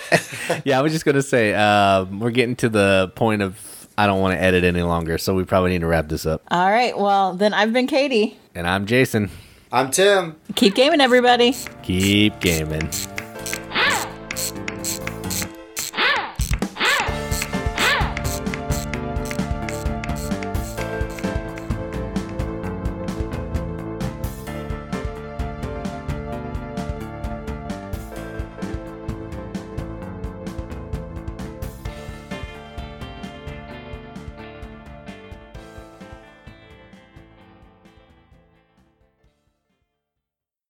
yeah, 0.66 0.80
I 0.80 0.82
was 0.82 0.92
just 0.92 1.06
gonna 1.06 1.22
say 1.22 1.54
uh, 1.54 2.06
we're 2.06 2.32
getting 2.32 2.56
to 2.58 2.70
the 2.70 3.12
point 3.16 3.42
of 3.42 3.88
I 3.98 4.08
don't 4.08 4.22
want 4.22 4.38
to 4.38 4.42
edit 4.42 4.64
any 4.64 4.82
longer, 4.82 5.18
so 5.18 5.36
we 5.36 5.44
probably 5.44 5.72
need 5.72 5.82
to 5.82 5.88
wrap 5.88 6.10
this 6.10 6.26
up. 6.26 6.42
All 6.50 6.70
right. 6.70 6.98
Well, 6.98 7.34
then 7.34 7.54
I've 7.54 7.74
been 7.74 7.88
Katie. 7.88 8.40
And 8.56 8.68
I'm 8.68 8.86
Jason. 8.86 9.30
I'm 9.72 9.92
Tim. 9.92 10.36
Keep 10.56 10.76
gaming, 10.76 11.02
everybody. 11.02 11.56
Keep 11.84 12.40
gaming. 12.40 12.90